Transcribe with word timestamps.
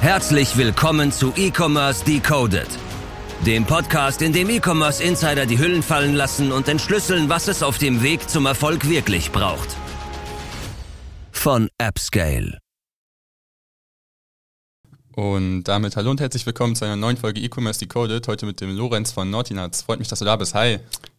Herzlich 0.00 0.56
willkommen 0.56 1.10
zu 1.10 1.32
E-Commerce 1.36 2.04
Decoded, 2.04 2.68
dem 3.44 3.64
Podcast, 3.64 4.22
in 4.22 4.32
dem 4.32 4.50
E-Commerce 4.50 5.02
Insider 5.02 5.46
die 5.46 5.58
Hüllen 5.58 5.82
fallen 5.82 6.14
lassen 6.14 6.52
und 6.52 6.68
entschlüsseln, 6.68 7.28
was 7.28 7.48
es 7.48 7.62
auf 7.62 7.78
dem 7.78 8.02
Weg 8.02 8.28
zum 8.28 8.46
Erfolg 8.46 8.88
wirklich 8.88 9.32
braucht. 9.32 9.74
Von 11.32 11.68
AppScale. 11.78 12.58
Und 15.16 15.64
damit 15.64 15.96
hallo 15.96 16.10
und 16.10 16.20
herzlich 16.20 16.44
willkommen 16.44 16.76
zu 16.76 16.84
einer 16.84 16.96
neuen 16.96 17.16
Folge 17.16 17.40
E-Commerce 17.40 17.80
Decoded. 17.80 18.28
Heute 18.28 18.44
mit 18.44 18.60
dem 18.60 18.76
Lorenz 18.76 19.12
von 19.12 19.30
Nuts. 19.30 19.82
Freut 19.82 19.98
mich, 19.98 20.08
dass 20.08 20.18
du 20.18 20.26
da 20.26 20.36
bist. 20.36 20.54
Hi. 20.54 20.78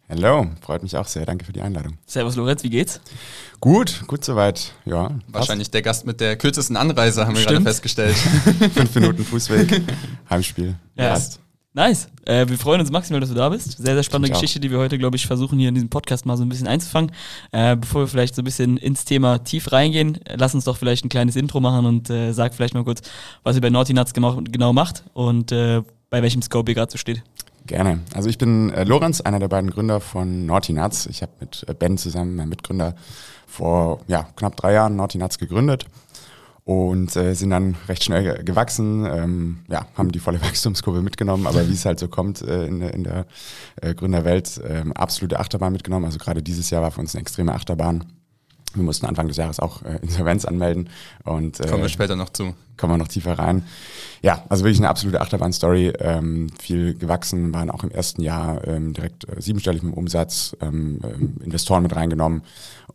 Hallo, 0.09 0.47
freut 0.61 0.83
mich 0.83 0.95
auch 0.95 1.05
sehr. 1.05 1.25
Danke 1.25 1.43
für 1.43 1.51
die 1.51 1.61
Einladung. 1.61 1.97
Servus 2.05 2.37
Lorenz, 2.37 2.63
wie 2.63 2.69
geht's? 2.69 3.01
Gut, 3.59 4.03
gut 4.07 4.23
soweit. 4.23 4.73
Ja. 4.85 5.11
Wahrscheinlich 5.27 5.69
der 5.69 5.81
Gast 5.81 6.05
mit 6.05 6.21
der 6.21 6.37
kürzesten 6.37 6.77
Anreise, 6.77 7.27
haben 7.27 7.35
wir 7.35 7.41
Stimmt. 7.41 7.57
gerade 7.57 7.65
festgestellt. 7.65 8.15
Fünf 8.73 8.95
Minuten 8.95 9.25
Fußweg, 9.25 9.81
Heimspiel. 10.29 10.75
Ja. 10.95 11.09
Passt. 11.09 11.41
Nice. 11.73 12.07
Äh, 12.25 12.47
wir 12.47 12.57
freuen 12.57 12.79
uns 12.79 12.89
maximal, 12.89 13.19
dass 13.19 13.29
du 13.29 13.35
da 13.35 13.49
bist. 13.49 13.77
Sehr, 13.77 13.95
sehr 13.95 14.03
spannende. 14.03 14.31
Geschichte, 14.31 14.61
die 14.61 14.71
wir 14.71 14.77
heute, 14.77 14.97
glaube 14.97 15.17
ich, 15.17 15.27
versuchen 15.27 15.59
hier 15.59 15.67
in 15.69 15.75
diesem 15.75 15.89
Podcast 15.89 16.25
mal 16.25 16.37
so 16.37 16.43
ein 16.43 16.49
bisschen 16.49 16.67
einzufangen. 16.67 17.11
Äh, 17.51 17.75
bevor 17.75 18.03
wir 18.03 18.07
vielleicht 18.07 18.33
so 18.33 18.41
ein 18.41 18.45
bisschen 18.45 18.77
ins 18.77 19.03
Thema 19.03 19.39
tief 19.39 19.73
reingehen, 19.73 20.19
lass 20.37 20.55
uns 20.55 20.63
doch 20.63 20.77
vielleicht 20.77 21.03
ein 21.03 21.09
kleines 21.09 21.35
Intro 21.35 21.59
machen 21.59 21.85
und 21.85 22.09
äh, 22.09 22.31
sag 22.31 22.55
vielleicht 22.55 22.73
mal 22.73 22.85
kurz, 22.85 23.01
was 23.43 23.57
ihr 23.57 23.61
bei 23.61 23.69
Naughty 23.69 23.93
Nuts 23.93 24.13
genau, 24.13 24.41
genau 24.41 24.71
macht 24.71 25.03
und 25.13 25.51
äh, 25.51 25.83
bei 26.09 26.21
welchem 26.23 26.41
Scope 26.41 26.71
ihr 26.71 26.75
gerade 26.75 26.91
so 26.91 26.97
steht. 26.97 27.21
Gerne. 27.67 27.99
Also 28.15 28.29
ich 28.29 28.37
bin 28.37 28.69
äh, 28.71 28.83
Lorenz, 28.85 29.19
einer 29.21 29.39
der 29.39 29.49
beiden 29.49 29.69
Gründer 29.69 29.99
von 29.99 30.45
Naughty 30.45 30.71
Nuts. 30.73 31.05
Ich 31.07 31.21
habe 31.21 31.33
mit 31.41 31.65
äh, 31.67 31.73
Ben 31.73 31.97
zusammen, 31.97 32.35
meinem 32.35 32.49
Mitgründer, 32.49 32.95
vor 33.45 33.99
ja, 34.07 34.27
knapp 34.37 34.55
drei 34.55 34.73
Jahren 34.73 34.95
Naughty 34.95 35.17
Nuts 35.17 35.37
gegründet 35.37 35.85
und 36.63 37.15
äh, 37.17 37.33
sind 37.33 37.49
dann 37.49 37.75
recht 37.87 38.03
schnell 38.05 38.23
ge- 38.23 38.43
gewachsen, 38.43 39.05
ähm, 39.05 39.59
ja, 39.69 39.85
haben 39.95 40.11
die 40.11 40.19
volle 40.19 40.41
Wachstumskurve 40.43 41.01
mitgenommen, 41.01 41.45
aber 41.45 41.67
wie 41.67 41.73
es 41.73 41.85
halt 41.85 41.99
so 41.99 42.07
kommt 42.07 42.41
äh, 42.41 42.65
in, 42.65 42.79
der- 42.79 42.93
in 42.93 43.03
der 43.03 43.25
äh, 43.81 43.93
Gründerwelt, 43.93 44.61
ähm, 44.67 44.93
absolute 44.93 45.39
Achterbahn 45.39 45.73
mitgenommen. 45.73 46.05
Also 46.05 46.17
gerade 46.19 46.41
dieses 46.41 46.69
Jahr 46.69 46.81
war 46.81 46.91
für 46.91 47.01
uns 47.01 47.15
eine 47.15 47.21
extreme 47.21 47.53
Achterbahn. 47.53 48.05
Wir 48.77 48.83
mussten 48.83 49.05
Anfang 49.05 49.27
des 49.27 49.37
Jahres 49.37 49.59
auch 49.59 49.81
äh, 49.83 49.99
Insolvenz 50.01 50.45
anmelden 50.45 50.89
und 51.23 51.59
äh, 51.59 51.67
Kommen 51.67 51.83
wir 51.83 51.89
später 51.89 52.15
noch 52.15 52.29
zu. 52.29 52.55
kommen 52.77 52.93
wir 52.93 52.97
noch 52.97 53.07
tiefer 53.07 53.37
rein. 53.37 53.63
Ja, 54.21 54.43
also 54.49 54.63
wirklich 54.63 54.79
eine 54.79 54.89
absolute 54.89 55.21
Achterbahn-Story. 55.21 55.93
Ähm, 55.99 56.47
viel 56.59 56.93
gewachsen, 56.95 57.53
waren 57.53 57.69
auch 57.69 57.83
im 57.83 57.91
ersten 57.91 58.21
Jahr 58.21 58.65
ähm, 58.67 58.93
direkt 58.93 59.27
äh, 59.29 59.41
siebenstellig 59.41 59.83
im 59.83 59.93
Umsatz, 59.93 60.55
ähm, 60.61 60.99
ähm, 61.03 61.35
Investoren 61.43 61.83
mit 61.83 61.95
reingenommen 61.95 62.41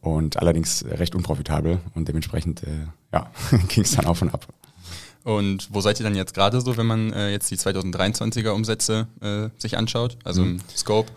und 0.00 0.36
allerdings 0.39 0.84
recht 0.89 1.14
unprofitabel 1.14 1.78
und 1.94 2.08
dementsprechend 2.08 2.62
äh, 2.64 2.86
ja, 3.12 3.30
ging 3.69 3.84
es 3.84 3.92
dann 3.92 4.06
auf 4.06 4.22
und 4.22 4.33
ab. 4.34 4.46
Und 5.24 5.69
wo 5.72 5.80
seid 5.80 6.00
ihr 6.00 6.05
dann 6.05 6.17
jetzt 6.17 6.34
gerade 6.34 6.61
so, 6.61 6.77
wenn 6.77 6.86
man 6.86 7.12
äh, 7.12 7.30
jetzt 7.30 7.48
die 7.50 7.56
2023er 7.56 8.50
Umsätze 8.50 9.06
äh, 9.20 9.48
sich 9.61 9.78
anschaut? 9.78 10.17
Also 10.24 10.42
im 10.42 10.61
Scope. 10.77 11.12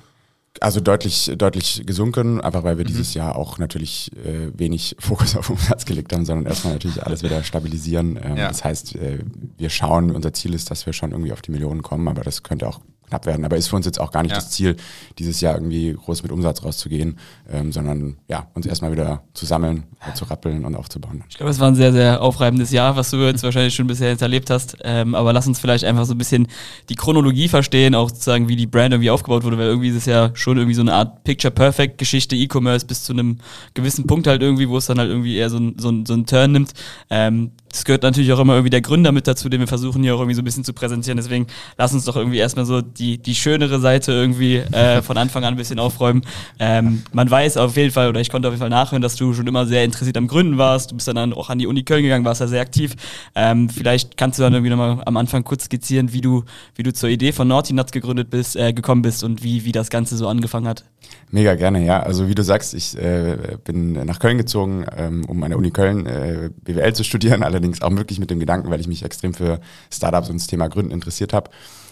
Also 0.62 0.80
deutlich, 0.80 1.32
deutlich 1.38 1.84
gesunken, 1.86 2.40
einfach 2.42 2.64
weil 2.64 2.78
wir 2.78 2.86
dieses 2.86 3.14
Jahr 3.14 3.36
auch 3.36 3.58
natürlich 3.58 4.12
äh, 4.16 4.52
wenig 4.58 4.96
Fokus 5.00 5.36
auf 5.38 5.50
Umsatz 5.50 5.86
gelegt 5.86 6.14
haben, 6.14 6.26
sondern 6.26 6.46
erstmal 6.46 6.74
natürlich 6.74 7.04
alles 7.04 7.24
wieder 7.24 7.44
stabilisieren. 7.44 8.20
Ähm, 8.22 8.38
Ja. 8.38 8.48
Das 8.48 8.64
heißt, 8.64 8.96
äh, 8.96 9.20
wir 9.58 9.70
schauen, 9.70 10.12
unser 10.12 10.34
Ziel 10.34 10.54
ist, 10.54 10.72
dass 10.72 10.86
wir 10.86 10.94
schon 10.94 11.12
irgendwie 11.12 11.34
auf 11.34 11.42
die 11.42 11.52
Millionen 11.52 11.82
kommen, 11.82 12.08
aber 12.08 12.24
das 12.24 12.44
könnte 12.44 12.68
auch 12.68 12.80
knapp 13.08 13.26
werden. 13.26 13.46
Aber 13.46 13.58
ist 13.58 13.68
für 13.68 13.76
uns 13.76 13.86
jetzt 13.86 14.00
auch 14.00 14.12
gar 14.12 14.24
nicht 14.24 14.32
Ja. 14.32 14.38
das 14.38 14.50
Ziel, 14.52 14.76
dieses 15.20 15.42
Jahr 15.42 15.56
irgendwie 15.56 15.94
groß 15.94 16.24
mit 16.24 16.32
Umsatz 16.32 16.64
rauszugehen, 16.64 17.18
ähm, 17.52 17.72
sondern 17.72 18.18
ja, 18.28 18.48
uns 18.54 18.66
erstmal 18.66 18.92
wieder 18.92 19.24
zu 19.34 19.46
sammeln, 19.46 19.84
äh, 20.08 20.14
zu 20.14 20.26
rappeln 20.26 20.66
und 20.66 20.76
aufzubauen. 20.76 21.24
Ich 21.30 21.38
glaube, 21.38 21.52
es 21.52 21.60
war 21.60 21.68
ein 21.68 21.76
sehr, 21.76 21.92
sehr 21.94 22.22
aufreibendes 22.22 22.72
Jahr, 22.72 22.96
was 22.96 23.12
du 23.12 23.18
jetzt 23.18 23.44
wahrscheinlich 23.44 23.76
schon 23.76 23.88
bisher 23.88 24.10
jetzt 24.10 24.22
erlebt 24.22 24.50
hast. 24.50 24.78
Ähm, 24.84 25.16
aber 25.16 25.34
lass 25.34 25.48
uns 25.48 25.60
vielleicht 25.60 25.84
einfach 25.84 26.06
so 26.06 26.14
ein 26.14 26.18
bisschen 26.18 26.48
die 26.90 26.96
Chronologie 26.96 27.48
verstehen, 27.48 27.96
auch 27.96 28.10
sozusagen, 28.10 28.48
wie 28.48 28.56
die 28.56 28.68
Brand 28.68 28.94
irgendwie 28.94 29.10
aufgebaut 29.12 29.44
wurde, 29.44 29.58
weil 29.58 29.68
irgendwie 29.68 29.90
ist 29.90 29.96
es 29.98 30.06
ja 30.06 30.32
schon 30.34 30.58
irgendwie 30.58 30.76
so 30.76 30.82
eine 30.82 30.94
Art 30.94 31.24
Picture-Perfect-Geschichte, 31.24 32.36
E-Commerce 32.36 32.86
bis 32.86 33.04
zu 33.04 33.14
einem 33.14 33.38
gewissen 33.74 34.08
Punkt 34.08 34.28
halt 34.28 34.42
irgendwie, 34.42 34.68
wo 34.70 34.78
es 34.78 34.86
dann 34.88 35.00
halt 35.00 35.10
irgendwie 35.10 35.36
eher 35.36 35.50
so, 35.50 35.58
ein, 35.58 35.76
so, 35.78 35.90
ein, 35.90 36.06
so 36.06 36.14
einen 36.14 36.26
Turn 36.26 36.52
nimmt. 36.52 36.74
Ähm, 37.10 37.52
das 37.76 37.84
gehört 37.84 38.04
natürlich 38.04 38.32
auch 38.32 38.40
immer 38.40 38.54
irgendwie 38.54 38.70
der 38.70 38.80
Gründer 38.80 39.12
mit 39.12 39.28
dazu, 39.28 39.50
den 39.50 39.60
wir 39.60 39.68
versuchen 39.68 40.02
hier 40.02 40.16
auch 40.16 40.20
irgendwie 40.20 40.36
so 40.36 40.42
ein 40.42 40.46
bisschen 40.46 40.64
zu 40.64 40.72
präsentieren. 40.72 41.18
Deswegen 41.18 41.48
lass 41.78 41.94
uns 41.94 42.06
doch 42.06 42.16
irgendwie 42.16 42.38
erstmal 42.38 42.66
so 42.66 42.82
die, 42.82 43.18
die 43.18 43.36
schönere 43.36 43.82
Seite 43.82 44.14
irgendwie 44.14 44.60
äh, 44.60 45.02
von 45.02 45.18
Anfang 45.18 45.44
an 45.44 45.56
ein 45.56 45.58
bisschen 45.58 45.78
aufräumen. 45.78 46.22
Ähm, 46.58 47.04
man 47.12 47.30
weiß 47.30 47.58
auf 47.58 47.76
jeden 47.76 47.92
Fall, 47.92 48.08
oder 48.08 48.22
ich 48.22 48.30
konnte 48.30 48.48
auf 48.48 48.54
jeden 48.54 48.62
Fall 48.62 48.70
nachhören, 48.70 49.02
dass 49.02 49.18
du 49.18 49.34
schon 49.34 49.46
immer 49.46 49.66
sehr 49.66 49.84
interessiert 49.84 50.16
am 50.16 50.28
Gründen 50.28 50.58
warst. 50.58 50.92
Du 50.92 50.96
bist 50.96 51.10
dann 51.10 51.34
auch 51.34 51.50
an 51.50 51.60
die 51.60 51.68
Uni 51.68 51.84
Köln 51.84 52.02
gegangen, 52.02 52.24
warst 52.24 52.40
da 52.40 52.48
sehr 52.48 52.62
aktiv. 52.62 52.96
Ähm, 53.36 53.68
vielleicht 53.68 54.16
kannst 54.16 54.40
du 54.40 54.44
dann 54.44 54.54
irgendwie 54.54 54.70
nochmal 54.70 55.02
am 55.06 55.18
Anfang 55.18 55.44
kurz 55.44 55.66
skizzieren, 55.66 56.14
wie 56.14 56.22
du, 56.22 56.46
wie 56.76 56.84
du 56.84 56.94
zur 56.94 57.10
Idee 57.10 57.34
von 57.34 57.46
Naughty 57.50 57.74
Nuts 57.74 57.92
gegründet 57.92 58.30
bist, 58.30 58.56
äh, 58.56 58.72
gekommen 58.72 59.02
bist 59.02 59.22
und 59.22 59.44
wie, 59.44 59.66
wie 59.66 59.74
das 59.74 59.90
Ganze 59.90 60.16
so 60.16 60.30
angefangen 60.30 60.70
hat. 60.70 60.86
Mega 61.32 61.56
gerne, 61.56 61.84
ja. 61.84 62.00
Also 62.00 62.30
wie 62.30 62.36
du 62.36 62.44
sagst, 62.44 62.74
ich 62.74 62.98
äh, 62.98 63.58
bin 63.64 63.94
nach 64.06 64.20
Köln 64.20 64.38
gezogen, 64.38 64.86
ähm, 64.96 65.26
um 65.26 65.44
an 65.44 65.50
der 65.50 65.58
Uni 65.58 65.72
Köln 65.72 66.06
äh, 66.06 66.50
BWL 66.64 66.94
zu 66.94 67.04
studieren, 67.04 67.44
allerdings 67.56 67.65
auch 67.82 67.96
wirklich 67.96 68.20
mit 68.20 68.30
dem 68.30 68.40
Gedanken, 68.40 68.70
weil 68.72 68.80
ich 68.80 68.88
mich 68.88 69.04
extrem 69.04 69.34
für 69.34 69.60
Startups 69.92 70.30
und 70.30 70.40
das 70.40 70.48
Thema 70.48 70.68
Gründen 70.68 70.92
interessiert 70.92 71.34
habe. 71.34 71.50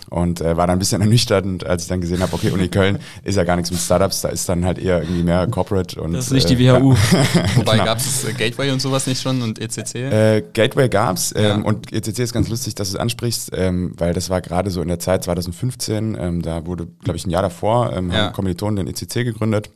Und 0.10 0.42
äh, 0.42 0.58
war 0.58 0.68
dann 0.68 0.76
ein 0.76 0.80
bisschen 0.80 1.02
ernüchternd, 1.08 1.66
als 1.66 1.84
ich 1.84 1.88
dann 1.88 2.02
gesehen 2.02 2.22
habe, 2.22 2.34
okay, 2.34 2.52
Uni 2.52 2.68
Köln 2.68 3.00
ist 3.24 3.36
ja 3.38 3.46
gar 3.46 3.56
nichts 3.56 3.72
mit 3.72 3.80
Startups, 3.80 4.20
da 4.22 4.28
ist 4.30 4.48
dann 4.50 4.66
halt 4.66 4.78
eher 4.78 5.02
irgendwie 5.02 5.24
mehr 5.24 5.48
Corporate 5.48 6.00
und 6.00 6.12
Das 6.12 6.26
ist 6.26 6.34
nicht 6.34 6.50
die 6.50 6.66
äh, 6.66 6.74
WHU. 6.74 6.92
Wobei 7.56 7.72
Genau. 7.74 7.86
gab 7.86 7.98
es 8.00 8.26
äh, 8.26 8.34
Gateway 8.34 8.72
und 8.72 8.82
sowas 8.82 9.08
nicht 9.08 9.22
schon 9.22 9.42
und 9.42 9.60
ECC? 9.60 9.96
Äh, 9.96 10.44
Gateway 10.54 10.90
gab's 10.90 11.34
ähm, 11.38 11.44
Ja. 11.44 11.56
und 11.56 11.94
ECC 11.94 12.20
ist 12.20 12.34
ganz 12.34 12.50
lustig, 12.50 12.76
dass 12.76 12.90
du 12.92 12.96
es 12.98 13.00
ansprichst, 13.00 13.52
ähm, 13.54 13.94
weil 13.98 14.14
das 14.14 14.30
war 14.30 14.42
gerade 14.42 14.72
so 14.72 14.82
in 14.82 14.90
der 14.90 15.00
Zeit 15.00 15.24
2015, 15.24 16.18
ähm, 16.20 16.42
da 16.42 16.66
wurde, 16.66 16.88
glaube 17.04 17.16
ich, 17.18 17.26
ein 17.26 17.30
Jahr 17.30 17.42
davor, 17.42 17.94
ähm, 17.94 18.12
Ja. 18.12 18.26
haben 18.26 18.34
Kommilitonen 18.34 18.76
den 18.86 18.88
ECC 18.94 19.24
gegründet. 19.24 19.70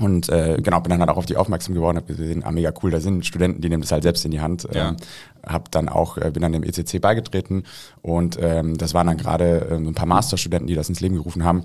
Und 0.00 0.28
äh, 0.28 0.58
genau, 0.62 0.80
bin 0.80 0.90
dann 0.90 1.00
halt 1.00 1.10
auch 1.10 1.16
auf 1.16 1.26
die 1.26 1.36
aufmerksam 1.36 1.74
geworden, 1.74 1.96
habe 1.96 2.06
gesehen, 2.06 2.42
ah, 2.44 2.50
mega 2.50 2.72
cool, 2.82 2.90
da 2.90 3.00
sind 3.00 3.26
Studenten, 3.26 3.60
die 3.60 3.68
nehmen 3.68 3.82
das 3.82 3.92
halt 3.92 4.02
selbst 4.02 4.24
in 4.24 4.30
die 4.30 4.40
Hand. 4.40 4.66
Ja. 4.72 4.96
Ähm, 5.44 5.52
hab 5.52 5.70
dann 5.70 5.88
auch, 5.88 6.16
äh, 6.18 6.30
bin 6.30 6.42
dann 6.42 6.52
dem 6.52 6.62
ECC 6.62 7.00
beigetreten 7.00 7.64
und 8.02 8.38
ähm, 8.40 8.76
das 8.78 8.94
waren 8.94 9.06
dann 9.06 9.16
gerade 9.16 9.68
ähm, 9.70 9.84
so 9.84 9.90
ein 9.90 9.94
paar 9.94 10.06
Masterstudenten, 10.06 10.66
die 10.66 10.74
das 10.74 10.88
ins 10.88 11.00
Leben 11.00 11.16
gerufen 11.16 11.44
haben. 11.44 11.64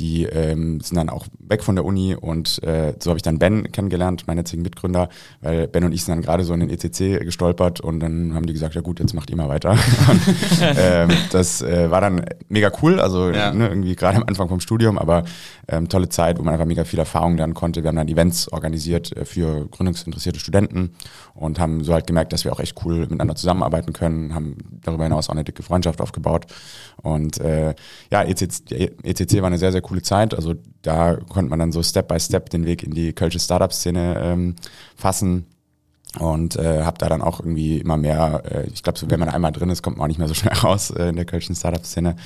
Die 0.00 0.24
ähm, 0.24 0.80
sind 0.80 0.96
dann 0.96 1.08
auch 1.08 1.26
weg 1.38 1.62
von 1.62 1.76
der 1.76 1.84
Uni 1.84 2.16
und 2.16 2.60
äh, 2.64 2.94
so 2.98 3.10
habe 3.10 3.18
ich 3.18 3.22
dann 3.22 3.38
Ben 3.38 3.70
kennengelernt, 3.70 4.26
meinen 4.26 4.38
jetzigen 4.38 4.62
Mitgründer, 4.62 5.08
weil 5.40 5.68
Ben 5.68 5.84
und 5.84 5.92
ich 5.92 6.02
sind 6.02 6.16
dann 6.16 6.22
gerade 6.22 6.42
so 6.42 6.52
in 6.52 6.58
den 6.60 6.70
ECC 6.70 7.20
gestolpert 7.24 7.80
und 7.80 8.00
dann 8.00 8.34
haben 8.34 8.44
die 8.44 8.52
gesagt, 8.52 8.74
ja 8.74 8.80
gut, 8.80 8.98
jetzt 8.98 9.14
macht 9.14 9.30
ihr 9.30 9.36
mal 9.36 9.48
weiter. 9.48 9.70
und, 10.10 10.20
ähm, 10.60 11.10
das 11.30 11.62
äh, 11.62 11.92
war 11.92 12.00
dann 12.00 12.24
mega 12.48 12.72
cool, 12.82 12.98
also 12.98 13.30
Ja. 13.30 13.52
ne, 13.54 13.68
irgendwie 13.68 13.94
gerade 13.94 14.16
am 14.16 14.24
Anfang 14.26 14.48
vom 14.48 14.58
Studium, 14.58 14.98
aber 14.98 15.22
ähm, 15.68 15.88
tolle 15.88 16.08
Zeit, 16.08 16.40
wo 16.40 16.42
man 16.42 16.54
einfach 16.54 16.66
mega 16.66 16.82
viel 16.82 16.98
Erfahrung 16.98 17.36
lernen 17.36 17.54
konnte. 17.54 17.84
Wir 17.84 17.88
haben 17.88 17.96
dann 17.96 18.08
Events 18.08 18.52
organisiert 18.52 19.16
äh, 19.16 19.24
für 19.24 19.68
gründungsinteressierte 19.68 20.40
Studenten 20.40 20.90
und 21.34 21.60
haben 21.60 21.84
so 21.84 21.92
halt 21.92 22.08
gemerkt, 22.08 22.32
dass 22.32 22.44
wir 22.44 22.52
auch 22.52 22.58
echt 22.60 22.84
cool 22.84 23.06
miteinander 23.14 23.36
zusammenarbeiten 23.36 23.92
können, 23.92 24.34
haben 24.34 24.56
darüber 24.82 25.04
hinaus 25.04 25.28
auch 25.28 25.34
eine 25.34 25.44
dicke 25.44 25.62
Freundschaft 25.62 26.00
aufgebaut. 26.00 26.46
Und 27.02 27.40
äh, 27.40 27.74
ja, 28.10 28.22
ECC, 28.22 28.92
ECC 29.02 29.40
war 29.40 29.46
eine 29.46 29.58
sehr, 29.58 29.72
sehr 29.72 29.82
coole 29.82 30.02
Zeit. 30.02 30.34
Also 30.34 30.54
da 30.82 31.16
konnte 31.16 31.50
man 31.50 31.58
dann 31.58 31.72
so 31.72 31.82
Step 31.82 32.08
by 32.08 32.20
Step 32.20 32.50
den 32.50 32.66
Weg 32.66 32.82
in 32.82 32.92
die 32.92 33.12
Kölsche 33.12 33.38
Startup-Szene 33.38 34.20
ähm, 34.22 34.56
fassen 34.96 35.46
und 36.18 36.56
äh, 36.56 36.82
habe 36.82 36.98
da 36.98 37.08
dann 37.08 37.22
auch 37.22 37.40
irgendwie 37.40 37.78
immer 37.78 37.96
mehr, 37.96 38.42
äh, 38.50 38.66
ich 38.72 38.82
glaube, 38.82 38.98
so, 38.98 39.10
wenn 39.10 39.20
man 39.20 39.28
einmal 39.28 39.52
drin 39.52 39.70
ist, 39.70 39.82
kommt 39.82 39.96
man 39.96 40.04
auch 40.04 40.08
nicht 40.08 40.18
mehr 40.18 40.28
so 40.28 40.34
schnell 40.34 40.54
raus 40.54 40.90
äh, 40.90 41.08
in 41.08 41.16
der 41.16 41.24
kölschen 41.24 41.54
Startup-Szene. 41.54 42.16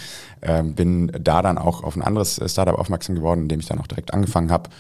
Ähm, 0.43 0.75
bin 0.75 1.11
da 1.21 1.43
dann 1.43 1.59
auch 1.59 1.83
auf 1.83 1.97
ein 1.97 2.03
anderes 2.03 2.39
äh, 2.39 2.49
Startup 2.49 2.79
aufmerksam 2.79 3.15
geworden, 3.15 3.43
in 3.43 3.49
dem 3.49 3.61
ich 3.61 3.67
dann 3.67 3.81
auch 3.81 3.87
direkt 3.87 4.13
angefangen 4.13 4.51
habe. 4.51 4.71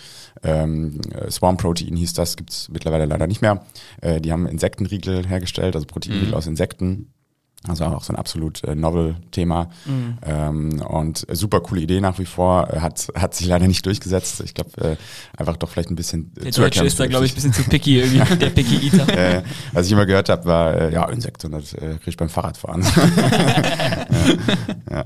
Ähm, 0.42 1.00
äh, 1.14 1.30
Swarm 1.30 1.56
Protein 1.56 1.96
hieß 1.96 2.12
das, 2.12 2.36
gibt's 2.36 2.68
mittlerweile 2.68 3.06
leider 3.06 3.26
nicht 3.26 3.42
mehr. 3.42 3.64
Äh, 4.00 4.20
die 4.20 4.32
haben 4.32 4.46
Insektenriegel 4.46 5.26
hergestellt, 5.26 5.74
also 5.74 5.86
Proteinriegel 5.86 6.34
aus 6.34 6.46
Insekten. 6.46 7.12
Also 7.66 7.84
auch 7.86 8.04
so 8.04 8.12
ein 8.12 8.16
absolut 8.16 8.62
äh, 8.64 8.74
novel 8.76 9.16
Thema. 9.32 9.68
Ähm, 10.24 10.80
und 10.80 11.26
super 11.32 11.60
coole 11.60 11.80
Idee 11.80 12.00
nach 12.00 12.18
wie 12.20 12.24
vor. 12.24 12.68
Hat, 12.80 13.08
hat 13.16 13.34
sich 13.34 13.48
leider 13.48 13.66
nicht 13.66 13.84
durchgesetzt. 13.84 14.40
Ich 14.44 14.54
glaube, 14.54 14.70
äh, 14.80 14.96
einfach 15.36 15.56
doch 15.56 15.68
vielleicht 15.68 15.90
ein 15.90 15.96
bisschen. 15.96 16.30
äh, 16.38 16.44
Der 16.44 16.52
zu 16.52 16.60
Deutsche 16.60 16.84
ist 16.84 17.00
da, 17.00 17.06
glaube 17.08 17.26
ich, 17.26 17.32
ein 17.32 17.34
bisschen 17.34 17.52
zu 17.52 17.64
picky 17.64 17.98
irgendwie, 18.00 18.36
der 18.36 18.50
Picky 18.50 18.86
Eater. 18.86 19.08
äh, 19.08 19.42
was 19.72 19.86
ich 19.86 19.92
immer 19.92 20.06
gehört 20.06 20.28
habe, 20.28 20.44
war, 20.44 20.74
äh, 20.74 20.92
ja, 20.92 21.04
Insekten, 21.08 21.50
das 21.50 21.72
äh, 21.74 21.96
krieg 21.96 22.08
ich 22.08 22.16
beim 22.16 22.28
Fahrradfahren. 22.28 22.82
ja, 24.90 24.96
ja. 24.96 25.04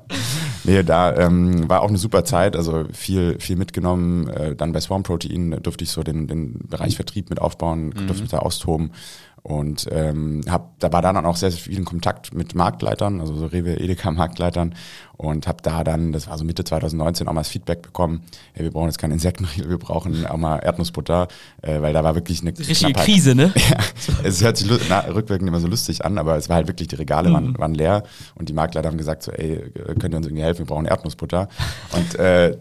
Nee, 0.64 0.82
da 0.82 1.16
ähm, 1.16 1.68
war 1.68 1.80
auch 1.82 1.88
eine 1.88 1.98
super 1.98 2.24
Zeit, 2.24 2.54
also 2.54 2.84
viel, 2.92 3.38
viel 3.40 3.56
mitgenommen. 3.56 4.28
Äh, 4.28 4.54
dann 4.56 4.72
bei 4.72 4.80
Swarm 4.80 5.02
Protein 5.02 5.58
durfte 5.62 5.84
ich 5.84 5.90
so 5.90 6.02
den, 6.02 6.28
den 6.28 6.60
Bereich 6.68 6.96
Vertrieb 6.96 7.30
mit 7.30 7.40
aufbauen, 7.40 7.92
durfte 8.06 8.22
mich 8.22 8.30
da 8.30 8.38
austoben. 8.40 8.92
Und 9.42 9.88
ähm, 9.90 10.42
hab, 10.48 10.78
da 10.78 10.92
war 10.92 11.02
dann 11.02 11.16
auch 11.26 11.34
sehr, 11.34 11.50
sehr 11.50 11.60
viel 11.60 11.76
in 11.76 11.84
Kontakt 11.84 12.32
mit 12.32 12.54
Marktleitern, 12.54 13.20
also 13.20 13.34
so 13.34 13.46
Rewe, 13.46 13.80
Edeka 13.80 14.12
Marktleitern 14.12 14.74
und 15.16 15.48
habe 15.48 15.58
da 15.62 15.82
dann, 15.82 16.12
das 16.12 16.28
war 16.28 16.38
so 16.38 16.44
Mitte 16.44 16.62
2019, 16.62 17.26
auch 17.26 17.32
mal 17.32 17.40
das 17.40 17.48
Feedback 17.48 17.82
bekommen, 17.82 18.22
hey, 18.52 18.64
wir 18.64 18.70
brauchen 18.70 18.86
jetzt 18.86 18.98
keinen 18.98 19.12
Insektenriegel, 19.12 19.68
wir 19.68 19.78
brauchen 19.78 20.26
auch 20.26 20.36
mal 20.36 20.58
Erdnussbutter, 20.58 21.26
äh, 21.62 21.80
weil 21.80 21.92
da 21.92 22.04
war 22.04 22.14
wirklich 22.14 22.40
eine 22.42 22.56
Richtige 22.56 22.92
Krise, 22.92 23.34
ne? 23.34 23.52
ja, 23.70 23.78
es 24.22 24.42
hört 24.42 24.58
sich 24.58 24.70
na, 24.88 25.00
rückwirkend 25.00 25.48
immer 25.48 25.60
so 25.60 25.66
lustig 25.66 26.04
an, 26.04 26.18
aber 26.18 26.36
es 26.36 26.48
war 26.48 26.56
halt 26.56 26.68
wirklich, 26.68 26.86
die 26.86 26.96
Regale 26.96 27.28
mhm. 27.28 27.34
waren, 27.34 27.58
waren 27.58 27.74
leer 27.74 28.04
und 28.36 28.48
die 28.48 28.52
Marktleiter 28.52 28.88
haben 28.88 28.98
gesagt 28.98 29.24
so, 29.24 29.32
ey, 29.32 29.72
könnt 29.98 30.14
ihr 30.14 30.18
uns 30.18 30.26
irgendwie 30.26 30.44
helfen, 30.44 30.60
wir 30.60 30.66
brauchen 30.66 30.86
Erdnussbutter. 30.86 31.48
Und 31.92 32.14
äh, 32.14 32.56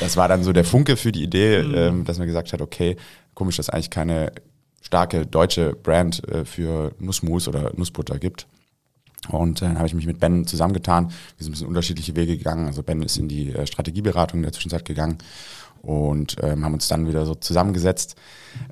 das 0.00 0.16
war 0.16 0.28
dann 0.28 0.42
so 0.42 0.54
der 0.54 0.64
Funke 0.64 0.96
für 0.96 1.12
die 1.12 1.22
Idee, 1.22 1.62
mhm. 1.62 1.74
ähm, 1.74 2.04
dass 2.04 2.16
man 2.16 2.26
gesagt 2.26 2.54
hat, 2.54 2.62
okay, 2.62 2.96
komisch, 3.34 3.56
dass 3.56 3.68
eigentlich 3.68 3.90
keine 3.90 4.32
starke 4.82 5.26
deutsche 5.26 5.74
Brand 5.74 6.26
äh, 6.28 6.44
für 6.44 6.92
Nussmus 6.98 7.48
oder 7.48 7.72
Nussbutter 7.74 8.18
gibt. 8.18 8.46
Und 9.28 9.62
äh, 9.62 9.66
dann 9.66 9.78
habe 9.78 9.86
ich 9.86 9.94
mich 9.94 10.06
mit 10.06 10.20
Ben 10.20 10.46
zusammengetan. 10.46 11.08
Wir 11.08 11.44
sind 11.44 11.48
ein 11.48 11.52
bisschen 11.52 11.68
unterschiedliche 11.68 12.16
Wege 12.16 12.36
gegangen. 12.36 12.66
Also 12.66 12.82
Ben 12.82 13.02
ist 13.02 13.16
in 13.16 13.28
die 13.28 13.52
äh, 13.52 13.66
Strategieberatung 13.66 14.40
in 14.40 14.44
der 14.44 14.52
Zwischenzeit 14.52 14.84
gegangen 14.84 15.18
und 15.82 16.36
ähm, 16.42 16.64
haben 16.64 16.74
uns 16.74 16.88
dann 16.88 17.08
wieder 17.08 17.26
so 17.26 17.34
zusammengesetzt, 17.34 18.14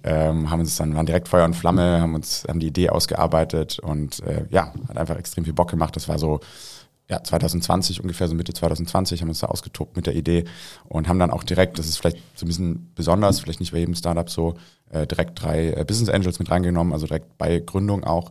ähm, 0.05 0.51
haben 0.51 0.61
uns 0.61 0.77
dann 0.77 0.95
waren 0.95 1.07
direkt 1.07 1.29
Feuer 1.29 1.45
und 1.45 1.55
Flamme, 1.55 2.01
haben 2.01 2.15
uns 2.15 2.45
haben 2.49 2.61
die 2.61 2.69
Idee 2.69 2.91
ausgearbeitet 2.91 3.81
und 3.81 4.23
äh, 4.23 4.45
ja 4.51 4.73
hat 4.89 4.97
einfach 4.97 5.17
extrem 5.17 5.45
viel 5.45 5.53
Bock 5.53 5.71
gemacht. 5.71 5.97
Das 5.97 6.09
war 6.09 6.19
so 6.19 6.41
ja 7.11 7.23
2020 7.23 8.01
ungefähr 8.01 8.29
so 8.29 8.35
Mitte 8.35 8.55
2020 8.55 9.21
haben 9.21 9.29
uns 9.29 9.41
da 9.41 9.49
ausgetobt 9.49 9.97
mit 9.97 10.07
der 10.07 10.15
Idee 10.15 10.45
und 10.89 11.09
haben 11.09 11.19
dann 11.19 11.31
auch 11.31 11.43
direkt, 11.43 11.79
das 11.79 11.87
ist 11.87 11.99
vielleicht 11.99 12.19
so 12.37 12.47
ein 12.47 12.49
bisschen 12.49 12.93
besonders, 12.95 13.41
vielleicht 13.41 13.61
nicht 13.61 13.73
bei 13.73 13.79
jedem 13.79 13.95
Startup 13.95 14.31
so, 14.31 14.55
äh, 14.91 15.07
direkt 15.07 15.43
drei 15.43 15.73
äh, 15.73 15.85
Business 15.85 16.09
Angels 16.09 16.39
mit 16.39 16.51
reingenommen, 16.51 16.93
also 16.93 17.07
direkt 17.07 17.37
bei 17.37 17.59
Gründung 17.59 18.05
auch. 18.05 18.31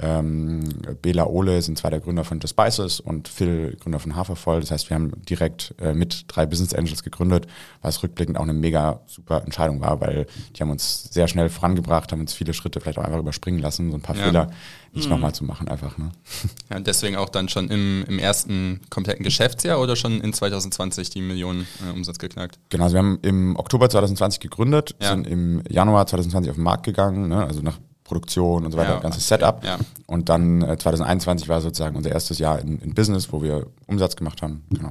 Ähm, 0.00 0.62
Bela 1.02 1.26
Ole 1.26 1.60
sind 1.62 1.78
zwei 1.78 1.90
der 1.90 2.00
Gründer 2.00 2.24
von 2.24 2.40
The 2.40 2.48
Spices 2.48 3.00
und 3.00 3.28
Phil 3.28 3.76
Gründer 3.80 3.98
von 3.98 4.16
Hafervoll. 4.16 4.60
Das 4.60 4.70
heißt, 4.70 4.90
wir 4.90 4.94
haben 4.94 5.12
direkt 5.28 5.74
äh, 5.80 5.92
mit 5.92 6.24
drei 6.28 6.46
Business 6.46 6.74
Angels 6.74 7.02
gegründet, 7.02 7.46
was 7.82 8.02
rückblickend 8.02 8.38
auch 8.38 8.42
eine 8.42 8.54
mega 8.54 9.00
super 9.06 9.42
Entscheidung 9.44 9.80
war, 9.80 10.00
weil 10.00 10.26
die 10.56 10.62
haben 10.62 10.70
uns 10.70 11.12
sehr 11.12 11.28
schnell 11.28 11.48
vorangebracht, 11.48 12.12
haben 12.12 12.20
uns 12.20 12.32
viele 12.32 12.54
Schritte 12.54 12.80
vielleicht 12.80 12.98
auch 12.98 13.04
einfach 13.04 13.18
überspringen 13.18 13.60
lassen, 13.60 13.90
so 13.90 13.96
ein 13.96 14.02
paar 14.02 14.16
ja. 14.16 14.24
Fehler 14.24 14.50
nicht 14.92 15.06
mhm. 15.06 15.12
nochmal 15.12 15.34
zu 15.34 15.44
machen 15.44 15.68
einfach. 15.68 15.98
Ne? 15.98 16.10
Ja, 16.70 16.76
und 16.76 16.86
deswegen 16.86 17.16
auch 17.16 17.28
dann 17.28 17.48
schon 17.48 17.68
im, 17.68 18.04
im 18.08 18.18
ersten 18.18 18.80
kompletten 18.88 19.24
Geschäftsjahr 19.24 19.80
oder 19.80 19.96
schon 19.96 20.20
in 20.20 20.32
2020 20.32 21.10
die 21.10 21.20
Millionen 21.20 21.66
äh, 21.86 21.92
Umsatz 21.92 22.18
geknackt? 22.18 22.58
Genau, 22.70 22.84
also 22.84 22.94
wir 22.94 22.98
haben 22.98 23.18
im 23.22 23.56
Oktober 23.56 23.90
2020 23.90 24.40
gegründet, 24.40 24.94
ja. 25.00 25.10
sind 25.10 25.26
im 25.26 25.62
Januar 25.68 26.06
2020 26.06 26.50
auf 26.50 26.56
den 26.56 26.64
Markt 26.64 26.84
gegangen, 26.84 27.28
ne? 27.28 27.44
also 27.44 27.60
nach 27.60 27.78
Produktion 28.12 28.66
und 28.66 28.72
so 28.72 28.78
weiter, 28.78 28.94
ja, 28.94 29.00
ganzes 29.00 29.26
Setup. 29.26 29.64
Ja. 29.64 29.78
Und 30.06 30.28
dann 30.28 30.60
äh, 30.60 30.76
2021 30.76 31.48
war 31.48 31.60
sozusagen 31.62 31.96
unser 31.96 32.10
erstes 32.10 32.38
Jahr 32.38 32.60
in, 32.60 32.78
in 32.80 32.92
Business, 32.92 33.32
wo 33.32 33.42
wir 33.42 33.66
Umsatz 33.86 34.16
gemacht 34.16 34.42
haben. 34.42 34.62
Genau. 34.70 34.90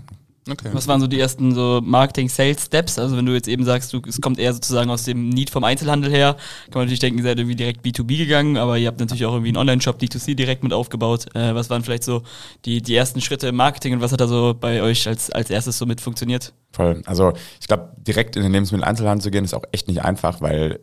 Okay. 0.50 0.70
Was 0.74 0.88
waren 0.88 1.00
so 1.00 1.06
die 1.06 1.20
ersten 1.20 1.54
so 1.54 1.82
Marketing-Sales-Steps? 1.84 2.98
Also 2.98 3.16
wenn 3.16 3.28
du 3.28 3.34
jetzt 3.34 3.48
eben 3.48 3.64
sagst, 3.64 3.94
du, 3.94 4.02
es 4.08 4.20
kommt 4.20 4.40
eher 4.40 4.54
sozusagen 4.54 4.90
aus 4.90 5.04
dem 5.04 5.30
Need 5.30 5.52
vom 5.52 5.64
Einzelhandel 5.64 6.12
her, 6.12 6.34
kann 6.66 6.80
man 6.80 6.86
natürlich 6.86 7.00
denken, 7.00 7.20
ihr 7.20 7.24
seid 7.24 7.38
irgendwie 7.38 7.56
direkt 7.56 7.86
B2B 7.86 8.18
gegangen, 8.18 8.58
aber 8.58 8.80
ihr 8.80 8.88
habt 8.88 9.00
natürlich 9.00 9.26
auch 9.26 9.34
irgendwie 9.34 9.50
einen 9.50 9.58
Online-Shop 9.58 10.00
D2C 10.02 10.34
direkt 10.34 10.64
mit 10.64 10.74
aufgebaut. 10.74 11.28
Äh, 11.36 11.54
was 11.54 11.70
waren 11.70 11.84
vielleicht 11.84 12.04
so 12.04 12.24
die, 12.66 12.82
die 12.82 12.96
ersten 12.96 13.22
Schritte 13.22 13.50
im 13.50 13.56
Marketing 13.56 13.94
und 13.94 14.02
was 14.02 14.12
hat 14.12 14.20
da 14.20 14.28
so 14.28 14.56
bei 14.60 14.82
euch 14.82 15.08
als, 15.08 15.30
als 15.30 15.52
erstes 15.52 15.78
so 15.78 15.86
mit 15.86 16.02
funktioniert? 16.02 16.54
Voll. 16.72 17.04
Also 17.06 17.34
ich 17.60 17.68
glaube, 17.68 17.92
direkt 17.98 18.36
in 18.36 18.42
den 18.42 18.52
Lebensmittel-Einzelhandel 18.52 19.22
zu 19.22 19.30
gehen, 19.30 19.46
ist 19.46 19.54
auch 19.54 19.66
echt 19.72 19.88
nicht 19.88 20.04
einfach, 20.04 20.42
weil 20.42 20.80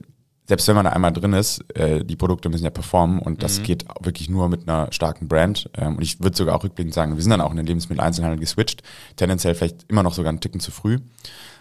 selbst 0.48 0.66
wenn 0.66 0.76
man 0.76 0.86
da 0.86 0.92
einmal 0.92 1.12
drin 1.12 1.34
ist, 1.34 1.62
äh, 1.76 2.02
die 2.04 2.16
Produkte 2.16 2.48
müssen 2.48 2.64
ja 2.64 2.70
performen 2.70 3.18
und 3.18 3.42
das 3.42 3.58
mhm. 3.58 3.64
geht 3.64 3.84
wirklich 4.00 4.30
nur 4.30 4.48
mit 4.48 4.66
einer 4.66 4.90
starken 4.92 5.28
Brand. 5.28 5.68
Ähm, 5.76 5.96
und 5.96 6.02
ich 6.02 6.20
würde 6.20 6.36
sogar 6.36 6.56
auch 6.56 6.64
rückblickend 6.64 6.94
sagen, 6.94 7.14
wir 7.14 7.22
sind 7.22 7.30
dann 7.30 7.42
auch 7.42 7.50
in 7.50 7.58
den 7.58 7.66
Lebensmitteleinzelhandel 7.66 8.40
geswitcht, 8.40 8.82
tendenziell 9.16 9.54
vielleicht 9.54 9.84
immer 9.88 10.02
noch 10.02 10.14
sogar 10.14 10.30
einen 10.30 10.40
Ticken 10.40 10.60
zu 10.60 10.70
früh. 10.70 10.98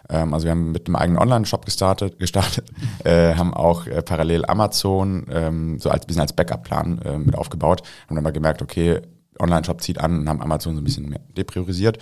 Ähm, 0.09 0.33
also 0.33 0.45
wir 0.45 0.51
haben 0.51 0.71
mit 0.71 0.87
einem 0.87 0.95
eigenen 0.95 1.21
Online-Shop 1.21 1.65
gestartet, 1.65 2.17
gestartet 2.17 2.71
äh, 3.03 3.35
haben 3.35 3.53
auch 3.53 3.87
äh, 3.87 4.01
parallel 4.01 4.45
Amazon 4.45 5.25
ähm, 5.29 5.79
so 5.79 5.89
als 5.89 6.05
bisschen 6.05 6.21
als 6.21 6.31
Backup-Plan 6.31 6.99
äh, 6.99 7.17
mit 7.17 7.35
aufgebaut, 7.35 7.83
haben 8.07 8.15
dann 8.15 8.23
mal 8.23 8.31
gemerkt, 8.31 8.61
okay, 8.61 9.01
Online-Shop 9.39 9.81
zieht 9.81 9.99
an 9.99 10.19
und 10.19 10.29
haben 10.29 10.41
Amazon 10.41 10.75
so 10.75 10.81
ein 10.81 10.83
bisschen 10.83 11.09
mehr 11.09 11.21
depriorisiert. 11.35 11.99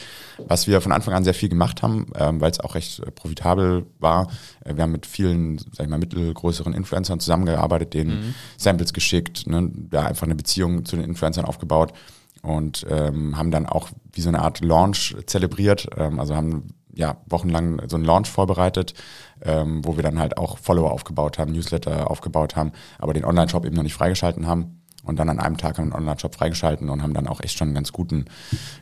Was 0.47 0.67
wir 0.67 0.81
von 0.81 0.91
Anfang 0.91 1.13
an 1.13 1.23
sehr 1.23 1.33
viel 1.33 1.49
gemacht 1.49 1.81
haben, 1.81 2.07
ähm, 2.15 2.41
weil 2.41 2.51
es 2.51 2.59
auch 2.59 2.75
recht 2.75 2.99
äh, 2.99 3.11
profitabel 3.11 3.85
war. 3.99 4.27
Äh, 4.63 4.75
wir 4.75 4.83
haben 4.83 4.91
mit 4.91 5.05
vielen, 5.05 5.57
sag 5.57 5.85
ich 5.85 5.89
mal, 5.89 5.99
mittelgrößeren 5.99 6.73
Influencern 6.73 7.19
zusammengearbeitet, 7.19 7.93
denen 7.93 8.27
mhm. 8.27 8.35
Samples 8.57 8.93
geschickt, 8.93 9.47
ne, 9.47 9.69
da 9.73 10.05
einfach 10.05 10.25
eine 10.25 10.35
Beziehung 10.35 10.85
zu 10.85 10.95
den 10.95 11.05
Influencern 11.05 11.45
aufgebaut 11.45 11.93
und 12.41 12.85
ähm, 12.89 13.37
haben 13.37 13.51
dann 13.51 13.65
auch 13.65 13.89
wie 14.11 14.21
so 14.21 14.29
eine 14.29 14.41
Art 14.41 14.63
Launch 14.63 15.15
zelebriert. 15.25 15.87
Ähm, 15.97 16.19
also 16.19 16.35
haben 16.35 16.67
ja 16.93 17.17
wochenlang 17.27 17.81
so 17.89 17.97
einen 17.97 18.05
Launch 18.05 18.29
vorbereitet, 18.29 18.93
ähm, 19.41 19.83
wo 19.83 19.97
wir 19.97 20.03
dann 20.03 20.19
halt 20.19 20.37
auch 20.37 20.57
Follower 20.57 20.91
aufgebaut 20.91 21.37
haben, 21.37 21.51
Newsletter 21.51 22.09
aufgebaut 22.09 22.55
haben, 22.55 22.71
aber 22.99 23.13
den 23.13 23.25
Online-Shop 23.25 23.65
eben 23.65 23.75
noch 23.75 23.83
nicht 23.83 23.93
freigeschalten 23.93 24.47
haben 24.47 24.81
und 25.05 25.17
dann 25.17 25.29
an 25.29 25.39
einem 25.39 25.57
Tag 25.57 25.77
haben 25.77 25.89
wir 25.89 25.95
einen 25.95 26.03
Online-Shop 26.03 26.35
freigeschalten 26.35 26.89
und 26.89 27.01
haben 27.01 27.13
dann 27.13 27.27
auch 27.27 27.41
echt 27.41 27.57
schon 27.57 27.69
einen 27.69 27.75
ganz 27.75 27.91
guten, 27.91 28.25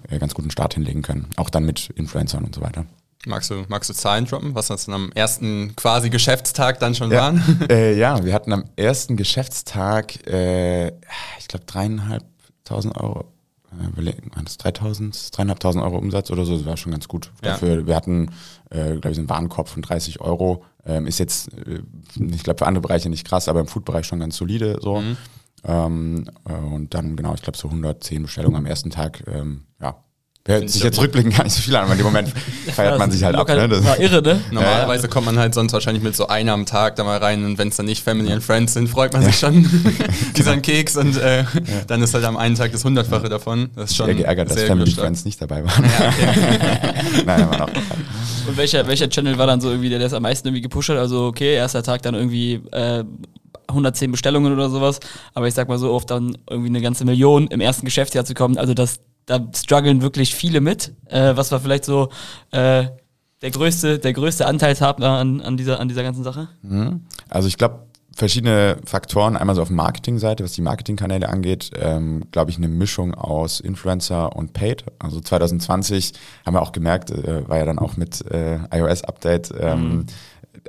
äh, 0.10 0.20
ganz 0.20 0.34
guten 0.34 0.52
Start 0.52 0.74
hinlegen 0.74 1.02
können. 1.02 1.28
Auch 1.38 1.50
dann 1.50 1.66
mit 1.66 1.90
Influencern 1.92 2.44
und 2.44 2.56
so 2.56 2.62
weiter. 2.62 2.86
Magst 3.26 3.50
du, 3.52 3.64
magst 3.70 3.90
du 3.90 3.94
Zahlen 3.94 4.26
droppen, 4.26 4.54
was 4.54 4.68
das 4.68 4.86
dann 4.86 4.96
am 4.96 5.12
ersten 5.14 5.76
quasi 5.78 6.10
Geschäftstag 6.10 6.80
dann 6.80 6.94
schon 6.94 7.12
ja, 7.12 7.20
waren? 7.20 7.42
Äh, 7.70 7.98
ja, 7.98 8.24
wir 8.26 8.34
hatten 8.34 8.52
am 8.52 8.66
ersten 8.76 9.16
Geschäftstag, 9.16 10.28
äh, 10.28 10.88
ich 11.40 11.48
glaube, 11.48 11.66
dreieinhalbtausend 11.66 12.98
Euro. 12.98 13.26
Äh, 13.96 14.14
das 14.44 14.58
3000, 14.58 15.38
dreieinhalbtausend 15.38 15.84
Euro 15.84 15.98
Umsatz 15.98 16.32
oder 16.32 16.46
so, 16.46 16.58
das 16.58 16.66
war 16.66 16.76
schon 16.76 16.92
ganz 16.92 17.08
gut. 17.08 17.32
Ja. 17.44 17.52
Dafür, 17.52 17.88
wir 17.88 17.96
hatten, 17.96 18.30
äh, 18.70 18.92
glaube 18.92 19.12
ich, 19.12 19.16
so 19.16 19.22
einen 19.22 19.30
Warenkorb 19.30 19.70
von 19.70 19.82
30 19.82 20.20
Euro. 20.20 20.66
Ähm, 20.86 21.08
ist 21.08 21.20
jetzt, 21.20 21.54
äh, 21.54 21.82
ich 22.18 22.44
glaube, 22.44 22.58
für 22.58 22.68
andere 22.68 22.82
Bereiche 22.82 23.10
nicht 23.10 23.26
krass, 23.26 23.48
aber 23.48 23.62
im 23.62 23.68
Food-Bereich 23.68 24.06
schon 24.06 24.20
ganz 24.20 24.36
solide 24.36 24.80
so. 24.82 25.00
Mhm. 25.00 25.18
Ähm, 25.66 26.26
äh, 26.48 26.54
und 26.54 26.94
dann, 26.94 27.16
genau, 27.16 27.34
ich 27.34 27.42
glaube, 27.42 27.58
so 27.58 27.68
110 27.68 28.24
Bestellungen 28.24 28.58
am 28.58 28.66
ersten 28.66 28.90
Tag. 28.90 29.24
Ähm, 29.28 29.66
ja, 29.82 30.04
Hört 30.46 30.70
sich 30.70 30.84
jetzt 30.84 31.00
rückblicken 31.00 31.32
gar 31.32 31.46
nicht 31.46 31.56
so 31.56 31.62
viel 31.62 31.74
an, 31.74 31.84
aber 31.84 31.94
in 31.94 32.00
dem 32.00 32.06
Moment 32.06 32.28
feiert 32.76 33.00
man 33.00 33.10
sich 33.10 33.24
halt 33.24 33.34
ab. 33.34 33.48
Ne? 33.48 33.70
Das 33.70 33.86
war 33.86 33.98
irre, 33.98 34.22
ne? 34.22 34.42
Normalerweise 34.52 35.08
kommt 35.08 35.26
man 35.26 35.40
halt 35.40 35.54
sonst 35.54 35.72
wahrscheinlich 35.72 36.04
mit 36.04 36.18
so 36.18 36.28
einer 36.28 36.52
am 36.52 36.66
Tag 36.66 36.98
da 36.98 37.06
mal 37.06 37.18
rein 37.18 37.46
und 37.46 37.58
wenn 37.58 37.70
es 37.70 37.78
dann 37.78 37.86
nicht 37.86 38.04
Family 38.04 38.30
and 38.30 38.44
Friends 38.44 38.74
sind, 38.74 38.90
freut 38.90 39.14
man 39.14 39.24
sich 39.24 39.40
schon 39.40 39.64
so 40.38 40.50
ein 40.50 40.62
Keks 40.62 40.98
und 40.98 41.16
äh, 41.16 41.46
dann 41.88 42.02
ist 42.02 42.14
halt 42.14 42.26
am 42.26 42.36
einen 42.36 42.56
Tag 42.56 42.74
das 42.74 42.84
Hundertfache 42.84 43.30
davon. 43.30 43.70
Das 43.78 43.92
ist 43.92 43.96
schon 43.96 44.08
sehr 44.08 44.16
geärgert, 44.16 44.50
sehr 44.50 44.58
dass 44.58 44.66
Family 44.66 44.90
and 44.90 45.00
Friends 45.00 45.24
nicht 45.24 45.42
dabei 45.42 45.64
waren. 45.64 45.86
Ja, 45.86 46.10
okay. 46.10 47.24
Nein, 47.26 47.50
war 47.50 47.64
auch 47.64 47.70
Und 48.48 48.58
welcher, 48.58 48.86
welcher 48.86 49.10
Channel 49.10 49.38
war 49.38 49.48
dann 49.48 49.62
so 49.62 49.70
irgendwie, 49.70 49.90
der 49.90 50.00
das 50.00 50.12
am 50.12 50.24
meisten 50.24 50.50
irgendwie 50.50 50.62
gepusht 50.62 50.90
hat? 50.90 50.98
Also 50.98 51.28
okay, 51.28 51.54
erster 51.54 51.84
Tag 51.84 52.02
dann 52.02 52.16
irgendwie 52.16 52.56
äh, 52.74 53.06
110 53.68 54.12
Bestellungen 54.12 54.54
oder 54.54 54.70
sowas, 54.70 55.00
aber 55.34 55.48
ich 55.48 55.54
sag 55.54 55.68
mal 55.68 55.78
so 55.78 55.92
oft 55.92 56.10
dann 56.12 56.38
irgendwie 56.50 56.70
eine 56.70 56.82
ganze 56.82 57.06
Million 57.06 57.48
im 57.48 57.62
ersten 57.62 57.86
Geschäftsjahr 57.86 58.26
zu 58.26 58.34
kommen, 58.34 58.58
also 58.58 58.74
das, 58.74 59.00
da 59.26 59.40
strugglen 59.56 60.02
wirklich 60.02 60.36
viele 60.36 60.62
mit. 60.62 60.94
Äh, 61.06 61.36
was 61.36 61.52
war 61.52 61.60
vielleicht 61.60 61.86
so 61.86 62.10
äh, 62.52 62.86
der 63.42 63.52
größte, 63.52 64.00
der 64.00 64.14
größte 64.14 64.46
Anteilshaber 64.46 65.08
an, 65.08 65.42
an, 65.42 65.58
dieser, 65.58 65.80
an 65.80 65.88
dieser 65.88 66.04
ganzen 66.04 66.24
Sache? 66.24 66.48
Mhm. 66.62 67.02
Also 67.30 67.48
ich 67.48 67.58
glaube, 67.58 67.88
verschiedene 68.16 68.78
Faktoren. 68.86 69.36
Einmal 69.36 69.56
so 69.56 69.62
auf 69.62 69.70
Marketingseite, 69.70 70.44
was 70.44 70.54
die 70.54 70.62
Marketingkanäle 70.62 71.30
angeht, 71.30 71.72
ähm, 71.76 72.24
glaube 72.32 72.52
ich, 72.52 72.58
eine 72.58 72.68
Mischung 72.68 73.14
aus 73.16 73.60
Influencer 73.60 74.36
und 74.36 74.54
Paid. 74.54 74.86
Also 75.00 75.20
2020 75.20 76.14
haben 76.46 76.54
wir 76.54 76.62
auch 76.62 76.72
gemerkt, 76.72 77.12
äh, 77.12 77.48
war 77.48 77.58
ja 77.58 77.66
dann 77.66 77.80
auch 77.80 77.98
mit 77.98 78.26
äh, 78.32 78.60
iOS-Update. 78.72 79.54
Ähm, 79.60 79.96
mhm 79.96 80.06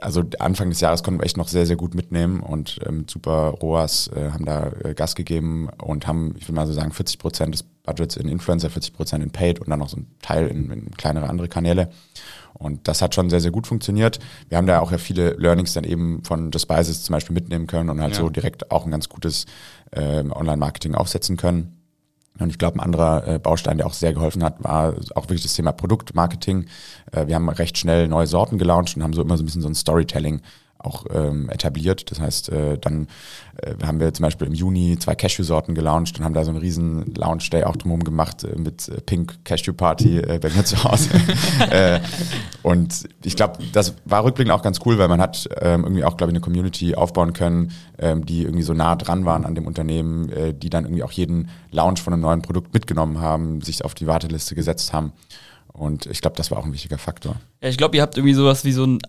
also 0.00 0.22
Anfang 0.38 0.70
des 0.70 0.80
Jahres 0.80 1.02
konnten 1.02 1.20
wir 1.20 1.24
echt 1.24 1.36
noch 1.36 1.48
sehr, 1.48 1.66
sehr 1.66 1.76
gut 1.76 1.94
mitnehmen 1.94 2.40
und 2.40 2.80
äh, 2.86 2.90
mit 2.90 3.10
super 3.10 3.54
ROAS 3.60 4.08
äh, 4.08 4.30
haben 4.30 4.44
da 4.44 4.72
äh, 4.82 4.94
Gas 4.94 5.14
gegeben 5.14 5.68
und 5.82 6.06
haben, 6.06 6.34
ich 6.38 6.44
würde 6.44 6.54
mal 6.54 6.66
so 6.66 6.72
sagen, 6.72 6.92
40 6.92 7.18
Prozent 7.18 7.54
des 7.54 7.62
Budgets 7.62 8.16
in 8.16 8.28
Influencer, 8.28 8.70
40 8.70 8.94
Prozent 8.94 9.22
in 9.22 9.30
Paid 9.30 9.60
und 9.60 9.68
dann 9.68 9.78
noch 9.78 9.90
so 9.90 9.98
ein 9.98 10.06
Teil 10.22 10.46
in, 10.48 10.70
in 10.70 10.90
kleinere 10.92 11.28
andere 11.28 11.48
Kanäle. 11.48 11.90
Und 12.54 12.88
das 12.88 13.02
hat 13.02 13.14
schon 13.14 13.30
sehr, 13.30 13.40
sehr 13.40 13.50
gut 13.50 13.66
funktioniert. 13.66 14.20
Wir 14.48 14.56
haben 14.56 14.66
da 14.66 14.78
auch 14.80 14.92
ja 14.92 14.98
viele 14.98 15.30
Learnings 15.32 15.74
dann 15.74 15.84
eben 15.84 16.22
von 16.24 16.52
The 16.52 16.58
Spices 16.60 17.02
zum 17.02 17.14
Beispiel 17.14 17.34
mitnehmen 17.34 17.66
können 17.66 17.90
und 17.90 18.00
halt 18.00 18.14
ja. 18.14 18.20
so 18.20 18.30
direkt 18.30 18.70
auch 18.70 18.84
ein 18.84 18.90
ganz 18.90 19.08
gutes 19.08 19.44
äh, 19.90 20.22
Online-Marketing 20.22 20.94
aufsetzen 20.94 21.36
können. 21.36 21.83
Und 22.40 22.50
ich 22.50 22.58
glaube, 22.58 22.78
ein 22.78 22.80
anderer 22.80 23.26
äh, 23.28 23.38
Baustein, 23.38 23.76
der 23.76 23.86
auch 23.86 23.92
sehr 23.92 24.12
geholfen 24.12 24.42
hat, 24.42 24.62
war 24.62 24.94
auch 25.14 25.24
wirklich 25.24 25.42
das 25.42 25.54
Thema 25.54 25.72
Produktmarketing. 25.72 26.66
Äh, 27.12 27.28
wir 27.28 27.36
haben 27.36 27.48
recht 27.48 27.78
schnell 27.78 28.08
neue 28.08 28.26
Sorten 28.26 28.58
gelauncht 28.58 28.96
und 28.96 29.04
haben 29.04 29.12
so 29.12 29.22
immer 29.22 29.36
so 29.36 29.42
ein 29.42 29.46
bisschen 29.46 29.62
so 29.62 29.68
ein 29.68 29.74
Storytelling 29.74 30.40
auch 30.84 31.06
ähm, 31.12 31.48
etabliert. 31.50 32.10
Das 32.10 32.20
heißt, 32.20 32.50
äh, 32.50 32.78
dann 32.78 33.08
äh, 33.56 33.74
haben 33.84 34.00
wir 34.00 34.12
zum 34.12 34.24
Beispiel 34.24 34.46
im 34.46 34.54
Juni 34.54 34.98
zwei 34.98 35.14
Cashew-Sorten 35.14 35.74
gelauncht 35.74 36.18
und 36.18 36.24
haben 36.24 36.34
da 36.34 36.44
so 36.44 36.50
einen 36.50 36.60
riesen 36.60 37.14
Launch-Day 37.14 37.64
auch 37.64 37.76
drumherum 37.76 38.04
gemacht 38.04 38.44
äh, 38.44 38.58
mit 38.58 38.88
äh, 38.88 39.00
Pink 39.00 39.44
Cashew 39.44 39.72
Party 39.72 40.18
äh, 40.18 40.38
bei 40.38 40.50
mir 40.50 40.64
zu 40.64 40.82
Hause. 40.84 41.10
äh, 41.70 42.00
und 42.62 43.08
ich 43.24 43.36
glaube, 43.36 43.58
das 43.72 43.94
war 44.04 44.24
rückblickend 44.24 44.52
auch 44.52 44.62
ganz 44.62 44.80
cool, 44.84 44.98
weil 44.98 45.08
man 45.08 45.20
hat 45.20 45.48
ähm, 45.60 45.84
irgendwie 45.84 46.04
auch, 46.04 46.16
glaube 46.16 46.30
ich, 46.30 46.34
eine 46.34 46.40
Community 46.40 46.94
aufbauen 46.94 47.32
können, 47.32 47.72
ähm, 47.98 48.24
die 48.26 48.42
irgendwie 48.42 48.64
so 48.64 48.74
nah 48.74 48.96
dran 48.96 49.24
waren 49.24 49.44
an 49.44 49.54
dem 49.54 49.66
Unternehmen, 49.66 50.30
die 50.58 50.70
dann 50.70 50.84
irgendwie 50.84 51.02
auch 51.02 51.12
jeden 51.12 51.48
Launch 51.70 52.02
von 52.02 52.12
einem 52.12 52.22
neuen 52.22 52.42
Produkt 52.42 52.74
mitgenommen 52.74 53.20
haben, 53.20 53.60
sich 53.60 53.84
auf 53.84 53.94
die 53.94 54.06
Warteliste 54.06 54.54
gesetzt 54.54 54.92
haben. 54.92 55.12
Und 55.72 56.06
ich 56.06 56.20
glaube, 56.20 56.36
das 56.36 56.52
war 56.52 56.58
auch 56.58 56.64
ein 56.64 56.72
wichtiger 56.72 56.98
Faktor. 56.98 57.36
Ja, 57.60 57.68
ich 57.68 57.76
glaube, 57.76 57.96
ihr 57.96 58.02
habt 58.02 58.16
irgendwie 58.16 58.34
sowas 58.34 58.64
wie 58.64 58.70
so 58.70 58.86
ein 58.86 59.00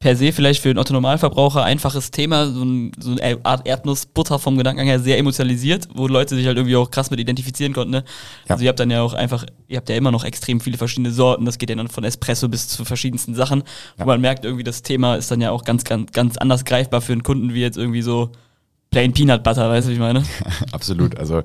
per 0.00 0.14
se 0.14 0.32
vielleicht 0.32 0.62
für 0.62 0.68
den 0.68 0.78
Otto-Normalverbraucher 0.78 1.64
einfaches 1.64 2.12
Thema, 2.12 2.46
so, 2.46 2.64
ein, 2.64 2.92
so 3.00 3.10
eine 3.10 3.44
Art 3.44 3.66
Erdnussbutter 3.66 4.38
vom 4.38 4.56
Gedankengang 4.56 4.86
her 4.86 5.00
sehr 5.00 5.18
emotionalisiert, 5.18 5.88
wo 5.92 6.06
Leute 6.06 6.36
sich 6.36 6.46
halt 6.46 6.56
irgendwie 6.56 6.76
auch 6.76 6.90
krass 6.90 7.10
mit 7.10 7.18
identifizieren 7.18 7.72
konnten. 7.72 7.90
Ne? 7.90 8.04
Ja. 8.46 8.54
Also 8.54 8.64
ihr 8.64 8.68
habt 8.68 8.78
dann 8.78 8.90
ja 8.90 9.02
auch 9.02 9.14
einfach, 9.14 9.44
ihr 9.66 9.76
habt 9.76 9.88
ja 9.88 9.96
immer 9.96 10.12
noch 10.12 10.24
extrem 10.24 10.60
viele 10.60 10.78
verschiedene 10.78 11.10
Sorten, 11.10 11.44
das 11.44 11.58
geht 11.58 11.70
ja 11.70 11.76
dann 11.76 11.88
von 11.88 12.04
Espresso 12.04 12.48
bis 12.48 12.68
zu 12.68 12.84
verschiedensten 12.84 13.34
Sachen, 13.34 13.60
ja. 13.60 14.04
wo 14.04 14.06
man 14.06 14.20
merkt 14.20 14.44
irgendwie, 14.44 14.64
das 14.64 14.82
Thema 14.82 15.16
ist 15.16 15.32
dann 15.32 15.40
ja 15.40 15.50
auch 15.50 15.64
ganz, 15.64 15.82
ganz, 15.82 16.12
ganz 16.12 16.36
anders 16.36 16.64
greifbar 16.64 17.00
für 17.00 17.12
einen 17.12 17.24
Kunden 17.24 17.52
wie 17.52 17.60
jetzt 17.60 17.76
irgendwie 17.76 18.02
so 18.02 18.30
Plain 18.90 19.12
Peanut 19.12 19.42
Butter, 19.42 19.68
weißt 19.68 19.86
du, 19.86 19.90
wie 19.90 19.94
ich 19.94 20.00
meine? 20.00 20.22
Absolut, 20.72 21.18
also 21.18 21.42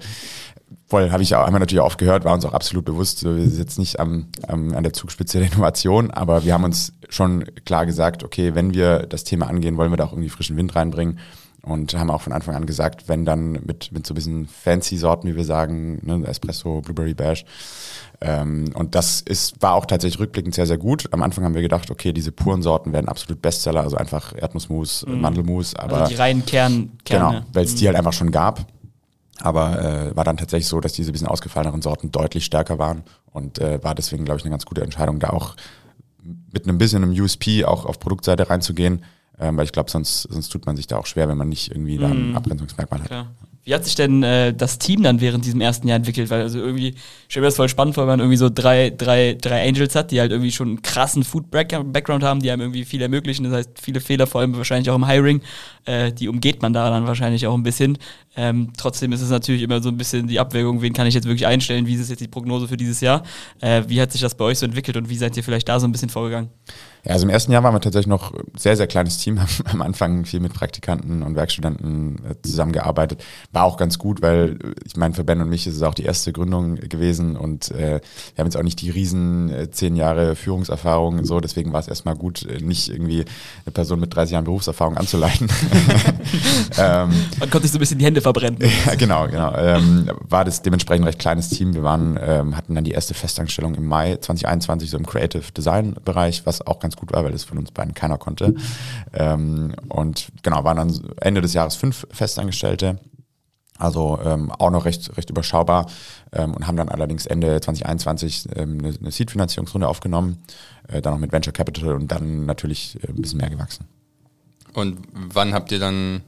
voll, 0.93 1.09
habe 1.09 1.23
ich 1.23 1.33
auch 1.33 1.43
einmal 1.43 1.59
natürlich 1.59 1.81
oft 1.81 1.97
gehört, 1.97 2.23
war 2.23 2.35
uns 2.35 2.45
auch 2.45 2.53
absolut 2.53 2.85
bewusst, 2.85 3.23
wir 3.23 3.49
sind 3.49 3.57
jetzt 3.57 3.79
nicht 3.79 3.99
am, 3.99 4.27
am, 4.47 4.75
an 4.75 4.83
der 4.83 4.93
Zugspitze 4.93 5.39
der 5.39 5.47
Innovation, 5.47 6.11
aber 6.11 6.45
wir 6.45 6.53
haben 6.53 6.63
uns 6.63 6.93
schon 7.09 7.45
klar 7.65 7.87
gesagt, 7.87 8.23
okay, 8.23 8.53
wenn 8.53 8.75
wir 8.75 8.99
das 8.99 9.23
Thema 9.23 9.47
angehen, 9.47 9.75
wollen 9.77 9.91
wir 9.91 9.97
da 9.97 10.03
auch 10.03 10.11
irgendwie 10.11 10.29
frischen 10.29 10.55
Wind 10.55 10.75
reinbringen 10.75 11.17
und 11.63 11.95
haben 11.95 12.11
auch 12.11 12.21
von 12.21 12.31
Anfang 12.31 12.53
an 12.53 12.67
gesagt, 12.67 13.09
wenn 13.09 13.25
dann 13.25 13.53
mit, 13.53 13.91
mit 13.91 14.05
so 14.05 14.13
ein 14.13 14.15
bisschen 14.15 14.45
fancy 14.45 14.97
Sorten, 14.97 15.27
wie 15.27 15.35
wir 15.35 15.45
sagen, 15.45 15.99
ne, 16.03 16.27
Espresso, 16.27 16.81
Blueberry 16.81 17.15
Bash. 17.15 17.43
Ähm, 18.21 18.65
und 18.75 18.93
das 18.93 19.21
ist, 19.21 19.63
war 19.63 19.73
auch 19.73 19.87
tatsächlich 19.87 20.19
rückblickend 20.19 20.53
sehr, 20.53 20.67
sehr 20.67 20.77
gut. 20.77 21.07
Am 21.11 21.23
Anfang 21.23 21.43
haben 21.43 21.55
wir 21.55 21.63
gedacht, 21.63 21.89
okay, 21.89 22.13
diese 22.13 22.31
puren 22.31 22.61
Sorten 22.61 22.93
werden 22.93 23.07
absolut 23.07 23.41
Bestseller, 23.41 23.81
also 23.81 23.97
einfach 23.97 24.35
Erdnussmus, 24.35 25.05
mm. 25.07 25.21
Mandelmus, 25.21 25.75
aber. 25.75 26.01
Also 26.01 26.11
die 26.11 26.19
reinen 26.19 26.45
Kern, 26.45 26.91
Kerne. 27.03 27.37
Genau, 27.37 27.45
weil 27.53 27.65
es 27.65 27.73
mm. 27.73 27.77
die 27.77 27.87
halt 27.87 27.97
einfach 27.97 28.13
schon 28.13 28.29
gab. 28.29 28.67
Aber 29.39 29.81
äh, 29.81 30.15
war 30.15 30.23
dann 30.23 30.37
tatsächlich 30.37 30.67
so, 30.67 30.79
dass 30.79 30.93
diese 30.93 31.11
bisschen 31.11 31.27
ausgefalleneren 31.27 31.81
Sorten 31.81 32.11
deutlich 32.11 32.45
stärker 32.45 32.77
waren 32.77 33.03
und 33.31 33.59
äh, 33.59 33.83
war 33.83 33.95
deswegen, 33.95 34.25
glaube 34.25 34.39
ich, 34.39 34.45
eine 34.45 34.51
ganz 34.51 34.65
gute 34.65 34.81
Entscheidung, 34.81 35.19
da 35.19 35.29
auch 35.31 35.55
mit 36.51 36.67
einem 36.67 36.77
bisschen 36.77 37.03
einem 37.03 37.11
USP 37.11 37.65
auch 37.65 37.85
auf 37.85 37.99
Produktseite 37.99 38.49
reinzugehen, 38.49 39.03
ähm, 39.39 39.57
weil 39.57 39.65
ich 39.65 39.71
glaube, 39.71 39.89
sonst, 39.89 40.23
sonst 40.23 40.49
tut 40.49 40.65
man 40.65 40.75
sich 40.75 40.87
da 40.87 40.97
auch 40.97 41.05
schwer, 41.05 41.27
wenn 41.27 41.37
man 41.37 41.49
nicht 41.49 41.71
irgendwie 41.71 41.97
da 41.97 42.07
ein 42.07 42.31
mm. 42.31 42.35
Abgrenzungsmerkmal 42.37 43.01
hat. 43.01 43.07
Klar. 43.07 43.31
Wie 43.65 43.73
hat 43.73 43.85
sich 43.85 43.95
denn 43.95 44.23
äh, 44.23 44.53
das 44.53 44.77
Team 44.77 45.03
dann 45.03 45.21
während 45.21 45.45
diesem 45.45 45.61
ersten 45.61 45.87
Jahr 45.87 45.95
entwickelt? 45.95 46.29
Weil 46.29 46.41
also 46.41 46.59
irgendwie, 46.59 46.95
ich 47.29 47.35
mir 47.35 47.43
das 47.43 47.55
voll 47.55 47.69
spannend 47.69 47.95
vor, 47.95 48.03
wenn 48.03 48.13
man 48.13 48.19
irgendwie 48.19 48.37
so 48.37 48.49
drei, 48.49 48.89
drei, 48.89 49.37
drei 49.39 49.65
Angels 49.65 49.95
hat, 49.95 50.11
die 50.11 50.19
halt 50.19 50.31
irgendwie 50.31 50.51
schon 50.51 50.67
einen 50.67 50.81
krassen 50.81 51.23
Food-Background 51.23 52.23
haben, 52.23 52.41
die 52.41 52.51
einem 52.51 52.61
irgendwie 52.61 52.83
viel 52.83 53.01
ermöglichen. 53.01 53.45
Das 53.45 53.53
heißt, 53.53 53.69
viele 53.81 54.01
Fehler, 54.01 54.27
vor 54.27 54.41
allem 54.41 54.57
wahrscheinlich 54.57 54.89
auch 54.89 54.95
im 54.95 55.07
Hiring, 55.07 55.41
äh, 55.85 56.11
die 56.11 56.27
umgeht 56.27 56.61
man 56.61 56.73
da 56.73 56.89
dann 56.89 57.07
wahrscheinlich 57.07 57.47
auch 57.47 57.53
ein 57.53 57.63
bisschen. 57.63 57.97
Ähm, 58.35 58.73
trotzdem 58.75 59.13
ist 59.13 59.21
es 59.21 59.29
natürlich 59.29 59.61
immer 59.61 59.81
so 59.81 59.89
ein 59.89 59.97
bisschen 59.97 60.27
die 60.27 60.39
Abwägung, 60.39 60.81
wen 60.81 60.91
kann 60.91 61.07
ich 61.07 61.13
jetzt 61.13 61.25
wirklich 61.25 61.47
einstellen, 61.47 61.87
wie 61.87 61.95
ist 61.95 62.09
jetzt 62.09 62.19
die 62.19 62.27
Prognose 62.27 62.67
für 62.67 62.77
dieses 62.77 62.99
Jahr? 62.99 63.23
Äh, 63.61 63.83
wie 63.87 64.01
hat 64.01 64.11
sich 64.11 64.21
das 64.21 64.35
bei 64.35 64.43
euch 64.43 64.59
so 64.59 64.65
entwickelt 64.65 64.97
und 64.97 65.09
wie 65.09 65.15
seid 65.15 65.37
ihr 65.37 65.43
vielleicht 65.43 65.69
da 65.69 65.79
so 65.79 65.87
ein 65.87 65.91
bisschen 65.93 66.09
vorgegangen? 66.09 66.49
Ja, 67.05 67.13
also 67.13 67.25
im 67.25 67.29
ersten 67.29 67.51
Jahr 67.51 67.63
waren 67.63 67.75
wir 67.75 67.81
tatsächlich 67.81 68.07
noch 68.07 68.31
sehr, 68.55 68.77
sehr 68.77 68.87
kleines 68.87 69.17
Team, 69.17 69.39
haben 69.41 69.49
am 69.65 69.81
Anfang 69.81 70.25
viel 70.25 70.39
mit 70.39 70.53
Praktikanten 70.53 71.21
und 71.21 71.35
Werkstudenten 71.35 72.21
äh, 72.25 72.35
zusammengearbeitet. 72.41 73.23
War 73.51 73.65
auch 73.65 73.77
ganz 73.77 73.99
gut, 73.99 74.21
weil 74.21 74.57
äh, 74.63 74.73
ich 74.85 74.95
meine, 74.95 75.13
für 75.13 75.25
Ben 75.25 75.41
und 75.41 75.49
mich 75.49 75.67
ist 75.67 75.75
es 75.75 75.83
auch 75.83 75.93
die 75.93 76.03
erste 76.03 76.31
Gründung 76.31 76.75
gewesen 76.75 77.35
und 77.35 77.71
äh, 77.71 77.99
wir 77.99 78.37
haben 78.37 78.47
jetzt 78.47 78.55
auch 78.55 78.63
nicht 78.63 78.79
die 78.81 78.89
riesen 78.89 79.49
äh, 79.49 79.69
zehn 79.69 79.95
Jahre 79.97 80.35
Führungserfahrung 80.35 81.19
und 81.19 81.25
so, 81.25 81.41
deswegen 81.41 81.73
war 81.73 81.81
es 81.81 81.89
erstmal 81.89 82.15
gut, 82.15 82.47
nicht 82.61 82.89
irgendwie 82.89 83.25
eine 83.65 83.73
Person 83.73 83.99
mit 83.99 84.15
30 84.15 84.33
Jahren 84.33 84.45
Berufserfahrung 84.45 84.95
anzuleiten. 84.95 85.49
ähm, 86.77 87.09
Man 87.39 87.49
konnte 87.49 87.63
sich 87.63 87.71
so 87.71 87.77
ein 87.77 87.79
bisschen 87.79 87.99
die 87.99 88.05
Hände 88.05 88.21
verbrennen. 88.21 88.59
ja, 88.85 88.95
genau, 88.95 89.27
genau. 89.27 89.53
Ähm, 89.57 90.09
war 90.21 90.45
das 90.45 90.61
dementsprechend 90.61 91.05
recht 91.05 91.19
kleines 91.19 91.49
Team. 91.49 91.73
Wir 91.73 91.83
waren, 91.83 92.17
ähm, 92.21 92.55
hatten 92.55 92.75
dann 92.75 92.83
die 92.83 92.91
erste 92.91 93.13
Festanstellung 93.13 93.75
im 93.75 93.85
Mai 93.85 94.15
2021 94.15 94.89
so 94.89 94.97
im 94.97 95.05
Creative 95.05 95.51
Design 95.51 95.95
Bereich, 96.05 96.45
was 96.45 96.65
auch 96.65 96.79
ganz 96.79 96.92
ganz 96.93 96.99
gut 96.99 97.11
war, 97.11 97.23
weil 97.23 97.31
das 97.31 97.43
von 97.43 97.57
uns 97.57 97.71
beiden 97.71 97.93
keiner 97.93 98.17
konnte. 98.17 98.55
Ähm, 99.13 99.73
und 99.89 100.27
genau, 100.43 100.63
waren 100.63 100.77
dann 100.77 101.11
Ende 101.19 101.41
des 101.41 101.53
Jahres 101.53 101.75
fünf 101.75 102.07
Festangestellte. 102.11 102.99
Also 103.79 104.19
ähm, 104.23 104.51
auch 104.51 104.69
noch 104.69 104.85
recht, 104.85 105.17
recht 105.17 105.29
überschaubar 105.29 105.87
ähm, 106.31 106.53
und 106.53 106.67
haben 106.67 106.77
dann 106.77 106.89
allerdings 106.89 107.25
Ende 107.25 107.59
2021 107.59 108.49
ähm, 108.55 108.77
eine, 108.79 108.95
eine 108.97 109.11
Seed-Finanzierungsrunde 109.11 109.87
aufgenommen, 109.87 110.37
äh, 110.87 111.01
dann 111.01 111.13
noch 111.13 111.19
mit 111.19 111.31
Venture 111.31 111.53
Capital 111.53 111.95
und 111.95 112.11
dann 112.11 112.45
natürlich 112.45 112.97
äh, 113.03 113.09
ein 113.09 113.21
bisschen 113.21 113.39
mehr 113.39 113.49
gewachsen. 113.49 113.87
Und 114.73 114.99
wann 115.11 115.53
habt 115.53 115.71
ihr 115.71 115.79
dann 115.79 116.21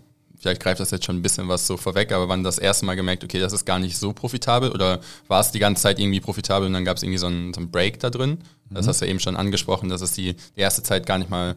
vielleicht 0.45 0.61
greift 0.61 0.79
das 0.79 0.91
jetzt 0.91 1.05
schon 1.05 1.15
ein 1.15 1.21
bisschen 1.23 1.47
was 1.47 1.65
so 1.65 1.75
vorweg, 1.75 2.11
aber 2.11 2.29
wann 2.29 2.43
das 2.43 2.59
erste 2.59 2.85
Mal 2.85 2.93
gemerkt, 2.93 3.23
okay, 3.23 3.39
das 3.39 3.51
ist 3.51 3.65
gar 3.65 3.79
nicht 3.79 3.97
so 3.97 4.13
profitabel 4.13 4.71
oder 4.71 4.99
war 5.27 5.41
es 5.41 5.49
die 5.49 5.57
ganze 5.57 5.81
Zeit 5.81 5.97
irgendwie 5.97 6.19
profitabel 6.19 6.67
und 6.67 6.73
dann 6.73 6.85
gab 6.85 6.97
es 6.97 7.03
irgendwie 7.03 7.17
so 7.17 7.25
einen, 7.25 7.51
so 7.51 7.61
einen 7.61 7.71
Break 7.71 7.99
da 7.99 8.11
drin? 8.11 8.37
Das 8.69 8.85
mhm. 8.85 8.89
hast 8.89 9.01
du 9.01 9.05
ja 9.05 9.11
eben 9.11 9.19
schon 9.19 9.35
angesprochen, 9.35 9.89
dass 9.89 10.01
es 10.01 10.11
die, 10.11 10.35
die 10.55 10.61
erste 10.61 10.83
Zeit 10.83 11.07
gar 11.07 11.17
nicht 11.17 11.31
mal 11.31 11.55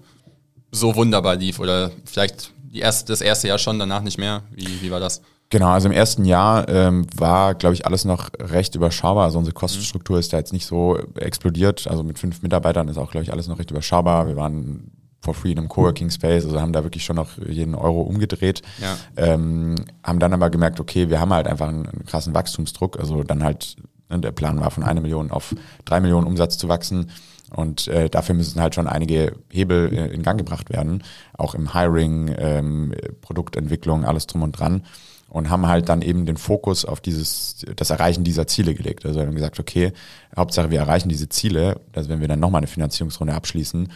so 0.73 0.97
wunderbar 0.97 1.37
lief 1.37 1.59
oder 1.59 1.91
vielleicht 2.07 2.53
die 2.57 2.81
erste, 2.81 3.13
das 3.13 3.21
erste 3.21 3.49
Jahr 3.49 3.59
schon, 3.59 3.79
danach 3.79 4.01
nicht 4.01 4.17
mehr. 4.17 4.43
Wie, 4.53 4.81
wie 4.81 4.91
war 4.91 5.01
das? 5.01 5.21
Genau, 5.51 5.69
also 5.69 5.89
im 5.89 5.95
ersten 5.95 6.25
Jahr 6.25 6.67
ähm, 6.69 7.07
war, 7.15 7.55
glaube 7.55 7.75
ich, 7.75 7.85
alles 7.85 8.07
noch 8.07 8.31
recht 8.39 8.75
überschaubar. 8.75 9.25
Also 9.25 9.39
unsere 9.39 9.55
Kostenstruktur 9.55 10.17
mhm. 10.17 10.21
ist 10.21 10.33
da 10.33 10.39
jetzt 10.39 10.53
nicht 10.53 10.67
so 10.67 10.99
explodiert. 11.15 11.87
Also 11.89 12.03
mit 12.03 12.19
fünf 12.19 12.43
Mitarbeitern 12.43 12.89
ist 12.89 12.97
auch, 12.97 13.11
glaube 13.11 13.25
ich, 13.25 13.33
alles 13.33 13.49
noch 13.49 13.59
recht 13.59 13.71
überschaubar. 13.71 14.27
Wir 14.29 14.37
waren 14.37 14.91
for 15.21 15.35
free 15.35 15.53
in 15.53 15.59
einem 15.59 15.69
Coworking 15.69 16.11
Space, 16.11 16.45
also 16.45 16.61
haben 16.61 16.73
da 16.73 16.85
wirklich 16.85 17.05
schon 17.05 17.17
noch 17.17 17.39
jeden 17.39 17.75
Euro 17.75 18.03
umgedreht. 18.03 18.63
Ja. 18.81 18.97
Ähm, 19.17 19.75
haben 20.03 20.19
dann 20.19 20.33
aber 20.33 20.51
gemerkt, 20.51 20.81
okay, 20.81 21.11
wir 21.11 21.21
haben 21.21 21.33
halt 21.33 21.47
einfach 21.47 21.69
einen, 21.69 21.87
einen 21.87 22.07
krassen 22.07 22.35
Wachstumsdruck. 22.35 22.99
Also 22.99 23.25
dann 23.25 23.43
halt, 23.43 23.77
ne, 24.09 24.21
der 24.21 24.33
Plan 24.33 24.61
war 24.61 24.71
von 24.71 24.85
einer 24.85 25.01
Million 25.01 25.31
auf 25.31 25.55
drei 25.85 26.01
Millionen 26.01 26.27
Umsatz 26.27 26.57
zu 26.57 26.69
wachsen. 26.69 27.11
Und 27.51 27.89
äh, 27.89 28.11
dafür 28.11 28.35
müssen 28.35 28.61
halt 28.61 28.75
schon 28.75 28.87
einige 28.87 29.35
Hebel 29.51 29.93
äh, 29.93 30.07
in 30.09 30.23
Gang 30.23 30.39
gebracht 30.39 30.71
werden, 30.71 31.03
auch 31.37 31.55
im 31.55 31.73
Hiring, 31.73 32.35
ähm, 32.39 32.95
Produktentwicklung, 33.23 34.05
alles 34.05 34.27
drum 34.27 34.43
und 34.43 34.53
dran. 34.53 34.85
Und 35.31 35.51
haben 35.51 35.67
halt 35.67 35.91
dann 35.91 36.01
eben 36.01 36.25
den 36.25 36.39
Fokus 36.39 36.87
auf 36.87 37.01
dieses, 37.01 37.67
das 37.77 37.91
Erreichen 37.91 38.25
dieser 38.25 38.47
Ziele 38.47 38.75
gelegt. 38.75 39.05
Also 39.05 39.21
haben 39.21 39.35
gesagt, 39.35 39.61
okay, 39.61 39.93
Hauptsache 40.35 40.71
wir 40.71 40.79
erreichen 40.79 41.11
diese 41.11 41.29
Ziele, 41.29 41.81
dass 41.93 42.09
wenn 42.09 42.21
wir 42.21 42.29
dann 42.29 42.41
nochmal 42.41 42.61
eine 42.61 42.67
Finanzierungsrunde 42.67 43.35
abschließen, 43.35 43.91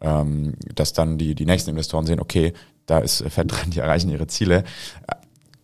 ähm, 0.00 0.54
dass 0.74 0.92
dann 0.92 1.18
die, 1.18 1.34
die 1.34 1.46
nächsten 1.46 1.70
Investoren 1.70 2.06
sehen, 2.06 2.20
okay, 2.20 2.52
da 2.86 2.98
ist 2.98 3.22
Fett 3.28 3.52
dran, 3.52 3.70
die 3.70 3.80
erreichen 3.80 4.10
ihre 4.10 4.26
Ziele. 4.26 4.64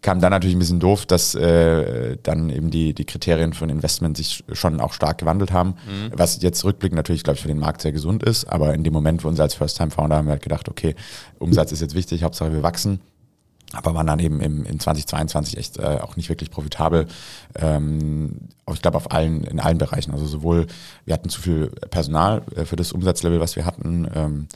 Kam 0.02 0.20
dann 0.20 0.32
natürlich 0.32 0.54
ein 0.54 0.58
bisschen 0.58 0.80
doof, 0.80 1.06
dass 1.06 1.34
äh, 1.34 2.18
dann 2.22 2.50
eben 2.50 2.70
die, 2.70 2.92
die 2.92 3.06
Kriterien 3.06 3.54
von 3.54 3.70
Investment 3.70 4.18
sich 4.18 4.44
schon 4.52 4.80
auch 4.80 4.92
stark 4.92 5.16
gewandelt 5.16 5.50
haben, 5.50 5.70
mhm. 5.70 6.10
was 6.12 6.42
jetzt 6.42 6.62
rückblickend 6.64 6.96
natürlich, 6.96 7.24
glaube 7.24 7.36
ich, 7.36 7.42
für 7.42 7.48
den 7.48 7.58
Markt 7.58 7.80
sehr 7.80 7.92
gesund 7.92 8.22
ist, 8.22 8.44
aber 8.44 8.74
in 8.74 8.84
dem 8.84 8.92
Moment, 8.92 9.24
wo 9.24 9.28
uns 9.28 9.40
als 9.40 9.54
First-Time-Founder 9.54 10.16
haben 10.16 10.26
wir 10.26 10.32
halt 10.32 10.42
gedacht, 10.42 10.68
okay, 10.68 10.94
Umsatz 11.38 11.72
ist 11.72 11.80
jetzt 11.80 11.94
wichtig, 11.94 12.22
Hauptsache 12.22 12.52
wir 12.52 12.62
wachsen 12.62 13.00
aber 13.74 13.94
waren 13.94 14.06
dann 14.06 14.18
eben 14.18 14.40
im, 14.40 14.64
in 14.64 14.80
2022 14.80 15.56
echt 15.56 15.78
äh, 15.78 15.98
auch 16.00 16.16
nicht 16.16 16.28
wirklich 16.28 16.50
profitabel. 16.50 17.06
Ähm, 17.54 18.48
ich 18.72 18.82
glaube 18.82 18.96
auf 18.96 19.10
allen 19.12 19.44
in 19.44 19.60
allen 19.60 19.78
Bereichen. 19.78 20.12
Also 20.12 20.26
sowohl 20.26 20.66
wir 21.04 21.14
hatten 21.14 21.28
zu 21.28 21.40
viel 21.40 21.68
Personal 21.90 22.42
äh, 22.56 22.64
für 22.64 22.76
das 22.76 22.92
Umsatzlevel, 22.92 23.40
was 23.40 23.56
wir 23.56 23.66
hatten. 23.66 24.08
Ähm, 24.14 24.48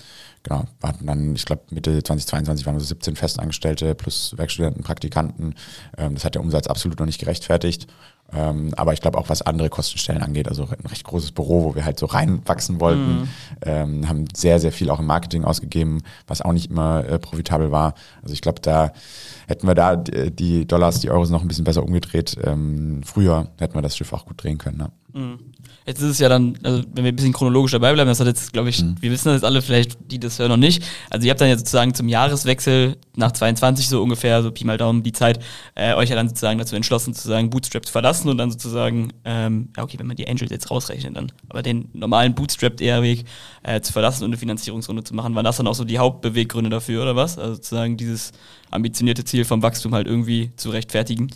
genau, 0.43 0.65
wir 0.81 0.89
hatten 0.89 1.07
dann, 1.07 1.35
ich 1.35 1.45
glaube 1.45 1.63
Mitte 1.71 2.03
2022 2.03 2.67
waren 2.67 2.75
wir 2.75 2.81
so 2.81 2.87
17 2.87 3.17
Festangestellte 3.17 3.95
plus 3.95 4.37
Werkstudenten, 4.37 4.83
Praktikanten. 4.83 5.55
Ähm, 5.97 6.15
das 6.15 6.25
hat 6.25 6.35
der 6.35 6.43
Umsatz 6.43 6.67
absolut 6.67 6.99
noch 6.99 7.07
nicht 7.07 7.21
gerechtfertigt. 7.21 7.87
Ähm, 8.31 8.73
aber 8.77 8.93
ich 8.93 9.01
glaube 9.01 9.17
auch, 9.17 9.29
was 9.31 9.41
andere 9.43 9.71
Kostenstellen 9.71 10.23
angeht, 10.23 10.49
also 10.49 10.65
ein 10.65 10.87
recht 10.87 11.05
großes 11.05 11.33
Büro, 11.33 11.65
wo 11.65 11.75
wir 11.75 11.85
halt 11.85 11.99
so 11.99 12.07
reinwachsen 12.07 12.79
wollten, 12.79 13.21
mhm. 13.21 13.29
ähm, 13.63 14.09
haben 14.09 14.25
sehr, 14.35 14.61
sehr 14.61 14.73
viel 14.73 14.91
auch 14.91 14.99
im 14.99 15.07
Marketing 15.07 15.45
ausgegeben, 15.45 16.03
was 16.27 16.43
auch 16.43 16.53
nicht 16.53 16.71
immer 16.71 17.05
äh, 17.07 17.19
profitabel 17.19 17.71
war. 17.71 17.95
Also 18.23 18.35
ich 18.35 18.43
glaube, 18.43 18.61
da 18.61 18.93
hätten 19.47 19.67
wir 19.67 19.75
da 19.75 19.97
die 19.97 20.67
Dollars, 20.67 21.01
die 21.01 21.11
Euros 21.11 21.31
noch 21.31 21.41
ein 21.41 21.49
bisschen 21.49 21.65
besser 21.65 21.83
umgedreht. 21.83 22.37
Ähm, 22.45 23.01
früher 23.03 23.49
hätten 23.59 23.75
wir 23.75 23.83
das 23.83 23.97
Schiff 23.97 24.13
auch 24.13 24.27
gut 24.27 24.43
drehen 24.43 24.59
können. 24.59 24.77
Ne? 24.79 24.91
Mhm. 25.15 25.39
Jetzt 25.89 26.03
ist 26.03 26.11
es 26.11 26.19
ja 26.19 26.29
dann, 26.29 26.59
also 26.63 26.83
wenn 26.93 27.03
wir 27.03 27.13
ein 27.13 27.17
bisschen 27.17 27.33
chronologisch 27.33 27.73
dabei 27.73 27.95
bleiben, 27.95 28.09
das 28.09 28.21
hat 28.21 28.27
jetzt, 28.27 28.53
glaube 28.53 28.69
ich, 28.69 28.83
mhm. 28.83 28.97
wir 29.01 29.11
wissen 29.11 29.29
das 29.29 29.37
jetzt 29.37 29.45
alle, 29.45 29.63
vielleicht 29.63 29.97
die 30.11 30.21
das 30.21 30.39
hören 30.39 30.51
noch 30.51 30.59
nicht. 30.59 30.85
Also 31.09 31.27
ihr 31.27 31.31
habt 31.31 31.41
dann 31.41 31.49
ja 31.49 31.57
sozusagen 31.57 31.95
zum 31.95 32.11
Jahreswechsel 32.11 32.99
nach 33.17 33.33
22 33.33 33.89
so 33.89 34.03
ungefähr, 34.03 34.43
so 34.43 34.51
Pi 34.51 34.67
mal 34.67 34.77
Daumen 34.77 35.03
die 35.03 35.13
Zeit, 35.13 35.43
äh, 35.75 35.95
euch 35.95 36.11
ja 36.11 36.17
dann 36.17 36.29
sozusagen 36.29 36.59
dazu 36.59 36.77
entschlossen, 36.77 37.15
sozusagen 37.15 37.49
Bootstrap 37.49 37.87
zu 37.87 37.93
verlassen 37.93 38.29
und 38.29 38.37
dann 38.37 38.51
sozusagen, 38.51 39.15
ähm, 39.25 39.71
ja 39.79 39.83
okay, 39.83 39.99
wenn 39.99 40.07
man 40.07 40.17
die 40.17 40.29
Angels 40.29 40.51
jetzt 40.51 40.71
rausrechnet, 40.71 41.17
dann 41.17 41.33
aber 41.49 41.63
den 41.63 41.89
normalen 41.95 42.35
Bootstrap-Eher-Weg 42.35 43.25
äh, 43.63 43.81
zu 43.81 43.95
verlassen 43.95 44.25
und 44.25 44.31
eine 44.31 44.37
Finanzierungsrunde 44.37 45.05
zu 45.05 45.15
machen. 45.15 45.35
Waren 45.35 45.45
das 45.47 45.57
dann 45.57 45.67
auch 45.67 45.75
so 45.75 45.85
die 45.85 45.99
Hauptbeweggründe 45.99 46.69
dafür 46.69 47.01
oder 47.01 47.17
was? 47.17 47.39
Also 47.39 47.55
sozusagen 47.55 47.97
dieses 47.97 48.33
ambitionierte 48.71 49.25
Ziel 49.25 49.45
vom 49.45 49.63
Wachstum 49.63 49.95
halt 49.95 50.07
irgendwie 50.07 50.53
zu 50.57 50.71
rechtfertigen? 50.71 51.29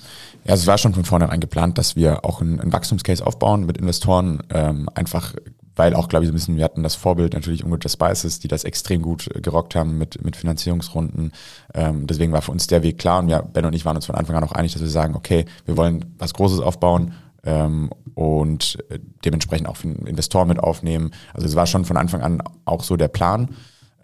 Ja, 0.45 0.55
es 0.55 0.67
war 0.67 0.79
schon 0.79 0.95
von 0.95 1.05
vornherein 1.05 1.41
geplant, 1.41 1.79
dass 1.79 1.97
wir 1.97 2.25
auch 2.25 2.41
einen, 2.41 2.61
einen 2.61 2.73
Wachstumscase 2.73 3.27
aufbauen 3.27 3.67
mit 3.67 3.79
Investoren, 3.79 4.43
ähm, 4.51 4.89
einfach 4.95 5.35
weil 5.75 5.95
auch, 5.95 6.09
glaube 6.09 6.25
ich, 6.25 6.29
so 6.29 6.33
ein 6.33 6.35
bisschen, 6.35 6.57
wir 6.57 6.65
hatten 6.65 6.83
das 6.83 6.95
Vorbild 6.95 7.33
natürlich 7.33 7.65
Ungut 7.65 7.89
Spices, 7.91 8.41
die 8.41 8.49
das 8.49 8.65
extrem 8.65 9.03
gut 9.03 9.29
gerockt 9.43 9.75
haben 9.75 9.97
mit, 9.97 10.23
mit 10.23 10.37
Finanzierungsrunden. 10.37 11.33
Ähm, 11.75 12.07
deswegen 12.07 12.33
war 12.33 12.43
für 12.43 12.53
uns 12.53 12.67
der 12.67 12.83
Weg 12.83 12.99
klar 12.99 13.21
und 13.21 13.29
ja, 13.29 13.41
Ben 13.41 13.65
und 13.65 13.75
ich 13.75 13.85
waren 13.85 13.97
uns 13.97 14.07
von 14.07 14.15
Anfang 14.15 14.37
an 14.37 14.45
auch 14.45 14.53
einig, 14.53 14.73
dass 14.73 14.83
wir 14.83 14.89
sagen, 14.89 15.15
okay, 15.15 15.47
wir 15.65 15.77
wollen 15.77 16.15
was 16.19 16.35
Großes 16.35 16.61
aufbauen 16.61 17.15
ähm, 17.45 17.91
und 18.15 18.79
äh, 18.91 18.99
dementsprechend 19.25 19.69
auch 19.69 19.83
Investoren 19.83 20.49
mit 20.49 20.59
aufnehmen. 20.59 21.11
Also 21.33 21.47
es 21.47 21.55
war 21.55 21.67
schon 21.67 21.85
von 21.85 21.97
Anfang 21.97 22.21
an 22.21 22.43
auch 22.65 22.85
so 22.85 22.97
der 22.97 23.09
Plan. 23.09 23.49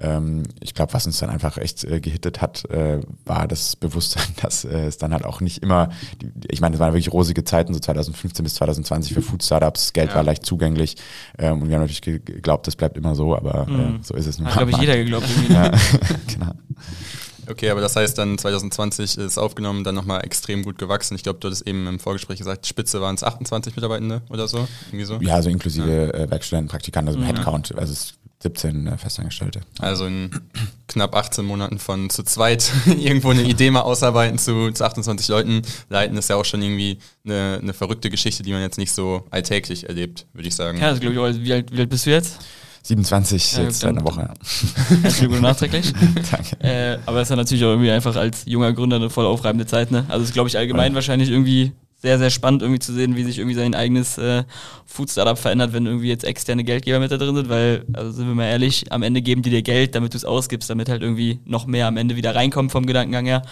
Ähm, 0.00 0.44
ich 0.60 0.74
glaube, 0.74 0.92
was 0.92 1.06
uns 1.06 1.18
dann 1.18 1.30
einfach 1.30 1.58
echt 1.58 1.84
äh, 1.84 2.00
gehittet 2.00 2.40
hat, 2.40 2.64
äh, 2.70 3.00
war 3.24 3.48
das 3.48 3.76
Bewusstsein, 3.76 4.26
dass 4.42 4.64
äh, 4.64 4.86
es 4.86 4.98
dann 4.98 5.12
halt 5.12 5.24
auch 5.24 5.40
nicht 5.40 5.62
immer, 5.62 5.88
die, 6.20 6.30
ich 6.50 6.60
meine, 6.60 6.74
es 6.74 6.80
waren 6.80 6.92
wirklich 6.92 7.12
rosige 7.12 7.44
Zeiten, 7.44 7.74
so 7.74 7.80
2015 7.80 8.44
bis 8.44 8.54
2020 8.54 9.14
für 9.14 9.22
Food 9.22 9.42
Startups, 9.42 9.92
Geld 9.92 10.10
ja. 10.10 10.16
war 10.16 10.22
leicht 10.22 10.46
zugänglich 10.46 10.96
ähm, 11.38 11.62
und 11.62 11.68
wir 11.68 11.74
haben 11.74 11.82
natürlich 11.82 12.02
geglaubt, 12.02 12.66
das 12.66 12.76
bleibt 12.76 12.96
immer 12.96 13.14
so, 13.14 13.34
aber 13.34 13.66
äh, 13.66 13.70
mhm. 13.70 13.98
so 14.02 14.14
ist 14.14 14.26
es 14.26 14.38
nun. 14.38 14.48
Hat, 14.48 14.56
glaube 14.56 14.70
ich, 14.70 14.78
jeder 14.78 14.96
geglaubt. 14.96 15.26
Irgendwie. 15.36 15.52
Ne? 15.52 15.72
ja, 15.72 16.16
genau. 16.32 16.52
Okay, 17.50 17.70
aber 17.70 17.80
das 17.80 17.96
heißt 17.96 18.18
dann 18.18 18.36
2020 18.36 19.16
ist 19.16 19.38
aufgenommen, 19.38 19.82
dann 19.82 19.94
nochmal 19.94 20.22
extrem 20.24 20.62
gut 20.62 20.78
gewachsen. 20.78 21.14
Ich 21.14 21.22
glaube, 21.22 21.38
du 21.38 21.48
hattest 21.48 21.66
eben 21.66 21.86
im 21.86 21.98
Vorgespräch 21.98 22.38
gesagt, 22.38 22.66
Spitze 22.66 23.00
waren 23.00 23.14
es 23.14 23.24
28 23.24 23.74
Mitarbeitende 23.74 24.20
oder 24.28 24.46
so? 24.48 24.68
Irgendwie 24.88 25.06
so? 25.06 25.18
Ja, 25.20 25.34
also 25.34 25.48
inklusive 25.48 26.12
ja. 26.12 26.24
Äh, 26.24 26.30
Werkstudenten, 26.30 26.68
Praktikanten, 26.68 27.08
also 27.08 27.18
im 27.18 27.24
mhm. 27.24 27.34
Headcount. 27.34 27.76
Also 27.78 27.92
es 27.94 28.14
17 28.40 28.87
äh, 28.87 28.99
Festangestellte. 28.99 29.61
Also 29.80 30.07
in 30.07 30.30
knapp 30.87 31.14
18 31.14 31.45
Monaten 31.45 31.78
von 31.78 32.09
zu 32.09 32.23
zweit 32.23 32.71
irgendwo 32.87 33.30
eine 33.30 33.42
Idee 33.42 33.71
mal 33.71 33.80
ausarbeiten 33.80 34.38
zu, 34.38 34.71
zu 34.71 34.85
28 34.85 35.28
Leuten 35.28 35.62
leiten, 35.88 36.16
ist 36.16 36.30
ja 36.30 36.37
auch 36.37 36.45
schon 36.45 36.62
irgendwie 36.62 36.99
eine, 37.25 37.59
eine 37.61 37.73
verrückte 37.73 38.11
Geschichte, 38.11 38.42
die 38.42 38.52
man 38.52 38.62
jetzt 38.62 38.78
nicht 38.78 38.92
so 38.92 39.26
alltäglich 39.30 39.88
erlebt, 39.88 40.26
würde 40.33 40.49
ich 40.49 40.54
sagen. 40.54 40.78
Ja, 40.78 40.90
das 40.90 41.00
glaube 41.00 41.14
ich 41.14 41.21
auch. 41.21 41.45
Wie 41.45 41.52
alt, 41.52 41.73
wie 41.73 41.80
alt 41.80 41.90
bist 41.90 42.07
du 42.07 42.11
jetzt? 42.11 42.38
27 42.85 43.52
ja, 43.52 43.62
jetzt 43.64 43.80
seit 43.80 43.90
einer 43.90 44.04
Woche. 44.04 44.23
Herzlichen 45.02 45.18
Glückwunsch 45.18 45.40
nachträglich. 45.40 45.92
Danke. 46.30 46.57
Äh, 46.61 46.99
aber 47.07 47.18
es 47.21 47.26
ist 47.26 47.30
ja 47.30 47.37
natürlich 47.37 47.64
auch 47.64 47.71
irgendwie 47.71 47.90
einfach 47.90 48.16
als 48.16 48.45
junger 48.47 48.73
Gründer 48.73 48.97
eine 48.97 49.11
voll 49.11 49.26
aufreibende 49.26 49.66
Zeit. 49.66 49.90
Ne? 49.90 50.07
Also 50.09 50.23
es 50.23 50.28
ist, 50.28 50.35
glaube 50.35 50.49
ich, 50.49 50.57
allgemein 50.57 50.92
ja. 50.92 50.95
wahrscheinlich 50.95 51.28
irgendwie 51.28 51.73
sehr, 52.00 52.18
sehr 52.18 52.30
spannend 52.30 52.62
irgendwie 52.62 52.78
zu 52.78 52.92
sehen, 52.92 53.16
wie 53.16 53.24
sich 53.24 53.38
irgendwie 53.38 53.56
sein 53.56 53.74
eigenes 53.74 54.18
äh, 54.18 54.44
Food-Startup 54.86 55.36
verändert, 55.36 55.72
wenn 55.72 55.84
irgendwie 55.86 56.08
jetzt 56.08 56.24
externe 56.24 56.62
Geldgeber 56.62 57.00
mit 57.00 57.10
da 57.10 57.16
drin 57.16 57.34
sind, 57.34 57.48
weil, 57.48 57.84
also 57.92 58.12
sind 58.12 58.28
wir 58.28 58.34
mal 58.34 58.46
ehrlich, 58.46 58.92
am 58.92 59.02
Ende 59.02 59.20
geben 59.20 59.42
die 59.42 59.50
dir 59.50 59.62
Geld, 59.62 59.94
damit 59.96 60.14
du 60.14 60.16
es 60.16 60.24
ausgibst, 60.24 60.70
damit 60.70 60.88
halt 60.88 61.02
irgendwie 61.02 61.40
noch 61.44 61.66
mehr 61.66 61.88
am 61.88 61.96
Ende 61.96 62.14
wieder 62.14 62.34
reinkommt 62.34 62.70
vom 62.70 62.86
Gedankengang 62.86 63.26
her. 63.26 63.42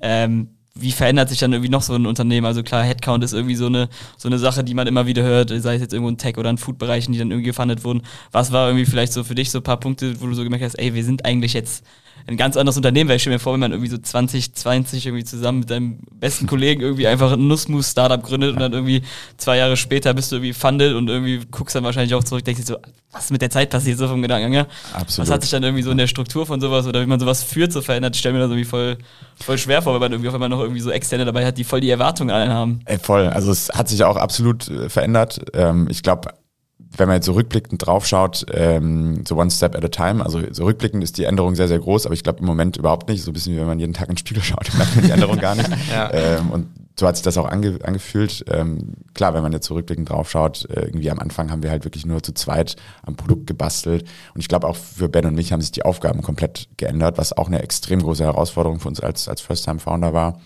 Ähm, 0.00 0.50
wie 0.78 0.92
verändert 0.92 1.30
sich 1.30 1.38
dann 1.38 1.52
irgendwie 1.52 1.70
noch 1.70 1.82
so 1.82 1.94
ein 1.94 2.06
Unternehmen? 2.06 2.46
Also 2.46 2.62
klar, 2.62 2.84
Headcount 2.84 3.24
ist 3.24 3.32
irgendwie 3.32 3.56
so 3.56 3.66
eine, 3.66 3.88
so 4.16 4.28
eine 4.28 4.38
Sache, 4.38 4.62
die 4.62 4.74
man 4.74 4.86
immer 4.86 5.06
wieder 5.06 5.22
hört, 5.22 5.48
sei 5.48 5.74
es 5.74 5.80
jetzt 5.80 5.92
irgendwo 5.92 6.10
ein 6.10 6.18
Tech 6.18 6.36
oder 6.36 6.50
ein 6.50 6.58
Food-Bereichen, 6.58 7.12
die 7.12 7.18
dann 7.18 7.30
irgendwie 7.30 7.48
gefundet 7.48 7.82
wurden. 7.82 8.02
Was 8.30 8.52
war 8.52 8.68
irgendwie 8.68 8.84
vielleicht 8.84 9.14
so 9.14 9.24
für 9.24 9.34
dich 9.34 9.50
so 9.50 9.58
ein 9.60 9.64
paar 9.64 9.80
Punkte, 9.80 10.20
wo 10.20 10.26
du 10.26 10.34
so 10.34 10.44
gemerkt 10.44 10.64
hast, 10.64 10.78
ey, 10.78 10.94
wir 10.94 11.02
sind 11.02 11.24
eigentlich 11.24 11.54
jetzt 11.54 11.82
ein 12.26 12.36
ganz 12.36 12.56
anderes 12.56 12.76
Unternehmen, 12.76 13.08
weil 13.08 13.16
ich 13.16 13.22
stelle 13.22 13.36
mir 13.36 13.40
vor, 13.40 13.52
wenn 13.52 13.60
man 13.60 13.72
irgendwie 13.72 13.90
so 13.90 13.98
20, 13.98 14.54
20 14.54 15.06
irgendwie 15.06 15.24
zusammen 15.24 15.60
mit 15.60 15.70
deinem 15.70 15.98
besten 16.12 16.46
Kollegen 16.46 16.80
irgendwie 16.80 17.06
einfach 17.06 17.32
ein 17.32 17.46
Nussmus-Startup 17.46 18.22
gründet 18.22 18.52
und 18.52 18.60
dann 18.60 18.72
irgendwie 18.72 19.02
zwei 19.36 19.56
Jahre 19.58 19.76
später 19.76 20.12
bist 20.14 20.32
du 20.32 20.36
irgendwie 20.36 20.52
funded 20.52 20.94
und 20.94 21.08
irgendwie 21.08 21.40
guckst 21.50 21.76
dann 21.76 21.84
wahrscheinlich 21.84 22.14
auch 22.14 22.24
zurück, 22.24 22.44
denkst 22.44 22.62
dir 22.62 22.66
so, 22.66 22.78
was 23.12 23.26
ist 23.26 23.30
mit 23.30 23.42
der 23.42 23.50
Zeit 23.50 23.70
passiert, 23.70 23.98
so 23.98 24.08
vom 24.08 24.22
Gedanken, 24.22 24.52
ja? 24.52 24.66
Absolut. 24.92 25.28
Was 25.28 25.34
hat 25.34 25.42
sich 25.42 25.50
dann 25.50 25.62
irgendwie 25.62 25.82
so 25.82 25.90
in 25.90 25.98
der 25.98 26.08
Struktur 26.08 26.46
von 26.46 26.60
sowas 26.60 26.86
oder 26.86 27.00
wie 27.00 27.06
man 27.06 27.20
sowas 27.20 27.42
führt, 27.42 27.72
so 27.72 27.80
verändert, 27.80 28.14
ich 28.14 28.20
stelle 28.20 28.34
mir 28.34 28.40
das 28.40 28.50
irgendwie 28.50 28.68
voll, 28.68 28.98
voll 29.40 29.58
schwer 29.58 29.82
vor, 29.82 29.92
weil 29.92 30.00
man 30.00 30.12
irgendwie 30.12 30.28
auf 30.28 30.34
einmal 30.34 30.48
noch 30.48 30.60
irgendwie 30.60 30.80
so 30.80 30.90
Externe 30.90 31.24
dabei 31.24 31.46
hat, 31.46 31.56
die 31.58 31.64
voll 31.64 31.80
die 31.80 31.90
Erwartungen 31.90 32.30
an 32.30 32.42
einen 32.42 32.52
haben. 32.52 32.80
Ey, 32.86 32.98
voll. 32.98 33.28
Also 33.28 33.52
es 33.52 33.70
hat 33.70 33.88
sich 33.88 34.02
auch 34.04 34.16
absolut 34.16 34.68
äh, 34.68 34.88
verändert. 34.88 35.40
Ähm, 35.54 35.86
ich 35.90 36.02
glaube, 36.02 36.30
wenn 36.78 37.08
man 37.08 37.16
jetzt 37.16 37.26
so 37.26 37.32
rückblickend 37.32 37.84
draufschaut, 37.84 38.46
ähm, 38.52 39.24
so 39.26 39.36
one 39.36 39.50
step 39.50 39.74
at 39.74 39.84
a 39.84 39.88
time, 39.88 40.24
also 40.24 40.40
so 40.50 40.64
rückblickend 40.64 41.02
ist 41.02 41.18
die 41.18 41.24
Änderung 41.24 41.54
sehr, 41.54 41.68
sehr 41.68 41.78
groß, 41.78 42.06
aber 42.06 42.14
ich 42.14 42.22
glaube 42.22 42.40
im 42.40 42.46
Moment 42.46 42.76
überhaupt 42.76 43.08
nicht. 43.08 43.22
So 43.22 43.30
ein 43.30 43.34
bisschen 43.34 43.54
wie 43.54 43.58
wenn 43.58 43.66
man 43.66 43.80
jeden 43.80 43.94
Tag 43.94 44.08
in 44.08 44.14
den 44.14 44.18
Spiegel 44.18 44.42
schaut, 44.42 44.70
merkt 44.76 44.96
man 44.96 45.04
die 45.04 45.10
Änderung 45.10 45.38
gar 45.38 45.54
nicht. 45.54 45.68
ja. 45.90 46.12
ähm, 46.12 46.50
und 46.50 46.68
so 46.98 47.06
hat 47.06 47.16
sich 47.16 47.24
das 47.24 47.36
auch 47.36 47.46
ange, 47.46 47.78
angefühlt. 47.82 48.44
Ähm, 48.50 48.94
klar, 49.12 49.34
wenn 49.34 49.42
man 49.42 49.52
jetzt 49.52 49.66
so 49.66 49.74
rückblickend 49.74 50.08
draufschaut, 50.08 50.66
äh, 50.70 50.86
irgendwie 50.86 51.10
am 51.10 51.18
Anfang 51.18 51.50
haben 51.50 51.62
wir 51.62 51.70
halt 51.70 51.84
wirklich 51.84 52.06
nur 52.06 52.22
zu 52.22 52.32
zweit 52.32 52.76
am 53.02 53.16
Produkt 53.16 53.46
gebastelt. 53.46 54.04
Und 54.34 54.40
ich 54.40 54.48
glaube 54.48 54.66
auch 54.66 54.76
für 54.76 55.08
Ben 55.08 55.26
und 55.26 55.34
mich 55.34 55.52
haben 55.52 55.60
sich 55.60 55.72
die 55.72 55.84
Aufgaben 55.84 56.22
komplett 56.22 56.68
geändert, 56.78 57.18
was 57.18 57.36
auch 57.36 57.48
eine 57.48 57.62
extrem 57.62 58.00
große 58.00 58.24
Herausforderung 58.24 58.80
für 58.80 58.88
uns 58.88 59.00
als, 59.00 59.28
als 59.28 59.42
First-Time-Founder 59.42 60.14
war. 60.14 60.40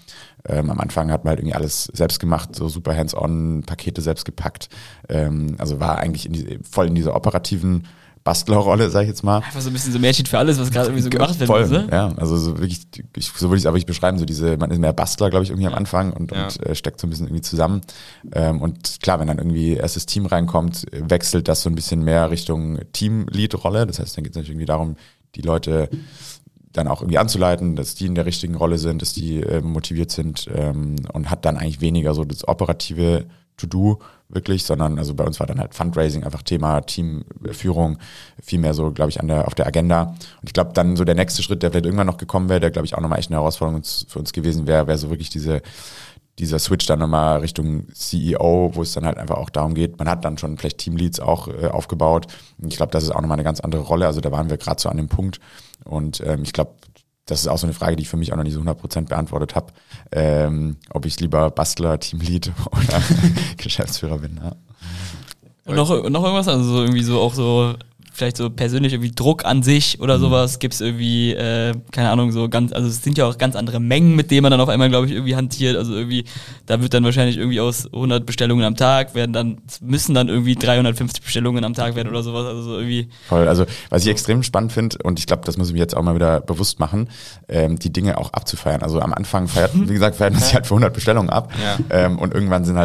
Ähm, 0.47 0.71
am 0.71 0.81
Anfang 0.81 1.11
hat 1.11 1.25
man 1.25 1.31
halt 1.31 1.41
irgendwie 1.41 1.55
alles 1.55 1.85
selbst 1.93 2.21
gemacht, 2.21 2.55
so 2.55 2.69
super 2.69 2.97
hands-on, 2.97 3.63
Pakete 3.67 4.01
selbst 4.01 4.25
gepackt. 4.25 4.69
Ähm, 5.09 5.57
also 5.59 5.81
war 5.81 5.99
eigentlich 5.99 6.27
in 6.27 6.33
die, 6.33 6.59
voll 6.69 6.87
in 6.87 6.95
dieser 6.95 7.15
operativen 7.15 7.87
Bastlerrolle, 8.23 8.91
sag 8.91 9.03
ich 9.03 9.09
jetzt 9.09 9.25
mal. 9.25 9.37
Einfach 9.39 9.61
so 9.61 9.71
ein 9.71 9.73
bisschen 9.73 9.93
so 9.93 9.99
Märchen 9.99 10.27
für 10.27 10.39
alles, 10.39 10.59
was 10.59 10.71
gerade 10.71 10.89
irgendwie 10.89 11.03
so 11.03 11.11
gemacht 11.11 11.41
wird. 11.41 11.47
Voll, 11.47 11.63
muss, 11.63 11.71
ne? 11.71 11.89
ja. 11.91 12.13
Also 12.17 12.37
so 12.37 12.59
wirklich, 12.59 12.81
ich, 13.17 13.29
so 13.29 13.49
würde 13.49 13.57
ich 13.57 13.63
es 13.63 13.67
aber 13.67 13.77
nicht 13.77 13.87
beschreiben, 13.87 14.19
so 14.19 14.27
diese, 14.27 14.59
man 14.59 14.71
ist 14.71 14.79
mehr 14.79 14.93
Bastler, 14.93 15.31
glaube 15.31 15.45
ich, 15.45 15.51
irgendwie 15.51 15.67
am 15.67 15.75
Anfang 15.75 16.13
und, 16.13 16.33
ja. 16.33 16.45
und 16.45 16.67
äh, 16.67 16.75
steckt 16.75 17.01
so 17.01 17.07
ein 17.07 17.11
bisschen 17.11 17.27
irgendwie 17.27 17.43
zusammen. 17.43 17.81
Ähm, 18.33 18.61
und 18.61 19.01
klar, 19.01 19.21
wenn 19.21 19.27
dann 19.29 19.39
irgendwie 19.39 19.75
erstes 19.75 20.05
Team 20.05 20.27
reinkommt, 20.27 20.87
wechselt 20.93 21.49
das 21.49 21.63
so 21.63 21.71
ein 21.71 21.75
bisschen 21.75 22.05
mehr 22.05 22.31
Richtung 22.31 22.81
Teamlead-Rolle. 22.93 23.87
Das 23.87 23.99
heißt, 23.99 24.17
dann 24.17 24.25
geht 24.25 24.33
es 24.33 24.37
natürlich 24.37 24.51
irgendwie 24.51 24.67
darum, 24.67 24.97
die 25.35 25.43
Leute 25.43 25.89
dann 26.73 26.89
auch 26.89 27.03
irgendwie 27.03 27.19
anzuleiten, 27.19 27.77
dass 27.77 27.95
die 27.95 28.07
in 28.07 28.15
der 28.15 28.27
richtigen 28.27 28.55
Rolle 28.55 28.79
sind, 28.79 29.03
dass 29.03 29.13
die 29.13 29.41
äh, 29.43 29.61
motiviert 29.61 30.11
sind 30.11 30.49
ähm, 30.55 30.97
und 31.13 31.31
hat 31.31 31.45
dann 31.45 31.57
eigentlich 31.57 31.81
weniger 31.81 32.15
so 32.15 32.25
das 32.25 32.47
operative 32.47 33.27
To-Do 33.57 33.99
wirklich, 34.29 34.65
sondern 34.65 34.99
also 34.99 35.15
bei 35.15 35.25
uns 35.25 35.41
war 35.41 35.47
dann 35.47 35.59
halt 35.59 35.75
Fundraising 35.75 36.25
einfach 36.25 36.43
Thema, 36.43 36.81
Teamführung, 36.83 37.99
viel 38.41 38.61
mehr 38.61 38.75
so, 38.75 38.93
glaube 38.93 39.11
ich, 39.11 39.21
an 39.21 39.29
der, 39.29 39.47
auf 39.47 39.55
der 39.55 39.67
Agenda. 39.67 40.15
Und 40.41 40.49
ich 40.49 40.53
glaube, 40.53 40.71
dann 40.73 40.97
so 40.97 41.05
der 41.05 41.17
nächste 41.17 41.43
Schritt, 41.43 41.63
der 41.63 41.71
vielleicht 41.71 41.87
irgendwann 41.87 42.07
noch 42.07 42.17
gekommen 42.17 42.49
wäre, 42.49 42.61
der, 42.61 42.71
glaube 42.71 42.87
ich, 42.87 42.95
auch 42.95 43.01
nochmal 43.01 43.19
echt 43.19 43.31
eine 43.31 43.41
Herausforderung 43.41 43.83
für 43.83 44.19
uns 44.19 44.33
gewesen 44.33 44.67
wäre, 44.67 44.87
wäre 44.87 44.99
so 44.99 45.11
wirklich 45.11 45.31
diese, 45.31 45.63
dieser 46.41 46.59
Switch 46.59 46.87
dann 46.87 46.99
nochmal 46.99 47.41
Richtung 47.41 47.87
CEO, 47.93 48.71
wo 48.75 48.83
es 48.83 48.93
dann 48.93 49.05
halt 49.05 49.19
einfach 49.19 49.37
auch 49.37 49.51
darum 49.51 49.75
geht, 49.75 49.99
man 49.99 50.09
hat 50.09 50.25
dann 50.25 50.39
schon 50.39 50.59
vielleicht 50.59 50.79
Teamleads 50.79 51.21
auch 51.21 51.49
äh, 51.49 51.69
aufgebaut. 51.69 52.27
Ich 52.67 52.77
glaube, 52.77 52.93
das 52.93 53.05
ist 53.05 53.11
auch 53.11 53.21
nochmal 53.21 53.37
eine 53.37 53.45
ganz 53.45 53.61
andere 53.61 53.83
Rolle. 53.83 54.07
Also 54.07 54.21
da 54.21 54.33
waren 54.33 54.51
wir 54.51 54.57
gerade 54.57 54.81
so 54.81 54.89
an 54.89 54.97
dem 54.97 55.09
Punkt, 55.09 55.41
und 55.85 56.23
ähm, 56.27 56.43
ich 56.43 56.53
glaube, 56.53 56.75
das 57.27 57.41
ist 57.41 57.49
auch 57.49 57.59
so 57.59 57.67
eine 57.67 57.75
Frage, 57.75 57.97
die 57.97 58.03
ich 58.03 58.09
für 58.09 58.17
mich 58.17 58.33
auch 58.33 58.37
noch 58.37 58.45
nicht 58.45 58.55
so 58.55 58.61
100% 58.61 59.09
beantwortet 59.09 59.55
habe, 59.55 59.73
ähm, 60.13 60.77
ob 60.91 61.07
ich 61.07 61.21
lieber 61.21 61.51
Bastler, 61.51 61.99
Teamlead 62.01 62.53
oder 62.73 63.03
Geschäftsführer 63.57 64.19
bin. 64.19 64.41
Ja. 64.43 64.57
Und 65.67 65.77
noch, 65.77 65.89
noch 65.89 66.25
irgendwas? 66.25 66.49
Also 66.49 66.65
so 66.65 66.83
irgendwie 66.83 67.03
so 67.03 67.21
auch 67.21 67.35
so 67.35 67.75
vielleicht 68.21 68.37
so 68.37 68.51
persönlich 68.51 68.93
irgendwie 68.93 69.11
Druck 69.11 69.45
an 69.45 69.63
sich 69.63 70.01
oder 70.01 70.19
mhm. 70.19 70.23
sowas? 70.23 70.59
Gibt 70.59 70.75
es 70.75 70.81
irgendwie, 70.81 71.33
äh, 71.33 71.75
keine 71.91 72.11
Ahnung, 72.11 72.33
so 72.33 72.49
ganz, 72.49 72.73
also 72.73 72.87
es 72.87 73.03
sind 73.03 73.19
ja 73.19 73.27
auch 73.27 73.39
ganz 73.39 73.57
andere 73.57 73.81
Mengen, 73.81 74.15
mit 74.15 74.31
denen 74.31 74.43
man 74.43 74.51
dann 74.51 74.61
auf 74.61 74.69
einmal, 74.69 74.89
glaube 74.91 75.07
ich, 75.07 75.13
irgendwie 75.13 75.35
hantiert. 75.37 75.77
Also 75.77 75.95
irgendwie, 75.95 76.25
da 76.67 76.83
wird 76.83 76.95
dann 76.95 77.03
wahrscheinlich 77.03 77.39
irgendwie 77.39 77.61
aus 77.61 77.87
100 77.93 78.27
Bestellungen 78.27 78.65
am 78.65 78.77
Tag 78.77 79.15
werden 79.15 79.33
dann, 79.33 79.59
müssen 79.81 80.15
dann 80.15 80.29
irgendwie 80.29 80.55
350 80.55 81.25
Bestellungen 81.25 81.65
am 81.65 81.75
Tag 81.75 81.97
werden 81.97 82.09
oder 82.09 82.23
sowas. 82.23 82.47
Also 82.47 82.63
so 82.63 82.75
irgendwie. 82.77 83.09
Voll, 83.29 83.49
also 83.49 83.65
was 83.89 84.03
ich 84.03 84.09
extrem 84.09 84.43
spannend 84.43 84.73
finde 84.73 84.99
und 85.03 85.19
ich 85.19 85.27
glaube, 85.27 85.43
das 85.47 85.57
muss 85.57 85.69
ich 85.69 85.73
mir 85.73 85.81
jetzt 85.81 85.97
auch 85.97 86.03
mal 86.03 86.15
wieder 86.15 86.41
bewusst 86.41 86.79
machen, 86.79 87.09
ähm, 87.49 87.79
die 87.79 87.93
Dinge 87.93 88.19
auch 88.19 88.33
abzufeiern. 88.35 88.83
Also 88.83 89.01
am 89.01 89.15
Anfang 89.15 89.49
feiert, 89.49 89.73
wie 89.75 89.95
gesagt, 89.95 90.17
feiert 90.17 90.35
man 90.35 90.43
sich 90.43 90.55
halt 90.55 90.67
für 90.67 90.75
100 90.75 90.93
Bestellungen 90.93 91.31
ab 91.31 91.53
ja. 91.63 91.79
ähm, 91.89 92.19
und 92.19 92.35
irgendwann 92.35 92.65
sind 92.65 92.77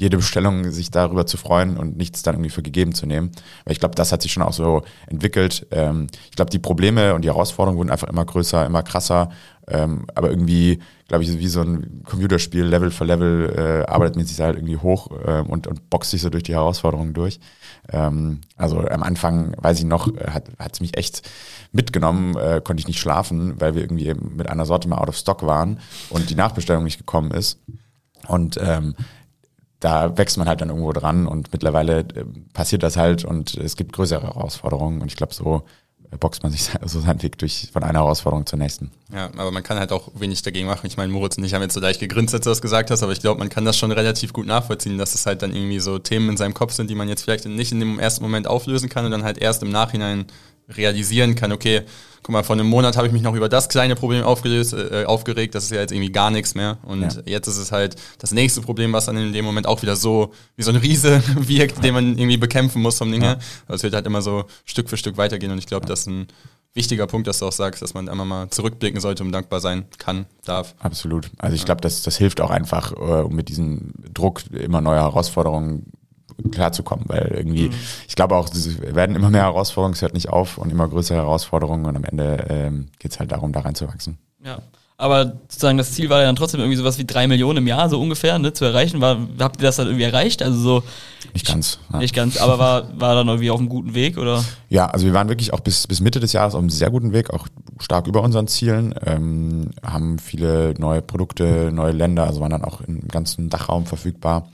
jede 0.02 0.18
Bestellung 0.18 0.72
sich 0.72 0.90
darüber 0.90 1.28
zu 1.28 1.38
freuen 1.38 1.78
und 1.78 1.96
nichts 1.96 2.24
dann 2.24 2.34
irgendwie 2.34 2.50
für 2.50 2.64
gegeben 2.64 2.96
zu 2.96 3.06
nehmen. 3.06 3.32
Weil 3.66 3.74
ich 3.74 3.80
glaube, 3.80 3.94
das 3.94 4.12
hat 4.12 4.24
sich 4.24 4.34
schon 4.34 4.42
auch 4.42 4.52
so 4.52 4.82
entwickelt. 5.08 5.68
Ähm, 5.70 6.08
ich 6.26 6.36
glaube, 6.36 6.50
die 6.50 6.58
Probleme 6.58 7.14
und 7.14 7.22
die 7.22 7.30
Herausforderungen 7.30 7.78
wurden 7.78 7.92
einfach 7.92 8.10
immer 8.10 8.26
größer, 8.26 8.66
immer 8.66 8.82
krasser. 8.82 9.30
Ähm, 9.68 10.08
aber 10.16 10.32
irgendwie, 10.32 10.80
glaube 11.08 11.24
ich, 11.24 11.38
wie 11.38 11.48
so 11.48 11.62
ein 11.62 12.02
Computerspiel, 12.04 12.64
Level 12.64 12.90
für 12.90 13.06
Level, 13.06 13.54
äh, 13.56 13.92
arbeitet 13.92 14.16
man 14.16 14.26
sich 14.26 14.40
halt 14.40 14.56
irgendwie 14.56 14.78
hoch 14.78 15.12
äh, 15.24 15.42
und, 15.42 15.68
und 15.68 15.92
boxt 15.92 16.10
sich 16.10 16.22
so 16.24 16.32
durch 16.32 16.44
die 16.44 16.56
Herausforderungen 16.56 17.14
durch. 17.14 17.40
Ähm, 17.90 18.42
also 18.58 18.80
am 18.80 19.04
Anfang, 19.04 19.54
weiß 19.62 19.78
ich 19.78 19.86
noch, 19.86 20.08
äh, 20.16 20.32
hat 20.32 20.74
es 20.74 20.82
mich 20.82 20.98
echt 20.98 21.30
mitgenommen, 21.72 22.36
äh, 22.38 22.60
konnte 22.64 22.82
ich 22.82 22.88
nicht 22.88 23.00
schlafen, 23.00 23.62
weil 23.62 23.76
wir 23.76 23.84
irgendwie 23.84 24.16
mit 24.16 24.50
einer 24.50 24.66
Sorte 24.66 24.90
mal 24.90 24.98
out 24.98 25.10
of 25.10 25.16
stock 25.16 25.46
waren 25.46 25.80
und 26.10 26.32
die 26.32 26.36
Nachbestellung 26.36 26.84
nicht 26.84 26.98
gekommen 26.98 27.30
ist. 27.30 27.60
Und 28.28 28.58
ähm, 28.62 28.96
da 29.82 30.18
wächst 30.18 30.38
man 30.38 30.48
halt 30.48 30.62
dann 30.62 30.70
irgendwo 30.70 30.94
dran 30.94 31.28
und 31.28 31.52
mittlerweile 31.52 32.00
äh, 32.00 32.24
passiert 32.54 32.84
das 32.84 32.96
halt 32.96 33.26
und 33.26 33.56
es 33.56 33.76
gibt 33.76 33.92
größere 33.94 34.22
Herausforderungen 34.22 35.02
und 35.02 35.08
ich 35.08 35.18
glaube, 35.18 35.34
so 35.34 35.64
boxt 36.20 36.44
man 36.44 36.52
sich 36.52 36.70
so 36.86 37.00
seinen 37.00 37.22
Weg 37.24 37.38
durch 37.38 37.70
von 37.74 37.84
einer 37.84 38.00
Herausforderung 38.00 38.46
zur 38.46 38.60
nächsten. 38.60 38.92
Ja, 39.14 39.30
aber 39.38 39.52
man 39.52 39.64
kann 39.64 39.80
halt 39.80 39.92
auch 39.92 40.10
wenig 40.14 40.42
dagegen 40.42 40.68
machen. 40.68 40.86
Ich 40.86 40.98
meine, 40.98 41.12
Moritz 41.12 41.38
und 41.38 41.44
ich 41.44 41.54
haben 41.54 41.62
jetzt 41.62 41.74
so 41.74 41.80
leicht 41.80 42.00
gegrinst, 42.00 42.34
als 42.34 42.44
du 42.44 42.50
das 42.50 42.62
gesagt 42.62 42.92
hast, 42.92 43.04
aber 43.04 43.12
ich 43.12 43.22
glaube, 43.22 43.40
man 43.40 43.50
kann 43.50 43.66
das 43.66 43.78
schon 43.78 43.92
relativ 43.92 44.34
gut 44.34 44.46
nachvollziehen, 44.46 44.98
dass 44.98 45.16
es 45.16 45.26
halt 45.26 45.42
dann 45.42 45.54
irgendwie 45.54 45.80
so 45.80 46.00
Themen 46.00 46.30
in 46.30 46.38
seinem 46.38 46.54
Kopf 46.54 46.74
sind, 46.74 46.90
die 46.90 46.96
man 46.96 47.10
jetzt 47.10 47.24
vielleicht 47.24 47.46
nicht 47.46 47.72
in 47.72 47.80
dem 47.80 48.00
ersten 48.00 48.24
Moment 48.24 48.48
auflösen 48.48 48.90
kann 48.90 49.06
und 49.06 49.12
dann 49.12 49.24
halt 49.24 49.38
erst 49.38 49.64
im 49.64 49.72
Nachhinein 49.72 50.26
realisieren 50.70 51.36
kann, 51.36 51.52
okay, 51.52 51.82
guck 52.24 52.34
mal, 52.34 52.44
vor 52.44 52.56
einem 52.56 52.68
Monat 52.68 52.98
habe 52.98 53.08
ich 53.08 53.14
mich 53.14 53.22
noch 53.22 53.36
über 53.36 53.50
das 53.50 53.70
kleine 53.70 53.96
Problem 53.96 54.24
aufgelöst, 54.24 54.74
äh, 54.74 55.06
aufgeregt, 55.06 55.56
das 55.56 55.66
ist 55.66 55.72
ja 55.72 55.80
jetzt 55.80 55.92
irgendwie 55.92 56.12
gar 56.12 56.32
nichts 56.32 56.56
mehr. 56.56 56.78
Und 56.84 57.02
ja. 57.02 57.22
jetzt 57.26 57.48
ist 57.48 57.58
es 57.58 57.72
halt 57.72 57.96
das 58.20 58.32
nächste 58.32 58.62
Problem, 58.62 58.94
was 58.94 59.06
dann 59.06 59.18
in 59.18 59.34
dem 59.34 59.46
Moment 59.46 59.68
auch 59.68 59.82
wieder 59.82 59.96
so 59.96 60.34
wie 60.56 60.64
so 60.64 60.72
ein 60.72 60.78
Riese 60.78 61.22
wirkt, 61.36 61.84
den 61.84 61.94
man 61.94 62.18
irgendwie 62.18 62.38
bekämpfen 62.38 62.82
muss 62.82 62.98
vom 62.98 63.12
Ding 63.12 63.22
her. 63.22 63.40
Also 63.68 63.76
es 63.76 63.84
wird 63.84 63.94
halt 63.94 64.06
immer 64.06 64.22
so 64.22 64.46
Stück 64.66 64.90
für 64.90 64.98
Stück 64.98 65.18
weitergehen 65.18 65.52
und 65.52 65.58
ich 65.58 65.68
glaube, 65.68 65.86
das 65.86 66.02
ist 66.02 66.08
ein 66.08 66.28
wichtiger 66.74 67.08
Punkt, 67.08 67.28
dass 67.28 67.40
du 67.40 67.48
auch 67.48 67.52
sagst, 67.52 67.82
dass 67.82 67.94
man 67.94 68.08
einmal 68.08 68.26
mal 68.26 68.50
zurückblicken 68.50 69.02
sollte 69.02 69.24
und 69.24 69.32
dankbar 69.32 69.60
sein 69.60 69.86
kann, 69.98 70.26
darf. 70.46 70.76
Absolut. 70.80 71.30
Also 71.38 71.56
ich 71.56 71.66
glaube, 71.66 71.82
das, 71.82 72.02
das 72.02 72.18
hilft 72.18 72.40
auch 72.40 72.50
einfach, 72.50 72.94
äh, 72.94 72.96
um 72.96 73.36
mit 73.36 73.50
diesem 73.50 73.94
Druck 74.14 74.42
immer 74.52 74.82
neue 74.82 75.00
Herausforderungen 75.00 75.92
klarzukommen, 76.50 77.06
weil 77.08 77.34
irgendwie, 77.36 77.70
mhm. 77.70 77.76
ich 78.08 78.16
glaube 78.16 78.36
auch, 78.36 78.50
es 78.50 78.82
werden 78.82 79.16
immer 79.16 79.30
mehr 79.30 79.44
Herausforderungen, 79.44 79.94
es 79.94 80.02
hört 80.02 80.14
nicht 80.14 80.30
auf 80.30 80.58
und 80.58 80.72
immer 80.72 80.88
größere 80.88 81.18
Herausforderungen 81.18 81.86
und 81.86 81.96
am 81.96 82.04
Ende 82.04 82.46
ähm, 82.50 82.88
geht 83.00 83.12
es 83.12 83.20
halt 83.20 83.32
darum, 83.32 83.52
da 83.52 83.62
reinzuwachsen. 83.62 84.18
Ja. 84.44 84.60
Aber 85.02 85.34
sozusagen 85.50 85.80
das 85.80 85.94
Ziel 85.94 86.12
war 86.12 86.20
ja 86.20 86.28
dann 86.28 86.36
trotzdem 86.36 86.60
irgendwie 86.60 86.78
sowas 86.78 87.00
wie 87.00 87.06
drei 87.06 87.26
Millionen 87.26 87.58
im 87.58 87.68
Jahr 87.68 87.90
so 87.90 88.00
ungefähr 88.00 88.38
ne, 88.38 88.54
zu 88.54 88.66
erreichen. 88.66 89.02
War, 89.02 89.18
habt 89.40 89.60
ihr 89.60 89.64
das 89.64 89.78
dann 89.78 89.88
irgendwie 89.88 90.04
erreicht? 90.04 90.44
Also 90.44 90.60
so 90.60 90.84
nicht 91.34 91.48
ganz. 91.48 91.80
Ja. 91.92 91.98
Nicht 91.98 92.14
ganz, 92.14 92.38
aber 92.38 92.60
war, 92.60 93.00
war 93.00 93.16
dann 93.16 93.28
irgendwie 93.28 93.50
auf 93.50 93.58
einem 93.58 93.68
guten 93.68 93.96
Weg 93.96 94.20
oder? 94.20 94.46
Ja, 94.70 94.86
also 94.86 95.08
wir 95.08 95.14
waren 95.16 95.28
wirklich 95.28 95.54
auch 95.54 95.60
bis, 95.62 95.88
bis 95.88 96.02
Mitte 96.02 96.20
des 96.20 96.34
Jahres 96.34 96.54
auf 96.54 96.60
einem 96.60 96.70
sehr 96.70 96.92
guten 96.92 97.14
Weg, 97.14 97.32
auch 97.32 97.48
stark 97.80 98.06
über 98.06 98.22
unseren 98.22 98.48
Zielen, 98.48 98.94
ähm, 99.04 99.72
haben 99.84 100.20
viele 100.20 100.76
neue 100.78 101.02
Produkte, 101.02 101.72
neue 101.74 101.94
Länder, 101.94 102.28
also 102.28 102.40
waren 102.40 102.52
dann 102.52 102.64
auch 102.64 102.82
im 102.82 103.08
ganzen 103.08 103.50
Dachraum 103.50 103.88
verfügbar 103.88 104.50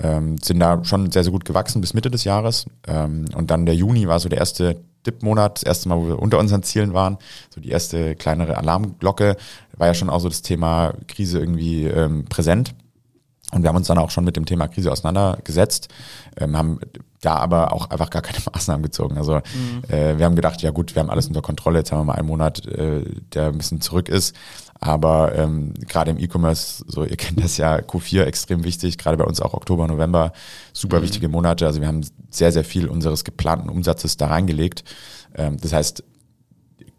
ähm, 0.00 0.38
sind 0.38 0.60
da 0.60 0.84
schon 0.84 1.10
sehr, 1.10 1.24
sehr 1.24 1.32
gut 1.32 1.44
gewachsen 1.44 1.80
bis 1.80 1.94
Mitte 1.94 2.10
des 2.10 2.24
Jahres. 2.24 2.66
Ähm, 2.86 3.26
und 3.34 3.50
dann 3.50 3.66
der 3.66 3.74
Juni 3.74 4.08
war 4.08 4.20
so 4.20 4.28
der 4.28 4.38
erste 4.38 4.80
Dip-Monat, 5.06 5.56
das 5.56 5.62
erste 5.64 5.88
Mal, 5.88 5.98
wo 5.98 6.08
wir 6.08 6.18
unter 6.18 6.38
unseren 6.38 6.62
Zielen 6.62 6.94
waren. 6.94 7.18
So 7.50 7.60
die 7.60 7.70
erste 7.70 8.14
kleinere 8.14 8.56
Alarmglocke. 8.56 9.36
War 9.76 9.86
ja 9.86 9.94
schon 9.94 10.10
auch 10.10 10.20
so 10.20 10.28
das 10.28 10.42
Thema 10.42 10.94
Krise 11.08 11.38
irgendwie 11.38 11.86
ähm, 11.86 12.24
präsent. 12.26 12.74
Und 13.52 13.62
wir 13.62 13.68
haben 13.68 13.76
uns 13.76 13.86
dann 13.86 13.98
auch 13.98 14.10
schon 14.10 14.24
mit 14.24 14.36
dem 14.36 14.46
Thema 14.46 14.66
Krise 14.66 14.90
auseinandergesetzt, 14.90 15.88
ähm, 16.38 16.56
haben 16.56 16.80
da 17.20 17.36
aber 17.36 17.72
auch 17.72 17.90
einfach 17.90 18.08
gar 18.08 18.22
keine 18.22 18.38
Maßnahmen 18.52 18.82
gezogen. 18.82 19.18
Also 19.18 19.36
mhm. 19.36 19.84
äh, 19.88 20.18
wir 20.18 20.24
haben 20.24 20.36
gedacht, 20.36 20.62
ja 20.62 20.70
gut, 20.70 20.94
wir 20.94 21.00
haben 21.00 21.10
alles 21.10 21.26
unter 21.26 21.42
Kontrolle, 21.42 21.80
jetzt 21.80 21.92
haben 21.92 22.00
wir 22.00 22.04
mal 22.04 22.14
einen 22.14 22.28
Monat, 22.28 22.66
äh, 22.66 23.04
der 23.34 23.48
ein 23.48 23.58
bisschen 23.58 23.82
zurück 23.82 24.08
ist. 24.08 24.34
Aber 24.84 25.32
ähm, 25.36 25.74
gerade 25.86 26.10
im 26.10 26.18
E-Commerce, 26.18 26.84
so 26.88 27.04
ihr 27.04 27.16
kennt 27.16 27.40
das 27.40 27.56
ja, 27.56 27.76
Q4 27.76 28.24
extrem 28.24 28.64
wichtig, 28.64 28.98
gerade 28.98 29.16
bei 29.16 29.22
uns 29.22 29.40
auch 29.40 29.54
Oktober, 29.54 29.86
November, 29.86 30.32
super 30.72 30.98
mhm. 30.98 31.04
wichtige 31.04 31.28
Monate. 31.28 31.66
Also 31.66 31.80
wir 31.80 31.86
haben 31.86 32.04
sehr, 32.30 32.50
sehr 32.50 32.64
viel 32.64 32.88
unseres 32.88 33.22
geplanten 33.22 33.68
Umsatzes 33.68 34.16
da 34.16 34.26
reingelegt. 34.26 34.82
Ähm, 35.36 35.56
das 35.58 35.72
heißt, 35.72 36.02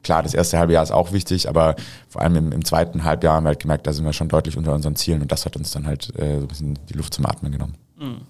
klar, 0.02 0.24
das 0.24 0.34
erste 0.34 0.60
halbe 0.60 0.72
Jahr 0.72 0.84
ist 0.84 0.92
auch 0.92 1.12
wichtig, 1.12 1.50
aber 1.50 1.76
vor 2.08 2.22
allem 2.22 2.38
im, 2.38 2.52
im, 2.54 2.64
zweiten 2.64 3.04
Halbjahr 3.04 3.36
haben 3.36 3.44
wir 3.44 3.50
halt 3.50 3.60
gemerkt, 3.60 3.86
da 3.86 3.92
sind 3.92 4.06
wir 4.06 4.14
schon 4.14 4.30
deutlich 4.30 4.56
unter 4.56 4.74
unseren 4.74 4.96
Zielen 4.96 5.22
und 5.22 5.34
das 5.34 5.46
hat 5.46 5.58
uns 5.58 5.72
dann 5.72 5.86
halt 5.86 6.18
äh, 6.18 6.36
so 6.38 6.42
ein 6.44 6.48
bisschen 6.48 6.80
die 6.88 6.94
Luft 6.94 7.14
zum 7.14 7.26
Atmen 7.26 7.52
genommen. 7.52 7.76
Mhm. 8.00 8.22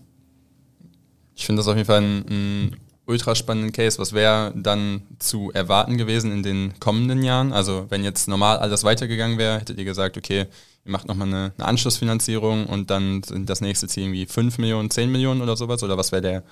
Ich 1.35 1.45
finde 1.45 1.59
das 1.59 1.67
auf 1.67 1.75
jeden 1.75 1.85
Fall 1.85 2.01
ein, 2.01 2.25
ein 2.27 2.75
ultra 3.05 3.35
spannenden 3.35 3.71
Case. 3.71 3.99
Was 3.99 4.13
wäre 4.13 4.53
dann 4.55 5.01
zu 5.19 5.51
erwarten 5.53 5.97
gewesen 5.97 6.31
in 6.31 6.43
den 6.43 6.79
kommenden 6.79 7.23
Jahren? 7.23 7.51
Also 7.51 7.85
wenn 7.89 8.03
jetzt 8.03 8.27
normal 8.27 8.57
alles 8.57 8.83
weitergegangen 8.83 9.37
wäre, 9.37 9.59
hättet 9.59 9.77
ihr 9.77 9.85
gesagt, 9.85 10.17
okay, 10.17 10.47
ihr 10.85 10.91
macht 10.91 11.07
nochmal 11.07 11.27
eine, 11.27 11.51
eine 11.57 11.67
Anschlussfinanzierung 11.67 12.65
und 12.67 12.89
dann 12.89 13.23
sind 13.23 13.49
das 13.49 13.61
nächste 13.61 13.87
Ziel 13.87 14.03
irgendwie 14.03 14.25
5 14.25 14.57
Millionen, 14.57 14.89
10 14.89 15.11
Millionen 15.11 15.41
oder 15.41 15.57
sowas? 15.57 15.83
Oder 15.83 15.97
was 15.97 16.11
wäre 16.11 16.21
der 16.21 16.43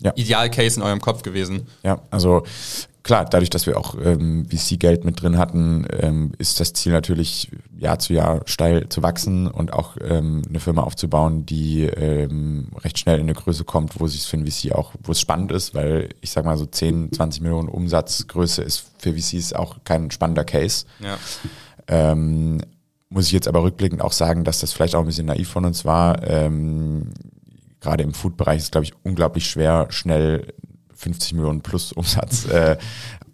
ja. 0.00 0.12
Idealcase 0.14 0.80
in 0.80 0.82
eurem 0.82 1.00
Kopf 1.00 1.22
gewesen? 1.22 1.66
Ja, 1.82 2.02
also 2.10 2.42
klar, 3.02 3.24
dadurch, 3.24 3.50
dass 3.50 3.66
wir 3.66 3.78
auch 3.78 3.94
ähm, 4.02 4.46
VC-Geld 4.48 5.04
mit 5.04 5.22
drin 5.22 5.38
hatten, 5.38 5.86
ähm, 5.98 6.32
ist 6.38 6.60
das 6.60 6.72
Ziel 6.72 6.92
natürlich 6.92 7.50
Jahr 7.78 7.98
zu 7.98 8.12
Jahr 8.12 8.42
steil 8.46 8.88
zu 8.88 9.02
wachsen 9.02 9.46
und 9.46 9.72
auch 9.72 9.96
ähm, 10.02 10.42
eine 10.48 10.60
Firma 10.60 10.82
aufzubauen, 10.82 11.46
die 11.46 11.84
ähm, 11.84 12.68
recht 12.82 12.98
schnell 12.98 13.16
in 13.16 13.22
eine 13.22 13.34
Größe 13.34 13.64
kommt, 13.64 14.00
wo 14.00 14.06
sich 14.06 14.22
für 14.22 14.36
ein 14.36 14.46
VC 14.46 14.72
auch, 14.72 14.92
wo 15.02 15.12
es 15.12 15.20
spannend 15.20 15.52
ist, 15.52 15.74
weil 15.74 16.10
ich 16.20 16.30
sag 16.30 16.44
mal 16.44 16.58
so 16.58 16.66
10, 16.66 17.12
20 17.12 17.42
Millionen 17.42 17.68
Umsatzgröße 17.68 18.62
ist 18.62 18.86
für 18.98 19.14
VCs 19.14 19.52
auch 19.52 19.78
kein 19.84 20.10
spannender 20.10 20.44
Case. 20.44 20.86
Ja. 21.00 21.18
Ähm, 21.88 22.60
muss 23.08 23.26
ich 23.26 23.32
jetzt 23.32 23.48
aber 23.48 23.64
rückblickend 23.64 24.02
auch 24.02 24.12
sagen, 24.12 24.44
dass 24.44 24.60
das 24.60 24.72
vielleicht 24.72 24.94
auch 24.94 25.00
ein 25.00 25.06
bisschen 25.06 25.26
naiv 25.26 25.48
von 25.48 25.64
uns 25.64 25.84
war. 25.84 26.22
Ähm, 26.22 27.10
gerade 27.80 28.02
im 28.02 28.14
Food-Bereich 28.14 28.58
ist, 28.58 28.72
glaube 28.72 28.84
ich, 28.84 28.92
unglaublich 29.02 29.46
schwer, 29.48 29.86
schnell 29.90 30.52
50 30.94 31.34
Millionen 31.34 31.62
plus 31.62 31.92
Umsatz 31.92 32.44
äh, 32.50 32.76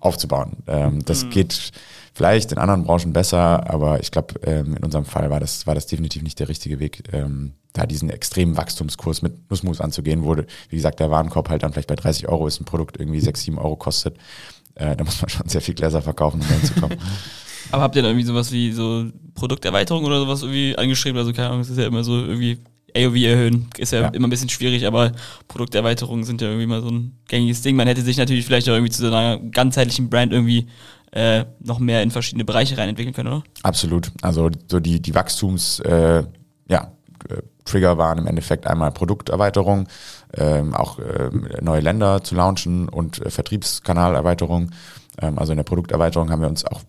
aufzubauen. 0.01 0.59
Ähm, 0.67 1.05
das 1.05 1.25
mhm. 1.25 1.31
geht 1.31 1.73
vielleicht 2.15 2.53
in 2.53 2.59
anderen 2.59 2.85
Branchen 2.85 3.13
besser, 3.13 3.69
aber 3.69 4.01
ich 4.01 4.11
glaube, 4.11 4.41
ähm, 4.43 4.77
in 4.77 4.85
unserem 4.85 5.05
Fall 5.05 5.31
war 5.31 5.41
das, 5.41 5.67
war 5.67 5.75
das 5.75 5.87
definitiv 5.87 6.23
nicht 6.23 6.39
der 6.41 6.49
richtige 6.49 6.81
Weg, 6.81 7.03
ähm, 7.13 7.53
da 7.73 7.85
diesen 7.85 8.09
extremen 8.09 8.57
Wachstumskurs 8.57 9.21
mit 9.21 9.51
Nussmus 9.51 9.81
anzugehen, 9.81 10.25
wo, 10.25 10.35
wie 10.37 10.77
gesagt, 10.77 11.01
der 11.01 11.11
Warenkorb 11.11 11.51
halt 11.51 11.63
dann 11.63 11.73
vielleicht 11.73 11.89
bei 11.89 11.97
30 11.97 12.29
Euro 12.29 12.47
ist, 12.47 12.61
ein 12.61 12.65
Produkt 12.65 12.99
irgendwie 12.99 13.21
6, 13.21 13.43
7 13.43 13.59
Euro 13.59 13.77
kostet. 13.77 14.17
Äh, 14.77 14.97
da 14.97 15.05
muss 15.05 15.21
man 15.21 15.29
schon 15.29 15.49
sehr 15.49 15.61
viel 15.61 15.75
Gläser 15.75 16.01
verkaufen, 16.01 16.41
um 16.41 16.47
reinzukommen. 16.47 16.99
Aber 17.73 17.83
habt 17.83 17.97
ihr 17.97 18.03
da 18.03 18.09
irgendwie 18.09 18.27
sowas 18.27 18.53
wie 18.53 18.73
so 18.73 19.07
Produkterweiterung 19.35 20.05
oder 20.05 20.21
sowas 20.21 20.43
irgendwie 20.43 20.77
angeschrieben? 20.79 21.19
Also 21.19 21.33
keine 21.33 21.49
Ahnung, 21.49 21.61
es 21.61 21.71
ist 21.71 21.79
ja 21.79 21.87
immer 21.87 22.05
so 22.05 22.25
irgendwie 22.25 22.59
AOV 22.97 23.17
erhöhen. 23.17 23.69
Ist 23.79 23.93
ja, 23.93 24.03
ja, 24.03 24.09
immer 24.09 24.27
ein 24.27 24.31
bisschen 24.31 24.49
schwierig, 24.49 24.87
aber 24.87 25.13
Produkterweiterungen 25.49 26.25
sind 26.25 26.41
ja 26.41 26.49
irgendwie 26.49 26.67
mal 26.67 26.83
so 26.83 26.89
ein 26.89 27.19
gängiges 27.29 27.63
Ding. 27.63 27.77
Man 27.77 27.87
hätte 27.87 28.03
sich 28.03 28.17
natürlich 28.17 28.45
vielleicht 28.47 28.69
auch 28.69 28.75
irgendwie 28.75 28.93
zu 28.93 29.03
so 29.03 29.09
einer 29.09 29.39
ganzheitlichen 29.39 30.11
Brand 30.11 30.33
irgendwie 30.33 30.69
äh, 31.13 31.45
noch 31.61 31.79
mehr 31.79 32.03
in 32.03 32.11
verschiedene 32.11 32.45
Bereiche 32.45 32.77
rein 32.77 32.89
entwickeln 32.89 33.15
können, 33.15 33.29
oder? 33.29 33.43
Absolut. 33.63 34.11
Also 34.23 34.51
so 34.71 34.81
die, 34.81 35.01
die 35.01 35.15
Wachstums, 35.15 35.81
äh, 35.81 36.25
ja, 36.69 36.93
äh, 37.29 37.43
Trigger 37.65 37.99
waren 37.99 38.19
im 38.19 38.27
Endeffekt 38.27 38.67
einmal 38.67 38.93
Produkterweiterung, 38.93 39.89
ähm, 40.35 40.75
auch 40.75 40.99
äh, 40.99 41.31
neue 41.61 41.81
Länder 41.81 42.23
zu 42.23 42.35
launchen 42.35 42.89
und 42.89 43.25
äh, 43.25 43.31
Vertriebskanalerweiterung. 43.31 44.71
Ähm, 45.21 45.39
also 45.39 45.53
in 45.53 45.57
der 45.57 45.65
Produkterweiterung 45.65 46.31
haben 46.31 46.43
wir 46.43 46.49
uns 46.49 46.65
auch, 46.65 46.83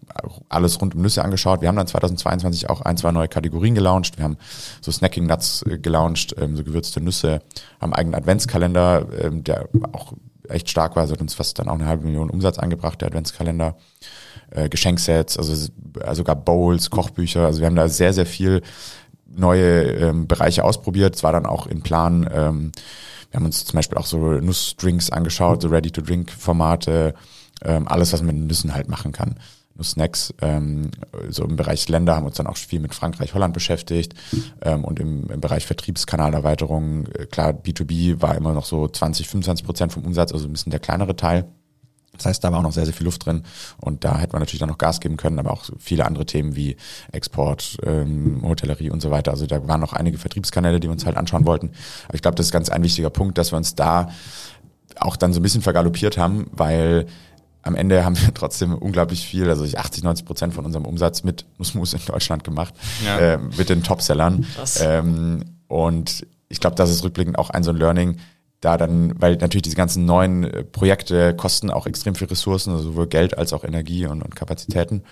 alles 0.50 0.80
rund 0.82 0.96
um 0.96 1.02
Nüsse 1.02 1.24
angeschaut. 1.24 1.62
Wir 1.62 1.68
haben 1.68 1.76
dann 1.76 1.88
2022 1.88 2.70
auch 2.70 2.82
ein, 2.82 2.98
zwei 2.98 3.12
neue 3.12 3.28
Kategorien 3.28 3.76
gelauncht. 3.76 4.18
Wir 4.18 4.26
haben 4.26 4.38
so 4.82 4.92
Snacking 4.92 5.26
Nuts 5.26 5.64
äh, 5.64 5.78
gelauncht, 5.78 6.36
ähm, 6.40 6.56
so 6.56 6.64
gewürzte 6.64 7.02
Nüsse, 7.02 7.42
haben 7.80 7.94
einen 7.94 7.94
eigenen 7.94 8.16
Adventskalender, 8.16 9.08
ähm, 9.22 9.44
der 9.44 9.70
auch 9.92 10.14
echt 10.50 10.70
stark 10.70 10.96
war. 10.96 11.04
Also 11.04 11.14
hat 11.14 11.22
uns 11.22 11.34
fast 11.34 11.60
dann 11.60 11.70
auch 11.70 11.76
eine 11.76 11.86
halbe 11.86 12.06
Million 12.06 12.30
Umsatz 12.30 12.58
angebracht, 12.60 13.02
der 13.02 13.10
Adventskalender. 13.10 13.76
Äh, 14.50 14.70
Geschenksets, 14.70 15.38
also 15.38 15.70
sogar 16.14 16.38
Bowls, 16.38 16.90
Kochbücher. 16.90 17.46
Also 17.46 17.60
wir 17.60 17.66
haben 17.66 17.76
da 17.76 17.90
sehr, 17.90 18.14
sehr 18.14 18.26
viel 18.26 18.62
neue 19.30 20.14
Bereiche 20.14 20.64
ausprobiert. 20.64 21.16
Es 21.16 21.24
war 21.24 21.34
dann 21.34 21.46
auch 21.46 21.68
im 21.68 21.82
Plan, 21.82 22.24
wir 22.24 23.38
haben 23.38 23.46
uns 23.46 23.66
zum 23.66 23.76
Beispiel 23.76 23.98
auch 23.98 24.06
so 24.06 24.18
Nussdrinks 24.18 25.10
angeschaut, 25.10 25.62
so 25.62 25.68
Ready-to-Drink-Formate, 25.68 27.14
ähm, 27.64 27.88
alles, 27.88 28.14
was 28.14 28.22
man 28.22 28.38
mit 28.38 28.48
Nüssen 28.48 28.74
halt 28.74 28.90
machen 28.90 29.12
kann. 29.12 29.36
Nuss-Snacks, 29.78 30.34
ähm, 30.42 30.90
so 31.30 31.44
im 31.44 31.56
Bereich 31.56 31.88
Länder 31.88 32.16
haben 32.16 32.24
wir 32.24 32.28
uns 32.28 32.38
dann 32.38 32.48
auch 32.48 32.58
viel 32.58 32.80
mit 32.80 32.94
Frankreich, 32.94 33.34
Holland 33.34 33.54
beschäftigt 33.54 34.14
ähm, 34.62 34.84
und 34.84 35.00
im, 35.00 35.30
im 35.30 35.40
Bereich 35.40 35.66
Vertriebskanalerweiterung, 35.66 37.06
äh, 37.08 37.26
klar, 37.26 37.52
B2B 37.52 38.22
war 38.22 38.36
immer 38.36 38.54
noch 38.54 38.66
so 38.66 38.88
20, 38.88 39.28
25 39.28 39.66
Prozent 39.66 39.94
vom 39.94 40.04
Umsatz, 40.04 40.32
also 40.32 40.48
ein 40.48 40.52
bisschen 40.52 40.72
der 40.72 40.80
kleinere 40.80 41.16
Teil. 41.16 41.46
Das 42.14 42.26
heißt, 42.26 42.44
da 42.44 42.52
war 42.52 42.60
auch 42.60 42.64
noch 42.64 42.72
sehr, 42.72 42.86
sehr 42.86 42.96
viel 42.96 43.06
Luft 43.06 43.28
drin 43.28 43.44
und 43.80 44.04
da 44.04 44.18
hätte 44.18 44.34
man 44.34 44.42
natürlich 44.42 44.60
dann 44.60 44.70
noch 44.70 44.80
Gas 44.80 45.00
geben 45.00 45.18
können, 45.18 45.38
aber 45.38 45.52
auch 45.52 45.66
viele 45.78 46.06
andere 46.06 46.26
Themen 46.26 46.56
wie 46.56 46.76
Export, 47.12 47.78
ähm, 47.86 48.42
Hotellerie 48.42 48.90
und 48.90 49.02
so 49.02 49.12
weiter. 49.12 49.30
Also 49.32 49.46
da 49.46 49.68
waren 49.68 49.82
noch 49.82 49.94
einige 49.94 50.18
Vertriebskanäle, 50.18 50.80
die 50.80 50.88
wir 50.88 50.94
uns 50.94 51.06
halt 51.06 51.16
anschauen 51.16 51.46
wollten. 51.46 51.70
Aber 52.08 52.16
ich 52.16 52.24
glaube, 52.24 52.34
das 52.34 52.48
ist 52.48 52.52
ganz 52.52 52.70
ein 52.70 52.82
wichtiger 52.82 53.12
Punkt, 53.12 53.38
dass 53.38 53.52
wir 53.52 53.58
uns 53.58 53.76
da 53.76 54.10
auch 55.00 55.16
dann 55.16 55.32
so 55.32 55.40
ein 55.40 55.44
bisschen 55.44 55.62
vergaloppiert 55.62 56.18
haben, 56.18 56.48
weil 56.52 57.06
am 57.68 57.76
Ende 57.76 58.04
haben 58.06 58.20
wir 58.20 58.34
trotzdem 58.34 58.74
unglaublich 58.74 59.28
viel, 59.28 59.50
also 59.50 59.66
80, 59.66 60.04
90 60.04 60.26
Prozent 60.26 60.54
von 60.54 60.66
unserem 60.66 60.86
Umsatz 60.86 61.24
mit 61.24 61.46
Nussmus 61.58 61.94
in 61.94 62.00
Deutschland 62.06 62.44
gemacht, 62.44 62.74
ja. 63.06 63.18
äh, 63.20 63.38
mit 63.38 63.70
den 63.70 63.84
Topsellern. 63.84 64.46
Ähm, 64.82 65.44
und 65.68 66.26
ich 66.50 66.60
glaube, 66.60 66.76
das 66.76 66.90
ist 66.90 67.04
rückblickend 67.04 67.38
auch 67.38 67.50
ein 67.50 67.64
so 67.64 67.72
ein 67.72 67.78
Learning, 67.78 68.18
da 68.62 68.78
dann, 68.78 69.14
weil 69.22 69.36
natürlich 69.36 69.64
diese 69.64 69.76
ganzen 69.76 70.06
neuen 70.06 70.44
äh, 70.44 70.64
Projekte 70.64 71.36
kosten 71.36 71.70
auch 71.70 71.86
extrem 71.86 72.16
viel 72.16 72.28
Ressourcen, 72.28 72.72
also 72.72 72.84
sowohl 72.86 73.08
Geld 73.08 73.38
als 73.38 73.54
auch 73.54 73.64
Energie 73.64 74.08
und, 74.08 74.22
und 74.22 74.36
Kapazitäten. 74.36 75.04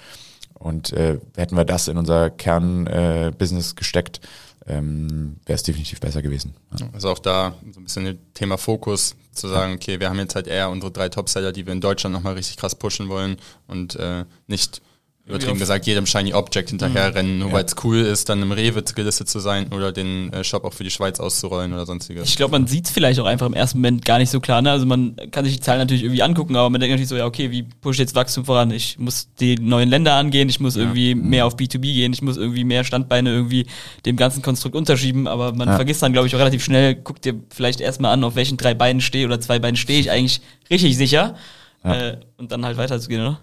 Und 0.54 0.94
äh, 0.94 1.20
hätten 1.36 1.58
wir 1.58 1.66
das 1.66 1.88
in 1.88 1.98
unser 1.98 2.30
Kernbusiness 2.30 3.72
äh, 3.74 3.76
gesteckt, 3.76 4.22
ähm, 4.68 5.38
wäre 5.46 5.56
es 5.56 5.64
definitiv 5.64 6.00
besser 6.00 6.22
gewesen. 6.22 6.56
Ja. 6.80 6.88
Also 6.94 7.10
auch 7.10 7.20
da 7.20 7.56
so 7.72 7.80
ein 7.80 7.84
bisschen 7.84 8.20
Thema 8.34 8.58
Fokus, 8.58 9.16
zu 9.32 9.48
sagen, 9.48 9.74
okay, 9.74 10.00
wir 10.00 10.10
haben 10.10 10.20
jetzt 10.20 10.36
halt 10.36 10.48
eher 10.48 10.70
unsere 10.70 10.92
drei 10.92 11.10
Topseller, 11.10 11.52
die 11.52 11.66
wir 11.66 11.74
in 11.74 11.82
Deutschland 11.82 12.14
nochmal 12.14 12.34
richtig 12.34 12.58
krass 12.58 12.74
pushen 12.74 13.10
wollen 13.10 13.38
und 13.68 13.96
äh, 13.98 14.26
nicht 14.48 14.82
übertrieben 15.28 15.58
gesagt, 15.58 15.88
jedem 15.88 16.06
Shiny 16.06 16.34
Object 16.34 16.70
hinterherrennen, 16.70 17.40
nur 17.40 17.48
ja. 17.48 17.54
weil 17.56 17.66
es 17.66 17.76
cool 17.84 17.98
ist, 17.98 18.30
dann 18.30 18.44
im 18.44 18.52
Rewe 18.52 18.84
gelistet 18.84 19.28
zu 19.28 19.40
sein 19.40 19.74
oder 19.74 19.92
den 19.92 20.32
äh, 20.32 20.44
Shop 20.44 20.64
auch 20.64 20.74
für 20.74 20.84
die 20.84 20.92
Schweiz 20.92 21.20
auszurollen 21.20 21.74
oder 21.74 21.88
sonstiges. 21.88 22.30
Ich 22.30 22.38
glaube, 22.38 22.52
man 22.52 22.68
sieht 22.68 22.86
es 22.86 22.92
vielleicht 22.92 23.20
auch 23.20 23.26
einfach 23.26 23.48
im 23.48 23.54
ersten 23.54 23.80
Moment 23.80 24.06
gar 24.06 24.20
nicht 24.20 24.30
so 24.30 24.40
klar. 24.40 24.62
Ne? 24.62 24.70
Also 24.70 24.86
man 24.86 25.16
kann 25.32 25.44
sich 25.44 25.56
die 25.56 25.60
Zahlen 25.62 25.80
natürlich 25.80 26.04
irgendwie 26.04 26.22
angucken, 26.22 26.56
aber 26.56 26.70
man 26.70 26.80
denkt 26.80 26.92
natürlich 26.92 27.10
so, 27.10 27.16
ja, 27.16 27.26
okay, 27.26 27.50
wie 27.50 27.64
pushe 27.64 27.96
ich 27.96 28.00
jetzt 28.00 28.14
Wachstum 28.14 28.46
voran? 28.46 28.70
Ich 28.70 29.00
muss 29.00 29.30
die 29.40 29.56
neuen 29.56 29.90
Länder 29.90 30.14
angehen, 30.14 30.48
ich 30.48 30.60
muss 30.60 30.76
ja. 30.76 30.84
irgendwie 30.84 31.16
mhm. 31.16 31.30
mehr 31.30 31.48
auf 31.48 31.56
B2B 31.56 31.82
gehen, 31.82 32.14
ich 32.14 32.22
muss 32.22 32.38
irgendwie 32.38 32.64
mehr 32.64 32.84
Standbeine 32.84 33.32
irgendwie 33.32 33.66
dem 34.06 34.18
ganzen 34.18 34.44
Konstrukt 34.44 34.76
unterschieben, 34.76 35.28
aber 35.28 35.54
man 35.54 35.70
ja. 35.70 35.76
vergisst 35.76 36.04
dann, 36.04 36.14
glaube 36.14 36.28
ich, 36.28 36.36
auch 36.36 36.40
relativ 36.40 36.64
schnell, 36.64 36.94
guck 36.94 37.20
dir 37.22 37.34
vielleicht 37.50 37.82
erstmal 37.82 38.14
an, 38.14 38.24
auf 38.24 38.36
welchen 38.36 38.58
drei 38.58 38.76
Beinen 38.76 39.02
stehe 39.02 39.26
oder 39.26 39.42
zwei 39.42 39.58
Beinen 39.58 39.76
stehe 39.76 40.00
ich 40.00 40.12
eigentlich 40.12 40.42
richtig 40.70 40.98
sicher. 40.98 41.36
Äh, 41.84 42.18
und 42.38 42.52
dann 42.52 42.66
halt 42.66 42.78
weiterzugehen, 42.78 43.22
oder? 43.22 43.40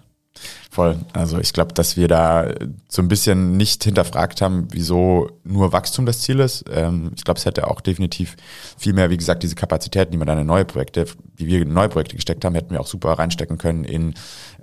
Voll. 0.71 0.99
Also 1.13 1.39
ich 1.39 1.53
glaube, 1.53 1.75
dass 1.75 1.99
wir 1.99 2.09
da 2.09 2.49
so 2.89 3.03
ein 3.03 3.09
bisschen 3.09 3.57
nicht 3.59 3.85
hinterfragt 3.85 4.41
haben, 4.41 4.69
wieso 4.71 5.29
nur 5.45 5.73
Wachstum 5.73 6.07
das 6.07 6.21
Ziel 6.21 6.41
ist. 6.41 6.65
Ähm, 6.73 7.13
ich 7.15 7.25
glaube, 7.25 7.39
es 7.39 7.45
hätte 7.45 7.69
auch 7.69 7.83
definitiv 7.83 8.37
viel 8.79 8.95
mehr, 8.95 9.11
wie 9.11 9.19
gesagt, 9.19 9.43
diese 9.43 9.55
Kapazitäten, 9.55 10.13
die 10.13 10.19
man 10.19 10.27
dann 10.27 10.39
in 10.39 10.47
neue 10.47 10.65
Projekte, 10.65 11.05
die 11.39 11.47
wir 11.47 11.61
in 11.61 11.73
neue 11.75 11.91
Projekte 11.91 12.17
gesteckt 12.17 12.45
haben, 12.45 12.55
hätten 12.55 12.71
wir 12.71 12.81
auch 12.81 12.87
super 12.87 13.13
reinstecken 13.13 13.59
können 13.59 13.85
in 13.85 14.15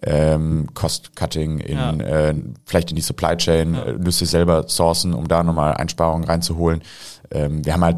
ähm, 0.01 0.67
Cost-Cutting, 0.73 1.59
in 1.59 1.77
ja. 1.77 1.93
äh, 1.93 2.35
vielleicht 2.65 2.89
in 2.89 2.95
die 2.95 3.03
Supply 3.03 3.37
Chain, 3.37 3.75
ja. 3.75 3.93
Nüsse 3.93 4.25
selber 4.25 4.67
sourcen, 4.67 5.13
um 5.13 5.27
da 5.27 5.43
nochmal 5.43 5.75
Einsparungen 5.75 6.27
reinzuholen. 6.27 6.81
Ähm, 7.29 7.63
wir 7.63 7.73
haben 7.73 7.83
halt, 7.83 7.97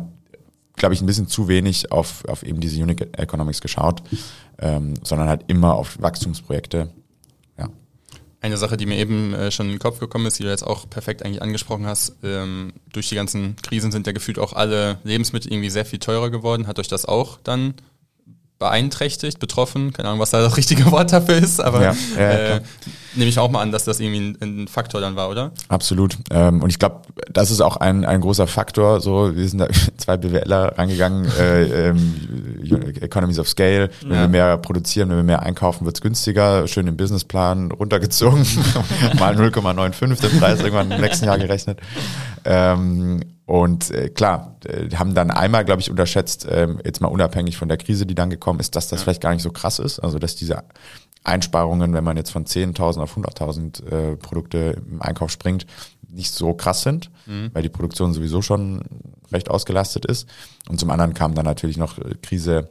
glaube 0.76 0.94
ich, 0.94 1.02
ein 1.02 1.06
bisschen 1.06 1.28
zu 1.28 1.48
wenig 1.48 1.94
auf, 1.94 2.26
auf 2.28 2.44
eben 2.44 2.60
diese 2.60 2.82
Unique 2.82 3.18
Economics 3.18 3.62
geschaut, 3.62 4.04
ähm, 4.60 4.96
sondern 5.04 5.30
halt 5.30 5.46
immer 5.48 5.76
auf 5.76 6.02
Wachstumsprojekte. 6.02 6.90
Eine 8.42 8.58
Sache, 8.58 8.76
die 8.76 8.88
mir 8.88 8.98
eben 8.98 9.34
äh, 9.34 9.52
schon 9.52 9.68
in 9.68 9.74
den 9.74 9.80
Kopf 9.80 10.00
gekommen 10.00 10.26
ist, 10.26 10.40
die 10.40 10.44
du 10.44 10.50
jetzt 10.50 10.66
auch 10.66 10.90
perfekt 10.90 11.24
eigentlich 11.24 11.44
angesprochen 11.44 11.86
hast, 11.86 12.16
ähm, 12.24 12.74
durch 12.92 13.08
die 13.08 13.16
ganzen 13.16 13.56
Krisen 13.62 13.92
sind 13.92 14.08
ja 14.08 14.14
gefühlt 14.14 14.40
auch 14.40 14.54
alle 14.54 14.98
Lebensmittel 15.04 15.54
irgendwie 15.54 15.70
sehr 15.70 15.86
viel 15.86 16.00
teurer 16.00 16.32
geworden. 16.32 16.66
Hat 16.66 16.80
euch 16.80 16.88
das 16.88 17.06
auch 17.06 17.38
dann 17.44 17.76
beeinträchtigt, 18.62 19.40
betroffen, 19.40 19.92
keine 19.92 20.10
Ahnung, 20.10 20.22
was 20.22 20.30
da 20.30 20.40
das 20.40 20.56
richtige 20.56 20.90
Wort 20.92 21.12
dafür 21.12 21.36
ist, 21.36 21.60
aber 21.60 21.82
ja, 21.82 21.96
ja, 22.16 22.32
äh, 22.32 22.62
nehme 23.16 23.28
ich 23.28 23.40
auch 23.40 23.50
mal 23.50 23.60
an, 23.60 23.72
dass 23.72 23.86
das 23.86 24.00
irgendwie 24.00 24.36
ein, 24.40 24.62
ein 24.62 24.68
Faktor 24.68 25.02
dann 25.02 25.16
war, 25.16 25.30
oder? 25.30 25.52
Absolut. 25.68 26.16
Ähm, 26.30 26.62
und 26.62 26.70
ich 26.70 26.78
glaube, 26.78 27.02
das 27.34 27.50
ist 27.50 27.60
auch 27.60 27.78
ein, 27.78 28.06
ein 28.06 28.22
großer 28.22 28.46
Faktor. 28.46 29.02
So, 29.02 29.36
wir 29.36 29.50
sind 29.50 29.60
da 29.60 29.68
zwei 29.98 30.16
BWLer 30.16 30.78
rangegangen, 30.78 31.26
äh, 31.40 31.90
ähm, 31.90 32.20
Economies 33.02 33.40
of 33.40 33.50
Scale. 33.50 33.90
Wenn 34.02 34.12
ja. 34.12 34.22
wir 34.22 34.28
mehr 34.28 34.58
produzieren, 34.58 35.10
wenn 35.10 35.18
wir 35.18 35.24
mehr 35.24 35.42
einkaufen, 35.42 35.86
wird's 35.86 36.02
günstiger. 36.02 36.68
Schön 36.68 36.86
im 36.86 36.98
Businessplan 36.98 37.72
runtergezogen, 37.72 38.46
mal 39.20 39.36
0,95 39.36 40.22
den 40.22 40.40
Preis 40.40 40.60
irgendwann 40.60 40.92
im 40.92 41.02
nächsten 41.02 41.26
Jahr 41.26 41.40
gerechnet. 41.40 41.80
Ähm, 42.46 43.22
und 43.52 43.92
äh, 43.92 44.08
klar, 44.08 44.56
äh, 44.64 44.96
haben 44.96 45.14
dann 45.14 45.30
einmal, 45.30 45.66
glaube 45.66 45.82
ich, 45.82 45.92
unterschätzt, 45.92 46.46
äh, 46.46 46.70
jetzt 46.86 47.02
mal 47.02 47.10
unabhängig 47.10 47.58
von 47.58 47.68
der 47.68 47.76
Krise, 47.76 48.06
die 48.06 48.16
dann 48.16 48.30
gekommen 48.30 48.62
ist, 48.62 48.78
dass 48.78 48.88
das 48.88 49.02
ja. 49.02 49.04
vielleicht 49.04 49.20
gar 49.20 49.34
nicht 49.34 49.44
so 49.44 49.52
krass 49.52 49.78
ist. 49.78 50.00
Also 50.00 50.20
dass 50.20 50.38
diese 50.38 50.64
Einsparungen, 51.26 51.94
wenn 51.94 52.06
man 52.06 52.16
jetzt 52.16 52.30
von 52.30 52.46
10.000 52.46 53.02
auf 53.02 53.18
100.000 53.18 53.86
äh, 53.86 54.16
Produkte 54.16 54.82
im 54.90 55.02
Einkauf 55.02 55.32
springt, 55.32 55.66
nicht 56.08 56.32
so 56.32 56.54
krass 56.54 56.84
sind, 56.84 57.12
mhm. 57.26 57.50
weil 57.52 57.62
die 57.62 57.68
Produktion 57.68 58.14
sowieso 58.14 58.42
schon 58.42 58.84
recht 59.34 59.50
ausgelastet 59.50 60.06
ist. 60.06 60.30
Und 60.70 60.80
zum 60.80 60.90
anderen 60.90 61.14
kam 61.14 61.36
dann 61.36 61.44
natürlich 61.44 61.76
noch 61.76 61.98
äh, 61.98 62.16
Krise, 62.22 62.70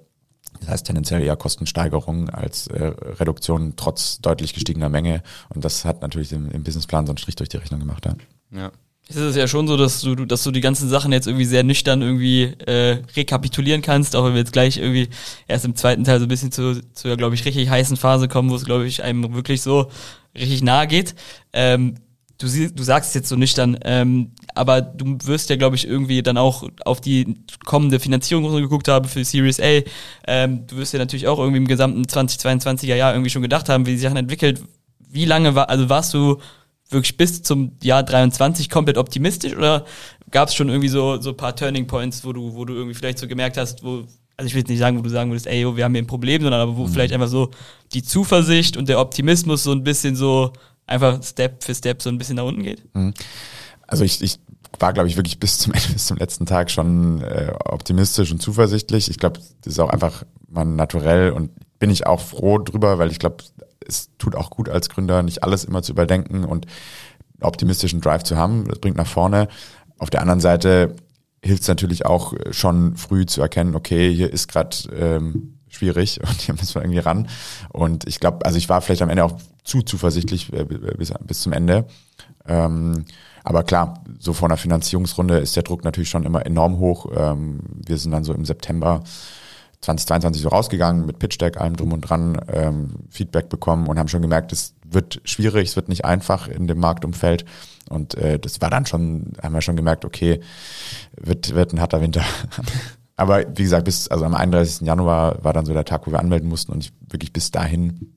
das 0.60 0.70
heißt 0.70 0.86
tendenziell 0.86 1.22
eher 1.22 1.36
Kostensteigerung 1.36 2.30
als 2.30 2.68
äh, 2.68 2.94
Reduktion 3.20 3.74
trotz 3.76 4.22
deutlich 4.22 4.54
gestiegener 4.54 4.88
Menge. 4.88 5.22
Und 5.50 5.62
das 5.62 5.84
hat 5.84 6.00
natürlich 6.00 6.32
im, 6.32 6.50
im 6.50 6.64
Businessplan 6.64 7.04
so 7.04 7.10
einen 7.10 7.18
Strich 7.18 7.36
durch 7.36 7.50
die 7.50 7.58
Rechnung 7.58 7.80
gemacht. 7.80 8.06
Ja. 8.06 8.14
ja 8.58 8.72
ist 9.10 9.16
es 9.16 9.36
ja 9.36 9.48
schon 9.48 9.66
so, 9.66 9.76
dass 9.76 10.00
du, 10.00 10.14
dass 10.14 10.44
du 10.44 10.50
die 10.50 10.60
ganzen 10.60 10.88
Sachen 10.88 11.12
jetzt 11.12 11.26
irgendwie 11.26 11.44
sehr 11.44 11.64
nüchtern 11.64 12.00
irgendwie 12.00 12.44
äh, 12.66 13.02
rekapitulieren 13.16 13.82
kannst, 13.82 14.14
auch 14.14 14.24
wenn 14.24 14.32
wir 14.32 14.40
jetzt 14.40 14.52
gleich 14.52 14.78
irgendwie 14.78 15.08
erst 15.48 15.64
im 15.64 15.74
zweiten 15.74 16.04
Teil 16.04 16.20
so 16.20 16.26
ein 16.26 16.28
bisschen 16.28 16.52
zu, 16.52 16.80
zu 16.94 17.16
glaube 17.16 17.34
ich, 17.34 17.44
richtig 17.44 17.68
heißen 17.68 17.96
Phase 17.96 18.28
kommen, 18.28 18.50
wo 18.50 18.54
es, 18.54 18.64
glaube 18.64 18.86
ich, 18.86 19.02
einem 19.02 19.34
wirklich 19.34 19.62
so 19.62 19.90
richtig 20.34 20.62
nahe 20.62 20.86
geht. 20.86 21.14
Ähm, 21.52 21.96
du, 22.38 22.46
sie, 22.46 22.72
du 22.72 22.82
sagst 22.82 23.10
es 23.10 23.14
jetzt 23.14 23.28
so 23.28 23.36
nüchtern, 23.36 23.78
ähm, 23.84 24.30
aber 24.54 24.80
du 24.80 25.18
wirst 25.24 25.50
ja, 25.50 25.56
glaube 25.56 25.76
ich, 25.76 25.86
irgendwie 25.86 26.22
dann 26.22 26.36
auch 26.36 26.68
auf 26.84 27.00
die 27.00 27.36
kommende 27.64 28.00
Finanzierung 28.00 28.50
geguckt 28.54 28.88
haben 28.88 29.08
für 29.08 29.24
Series 29.24 29.60
A. 29.60 29.80
Ähm, 30.26 30.66
du 30.66 30.76
wirst 30.76 30.92
ja 30.92 30.98
natürlich 30.98 31.26
auch 31.26 31.38
irgendwie 31.38 31.58
im 31.58 31.68
gesamten 31.68 32.02
2022er 32.02 32.94
Jahr 32.94 33.12
irgendwie 33.12 33.30
schon 33.30 33.42
gedacht 33.42 33.68
haben, 33.68 33.86
wie 33.86 33.92
die 33.92 33.98
Sachen 33.98 34.16
entwickelt. 34.16 34.62
Wie 35.08 35.24
lange 35.24 35.56
war, 35.56 35.68
also 35.68 35.88
warst 35.88 36.14
du 36.14 36.38
wirklich 36.90 37.16
bis 37.16 37.42
zum 37.42 37.72
Jahr 37.82 38.02
23 38.02 38.68
komplett 38.68 38.98
optimistisch 38.98 39.56
oder 39.56 39.84
gab 40.30 40.48
es 40.48 40.54
schon 40.54 40.68
irgendwie 40.68 40.88
so 40.88 41.20
so 41.20 41.32
paar 41.32 41.56
Turning 41.56 41.86
Points, 41.86 42.24
wo 42.24 42.32
du 42.32 42.54
wo 42.54 42.64
du 42.64 42.74
irgendwie 42.74 42.94
vielleicht 42.94 43.18
so 43.18 43.26
gemerkt 43.26 43.56
hast, 43.56 43.82
wo 43.82 44.04
also 44.36 44.46
ich 44.46 44.54
will 44.54 44.60
jetzt 44.60 44.70
nicht 44.70 44.78
sagen, 44.78 44.98
wo 44.98 45.02
du 45.02 45.10
sagen 45.10 45.30
würdest, 45.30 45.46
ey, 45.46 45.60
yo, 45.60 45.76
wir 45.76 45.84
haben 45.84 45.92
hier 45.94 46.02
ein 46.02 46.06
Problem, 46.06 46.40
sondern 46.40 46.62
aber 46.62 46.76
wo 46.76 46.86
mhm. 46.86 46.92
vielleicht 46.92 47.12
einfach 47.12 47.28
so 47.28 47.50
die 47.92 48.02
Zuversicht 48.02 48.76
und 48.76 48.88
der 48.88 48.98
Optimismus 48.98 49.62
so 49.62 49.72
ein 49.72 49.84
bisschen 49.84 50.16
so 50.16 50.52
einfach 50.86 51.22
Step 51.22 51.62
für 51.62 51.74
Step 51.74 52.00
so 52.00 52.08
ein 52.08 52.16
bisschen 52.16 52.36
nach 52.36 52.44
unten 52.44 52.62
geht? 52.62 52.82
Mhm. 52.94 53.12
Also 53.86 54.04
ich, 54.04 54.22
ich 54.22 54.38
war, 54.78 54.94
glaube 54.94 55.08
ich, 55.08 55.16
wirklich 55.16 55.38
bis 55.38 55.58
zum 55.58 55.72
Ende, 55.74 55.88
bis 55.92 56.06
zum 56.06 56.16
letzten 56.16 56.46
Tag 56.46 56.70
schon 56.70 57.22
äh, 57.22 57.52
optimistisch 57.66 58.32
und 58.32 58.40
zuversichtlich. 58.40 59.10
Ich 59.10 59.18
glaube, 59.18 59.40
das 59.62 59.74
ist 59.74 59.78
auch 59.78 59.90
einfach 59.90 60.24
mal 60.48 60.64
naturell 60.64 61.32
und 61.32 61.50
bin 61.78 61.90
ich 61.90 62.06
auch 62.06 62.20
froh 62.20 62.58
drüber, 62.58 62.98
weil 62.98 63.10
ich 63.10 63.18
glaube, 63.18 63.44
es 63.86 64.10
tut 64.18 64.34
auch 64.34 64.50
gut 64.50 64.68
als 64.68 64.88
Gründer, 64.88 65.22
nicht 65.22 65.42
alles 65.42 65.64
immer 65.64 65.82
zu 65.82 65.92
überdenken 65.92 66.44
und 66.44 66.66
optimistischen 67.40 68.00
Drive 68.00 68.22
zu 68.22 68.36
haben. 68.36 68.66
Das 68.68 68.78
bringt 68.78 68.96
nach 68.96 69.06
vorne. 69.06 69.48
Auf 69.98 70.10
der 70.10 70.20
anderen 70.20 70.40
Seite 70.40 70.96
hilft 71.42 71.62
es 71.62 71.68
natürlich 71.68 72.06
auch 72.06 72.34
schon 72.50 72.96
früh 72.96 73.26
zu 73.26 73.40
erkennen, 73.40 73.74
okay, 73.74 74.14
hier 74.14 74.30
ist 74.32 74.48
gerade 74.48 74.76
ähm, 74.94 75.58
schwierig 75.68 76.20
und 76.26 76.40
hier 76.40 76.54
müssen 76.54 76.74
wir 76.74 76.82
irgendwie 76.82 76.98
ran. 76.98 77.28
Und 77.70 78.06
ich 78.06 78.20
glaube, 78.20 78.44
also 78.44 78.58
ich 78.58 78.68
war 78.68 78.80
vielleicht 78.80 79.02
am 79.02 79.10
Ende 79.10 79.24
auch 79.24 79.38
zu 79.64 79.82
zuversichtlich 79.82 80.52
äh, 80.52 80.64
bis, 80.64 81.12
bis 81.26 81.40
zum 81.40 81.52
Ende. 81.52 81.86
Ähm, 82.46 83.04
aber 83.42 83.62
klar, 83.62 84.04
so 84.18 84.32
vor 84.32 84.48
einer 84.48 84.56
Finanzierungsrunde 84.56 85.38
ist 85.38 85.56
der 85.56 85.62
Druck 85.62 85.84
natürlich 85.84 86.10
schon 86.10 86.24
immer 86.24 86.44
enorm 86.44 86.78
hoch. 86.78 87.06
Ähm, 87.14 87.60
wir 87.86 87.96
sind 87.96 88.12
dann 88.12 88.24
so 88.24 88.34
im 88.34 88.44
September 88.44 89.02
2022 89.80 90.42
so 90.42 90.48
rausgegangen 90.50 91.06
mit 91.06 91.18
Pitch 91.18 91.40
Deck, 91.40 91.58
allem 91.58 91.76
drum 91.76 91.92
und 91.92 92.02
dran, 92.02 92.38
ähm, 92.52 92.90
Feedback 93.08 93.48
bekommen 93.48 93.86
und 93.86 93.98
haben 93.98 94.08
schon 94.08 94.22
gemerkt, 94.22 94.52
es 94.52 94.74
wird 94.84 95.20
schwierig, 95.24 95.70
es 95.70 95.76
wird 95.76 95.88
nicht 95.88 96.04
einfach 96.04 96.48
in 96.48 96.66
dem 96.66 96.78
Marktumfeld. 96.78 97.44
Und 97.88 98.14
äh, 98.14 98.38
das 98.38 98.60
war 98.60 98.70
dann 98.70 98.86
schon, 98.86 99.32
haben 99.42 99.54
wir 99.54 99.62
schon 99.62 99.76
gemerkt, 99.76 100.04
okay, 100.04 100.40
wird, 101.16 101.54
wird 101.54 101.72
ein 101.72 101.80
harter 101.80 102.00
Winter. 102.00 102.22
Aber 103.16 103.44
wie 103.56 103.62
gesagt, 103.62 103.84
bis, 103.84 104.08
also 104.08 104.24
am 104.24 104.34
31. 104.34 104.86
Januar 104.86 105.42
war 105.44 105.52
dann 105.52 105.66
so 105.66 105.72
der 105.72 105.84
Tag, 105.84 106.06
wo 106.06 106.10
wir 106.10 106.20
anmelden 106.20 106.48
mussten 106.48 106.72
und 106.72 106.84
ich 106.84 106.92
wirklich 107.08 107.32
bis 107.32 107.50
dahin 107.50 108.14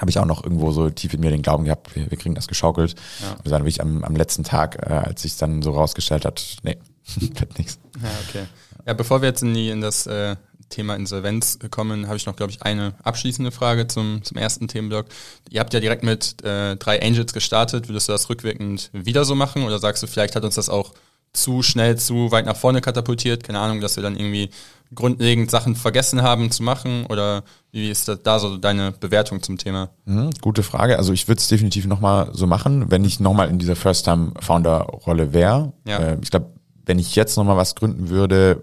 habe 0.00 0.10
ich 0.10 0.18
auch 0.18 0.24
noch 0.24 0.42
irgendwo 0.42 0.72
so 0.72 0.88
tief 0.90 1.14
in 1.14 1.20
mir 1.20 1.30
den 1.30 1.42
Glauben 1.42 1.64
gehabt, 1.64 1.94
wir, 1.94 2.10
wir 2.10 2.18
kriegen 2.18 2.34
das 2.34 2.48
geschaukelt. 2.48 2.94
Ja. 3.20 3.36
Das 3.42 3.52
war 3.52 3.60
wirklich 3.60 3.80
am, 3.80 4.04
am 4.04 4.16
letzten 4.16 4.42
Tag, 4.42 4.86
äh, 4.88 4.94
als 4.94 5.22
sich 5.22 5.36
dann 5.36 5.62
so 5.62 5.72
rausgestellt 5.72 6.24
hat, 6.24 6.56
nee, 6.62 6.78
wird 7.16 7.58
nichts. 7.58 7.78
Ja, 8.02 8.08
okay. 8.28 8.44
Ja, 8.86 8.94
bevor 8.94 9.20
wir 9.22 9.28
jetzt 9.28 9.42
in, 9.42 9.54
die, 9.54 9.68
in 9.68 9.80
das 9.80 10.06
äh, 10.06 10.36
Thema 10.72 10.96
Insolvenz 10.96 11.58
kommen, 11.70 12.08
habe 12.08 12.16
ich 12.16 12.26
noch, 12.26 12.34
glaube 12.34 12.50
ich, 12.50 12.62
eine 12.62 12.94
abschließende 13.04 13.52
Frage 13.52 13.86
zum, 13.86 14.24
zum 14.24 14.36
ersten 14.36 14.66
Themenblock. 14.66 15.06
Ihr 15.50 15.60
habt 15.60 15.72
ja 15.72 15.80
direkt 15.80 16.02
mit 16.02 16.42
äh, 16.44 16.76
drei 16.76 17.00
Angels 17.00 17.32
gestartet. 17.32 17.88
Würdest 17.88 18.08
du 18.08 18.12
das 18.12 18.28
rückwirkend 18.28 18.90
wieder 18.92 19.24
so 19.24 19.34
machen 19.34 19.62
oder 19.62 19.78
sagst 19.78 20.02
du, 20.02 20.06
vielleicht 20.06 20.34
hat 20.34 20.44
uns 20.44 20.56
das 20.56 20.68
auch 20.68 20.94
zu 21.32 21.62
schnell 21.62 21.96
zu 21.96 22.30
weit 22.30 22.46
nach 22.46 22.56
vorne 22.56 22.80
katapultiert? 22.80 23.44
Keine 23.44 23.60
Ahnung, 23.60 23.80
dass 23.80 23.96
wir 23.96 24.02
dann 24.02 24.16
irgendwie 24.16 24.50
grundlegend 24.94 25.50
Sachen 25.50 25.76
vergessen 25.76 26.22
haben 26.22 26.50
zu 26.50 26.62
machen? 26.62 27.06
Oder 27.06 27.44
wie 27.70 27.90
ist 27.90 28.10
da, 28.22 28.38
so 28.38 28.56
deine 28.56 28.92
Bewertung 28.92 29.42
zum 29.42 29.58
Thema? 29.58 29.90
Mhm, 30.04 30.30
gute 30.40 30.62
Frage. 30.62 30.98
Also 30.98 31.12
ich 31.12 31.28
würde 31.28 31.40
es 31.40 31.48
definitiv 31.48 31.86
nochmal 31.86 32.30
so 32.32 32.46
machen, 32.46 32.90
wenn 32.90 33.04
ich 33.04 33.20
nochmal 33.20 33.48
in 33.48 33.58
dieser 33.58 33.76
First-Time-Founder-Rolle 33.76 35.32
wäre. 35.32 35.72
Ja. 35.86 35.98
Äh, 35.98 36.18
ich 36.22 36.30
glaube, 36.30 36.52
wenn 36.84 36.98
ich 36.98 37.14
jetzt 37.14 37.36
nochmal 37.36 37.56
was 37.56 37.74
gründen 37.74 38.08
würde, 38.08 38.62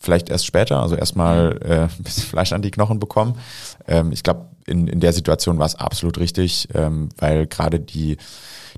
vielleicht 0.00 0.30
erst 0.30 0.46
später, 0.46 0.82
also 0.82 0.96
erstmal 0.96 1.60
äh, 1.62 1.80
ein 1.98 2.02
bisschen 2.02 2.24
Fleisch 2.24 2.52
an 2.52 2.62
die 2.62 2.70
Knochen 2.70 2.98
bekommen. 2.98 3.38
Ähm, 3.86 4.10
ich 4.10 4.22
glaube, 4.22 4.46
in, 4.66 4.88
in 4.88 5.00
der 5.00 5.12
Situation 5.12 5.58
war 5.58 5.66
es 5.66 5.76
absolut 5.76 6.18
richtig, 6.18 6.68
ähm, 6.74 7.10
weil 7.18 7.46
gerade 7.46 7.78
die 7.78 8.16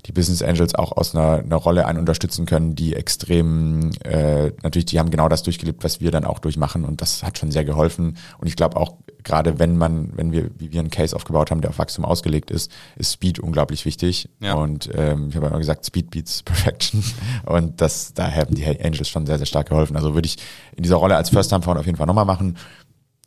die 0.05 0.11
Business 0.11 0.41
Angels 0.41 0.75
auch 0.75 0.91
aus 0.91 1.15
einer, 1.15 1.39
einer 1.39 1.55
Rolle 1.55 1.85
einen 1.85 1.99
unterstützen 1.99 2.45
können, 2.45 2.75
die 2.75 2.93
extrem, 2.93 3.91
äh, 4.03 4.51
natürlich, 4.61 4.85
die 4.85 4.99
haben 4.99 5.11
genau 5.11 5.29
das 5.29 5.43
durchgelebt, 5.43 5.83
was 5.83 6.01
wir 6.01 6.11
dann 6.11 6.25
auch 6.25 6.39
durchmachen 6.39 6.83
und 6.83 7.01
das 7.01 7.23
hat 7.23 7.37
schon 7.37 7.51
sehr 7.51 7.63
geholfen. 7.63 8.17
Und 8.37 8.47
ich 8.47 8.55
glaube 8.55 8.77
auch, 8.77 8.97
gerade 9.23 9.59
wenn 9.59 9.77
man, 9.77 10.11
wenn 10.15 10.31
wir, 10.31 10.51
wie 10.57 10.71
wir 10.73 10.81
einen 10.81 10.89
Case 10.89 11.15
aufgebaut 11.15 11.51
haben, 11.51 11.61
der 11.61 11.69
auf 11.69 11.79
Wachstum 11.79 12.03
ausgelegt 12.03 12.51
ist, 12.51 12.71
ist 12.97 13.13
Speed 13.13 13.39
unglaublich 13.39 13.85
wichtig. 13.85 14.29
Ja. 14.41 14.55
Und 14.55 14.89
ähm, 14.93 15.29
ich 15.29 15.35
habe 15.35 15.47
immer 15.47 15.57
gesagt, 15.57 15.85
Speed 15.85 16.11
beats 16.11 16.43
Perfection. 16.43 17.03
Und 17.45 17.79
das, 17.79 18.13
da 18.13 18.29
haben 18.29 18.55
die 18.55 18.65
Angels 18.65 19.07
schon 19.07 19.25
sehr, 19.25 19.37
sehr 19.37 19.45
stark 19.45 19.69
geholfen. 19.69 19.95
Also 19.95 20.13
würde 20.13 20.25
ich 20.25 20.37
in 20.75 20.83
dieser 20.83 20.95
Rolle 20.95 21.15
als 21.15 21.29
First-Time-Founder 21.29 21.79
auf 21.79 21.85
jeden 21.85 21.97
Fall 21.97 22.07
nochmal 22.07 22.25
machen. 22.25 22.57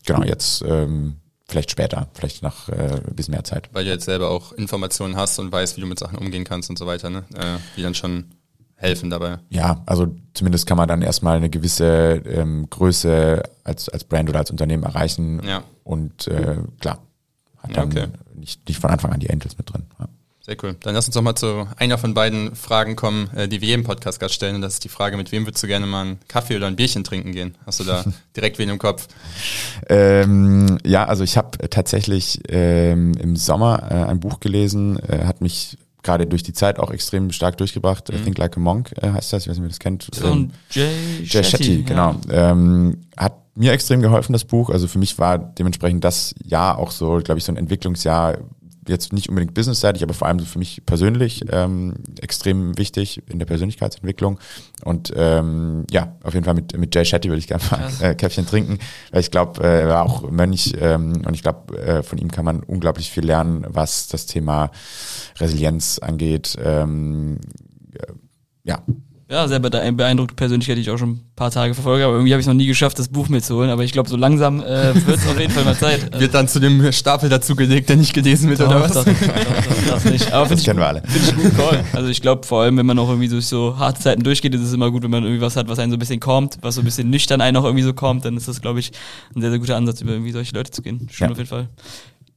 Genau, 0.05 0.23
jetzt 0.23 0.63
ähm, 0.67 1.17
vielleicht 1.49 1.71
später, 1.71 2.09
vielleicht 2.15 2.43
nach 2.43 2.69
äh, 2.69 3.01
ein 3.07 3.15
bisschen 3.15 3.33
mehr 3.33 3.45
Zeit. 3.45 3.69
Weil 3.73 3.85
du 3.85 3.91
jetzt 3.91 4.05
selber 4.05 4.31
auch 4.31 4.53
Informationen 4.53 5.17
hast 5.17 5.39
und 5.39 5.53
weißt, 5.53 5.77
wie 5.77 5.81
du 5.81 5.87
mit 5.87 5.99
Sachen 5.99 6.19
umgehen 6.19 6.45
kannst 6.45 6.71
und 6.71 6.79
so 6.79 6.87
weiter, 6.87 7.11
ne? 7.11 7.25
Äh, 7.35 7.59
die 7.77 7.83
dann 7.83 7.95
schon 7.95 8.27
helfen 8.75 9.09
dabei. 9.11 9.39
Ja, 9.49 9.83
also 9.87 10.15
zumindest 10.35 10.67
kann 10.67 10.77
man 10.77 10.87
dann 10.89 11.01
erstmal 11.03 11.37
eine 11.39 11.49
gewisse 11.49 12.23
ähm, 12.27 12.69
Größe 12.69 13.43
als, 13.65 13.89
als 13.89 14.05
Brand 14.05 14.29
oder 14.29 14.41
als 14.41 14.51
Unternehmen 14.51 14.83
erreichen. 14.83 15.43
Ja. 15.47 15.63
Und 15.83 16.29
äh, 16.29 16.59
klar, 16.81 16.99
hat 17.59 17.71
Ja, 17.71 17.77
dann 17.77 17.89
okay. 17.91 18.07
nicht, 18.35 18.69
nicht 18.69 18.79
von 18.79 18.91
Anfang 18.91 19.13
an 19.13 19.21
die 19.21 19.31
Angels 19.31 19.57
mit 19.57 19.73
drin. 19.73 19.85
Ja. 19.99 20.09
Sehr 20.47 20.57
cool. 20.63 20.77
Dann 20.79 20.95
lass 20.95 21.07
uns 21.07 21.15
doch 21.15 21.23
mal 21.23 21.35
zu 21.35 21.67
einer 21.77 21.99
von 21.99 22.15
beiden 22.15 22.55
Fragen 22.55 22.95
kommen, 22.95 23.29
äh, 23.35 23.49
die 23.49 23.61
wir 23.61 23.67
jedem 23.67 23.83
Podcast 23.83 24.21
gerade 24.21 24.33
stellen. 24.33 24.55
Und 24.55 24.61
das 24.61 24.75
ist 24.75 24.85
die 24.85 24.89
Frage, 24.89 25.17
mit 25.17 25.33
wem 25.33 25.45
würdest 25.45 25.61
du 25.65 25.67
gerne 25.67 25.87
mal 25.87 26.03
einen 26.03 26.21
Kaffee 26.29 26.55
oder 26.55 26.69
ein 26.69 26.77
Bierchen 26.77 27.03
trinken 27.03 27.33
gehen? 27.33 27.57
Hast 27.67 27.81
du 27.81 27.85
da 27.85 28.05
direkt 28.37 28.57
wen 28.61 28.69
im 28.69 28.79
Kopf? 28.79 29.09
Ähm, 29.89 30.79
ja, 30.85 31.05
also 31.05 31.25
ich 31.25 31.37
habe 31.37 31.69
tatsächlich 31.69 32.43
ähm, 32.49 33.15
im 33.21 33.35
Sommer 33.35 33.91
äh, 33.91 33.95
ein 34.05 34.21
Buch 34.21 34.39
gelesen, 34.39 35.01
äh, 35.09 35.25
hat 35.25 35.41
mich 35.41 35.79
gerade 36.05 36.27
durch 36.27 36.45
die 36.45 36.53
Zeit 36.53 36.79
auch 36.79 36.93
extrem 36.93 37.33
stark 37.33 37.57
durchgebracht. 37.57 38.09
Mhm. 38.13 38.19
I 38.19 38.23
Think 38.23 38.39
Like 38.39 38.57
a 38.57 38.61
Monk 38.61 38.93
äh, 39.03 39.11
heißt 39.11 39.33
das, 39.33 39.43
ich 39.43 39.49
weiß 39.49 39.57
nicht, 39.57 39.65
wer 39.65 39.69
das 39.71 39.81
kennt. 39.81 40.09
Ähm, 40.15 40.23
Von 40.23 40.53
Jay, 40.71 41.25
Jay 41.25 41.43
Shetty, 41.43 41.83
genau. 41.83 42.15
Ähm, 42.31 42.99
hat 43.17 43.35
mir 43.57 43.73
extrem 43.73 44.03
geholfen, 44.03 44.33
das 44.33 44.45
Buch. 44.45 44.71
Also 44.71 44.87
für 44.87 44.99
mich 44.99 45.19
war 45.19 45.39
dementsprechend 45.39 46.05
das 46.05 46.35
Jahr 46.45 46.79
auch 46.79 46.91
so, 46.91 47.21
glaube 47.25 47.39
ich, 47.39 47.45
so 47.45 47.53
ein 47.53 47.57
Entwicklungsjahr, 47.57 48.39
jetzt 48.89 49.13
nicht 49.13 49.29
unbedingt 49.29 49.55
businessseitig, 49.55 50.03
aber 50.03 50.15
vor 50.15 50.29
allem 50.29 50.41
für 50.41 50.59
mich 50.59 50.83
persönlich 50.87 51.45
ähm, 51.51 51.95
extrem 52.21 52.77
wichtig 52.79 53.23
in 53.29 53.39
der 53.39 53.47
Persönlichkeitsentwicklung. 53.47 54.39
Und 54.85 55.13
ähm, 55.17 55.85
ja, 55.91 56.17
auf 56.23 56.35
jeden 56.35 56.45
Fall 56.45 56.55
mit, 56.55 56.77
mit 56.77 56.95
Jay 56.95 57.05
Shetty 57.05 57.29
würde 57.29 57.39
ich 57.39 57.49
gerne 57.49 57.65
mal 57.71 57.79
Krass. 57.79 58.01
äh, 58.01 58.15
Käffchen 58.15 58.47
trinken, 58.47 58.79
weil 59.11 59.21
ich 59.21 59.31
glaube, 59.31 59.63
äh, 59.63 59.83
er 59.83 59.89
war 59.89 60.05
auch 60.05 60.31
Mönch 60.31 60.73
ähm, 60.81 61.23
und 61.27 61.35
ich 61.35 61.43
glaube, 61.43 61.79
äh, 61.79 62.03
von 62.03 62.19
ihm 62.19 62.31
kann 62.31 62.45
man 62.45 62.63
unglaublich 62.63 63.11
viel 63.11 63.25
lernen, 63.25 63.67
was 63.69 64.09
das 64.09 64.27
Thema 64.27 64.71
Resilienz 65.39 65.99
angeht. 65.99 66.57
Ähm, 66.63 67.39
äh, 67.95 68.13
ja, 68.65 68.83
Ja, 69.29 69.49
sehr 69.49 69.59
beeindruckte 69.59 70.37
Persönlichkeit, 70.37 70.77
die 70.77 70.83
ich 70.83 70.91
auch 70.91 70.99
schon 70.99 71.11
ein 71.11 71.31
paar 71.35 71.51
Tage 71.51 71.75
verfolge, 71.75 72.05
aber 72.05 72.15
irgendwie 72.15 72.33
habe 72.33 72.41
ich 72.41 72.45
es 72.45 72.49
noch 72.49 72.55
nie 72.55 72.67
geschafft, 72.69 72.97
das 73.01 73.09
Buch 73.09 73.29
mitzuholen. 73.29 73.71
Aber 73.71 73.83
ich 73.83 73.91
glaube, 73.91 74.09
so 74.09 74.17
langsam 74.17 74.61
äh, 74.61 74.95
wird 74.95 75.19
es 75.19 75.27
auf 75.27 75.41
jeden 75.41 75.53
Fall 75.53 75.65
mal 75.65 75.77
Zeit. 75.77 76.05
Also, 76.05 76.21
Wird 76.21 76.33
dann 76.33 76.47
zu 76.47 76.61
dem 76.61 76.93
Stapel 76.93 77.29
dazugelegt, 77.29 77.89
der 77.89 77.97
nicht 77.97 78.15
gelesen 78.15 78.49
wird, 78.51 78.61
oder 78.61 78.83
was? 78.83 78.93
Doch, 78.93 79.05
doch, 79.05 79.13
doch, 79.13 79.27
doch, 79.27 79.93
das 79.95 80.05
nicht. 80.05 80.33
Aber 80.33 80.43
das 80.43 80.49
finde 80.49 80.61
ich, 80.61 80.65
kennen 80.65 80.79
wir 80.79 80.87
alle. 80.87 81.03
find 81.03 81.25
ich 81.25 81.33
einen 81.33 81.43
guten 81.43 81.57
Call. 81.57 81.85
Also 81.93 82.09
ich 82.09 82.23
glaube, 82.23 82.47
vor 82.47 82.63
allem, 82.63 82.77
wenn 82.77 82.87
man 82.87 82.99
auch 83.01 83.09
irgendwie 83.09 83.29
durch 83.29 83.47
so 83.47 83.77
harte 83.77 84.01
Zeiten 84.01 84.23
durchgeht, 84.23 84.55
ist 84.55 84.61
es 84.63 84.73
immer 84.73 84.93
gut, 84.93 85.03
wenn 85.03 85.11
man 85.11 85.25
irgendwie 85.25 85.41
was 85.43 85.57
hat, 85.57 85.67
was 85.69 85.81
einen 85.81 85.91
so 85.91 85.97
ein 85.97 85.99
bisschen 85.99 86.21
kommt, 86.21 86.59
was 86.63 86.77
so 86.77 86.83
ein 86.83 86.85
bisschen 86.85 87.11
nüchtern 87.11 87.41
einen 87.41 87.57
auch 87.57 87.65
irgendwie 87.65 87.83
so 87.83 87.95
kommt, 87.95 88.25
dann 88.25 88.37
ist 88.37 88.47
das, 88.47 88.61
glaube 88.61 88.79
ich, 88.79 88.93
ein 89.35 89.41
sehr, 89.41 89.51
sehr 89.51 89.59
guter 89.59 89.75
Ansatz, 89.77 90.03
über 90.03 90.13
irgendwie 90.13 90.31
solche 90.33 90.55
Leute 90.55 90.71
zu 90.71 90.83
gehen. 90.83 91.09
Stimmt 91.11 91.19
Ja. 91.31 91.33
auf 91.33 91.39
jeden 91.39 91.49
Fall. 91.49 91.69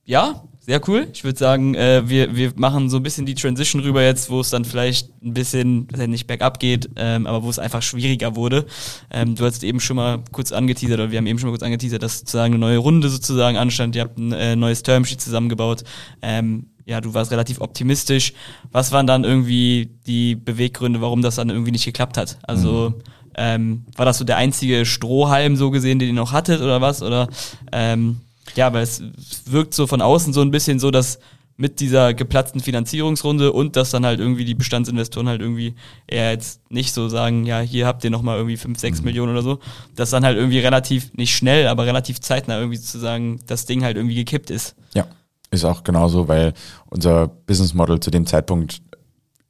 Ja, 0.10 0.42
sehr 0.60 0.82
cool. 0.90 1.08
Ich 1.14 1.24
würde 1.24 1.38
sagen, 1.38 1.76
äh, 1.76 2.02
wir, 2.10 2.36
wir 2.36 2.54
machen 2.56 2.90
so 2.90 2.98
ein 2.98 3.04
bisschen 3.04 3.28
die 3.28 3.36
Transition 3.36 3.80
rüber 3.84 4.02
jetzt, 4.02 4.32
wo 4.32 4.40
es 4.40 4.50
dann 4.50 4.66
vielleicht 4.66 5.12
ein 5.22 5.36
bisschen, 5.36 5.88
was 5.92 6.00
ja 6.00 6.08
nicht 6.08 6.26
bergab 6.26 6.60
geht, 6.60 6.90
ähm, 6.96 7.28
aber 7.28 7.44
wo 7.44 7.50
es 7.52 7.60
einfach 7.60 7.84
schwieriger 7.84 8.36
wurde. 8.36 8.66
Ähm, 9.12 9.36
du 9.36 9.46
hast 9.46 9.64
eben 9.64 9.80
schon 9.80 9.98
mal 9.98 10.24
kurz 10.32 10.52
angeteasert, 10.52 11.00
oder 11.00 11.12
wir 11.12 11.20
haben 11.20 11.28
eben 11.28 11.38
schon 11.38 11.50
mal 11.50 11.52
kurz 11.52 11.62
angeteasert, 11.62 12.02
dass 12.02 12.22
sozusagen 12.22 12.56
eine 12.56 12.60
neue 12.60 12.80
Runde 12.80 13.08
sozusagen 13.08 13.56
anstand. 13.56 13.96
Ihr 13.96 14.02
habt 14.02 14.18
ein 14.18 14.32
äh, 14.32 14.56
neues 14.56 14.82
Termsheet 14.82 15.22
zusammengebaut. 15.22 15.84
Ähm, 16.24 16.72
ja, 16.86 17.02
du 17.02 17.14
warst 17.14 17.30
relativ 17.30 17.62
optimistisch. 17.62 18.34
Was 18.72 18.92
waren 18.92 19.06
dann 19.06 19.24
irgendwie 19.26 19.92
die 20.08 20.34
Beweggründe, 20.34 21.02
warum 21.02 21.22
das 21.22 21.36
dann 21.36 21.52
irgendwie 21.52 21.72
nicht 21.72 21.86
geklappt 21.86 22.18
hat? 22.18 22.40
Also 22.42 22.96
ähm, 23.36 23.86
war 23.96 24.08
das 24.08 24.18
so 24.18 24.26
der 24.26 24.38
einzige 24.38 24.88
Strohhalm 24.88 25.56
so 25.56 25.70
gesehen, 25.70 26.00
den 26.00 26.08
ihr 26.08 26.16
noch 26.16 26.32
hattet 26.32 26.62
oder 26.62 26.82
was? 26.82 27.04
Oder 27.04 27.28
ähm, 27.72 28.22
ja, 28.56 28.74
weil 28.74 28.84
es 28.84 29.02
wirkt 29.46 29.74
so 29.74 29.88
von 29.88 30.02
außen 30.02 30.34
so 30.34 30.42
ein 30.42 30.52
bisschen 30.52 30.80
so, 30.80 30.92
dass 30.92 31.20
mit 31.60 31.82
dieser 31.82 32.14
geplatzten 32.14 32.62
Finanzierungsrunde 32.62 33.52
und 33.52 33.76
dass 33.76 33.90
dann 33.90 34.06
halt 34.06 34.22
irgendwie 34.22 34.46
die 34.46 34.56
Bestandsinvestoren 34.56 35.28
halt 35.28 35.42
irgendwie 35.42 35.76
eher 36.08 36.32
jetzt 36.32 36.62
nicht 36.72 36.94
so 36.94 37.10
sagen, 37.10 37.46
ja, 37.46 37.60
hier 37.60 37.86
habt 37.86 38.02
ihr 38.06 38.10
nochmal 38.10 38.38
irgendwie 38.38 38.56
5, 38.56 38.80
6 38.80 39.02
Millionen 39.02 39.34
oder 39.34 39.42
so, 39.42 39.60
dass 39.94 40.10
dann 40.10 40.24
halt 40.24 40.38
irgendwie 40.38 40.60
relativ, 40.60 41.14
nicht 41.16 41.36
schnell, 41.36 41.68
aber 41.68 41.86
relativ 41.86 42.22
zeitnah 42.22 42.58
irgendwie 42.58 42.80
zu 42.80 42.98
sagen, 42.98 43.42
das 43.46 43.66
Ding 43.66 43.84
halt 43.84 43.98
irgendwie 43.98 44.16
gekippt 44.16 44.52
ist. 44.52 44.74
Ja, 44.94 45.06
ist 45.52 45.66
auch 45.66 45.84
genauso, 45.84 46.30
weil 46.30 46.54
unser 46.90 47.28
Business 47.28 47.74
Model 47.74 48.00
zu 48.00 48.10
dem 48.10 48.26
Zeitpunkt 48.26 48.82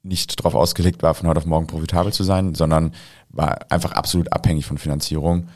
nicht 0.02 0.40
darauf 0.40 0.56
ausgelegt 0.56 1.04
war, 1.04 1.14
von 1.14 1.28
heute 1.28 1.38
auf 1.38 1.46
morgen 1.46 1.68
profitabel 1.68 2.12
zu 2.12 2.24
sein, 2.24 2.56
sondern 2.56 2.96
war 3.30 3.72
einfach 3.72 3.92
absolut 3.92 4.34
abhängig 4.34 4.66
von 4.66 4.80
Finanzierung. 4.80 5.50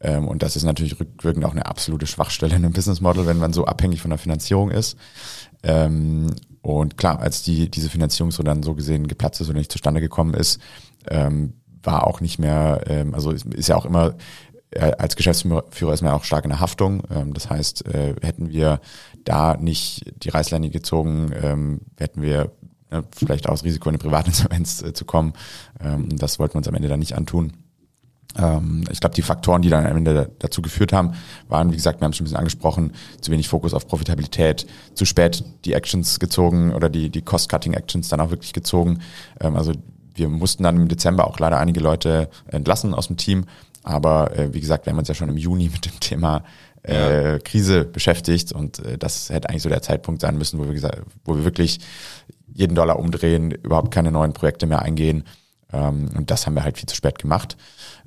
Ähm, 0.00 0.28
und 0.28 0.42
das 0.42 0.56
ist 0.56 0.64
natürlich 0.64 0.98
rückwirkend 0.98 1.44
auch 1.44 1.52
eine 1.52 1.66
absolute 1.66 2.06
Schwachstelle 2.06 2.54
in 2.54 2.64
einem 2.64 2.72
Business 2.72 3.00
Model, 3.00 3.26
wenn 3.26 3.38
man 3.38 3.52
so 3.52 3.64
abhängig 3.66 4.00
von 4.00 4.10
der 4.10 4.18
Finanzierung 4.18 4.70
ist. 4.70 4.96
Ähm, 5.62 6.28
und 6.62 6.96
klar, 6.96 7.20
als 7.20 7.42
die, 7.42 7.70
diese 7.70 7.88
Finanzierungsrunde 7.88 8.50
dann 8.50 8.62
so 8.62 8.74
gesehen 8.74 9.08
geplatzt 9.08 9.40
ist 9.40 9.48
oder 9.48 9.58
nicht 9.58 9.72
zustande 9.72 10.00
gekommen 10.00 10.34
ist, 10.34 10.60
ähm, 11.08 11.54
war 11.82 12.06
auch 12.06 12.20
nicht 12.20 12.38
mehr, 12.38 13.08
also 13.12 13.30
ist, 13.30 13.68
ja 13.68 13.74
auch 13.74 13.86
immer, 13.86 14.14
äh, 14.70 14.92
als 14.98 15.16
Geschäftsführer 15.16 15.94
ist 15.94 16.02
man 16.02 16.10
ja 16.10 16.14
auch 16.14 16.24
stark 16.24 16.44
in 16.44 16.50
der 16.50 16.60
Haftung. 16.60 17.02
Das 17.32 17.48
heißt, 17.48 17.86
äh, 17.86 18.16
hätten 18.20 18.50
wir 18.50 18.82
da 19.24 19.56
nicht 19.56 20.12
die 20.22 20.28
Reißleine 20.28 20.68
gezogen, 20.68 21.80
hätten 21.96 22.20
wir 22.20 22.52
äh, 22.90 23.02
vielleicht 23.14 23.48
aus 23.48 23.64
Risiko 23.64 23.88
in 23.88 23.94
eine 23.94 23.98
Privatinsolvenz 23.98 24.82
äh, 24.82 24.92
zu 24.92 25.04
kommen. 25.04 25.32
Das 26.08 26.38
wollten 26.38 26.54
wir 26.54 26.58
uns 26.58 26.68
am 26.68 26.74
Ende 26.74 26.88
dann 26.88 27.00
nicht 27.00 27.16
antun. 27.16 27.52
Ähm, 28.38 28.84
ich 28.90 29.00
glaube, 29.00 29.14
die 29.14 29.22
Faktoren, 29.22 29.62
die 29.62 29.70
dann 29.70 29.86
am 29.86 29.96
Ende 29.96 30.14
da- 30.14 30.26
dazu 30.38 30.62
geführt 30.62 30.92
haben, 30.92 31.12
waren, 31.48 31.70
wie 31.72 31.76
gesagt, 31.76 32.00
wir 32.00 32.04
haben 32.04 32.10
es 32.12 32.16
schon 32.16 32.24
ein 32.24 32.26
bisschen 32.26 32.38
angesprochen, 32.38 32.92
zu 33.20 33.30
wenig 33.32 33.48
Fokus 33.48 33.74
auf 33.74 33.86
Profitabilität, 33.88 34.66
zu 34.94 35.04
spät 35.04 35.44
die 35.64 35.72
Actions 35.72 36.20
gezogen 36.20 36.72
oder 36.72 36.88
die, 36.88 37.10
die 37.10 37.22
Cost-Cutting-Actions 37.22 38.08
dann 38.08 38.20
auch 38.20 38.30
wirklich 38.30 38.52
gezogen. 38.52 39.00
Ähm, 39.40 39.56
also 39.56 39.72
wir 40.14 40.28
mussten 40.28 40.62
dann 40.62 40.76
im 40.76 40.88
Dezember 40.88 41.26
auch 41.26 41.38
leider 41.38 41.58
einige 41.58 41.80
Leute 41.80 42.28
entlassen 42.48 42.94
aus 42.94 43.08
dem 43.08 43.16
Team. 43.16 43.44
Aber 43.82 44.36
äh, 44.36 44.52
wie 44.52 44.60
gesagt, 44.60 44.86
wir 44.86 44.92
haben 44.92 44.98
uns 44.98 45.08
ja 45.08 45.14
schon 45.14 45.28
im 45.30 45.36
Juni 45.38 45.70
mit 45.72 45.86
dem 45.86 45.98
Thema 46.00 46.44
äh, 46.82 47.38
Krise 47.40 47.84
beschäftigt 47.84 48.52
und 48.52 48.78
äh, 48.80 48.96
das 48.98 49.30
hätte 49.30 49.48
eigentlich 49.48 49.62
so 49.62 49.68
der 49.68 49.82
Zeitpunkt 49.82 50.20
sein 50.20 50.36
müssen, 50.38 50.58
wo 50.58 50.66
wir 50.66 50.72
gesagt, 50.74 51.02
wo 51.24 51.36
wir 51.36 51.44
wirklich 51.44 51.80
jeden 52.52 52.74
Dollar 52.74 52.98
umdrehen, 52.98 53.50
überhaupt 53.50 53.92
keine 53.92 54.10
neuen 54.10 54.32
Projekte 54.32 54.66
mehr 54.66 54.82
eingehen. 54.82 55.24
Ähm, 55.72 56.10
und 56.16 56.30
das 56.30 56.46
haben 56.46 56.54
wir 56.54 56.64
halt 56.64 56.78
viel 56.78 56.88
zu 56.88 56.96
spät 56.96 57.18
gemacht. 57.18 57.56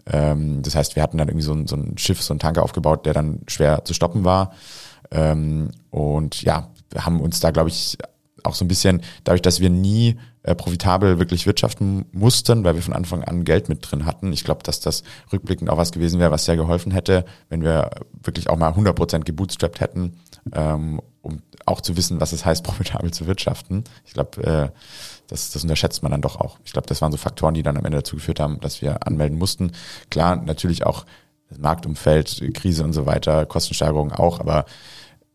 Ähm, 0.06 0.62
das 0.63 0.76
heißt, 0.76 0.95
wir 0.95 1.04
hatten 1.04 1.17
dann 1.17 1.28
irgendwie 1.28 1.45
so 1.45 1.54
ein, 1.54 1.67
so 1.67 1.76
ein 1.76 1.97
Schiff, 1.97 2.21
so 2.21 2.34
ein 2.34 2.39
Tanker 2.39 2.63
aufgebaut, 2.63 3.06
der 3.06 3.13
dann 3.13 3.41
schwer 3.47 3.86
zu 3.86 3.93
stoppen 3.93 4.23
war. 4.23 4.54
Ähm, 5.12 5.71
und 5.91 6.41
ja, 6.43 6.69
haben 6.97 7.21
uns 7.21 7.39
da, 7.39 7.52
glaube 7.52 7.69
ich, 7.69 7.97
auch 8.43 8.56
so 8.56 8.65
ein 8.65 8.67
bisschen, 8.67 9.02
dadurch, 9.23 9.41
dass 9.41 9.60
wir 9.60 9.69
nie 9.69 10.17
äh, 10.43 10.56
profitabel 10.56 11.19
wirklich 11.19 11.45
wirtschaften 11.45 12.06
mussten, 12.12 12.63
weil 12.63 12.76
wir 12.76 12.82
von 12.82 12.93
Anfang 12.93 13.23
an 13.23 13.45
Geld 13.45 13.69
mit 13.69 13.89
drin 13.89 14.06
hatten. 14.06 14.34
Ich 14.34 14.43
glaube, 14.43 14.63
dass 14.63 14.82
das 14.82 15.04
rückblickend 15.32 15.69
auch 15.69 15.78
was 15.78 15.91
gewesen 15.91 16.19
wäre, 16.19 16.32
was 16.32 16.45
sehr 16.45 16.58
geholfen 16.58 16.91
hätte, 16.91 17.23
wenn 17.49 17.63
wir 17.63 17.91
wirklich 18.23 18.49
auch 18.49 18.58
mal 18.58 18.71
100% 18.71 19.23
gebootstrapped 19.23 19.80
hätten, 19.80 20.17
ähm, 20.52 21.02
um 21.21 21.41
auch 21.65 21.80
zu 21.80 21.95
wissen, 21.95 22.19
was 22.19 22.34
es 22.34 22.43
heißt, 22.43 22.63
profitabel 22.65 23.12
zu 23.12 23.28
wirtschaften. 23.28 23.86
Ich 24.06 24.13
glaube, 24.13 24.43
äh, 24.43 24.69
das, 25.28 25.52
das 25.52 25.64
unterschätzt 25.64 26.04
man 26.04 26.12
dann 26.12 26.22
doch 26.22 26.40
auch. 26.40 26.60
Ich 26.66 26.74
glaube, 26.74 26.88
das 26.88 27.02
waren 27.02 27.12
so 27.12 27.18
Faktoren, 27.18 27.54
die 27.54 27.64
dann 27.64 27.78
am 27.78 27.86
Ende 27.86 27.98
dazu 27.98 28.16
geführt 28.16 28.40
haben, 28.40 28.60
dass 28.60 28.82
wir 28.82 29.08
anmelden 29.08 29.38
mussten. 29.38 29.72
Klar, 30.10 30.36
natürlich 30.36 30.86
auch 30.86 31.06
das 31.50 31.60
Marktumfeld, 31.60 32.54
Krise 32.54 32.84
und 32.84 32.94
so 32.94 33.06
weiter, 33.06 33.46
Kostensteigerung 33.46 34.12
auch, 34.12 34.40
aber 34.40 34.66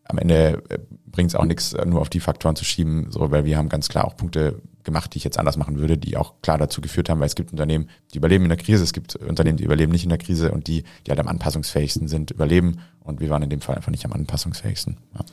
am 0.03 0.17
Ende 0.17 0.63
bringt 1.05 1.29
es 1.29 1.35
auch 1.35 1.45
nichts, 1.45 1.75
nur 1.85 2.01
auf 2.01 2.09
die 2.09 2.19
Faktoren 2.19 2.55
zu 2.55 2.65
schieben, 2.65 3.11
so, 3.11 3.31
weil 3.31 3.45
wir 3.45 3.57
haben 3.57 3.69
ganz 3.69 3.89
klar 3.89 4.05
auch 4.05 4.17
Punkte 4.17 4.61
gemacht, 4.83 5.13
die 5.13 5.17
ich 5.17 5.23
jetzt 5.23 5.37
anders 5.37 5.57
machen 5.57 5.77
würde, 5.77 5.97
die 5.97 6.17
auch 6.17 6.41
klar 6.41 6.57
dazu 6.57 6.81
geführt 6.81 7.09
haben, 7.09 7.19
weil 7.19 7.27
es 7.27 7.35
gibt 7.35 7.51
Unternehmen, 7.51 7.89
die 8.13 8.17
überleben 8.17 8.45
in 8.45 8.49
der 8.49 8.57
Krise, 8.57 8.83
es 8.83 8.93
gibt 8.93 9.15
Unternehmen, 9.15 9.57
die 9.57 9.63
überleben 9.63 9.91
nicht 9.91 10.03
in 10.03 10.09
der 10.09 10.17
Krise 10.17 10.51
und 10.51 10.67
die, 10.67 10.83
die 11.05 11.11
halt 11.11 11.19
am 11.19 11.27
anpassungsfähigsten 11.27 12.07
sind, 12.07 12.31
überleben. 12.31 12.79
Und 13.01 13.19
wir 13.19 13.29
waren 13.29 13.43
in 13.43 13.49
dem 13.49 13.61
Fall 13.61 13.75
einfach 13.75 13.91
nicht 13.91 14.05
am 14.05 14.13
anpassungsfähigsten. 14.13 14.97
Ja. 15.13 15.25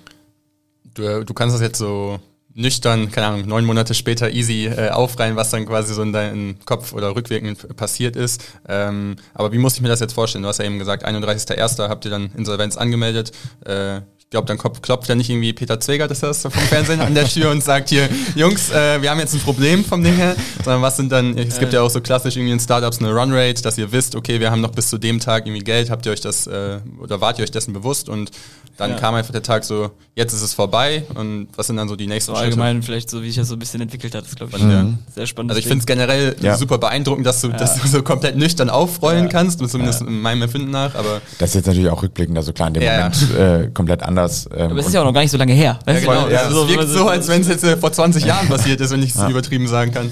Du, 0.94 1.24
du 1.24 1.34
kannst 1.34 1.54
das 1.54 1.62
jetzt 1.62 1.78
so 1.78 2.18
nüchtern, 2.56 3.12
keine 3.12 3.26
Ahnung, 3.28 3.46
neun 3.46 3.64
Monate 3.64 3.94
später 3.94 4.30
easy 4.30 4.66
äh, 4.66 4.88
aufreihen, 4.88 5.36
was 5.36 5.50
dann 5.50 5.66
quasi 5.66 5.94
so 5.94 6.02
in 6.02 6.12
deinem 6.12 6.56
Kopf 6.64 6.92
oder 6.92 7.14
rückwirkend 7.14 7.76
passiert 7.76 8.16
ist. 8.16 8.42
Ähm, 8.66 9.16
aber 9.34 9.52
wie 9.52 9.58
muss 9.58 9.74
ich 9.74 9.82
mir 9.82 9.88
das 9.88 10.00
jetzt 10.00 10.14
vorstellen? 10.14 10.42
Du 10.42 10.48
hast 10.48 10.58
ja 10.58 10.64
eben 10.64 10.78
gesagt, 10.78 11.06
31.01. 11.06 11.88
habt 11.88 12.06
ihr 12.06 12.10
dann 12.10 12.30
Insolvenz 12.36 12.76
angemeldet. 12.76 13.32
Äh, 13.64 14.00
ich 14.26 14.30
glaube, 14.30 14.48
dann 14.48 14.58
klopft 14.58 15.08
ja 15.08 15.14
nicht 15.14 15.30
irgendwie 15.30 15.52
Peter 15.52 15.78
Zwegert, 15.78 16.10
ist 16.10 16.24
das 16.24 16.42
vom 16.42 16.50
Fernsehen, 16.50 17.00
an 17.00 17.14
der 17.14 17.26
Tür 17.28 17.52
und 17.52 17.62
sagt 17.62 17.90
hier, 17.90 18.08
Jungs, 18.34 18.72
äh, 18.72 19.00
wir 19.00 19.08
haben 19.08 19.20
jetzt 19.20 19.34
ein 19.34 19.40
Problem 19.40 19.84
vom 19.84 20.02
Ding 20.02 20.16
her, 20.16 20.34
sondern 20.64 20.82
was 20.82 20.96
sind 20.96 21.12
dann, 21.12 21.38
es 21.38 21.60
gibt 21.60 21.72
ja 21.72 21.80
auch 21.80 21.90
so 21.90 22.00
klassisch 22.00 22.36
irgendwie 22.36 22.54
in 22.54 22.58
Startups 22.58 22.98
eine 22.98 23.14
Runrate, 23.14 23.62
dass 23.62 23.78
ihr 23.78 23.92
wisst, 23.92 24.16
okay, 24.16 24.40
wir 24.40 24.50
haben 24.50 24.60
noch 24.60 24.72
bis 24.72 24.90
zu 24.90 24.98
dem 24.98 25.20
Tag 25.20 25.46
irgendwie 25.46 25.62
Geld, 25.62 25.90
habt 25.90 26.06
ihr 26.06 26.12
euch 26.12 26.20
das, 26.20 26.48
äh, 26.48 26.80
oder 26.98 27.20
wart 27.20 27.38
ihr 27.38 27.44
euch 27.44 27.52
dessen 27.52 27.72
bewusst 27.72 28.08
und 28.08 28.32
dann 28.76 28.90
ja. 28.90 28.96
kam 28.96 29.14
einfach 29.14 29.32
der 29.32 29.44
Tag 29.44 29.64
so, 29.64 29.92
jetzt 30.16 30.32
ist 30.32 30.42
es 30.42 30.54
vorbei 30.54 31.04
und 31.14 31.48
was 31.54 31.68
sind 31.68 31.76
dann 31.76 31.88
so 31.88 31.94
die 31.94 32.08
nächsten 32.08 32.32
so 32.32 32.36
allgemein 32.36 32.82
vielleicht 32.82 33.08
so, 33.08 33.22
wie 33.22 33.28
sich 33.28 33.36
das 33.36 33.48
so 33.48 33.54
ein 33.54 33.58
bisschen 33.60 33.80
entwickelt 33.80 34.14
hat, 34.16 34.26
ist 34.26 34.36
glaube 34.36 34.56
ich 34.56 34.62
mhm. 34.62 34.98
sehr 35.14 35.26
spannend. 35.26 35.52
Also 35.52 35.60
ich 35.60 35.66
finde 35.66 35.80
es 35.80 35.86
generell 35.86 36.34
ja. 36.42 36.56
super 36.56 36.78
beeindruckend, 36.78 37.24
dass 37.24 37.40
du, 37.40 37.48
ja. 37.48 37.56
dass 37.56 37.80
du 37.80 37.86
so 37.86 38.02
komplett 38.02 38.36
nüchtern 38.36 38.70
aufrollen 38.70 39.28
kannst, 39.28 39.60
zumindest 39.66 40.02
in 40.02 40.20
meinem 40.20 40.42
Empfinden 40.42 40.72
nach, 40.72 40.96
aber... 40.96 41.22
Das 41.38 41.50
ist 41.50 41.54
jetzt 41.54 41.66
natürlich 41.66 41.90
auch 41.90 42.02
rückblickend, 42.02 42.36
also 42.36 42.52
klar, 42.52 42.68
in 42.68 42.74
dem 42.74 42.82
Moment 42.82 43.30
äh, 43.38 43.70
komplett 43.72 44.02
anders. 44.02 44.15
Ähm, 44.18 44.70
aber 44.70 44.80
es 44.80 44.86
ist 44.86 44.92
ja 44.94 45.00
auch 45.00 45.04
noch 45.04 45.12
gar 45.12 45.20
nicht 45.20 45.30
so 45.30 45.38
lange 45.38 45.52
her. 45.52 45.78
Ja, 45.86 46.00
genau. 46.00 46.28
Ja, 46.28 46.48
es 46.48 46.68
wirkt 46.68 46.88
so, 46.88 47.08
als 47.08 47.28
wenn 47.28 47.42
es 47.42 47.48
jetzt 47.48 47.64
äh, 47.64 47.76
vor 47.76 47.92
20 47.92 48.24
Jahren 48.24 48.48
passiert 48.48 48.80
ist, 48.80 48.90
wenn 48.90 49.02
ich 49.02 49.10
es 49.10 49.16
ja. 49.20 49.28
übertrieben 49.28 49.66
sagen 49.66 49.92
kann. 49.92 50.10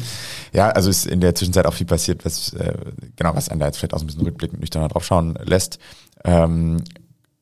Ja, 0.53 0.71
also 0.71 0.91
ist 0.91 1.07
in 1.07 1.21
der 1.21 1.35
Zwischenzeit 1.35 1.67
auch 1.67 1.75
viel 1.75 1.87
passiert, 1.87 2.25
was 2.25 2.53
äh, 2.53 2.75
genau, 3.17 3.35
was 3.35 3.49
einen 3.49 3.61
da 3.61 3.67
jetzt 3.67 3.79
vielleicht 3.79 3.95
auch 3.95 3.99
so 3.99 4.05
ein 4.05 4.07
bisschen 4.07 4.23
rückblickend 4.23 4.61
nüchtern 4.61 4.89
drauf 4.89 5.05
schauen 5.05 5.37
lässt. 5.45 5.79
Ähm, 6.25 6.83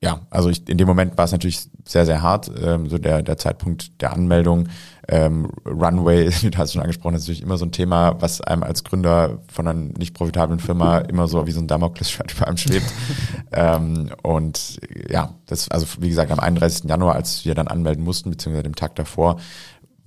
ja, 0.03 0.21
also 0.31 0.49
ich, 0.49 0.69
in 0.69 0.79
dem 0.79 0.89
Moment 0.89 1.17
war 1.17 1.27
es 1.27 1.33
natürlich 1.33 1.61
sehr, 1.85 2.07
sehr 2.07 2.23
hart. 2.23 2.51
Ähm, 2.61 2.89
so 2.89 2.99
der, 2.99 3.23
der 3.23 3.37
Zeitpunkt 3.37 4.01
der 4.01 4.13
Anmeldung, 4.13 4.69
ähm, 5.09 5.51
Runway, 5.67 6.31
du 6.43 6.59
hast 6.59 6.73
schon 6.73 6.83
angesprochen, 6.83 7.15
ist 7.15 7.23
natürlich 7.23 7.43
immer 7.43 7.59
so 7.59 7.65
ein 7.65 7.73
Thema, 7.73 8.21
was 8.21 8.41
einem 8.41 8.63
als 8.63 8.85
Gründer 8.85 9.39
von 9.53 9.67
einer 9.67 9.79
nicht 9.79 10.15
profitablen 10.15 10.61
Firma 10.61 10.99
immer 10.99 11.29
so 11.29 11.47
wie 11.47 11.53
so 11.53 11.61
ein 11.61 11.67
Damoklesschwert 11.67 12.33
über 12.33 12.47
einem 12.47 12.57
schwebt. 12.57 12.93
ähm, 13.53 14.11
und 14.23 14.81
ja, 15.09 15.35
das, 15.47 15.69
also 15.71 15.87
wie 16.01 16.09
gesagt, 16.09 16.31
am 16.31 16.41
31. 16.41 16.85
Januar, 16.85 17.15
als 17.15 17.45
wir 17.45 17.55
dann 17.55 17.69
anmelden 17.69 18.05
mussten, 18.05 18.31
beziehungsweise 18.31 18.65
dem 18.65 18.77
Tag 18.77 18.95
davor, 18.97 19.39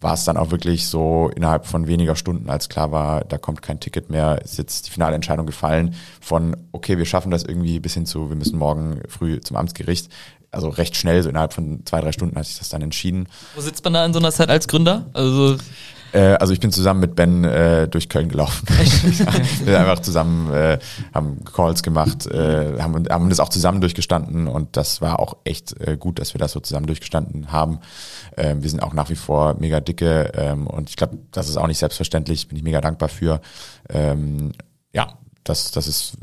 war 0.01 0.13
es 0.13 0.23
dann 0.25 0.37
auch 0.37 0.51
wirklich 0.51 0.87
so 0.87 1.31
innerhalb 1.35 1.65
von 1.65 1.87
weniger 1.87 2.15
Stunden, 2.15 2.49
als 2.49 2.69
klar 2.69 2.91
war, 2.91 3.23
da 3.23 3.37
kommt 3.37 3.61
kein 3.61 3.79
Ticket 3.79 4.09
mehr, 4.09 4.41
ist 4.43 4.57
jetzt 4.57 4.87
die 4.87 4.91
finale 4.91 5.15
Entscheidung 5.15 5.45
gefallen 5.45 5.95
von, 6.21 6.55
okay, 6.73 6.97
wir 6.97 7.05
schaffen 7.05 7.31
das 7.31 7.43
irgendwie 7.43 7.79
bis 7.79 7.93
hin 7.93 8.05
zu, 8.05 8.29
wir 8.29 8.35
müssen 8.35 8.59
morgen 8.59 9.01
früh 9.07 9.39
zum 9.39 9.57
Amtsgericht. 9.57 10.11
Also 10.51 10.69
recht 10.69 10.95
schnell, 10.95 11.21
so 11.23 11.29
innerhalb 11.29 11.53
von 11.53 11.85
zwei, 11.85 12.01
drei 12.01 12.11
Stunden 12.11 12.37
hat 12.37 12.45
sich 12.45 12.57
das 12.57 12.69
dann 12.69 12.81
entschieden. 12.81 13.27
Wo 13.55 13.61
sitzt 13.61 13.83
man 13.83 13.93
da 13.93 14.05
in 14.05 14.13
so 14.13 14.19
einer 14.19 14.31
Zeit 14.31 14.49
als 14.49 14.67
Gründer? 14.67 15.05
Also 15.13 15.57
äh, 16.15 16.37
also 16.39 16.53
ich 16.53 16.59
bin 16.59 16.71
zusammen 16.71 17.01
mit 17.01 17.15
Ben 17.15 17.43
äh, 17.43 17.87
durch 17.87 18.07
Köln 18.07 18.29
gelaufen. 18.29 18.65
wir 18.69 18.77
sind 19.11 19.69
einfach 19.69 19.99
zusammen, 19.99 20.51
äh, 20.53 20.79
haben 21.13 21.43
Calls 21.43 21.83
gemacht, 21.83 22.25
äh, 22.27 22.79
haben, 22.79 23.07
haben 23.09 23.29
das 23.29 23.39
auch 23.39 23.49
zusammen 23.49 23.81
durchgestanden 23.81 24.47
und 24.47 24.77
das 24.77 25.01
war 25.01 25.19
auch 25.19 25.37
echt 25.43 25.79
äh, 25.81 25.97
gut, 25.97 26.19
dass 26.19 26.33
wir 26.33 26.39
das 26.39 26.53
so 26.53 26.61
zusammen 26.61 26.87
durchgestanden 26.87 27.51
haben. 27.51 27.79
Ähm, 28.37 28.63
wir 28.63 28.69
sind 28.69 28.81
auch 28.81 28.93
nach 28.93 29.09
wie 29.09 29.15
vor 29.15 29.55
mega 29.59 29.81
dicke 29.81 30.31
ähm, 30.35 30.67
und 30.67 30.89
ich 30.89 30.95
glaube, 30.95 31.17
das 31.31 31.49
ist 31.49 31.57
auch 31.57 31.67
nicht 31.67 31.79
selbstverständlich, 31.79 32.47
bin 32.47 32.57
ich 32.57 32.63
mega 32.63 32.79
dankbar 32.79 33.09
für. 33.09 33.41
Ähm, 33.89 34.53
ja, 34.93 35.15
das, 35.43 35.71
das 35.71 35.87
ist, 35.87 36.17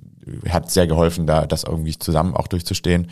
hat 0.48 0.70
sehr 0.70 0.86
geholfen, 0.86 1.26
da 1.26 1.46
das 1.46 1.64
irgendwie 1.64 1.98
zusammen 1.98 2.34
auch 2.34 2.48
durchzustehen. 2.48 3.10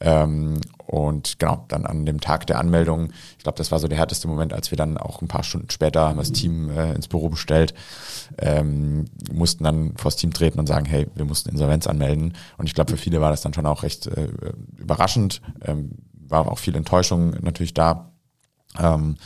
Ähm, 0.00 0.60
und 0.86 1.38
genau, 1.38 1.66
dann 1.68 1.86
an 1.86 2.04
dem 2.04 2.20
Tag 2.20 2.46
der 2.46 2.58
Anmeldung, 2.58 3.10
ich 3.36 3.44
glaube, 3.44 3.58
das 3.58 3.70
war 3.70 3.78
so 3.78 3.86
der 3.86 3.98
härteste 3.98 4.26
Moment, 4.26 4.52
als 4.52 4.70
wir 4.72 4.76
dann 4.76 4.96
auch 4.98 5.22
ein 5.22 5.28
paar 5.28 5.44
Stunden 5.44 5.70
später 5.70 6.08
haben 6.08 6.18
das 6.18 6.32
Team 6.32 6.70
äh, 6.70 6.94
ins 6.94 7.06
Büro 7.06 7.28
bestellt, 7.28 7.74
ähm, 8.38 9.04
mussten 9.32 9.62
dann 9.64 9.96
vors 9.96 10.16
Team 10.16 10.32
treten 10.32 10.58
und 10.58 10.66
sagen, 10.66 10.86
hey, 10.86 11.06
wir 11.14 11.26
mussten 11.26 11.50
Insolvenz 11.50 11.86
anmelden. 11.86 12.34
Und 12.56 12.66
ich 12.66 12.74
glaube, 12.74 12.90
für 12.90 12.96
viele 12.96 13.20
war 13.20 13.30
das 13.30 13.42
dann 13.42 13.54
schon 13.54 13.66
auch 13.66 13.82
recht 13.82 14.06
äh, 14.06 14.28
überraschend, 14.78 15.42
ähm, 15.62 15.92
war 16.14 16.50
auch 16.50 16.58
viel 16.58 16.74
Enttäuschung 16.74 17.36
natürlich 17.40 17.74
da. 17.74 18.10
Ähm, 18.78 19.16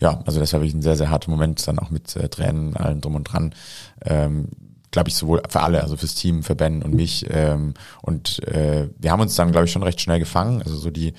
ja, 0.00 0.20
also 0.26 0.38
das 0.38 0.52
war 0.52 0.60
wirklich 0.60 0.74
ein 0.74 0.82
sehr, 0.82 0.96
sehr 0.96 1.10
harter 1.10 1.30
Moment, 1.30 1.66
dann 1.66 1.78
auch 1.78 1.90
mit 1.90 2.14
äh, 2.16 2.28
Tränen, 2.28 2.76
allen 2.76 3.00
drum 3.00 3.14
und 3.14 3.24
dran. 3.24 3.54
Ähm, 4.02 4.48
glaube 4.90 5.08
ich, 5.08 5.14
sowohl 5.14 5.42
für 5.48 5.60
alle, 5.60 5.82
also 5.82 5.96
fürs 5.96 6.14
Team, 6.14 6.42
für 6.42 6.54
Ben 6.54 6.82
und 6.82 6.94
mich. 6.94 7.26
Ähm, 7.30 7.74
und 8.02 8.42
äh, 8.48 8.88
wir 8.98 9.12
haben 9.12 9.20
uns 9.20 9.34
dann, 9.34 9.52
glaube 9.52 9.66
ich, 9.66 9.72
schon 9.72 9.82
recht 9.82 10.00
schnell 10.00 10.18
gefangen. 10.18 10.62
Also 10.62 10.76
so 10.76 10.90
die 10.90 11.14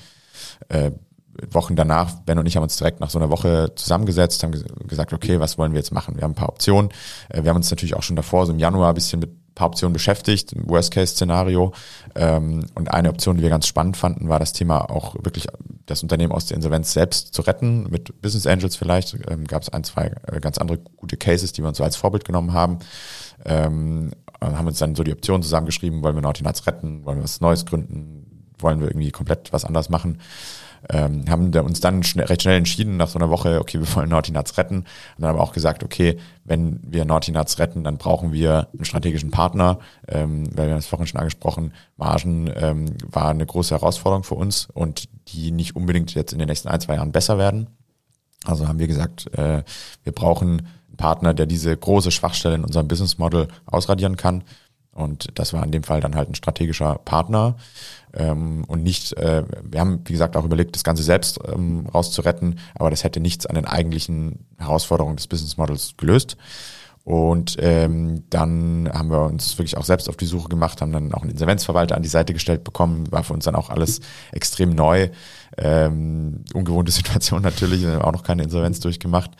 äh, 0.68 0.90
Wochen 1.50 1.76
danach, 1.76 2.14
Ben 2.20 2.38
und 2.38 2.46
ich 2.46 2.56
haben 2.56 2.62
uns 2.62 2.76
direkt 2.76 3.00
nach 3.00 3.10
so 3.10 3.18
einer 3.18 3.30
Woche 3.30 3.72
zusammengesetzt, 3.74 4.42
haben 4.42 4.52
gesagt, 4.86 5.12
okay, 5.12 5.40
was 5.40 5.56
wollen 5.56 5.72
wir 5.72 5.78
jetzt 5.78 5.92
machen? 5.92 6.16
Wir 6.16 6.24
haben 6.24 6.32
ein 6.32 6.36
paar 6.36 6.50
Optionen. 6.50 6.90
Äh, 7.30 7.42
wir 7.44 7.50
haben 7.50 7.56
uns 7.56 7.70
natürlich 7.70 7.96
auch 7.96 8.02
schon 8.02 8.16
davor, 8.16 8.46
so 8.46 8.52
im 8.52 8.58
Januar, 8.58 8.90
ein 8.90 8.94
bisschen 8.94 9.20
mit 9.20 9.30
ein 9.30 9.54
paar 9.54 9.68
Optionen 9.68 9.92
beschäftigt, 9.92 10.54
Worst-Case-Szenario. 10.56 11.72
Ähm, 12.14 12.66
und 12.74 12.92
eine 12.92 13.08
Option, 13.08 13.36
die 13.36 13.42
wir 13.42 13.50
ganz 13.50 13.66
spannend 13.66 13.96
fanden, 13.96 14.28
war 14.28 14.38
das 14.38 14.52
Thema 14.52 14.90
auch 14.90 15.14
wirklich 15.22 15.46
das 15.86 16.02
Unternehmen 16.02 16.32
aus 16.32 16.46
der 16.46 16.56
Insolvenz 16.56 16.92
selbst 16.92 17.34
zu 17.34 17.42
retten, 17.42 17.88
mit 17.90 18.20
Business 18.22 18.46
Angels 18.46 18.76
vielleicht. 18.76 19.16
Ähm, 19.28 19.46
Gab 19.46 19.62
es 19.62 19.68
ein, 19.68 19.84
zwei 19.84 20.12
äh, 20.26 20.40
ganz 20.40 20.58
andere 20.58 20.78
gute 20.96 21.16
Cases, 21.16 21.52
die 21.52 21.62
wir 21.62 21.68
uns 21.68 21.78
so 21.78 21.84
als 21.84 21.96
Vorbild 21.96 22.24
genommen 22.24 22.52
haben. 22.52 22.78
Ähm, 23.44 24.12
haben 24.40 24.66
uns 24.66 24.78
dann 24.78 24.94
so 24.94 25.04
die 25.04 25.12
Optionen 25.12 25.42
zusammengeschrieben, 25.42 26.02
wollen 26.02 26.16
wir 26.16 26.22
Nuts 26.22 26.66
retten, 26.66 27.04
wollen 27.04 27.18
wir 27.18 27.24
was 27.24 27.40
Neues 27.40 27.64
gründen, 27.64 28.48
wollen 28.58 28.80
wir 28.80 28.88
irgendwie 28.88 29.10
komplett 29.10 29.52
was 29.52 29.64
anders 29.64 29.88
machen. 29.88 30.18
Ähm, 30.90 31.24
haben 31.28 31.54
uns 31.54 31.80
dann 31.80 32.02
schnell, 32.02 32.26
recht 32.26 32.42
schnell 32.42 32.58
entschieden, 32.58 32.96
nach 32.96 33.08
so 33.08 33.18
einer 33.18 33.30
Woche, 33.30 33.60
okay, 33.60 33.78
wir 33.78 33.94
wollen 33.94 34.08
Naughty 34.08 34.32
Nuts 34.32 34.58
retten. 34.58 34.76
Haben 34.76 35.22
dann 35.22 35.30
aber 35.30 35.40
auch 35.40 35.52
gesagt, 35.52 35.84
okay, 35.84 36.18
wenn 36.44 36.80
wir 36.82 37.04
Naughty 37.04 37.32
Nuts 37.32 37.58
retten, 37.58 37.84
dann 37.84 37.98
brauchen 37.98 38.32
wir 38.32 38.68
einen 38.72 38.84
strategischen 38.84 39.30
Partner, 39.30 39.78
ähm, 40.08 40.48
weil 40.56 40.66
wir 40.66 40.72
haben 40.72 40.80
es 40.80 40.86
vorhin 40.86 41.06
schon 41.06 41.20
angesprochen, 41.20 41.72
Margen 41.96 42.50
ähm, 42.56 42.86
war 43.10 43.30
eine 43.30 43.46
große 43.46 43.74
Herausforderung 43.74 44.24
für 44.24 44.34
uns 44.34 44.68
und 44.72 45.08
die 45.28 45.52
nicht 45.52 45.76
unbedingt 45.76 46.14
jetzt 46.14 46.32
in 46.32 46.38
den 46.38 46.48
nächsten 46.48 46.68
ein, 46.68 46.80
zwei 46.80 46.96
Jahren 46.96 47.12
besser 47.12 47.38
werden. 47.38 47.68
Also 48.44 48.66
haben 48.66 48.78
wir 48.78 48.88
gesagt, 48.88 49.32
äh, 49.38 49.62
wir 50.02 50.12
brauchen 50.12 50.66
Partner, 50.96 51.32
der 51.34 51.46
diese 51.46 51.76
große 51.76 52.10
Schwachstelle 52.10 52.56
in 52.56 52.64
unserem 52.64 52.88
Business 52.88 53.18
Model 53.18 53.48
ausradieren 53.66 54.16
kann. 54.16 54.44
Und 54.94 55.28
das 55.38 55.52
war 55.52 55.64
in 55.64 55.72
dem 55.72 55.84
Fall 55.84 56.00
dann 56.00 56.16
halt 56.16 56.28
ein 56.28 56.34
strategischer 56.34 57.00
Partner 57.04 57.56
ähm, 58.12 58.64
und 58.68 58.82
nicht, 58.82 59.14
äh, 59.14 59.44
wir 59.62 59.80
haben, 59.80 60.02
wie 60.04 60.12
gesagt, 60.12 60.36
auch 60.36 60.44
überlegt, 60.44 60.76
das 60.76 60.84
Ganze 60.84 61.02
selbst 61.02 61.38
ähm, 61.50 61.86
rauszuretten, 61.86 62.58
aber 62.74 62.90
das 62.90 63.02
hätte 63.02 63.20
nichts 63.20 63.46
an 63.46 63.54
den 63.54 63.64
eigentlichen 63.64 64.46
Herausforderungen 64.58 65.16
des 65.16 65.28
Business 65.28 65.56
Models 65.56 65.94
gelöst. 65.96 66.36
Und 67.04 67.56
ähm, 67.58 68.24
dann 68.30 68.88
haben 68.92 69.10
wir 69.10 69.22
uns 69.22 69.58
wirklich 69.58 69.76
auch 69.76 69.84
selbst 69.84 70.08
auf 70.08 70.16
die 70.16 70.26
Suche 70.26 70.48
gemacht, 70.48 70.80
haben 70.80 70.92
dann 70.92 71.12
auch 71.12 71.22
einen 71.22 71.32
Insolvenzverwalter 71.32 71.96
an 71.96 72.02
die 72.02 72.08
Seite 72.08 72.32
gestellt 72.32 72.62
bekommen, 72.62 73.10
war 73.10 73.24
für 73.24 73.32
uns 73.32 73.44
dann 73.44 73.56
auch 73.56 73.70
alles 73.70 74.00
extrem 74.30 74.70
neu. 74.70 75.08
Ähm, 75.56 76.44
ungewohnte 76.54 76.92
Situation 76.92 77.42
natürlich, 77.42 77.82
wir 77.82 77.94
haben 77.94 78.02
auch 78.02 78.12
noch 78.12 78.22
keine 78.22 78.44
Insolvenz 78.44 78.78
durchgemacht. 78.78 79.32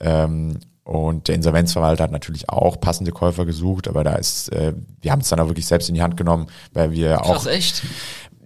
Ähm, 0.00 0.58
und 0.88 1.28
der 1.28 1.34
Insolvenzverwalter 1.34 2.04
hat 2.04 2.12
natürlich 2.12 2.48
auch 2.48 2.80
passende 2.80 3.12
Käufer 3.12 3.44
gesucht, 3.44 3.88
aber 3.88 4.04
da 4.04 4.14
ist, 4.14 4.50
äh, 4.54 4.72
wir 5.02 5.12
haben 5.12 5.20
es 5.20 5.28
dann 5.28 5.38
auch 5.38 5.48
wirklich 5.48 5.66
selbst 5.66 5.90
in 5.90 5.94
die 5.94 6.00
Hand 6.00 6.16
genommen, 6.16 6.46
weil 6.72 6.92
wir 6.92 7.20
auch. 7.26 7.32
Krass, 7.32 7.46
echt? 7.46 7.82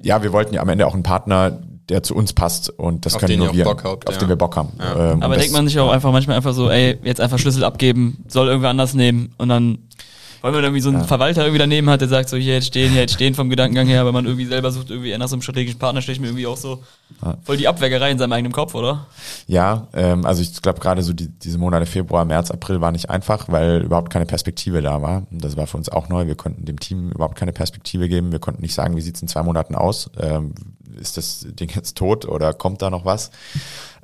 Ja, 0.03 0.24
wir 0.24 0.32
wollten 0.32 0.53
ja 0.53 0.61
am 0.61 0.68
Ende 0.68 0.88
auch 0.88 0.95
einen 0.95 1.05
Partner, 1.05 1.61
der 1.88 2.03
zu 2.03 2.16
uns 2.16 2.32
passt 2.32 2.68
und 2.68 3.07
das 3.07 3.14
auf 3.14 3.20
können 3.20 3.38
nur 3.38 3.55
wir, 3.55 3.64
habt, 3.64 3.86
auf 3.86 4.14
ja. 4.14 4.18
den 4.18 4.28
wir 4.28 4.34
Bock 4.34 4.57
haben. 4.57 4.72
Ja. 4.76 5.12
Ähm, 5.12 5.22
aber 5.22 5.36
denkt 5.36 5.53
man 5.53 5.68
sich 5.68 5.78
auch 5.78 5.93
einfach 5.93 6.11
manchmal 6.11 6.36
einfach 6.36 6.53
so, 6.53 6.68
ey, 6.68 6.99
jetzt 7.05 7.20
einfach 7.20 7.38
Schlüssel 7.38 7.62
abgeben, 7.62 8.24
soll 8.26 8.49
irgendwer 8.49 8.70
anders 8.70 8.95
nehmen 8.95 9.32
und 9.38 9.49
dann 9.49 9.78
weil 10.43 10.53
man 10.53 10.62
irgendwie 10.62 10.80
so 10.80 10.90
einen 10.90 11.01
ja. 11.01 11.05
Verwalter 11.05 11.43
irgendwie 11.43 11.59
daneben 11.59 11.88
hat, 11.88 12.01
der 12.01 12.09
sagt 12.09 12.28
so, 12.28 12.36
hier 12.36 12.55
jetzt 12.55 12.66
stehen, 12.66 12.90
hier 12.90 13.01
jetzt 13.01 13.14
stehen 13.14 13.34
vom 13.34 13.49
Gedankengang 13.49 13.86
her, 13.86 14.05
wenn 14.05 14.12
man 14.12 14.26
irgendwie 14.26 14.45
selber 14.45 14.70
sucht, 14.70 14.90
irgendwie 14.90 15.16
nach 15.16 15.28
so 15.28 15.36
einem 15.36 15.43
strategischen 15.43 15.78
Partner, 15.78 16.03
stelle 16.03 16.16
ich 16.16 16.20
mir 16.20 16.26
irgendwie 16.26 16.47
auch 16.47 16.57
so 16.57 16.82
ja. 17.22 17.38
voll 17.43 17.57
die 17.57 17.68
Abwägerei 17.68 18.11
in 18.11 18.18
seinem 18.18 18.32
eigenen 18.32 18.53
Kopf, 18.53 18.74
oder? 18.74 19.07
Ja, 19.47 19.86
ähm, 19.95 20.26
also 20.26 20.43
ich 20.43 20.61
glaube 20.61 20.80
gerade 20.80 21.03
so 21.03 21.12
die, 21.12 21.28
diese 21.28 21.59
Monate 21.59 21.86
Februar, 21.86 22.24
März, 22.24 22.51
April 22.51 22.80
war 22.80 22.93
nicht 22.93 23.09
einfach, 23.09 23.49
weil 23.49 23.82
überhaupt 23.82 24.11
keine 24.11 24.26
Perspektive 24.26 24.82
da 24.82 25.01
war. 25.01 25.22
Und 25.30 25.45
das 25.45 25.57
war 25.57 25.66
für 25.66 25.76
uns 25.76 25.88
auch 25.88 26.09
neu. 26.09 26.26
Wir 26.26 26.34
konnten 26.34 26.64
dem 26.64 26.80
Team 26.80 27.11
überhaupt 27.12 27.36
keine 27.36 27.53
Perspektive 27.53 28.09
geben. 28.09 28.32
Wir 28.32 28.40
konnten 28.40 28.62
nicht 28.62 28.74
sagen, 28.74 28.97
wie 28.97 29.01
sieht's 29.01 29.22
in 29.22 29.28
zwei 29.28 29.43
Monaten 29.43 29.74
aus? 29.74 30.11
Ähm, 30.20 30.55
ist 31.01 31.16
das 31.16 31.47
Ding 31.49 31.70
jetzt 31.74 31.97
tot 31.97 32.26
oder 32.26 32.53
kommt 32.53 32.82
da 32.82 32.90
noch 32.90 33.05
was? 33.05 33.30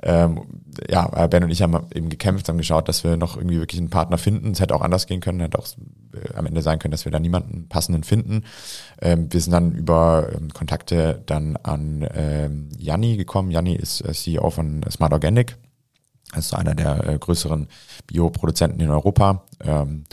Ähm, 0.01 0.41
ja, 0.89 1.27
Ben 1.27 1.43
und 1.43 1.49
ich 1.49 1.61
haben 1.61 1.77
eben 1.93 2.09
gekämpft, 2.09 2.47
haben 2.47 2.57
geschaut, 2.57 2.87
dass 2.87 3.03
wir 3.03 3.17
noch 3.17 3.35
irgendwie 3.35 3.59
wirklich 3.59 3.81
einen 3.81 3.89
Partner 3.89 4.17
finden. 4.17 4.51
Es 4.51 4.61
hätte 4.61 4.75
auch 4.75 4.81
anders 4.81 5.07
gehen 5.07 5.19
können, 5.19 5.41
hätte 5.41 5.59
auch 5.59 5.67
äh, 6.13 6.35
am 6.35 6.45
Ende 6.45 6.61
sein 6.61 6.79
können, 6.79 6.91
dass 6.91 7.05
wir 7.05 7.11
da 7.11 7.19
niemanden 7.19 7.67
passenden 7.67 8.03
finden. 8.03 8.43
Ähm, 9.01 9.31
wir 9.31 9.41
sind 9.41 9.51
dann 9.51 9.73
über 9.73 10.29
ähm, 10.33 10.53
Kontakte 10.53 11.21
dann 11.25 11.57
an 11.57 12.07
ähm, 12.13 12.69
Janni 12.77 13.17
gekommen. 13.17 13.51
Janni 13.51 13.75
ist 13.75 14.01
äh, 14.01 14.13
CEO 14.13 14.49
von 14.49 14.83
Smart 14.89 15.11
Organic. 15.11 15.57
Das 16.33 16.45
ist 16.45 16.53
einer 16.53 16.75
der 16.75 17.07
äh, 17.07 17.17
größeren 17.17 17.67
Bioproduzenten 18.07 18.79
in 18.79 18.91
Europa. 18.91 19.43
Ähm, 19.61 20.05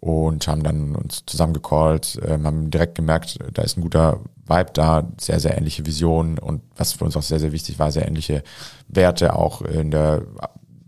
und 0.00 0.48
haben 0.48 0.62
dann 0.62 0.96
uns 0.96 1.24
zusammengecallt, 1.26 2.20
ähm, 2.26 2.46
haben 2.46 2.70
direkt 2.70 2.94
gemerkt, 2.94 3.38
da 3.52 3.62
ist 3.62 3.76
ein 3.76 3.82
guter 3.82 4.20
Vibe 4.46 4.70
da, 4.72 5.08
sehr, 5.18 5.40
sehr 5.40 5.56
ähnliche 5.56 5.86
Visionen 5.86 6.38
und 6.38 6.62
was 6.76 6.92
für 6.92 7.04
uns 7.04 7.16
auch 7.16 7.22
sehr, 7.22 7.38
sehr 7.38 7.52
wichtig 7.52 7.78
war, 7.78 7.92
sehr 7.92 8.06
ähnliche 8.06 8.42
Werte 8.88 9.36
auch 9.36 9.62
in 9.62 9.90
der 9.90 10.22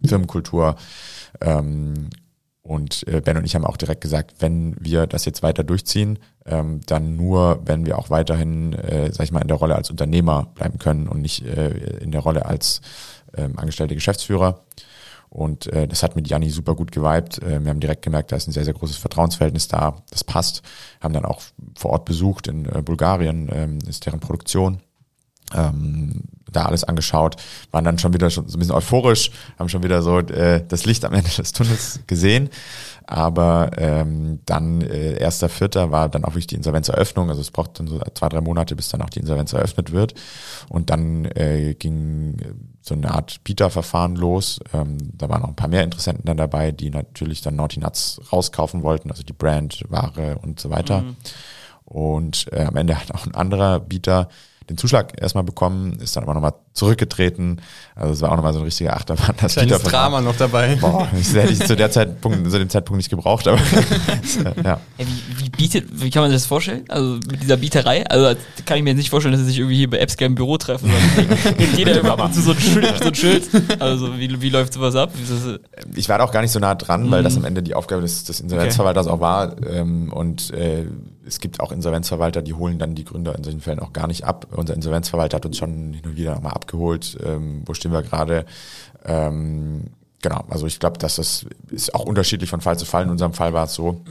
Firmenkultur. 0.04 0.76
Ähm, 1.40 2.10
und 2.62 3.06
äh, 3.08 3.20
Ben 3.20 3.36
und 3.36 3.44
ich 3.44 3.54
haben 3.54 3.66
auch 3.66 3.76
direkt 3.76 4.00
gesagt, 4.00 4.36
wenn 4.38 4.74
wir 4.80 5.06
das 5.06 5.26
jetzt 5.26 5.42
weiter 5.42 5.64
durchziehen, 5.64 6.18
ähm, 6.46 6.80
dann 6.86 7.14
nur, 7.14 7.60
wenn 7.66 7.84
wir 7.84 7.98
auch 7.98 8.08
weiterhin, 8.08 8.72
äh, 8.72 9.12
sag 9.12 9.24
ich 9.24 9.32
mal, 9.32 9.42
in 9.42 9.48
der 9.48 9.58
Rolle 9.58 9.76
als 9.76 9.90
Unternehmer 9.90 10.48
bleiben 10.54 10.78
können 10.78 11.06
und 11.06 11.20
nicht 11.20 11.44
äh, 11.44 11.98
in 11.98 12.10
der 12.10 12.22
Rolle 12.22 12.46
als 12.46 12.80
ähm, 13.36 13.58
angestellte 13.58 13.94
Geschäftsführer. 13.94 14.60
Und 15.34 15.66
äh, 15.66 15.88
das 15.88 16.04
hat 16.04 16.14
mit 16.14 16.28
Janni 16.28 16.48
super 16.48 16.76
gut 16.76 16.92
geweibt. 16.92 17.42
Äh, 17.42 17.60
wir 17.60 17.70
haben 17.70 17.80
direkt 17.80 18.02
gemerkt, 18.02 18.30
da 18.30 18.36
ist 18.36 18.46
ein 18.46 18.52
sehr, 18.52 18.64
sehr 18.64 18.72
großes 18.72 18.98
Vertrauensverhältnis 18.98 19.66
da. 19.66 19.96
Das 20.10 20.22
passt. 20.22 20.62
Haben 21.00 21.12
dann 21.12 21.24
auch 21.24 21.42
vor 21.76 21.90
Ort 21.90 22.04
besucht 22.04 22.46
in 22.46 22.66
äh, 22.66 22.82
Bulgarien, 22.82 23.50
ähm, 23.52 23.78
ist 23.88 24.06
deren 24.06 24.20
Produktion. 24.20 24.78
Ähm, 25.52 26.22
da 26.54 26.66
alles 26.66 26.84
angeschaut, 26.84 27.36
waren 27.70 27.84
dann 27.84 27.98
schon 27.98 28.14
wieder 28.14 28.30
schon 28.30 28.48
so 28.48 28.56
ein 28.56 28.60
bisschen 28.60 28.74
euphorisch, 28.74 29.30
haben 29.58 29.68
schon 29.68 29.82
wieder 29.82 30.02
so 30.02 30.18
äh, 30.18 30.62
das 30.66 30.84
Licht 30.86 31.04
am 31.04 31.12
Ende 31.12 31.30
des 31.30 31.52
Tunnels 31.52 32.00
gesehen. 32.06 32.50
Aber 33.06 33.70
ähm, 33.76 34.40
dann 34.46 34.80
äh, 34.80 35.18
erster 35.18 35.50
Vierter 35.50 35.90
war 35.90 36.08
dann 36.08 36.24
auch 36.24 36.30
wirklich 36.30 36.46
die 36.46 36.54
Insolvenzeröffnung. 36.54 37.28
Also 37.28 37.42
es 37.42 37.50
braucht 37.50 37.78
dann 37.78 37.86
so 37.86 38.00
zwei, 38.14 38.30
drei 38.30 38.40
Monate, 38.40 38.74
bis 38.76 38.88
dann 38.88 39.02
auch 39.02 39.10
die 39.10 39.20
Insolvenz 39.20 39.52
eröffnet 39.52 39.92
wird. 39.92 40.14
Und 40.70 40.88
dann 40.88 41.26
äh, 41.26 41.74
ging 41.78 42.36
so 42.80 42.94
eine 42.94 43.10
Art 43.10 43.44
Bieterverfahren 43.44 44.16
los. 44.16 44.58
Ähm, 44.72 44.96
da 45.12 45.28
waren 45.28 45.42
auch 45.42 45.48
ein 45.48 45.56
paar 45.56 45.68
mehr 45.68 45.84
Interessenten 45.84 46.24
dann 46.24 46.38
dabei, 46.38 46.72
die 46.72 46.88
natürlich 46.88 47.42
dann 47.42 47.56
Naughty 47.56 47.80
Nuts 47.80 48.22
rauskaufen 48.32 48.82
wollten, 48.82 49.10
also 49.10 49.22
die 49.22 49.34
Brand, 49.34 49.84
Ware 49.88 50.38
und 50.42 50.58
so 50.58 50.70
weiter. 50.70 51.02
Mhm. 51.02 51.16
Und 51.84 52.46
äh, 52.52 52.64
am 52.64 52.76
Ende 52.76 52.98
hat 52.98 53.12
auch 53.12 53.26
ein 53.26 53.34
anderer 53.34 53.80
Bieter 53.80 54.28
den 54.68 54.78
Zuschlag 54.78 55.20
erstmal 55.20 55.44
bekommen, 55.44 55.98
ist 56.00 56.16
dann 56.16 56.24
aber 56.24 56.34
nochmal 56.34 56.54
zurückgetreten. 56.72 57.60
Also 57.94 58.14
es 58.14 58.22
war 58.22 58.32
auch 58.32 58.36
nochmal 58.36 58.52
so 58.52 58.60
ein 58.60 58.64
richtiger 58.64 58.96
Achterbahn. 58.96 59.34
Das 59.40 59.52
Kleines 59.52 59.82
Drama 59.82 60.20
noch 60.20 60.36
dabei. 60.36 60.76
Boah, 60.80 61.08
das 61.12 61.34
hätte 61.34 61.52
ich 61.52 61.60
zu 61.60 61.76
der 61.76 61.90
Zeitpunkt, 61.90 62.50
zu 62.50 62.58
dem 62.58 62.68
Zeitpunkt 62.68 62.96
nicht 62.96 63.10
gebraucht, 63.10 63.46
aber 63.46 63.58
ja. 64.64 64.80
Wie, 64.98 65.44
wie 65.44 65.50
bietet, 65.50 65.86
wie 65.92 66.10
kann 66.10 66.22
man 66.22 66.30
sich 66.30 66.40
das 66.40 66.46
vorstellen? 66.46 66.84
Also 66.88 67.18
mit 67.30 67.42
dieser 67.42 67.56
Bieterei? 67.56 68.06
Also 68.06 68.38
kann 68.64 68.78
ich 68.78 68.82
mir 68.82 68.90
jetzt 68.90 68.98
nicht 68.98 69.10
vorstellen, 69.10 69.32
dass 69.32 69.40
sie 69.42 69.48
sich 69.48 69.58
irgendwie 69.58 69.76
hier 69.76 69.90
bei 69.90 69.98
Appscam 69.98 70.28
im 70.28 70.34
Büro 70.34 70.56
treffen. 70.56 70.90
Nimmt 71.58 71.76
jeder 71.78 72.00
immer 72.00 72.32
zu 72.32 72.40
so 72.40 72.52
ein 72.52 72.58
Schild, 72.58 73.02
so 73.02 73.08
ein 73.08 73.14
Schild. 73.14 73.48
Also 73.78 74.18
wie, 74.18 74.40
wie 74.40 74.50
läuft 74.50 74.72
sowas 74.72 74.96
ab? 74.96 75.12
Ich 75.94 76.08
war 76.08 76.18
da 76.18 76.24
auch 76.24 76.32
gar 76.32 76.42
nicht 76.42 76.52
so 76.52 76.58
nah 76.58 76.74
dran, 76.74 77.10
weil 77.10 77.22
das 77.22 77.34
mhm. 77.34 77.40
am 77.40 77.44
Ende 77.46 77.62
die 77.62 77.74
Aufgabe 77.74 78.02
des, 78.02 78.24
des 78.24 78.40
Insolvenzverwalters 78.40 79.06
okay. 79.06 79.14
auch 79.14 79.20
war. 79.20 79.56
Ähm, 79.68 80.12
und 80.12 80.50
äh, 80.52 80.86
es 81.26 81.40
gibt 81.40 81.60
auch 81.60 81.72
Insolvenzverwalter, 81.72 82.42
die 82.42 82.54
holen 82.54 82.78
dann 82.78 82.94
die 82.94 83.04
Gründer 83.04 83.34
in 83.34 83.44
solchen 83.44 83.60
Fällen 83.60 83.80
auch 83.80 83.92
gar 83.92 84.06
nicht 84.06 84.24
ab. 84.24 84.46
Unser 84.50 84.74
Insolvenzverwalter 84.74 85.36
hat 85.36 85.46
uns 85.46 85.58
schon 85.58 85.92
hin 85.92 86.04
und 86.04 86.16
wieder 86.16 86.34
nochmal 86.34 86.52
abgeholt. 86.52 87.16
Ähm, 87.24 87.62
wo 87.66 87.74
stehen 87.74 87.92
wir 87.92 88.02
gerade? 88.02 88.44
Ähm, 89.04 89.84
genau, 90.22 90.44
also 90.48 90.66
ich 90.66 90.80
glaube, 90.80 90.98
dass 90.98 91.16
das 91.16 91.46
ist 91.70 91.94
auch 91.94 92.04
unterschiedlich 92.04 92.50
von 92.50 92.60
Fall 92.60 92.78
zu 92.78 92.84
Fall. 92.84 93.04
In 93.04 93.10
unserem 93.10 93.32
Fall 93.32 93.52
war 93.52 93.64
es 93.64 93.74
so, 93.74 94.02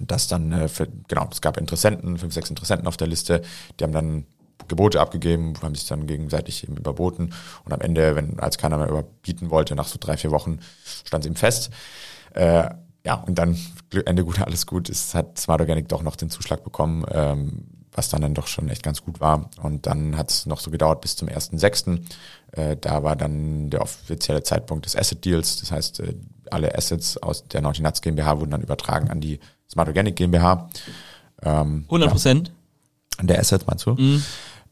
dass 0.00 0.28
dann, 0.28 0.52
äh, 0.52 0.68
für, 0.68 0.88
genau, 1.08 1.28
es 1.30 1.40
gab 1.40 1.56
Interessenten, 1.56 2.18
fünf, 2.18 2.34
sechs 2.34 2.50
Interessenten 2.50 2.86
auf 2.86 2.96
der 2.96 3.08
Liste, 3.08 3.42
die 3.78 3.84
haben 3.84 3.92
dann 3.92 4.24
Gebote 4.66 5.00
abgegeben, 5.00 5.54
haben 5.62 5.74
sich 5.74 5.86
dann 5.86 6.06
gegenseitig 6.06 6.64
eben 6.64 6.76
überboten 6.76 7.32
und 7.64 7.72
am 7.72 7.80
Ende, 7.80 8.16
wenn 8.16 8.38
als 8.38 8.58
keiner 8.58 8.76
mehr 8.76 8.88
überbieten 8.88 9.50
wollte, 9.50 9.74
nach 9.74 9.86
so 9.86 9.96
drei, 9.98 10.16
vier 10.16 10.30
Wochen 10.30 10.58
stand 11.04 11.24
es 11.24 11.30
ihm 11.30 11.36
fest. 11.36 11.70
Äh, 12.34 12.68
ja, 13.08 13.14
und 13.14 13.38
dann 13.38 13.56
Ende 14.04 14.22
gut, 14.22 14.38
alles 14.38 14.66
gut, 14.66 14.90
ist, 14.90 15.14
hat 15.14 15.38
Smart 15.38 15.62
Organic 15.62 15.88
doch 15.88 16.02
noch 16.02 16.14
den 16.14 16.28
Zuschlag 16.28 16.62
bekommen, 16.62 17.06
ähm, 17.10 17.64
was 17.90 18.10
dann 18.10 18.20
dann 18.20 18.34
doch 18.34 18.46
schon 18.46 18.68
echt 18.68 18.82
ganz 18.82 19.02
gut 19.02 19.18
war. 19.18 19.48
Und 19.62 19.86
dann 19.86 20.18
hat 20.18 20.30
es 20.30 20.44
noch 20.44 20.60
so 20.60 20.70
gedauert 20.70 21.00
bis 21.00 21.16
zum 21.16 21.26
1.6. 21.26 22.00
Äh, 22.52 22.76
da 22.76 23.02
war 23.04 23.16
dann 23.16 23.70
der 23.70 23.80
offizielle 23.80 24.42
Zeitpunkt 24.42 24.84
des 24.84 24.94
Asset 24.94 25.24
Deals. 25.24 25.58
Das 25.58 25.72
heißt, 25.72 26.00
äh, 26.00 26.16
alle 26.50 26.74
Assets 26.74 27.16
aus 27.16 27.48
der 27.48 27.62
Naughty 27.62 27.80
Nuts 27.80 28.02
GmbH 28.02 28.40
wurden 28.40 28.50
dann 28.50 28.60
übertragen 28.60 29.08
an 29.08 29.22
die 29.22 29.40
Smart 29.70 29.88
Organic 29.88 30.14
GmbH. 30.14 30.68
Ähm, 31.42 31.84
100 31.86 32.10
Prozent? 32.10 32.52
Ja. 33.16 33.24
Der 33.24 33.40
Assets 33.40 33.64
meinst 33.66 33.86
du? 33.86 33.94
Mhm. 33.94 34.22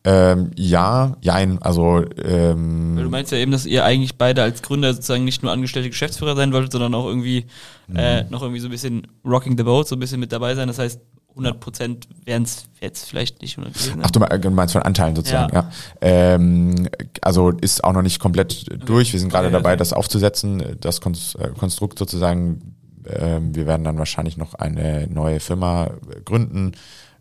Ähm, 0.08 0.52
ja, 0.54 1.16
jein, 1.20 1.60
also 1.62 2.04
ähm, 2.22 2.94
du 2.96 3.10
meinst 3.10 3.32
ja 3.32 3.38
eben, 3.38 3.50
dass 3.50 3.66
ihr 3.66 3.84
eigentlich 3.84 4.16
beide 4.16 4.40
als 4.40 4.62
Gründer 4.62 4.94
sozusagen 4.94 5.24
nicht 5.24 5.42
nur 5.42 5.50
angestellte 5.50 5.90
Geschäftsführer 5.90 6.36
sein 6.36 6.52
wolltet, 6.52 6.70
sondern 6.70 6.94
auch 6.94 7.06
irgendwie 7.06 7.46
mhm. 7.88 7.96
äh, 7.96 8.22
noch 8.30 8.40
irgendwie 8.40 8.60
so 8.60 8.68
ein 8.68 8.70
bisschen 8.70 9.08
rocking 9.24 9.58
the 9.58 9.64
boat, 9.64 9.88
so 9.88 9.96
ein 9.96 9.98
bisschen 9.98 10.20
mit 10.20 10.30
dabei 10.30 10.54
sein. 10.54 10.68
Das 10.68 10.78
heißt, 10.78 11.00
100 11.30 11.58
Prozent 11.58 12.08
wären 12.24 12.44
es 12.44 12.66
jetzt 12.80 13.08
vielleicht 13.08 13.42
nicht 13.42 13.58
100 13.58 13.74
gewesen. 13.74 14.00
Ach, 14.04 14.10
du 14.12 14.50
meinst 14.50 14.74
von 14.74 14.82
Anteilen 14.82 15.16
sozusagen, 15.16 15.52
ja. 15.52 15.62
ja. 15.62 15.70
Ähm, 16.00 16.88
also 17.20 17.50
ist 17.50 17.82
auch 17.82 17.92
noch 17.92 18.02
nicht 18.02 18.20
komplett 18.20 18.64
durch. 18.88 19.12
Wir 19.12 19.18
sind 19.18 19.30
gerade 19.30 19.48
okay, 19.48 19.56
dabei, 19.56 19.74
das 19.74 19.92
aufzusetzen, 19.92 20.76
das 20.78 21.00
äh, 21.00 21.48
Konstrukt 21.58 21.98
sozusagen. 21.98 22.76
Ähm, 23.08 23.56
wir 23.56 23.66
werden 23.66 23.82
dann 23.82 23.98
wahrscheinlich 23.98 24.36
noch 24.36 24.54
eine 24.54 25.08
neue 25.08 25.40
Firma 25.40 25.90
gründen 26.24 26.74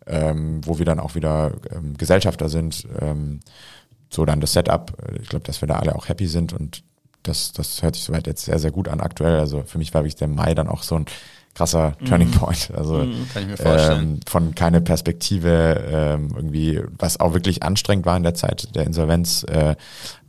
ähm, 0.06 0.60
wo 0.64 0.78
wir 0.78 0.84
dann 0.84 1.00
auch 1.00 1.14
wieder 1.14 1.52
ähm, 1.70 1.96
Gesellschafter 1.96 2.48
sind. 2.48 2.86
Ähm, 3.00 3.40
so 4.08 4.24
dann 4.24 4.40
das 4.40 4.52
Setup. 4.52 4.92
Ich 5.20 5.28
glaube, 5.28 5.44
dass 5.44 5.60
wir 5.60 5.68
da 5.68 5.76
alle 5.76 5.94
auch 5.96 6.08
happy 6.08 6.26
sind 6.26 6.52
und 6.52 6.82
das, 7.24 7.52
das 7.52 7.82
hört 7.82 7.96
sich 7.96 8.04
soweit 8.04 8.26
jetzt 8.26 8.44
sehr, 8.44 8.58
sehr 8.58 8.70
gut 8.70 8.88
an 8.88 9.00
aktuell. 9.00 9.38
Also 9.38 9.64
für 9.66 9.78
mich 9.78 9.92
war 9.94 10.02
wirklich 10.02 10.14
der 10.16 10.28
Mai 10.28 10.54
dann 10.54 10.68
auch 10.68 10.82
so 10.82 10.96
ein 10.96 11.06
krasser 11.54 11.96
Turning 12.06 12.28
mhm. 12.28 12.32
Point. 12.32 12.70
Also 12.76 12.98
mhm, 12.98 13.28
kann 13.32 13.42
ich 13.42 13.48
mir 13.48 13.56
vorstellen. 13.56 14.02
Ähm, 14.02 14.20
von 14.26 14.54
keine 14.54 14.80
Perspektive 14.80 15.84
ähm, 15.90 16.32
irgendwie, 16.36 16.82
was 16.98 17.18
auch 17.18 17.32
wirklich 17.32 17.62
anstrengend 17.62 18.06
war 18.06 18.16
in 18.16 18.22
der 18.22 18.34
Zeit 18.34 18.74
der 18.76 18.84
Insolvenz, 18.84 19.42
äh, 19.44 19.74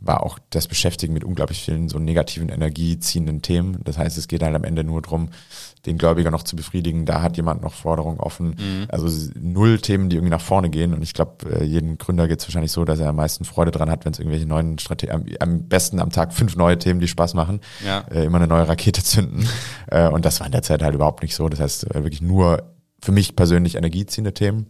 war 0.00 0.22
auch 0.22 0.38
das 0.50 0.68
Beschäftigen 0.68 1.12
mit 1.12 1.24
unglaublich 1.24 1.62
vielen 1.62 1.88
so 1.88 1.98
negativen, 1.98 2.48
energieziehenden 2.48 3.42
Themen. 3.42 3.78
Das 3.84 3.98
heißt, 3.98 4.16
es 4.16 4.28
geht 4.28 4.42
halt 4.42 4.54
am 4.54 4.64
Ende 4.64 4.84
nur 4.84 5.02
drum 5.02 5.30
den 5.86 5.98
Gläubiger 5.98 6.30
noch 6.30 6.42
zu 6.42 6.56
befriedigen. 6.56 7.04
Da 7.04 7.22
hat 7.22 7.36
jemand 7.36 7.62
noch 7.62 7.72
Forderungen 7.72 8.20
offen. 8.20 8.48
Mhm. 8.50 8.86
Also 8.88 9.30
null 9.40 9.80
Themen, 9.80 10.08
die 10.08 10.16
irgendwie 10.16 10.30
nach 10.30 10.40
vorne 10.40 10.70
gehen. 10.70 10.94
Und 10.94 11.02
ich 11.02 11.14
glaube, 11.14 11.50
äh, 11.50 11.64
jeden 11.64 11.98
Gründer 11.98 12.28
geht 12.28 12.40
es 12.40 12.46
wahrscheinlich 12.46 12.72
so, 12.72 12.84
dass 12.84 13.00
er 13.00 13.08
am 13.08 13.16
meisten 13.16 13.44
Freude 13.44 13.70
dran 13.70 13.90
hat, 13.90 14.04
wenn 14.04 14.12
es 14.12 14.18
irgendwelche 14.18 14.46
neuen 14.46 14.78
Strategien, 14.78 15.24
am 15.40 15.68
besten 15.68 16.00
am 16.00 16.10
Tag 16.10 16.32
fünf 16.32 16.56
neue 16.56 16.78
Themen, 16.78 17.00
die 17.00 17.08
Spaß 17.08 17.34
machen, 17.34 17.60
ja. 17.84 18.00
äh, 18.10 18.24
immer 18.24 18.38
eine 18.38 18.46
neue 18.46 18.68
Rakete 18.68 19.02
zünden. 19.02 19.48
äh, 19.88 20.08
und 20.08 20.24
das 20.24 20.40
war 20.40 20.46
in 20.46 20.52
der 20.52 20.62
Zeit 20.62 20.82
halt 20.82 20.94
überhaupt 20.94 21.22
nicht 21.22 21.34
so. 21.34 21.48
Das 21.48 21.60
heißt, 21.60 21.94
äh, 21.94 22.04
wirklich 22.04 22.22
nur 22.22 22.74
für 23.00 23.12
mich 23.12 23.36
persönlich 23.36 23.76
energieziehende 23.76 24.34
Themen. 24.34 24.66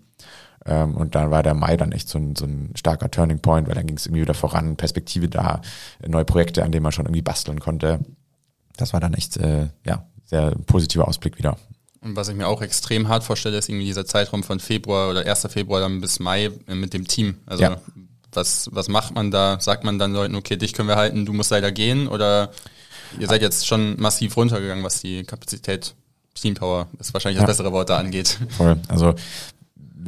Ähm, 0.69 0.95
und 0.97 1.15
dann 1.15 1.31
war 1.31 1.43
der 1.43 1.55
Mai 1.55 1.77
dann 1.77 1.93
echt 1.93 2.09
so 2.09 2.19
ein, 2.19 2.37
so 2.37 2.45
ein 2.45 2.73
starker 2.75 3.11
Turning 3.11 3.41
Point, 3.41 3.67
weil 3.67 3.75
dann 3.75 3.87
ging 3.87 3.97
es 3.97 4.07
irgendwie 4.07 4.23
wieder 4.23 4.35
voran, 4.35 4.77
Perspektive 4.77 5.29
da, 5.29 5.63
neue 6.07 6.25
Projekte, 6.25 6.63
an 6.63 6.73
denen 6.73 6.83
man 6.83 6.93
schon 6.93 7.07
irgendwie 7.07 7.23
basteln 7.23 7.59
konnte. 7.59 8.01
Das 8.77 8.93
war 8.93 9.01
dann 9.01 9.15
echt, 9.15 9.39
äh, 9.39 9.69
ja, 9.85 10.07
sehr 10.27 10.53
positiver 10.67 11.09
Ausblick 11.09 11.39
wieder. 11.39 11.57
Und 12.01 12.15
was 12.15 12.29
ich 12.29 12.37
mir 12.37 12.47
auch 12.47 12.63
extrem 12.63 13.09
hart 13.09 13.25
vorstelle, 13.25 13.57
ist 13.57 13.69
irgendwie 13.69 13.87
dieser 13.87 14.07
Zeitraum 14.07 14.43
von 14.43 14.61
Februar 14.61 15.11
oder 15.11 15.25
1. 15.27 15.49
Februar 15.51 15.81
dann 15.81 16.01
bis 16.01 16.21
Mai 16.21 16.51
mit 16.67 16.93
dem 16.93 17.09
Team. 17.09 17.37
Also 17.47 17.63
ja. 17.63 17.81
was, 18.33 18.69
was 18.73 18.89
macht 18.89 19.15
man 19.15 19.31
da? 19.31 19.59
Sagt 19.61 19.85
man 19.85 19.99
dann 19.99 20.13
Leuten, 20.13 20.37
okay, 20.37 20.57
dich 20.57 20.75
können 20.75 20.89
wir 20.89 20.97
halten, 20.97 21.27
du 21.27 21.33
musst 21.33 21.51
leider 21.51 21.73
gehen? 21.73 22.07
Oder 22.07 22.53
ihr 23.19 23.27
seid 23.27 23.43
jetzt 23.43 23.67
schon 23.67 23.99
massiv 23.99 24.37
runtergegangen, 24.37 24.85
was 24.85 25.01
die 25.01 25.25
Kapazität, 25.25 25.95
Teampower 26.35 26.87
ist 27.01 27.13
wahrscheinlich 27.15 27.39
das 27.39 27.43
ja. 27.43 27.47
bessere 27.49 27.73
Wort 27.73 27.91
da 27.91 27.99
angeht. 27.99 28.39
Voll. 28.51 28.79
Also 28.87 29.15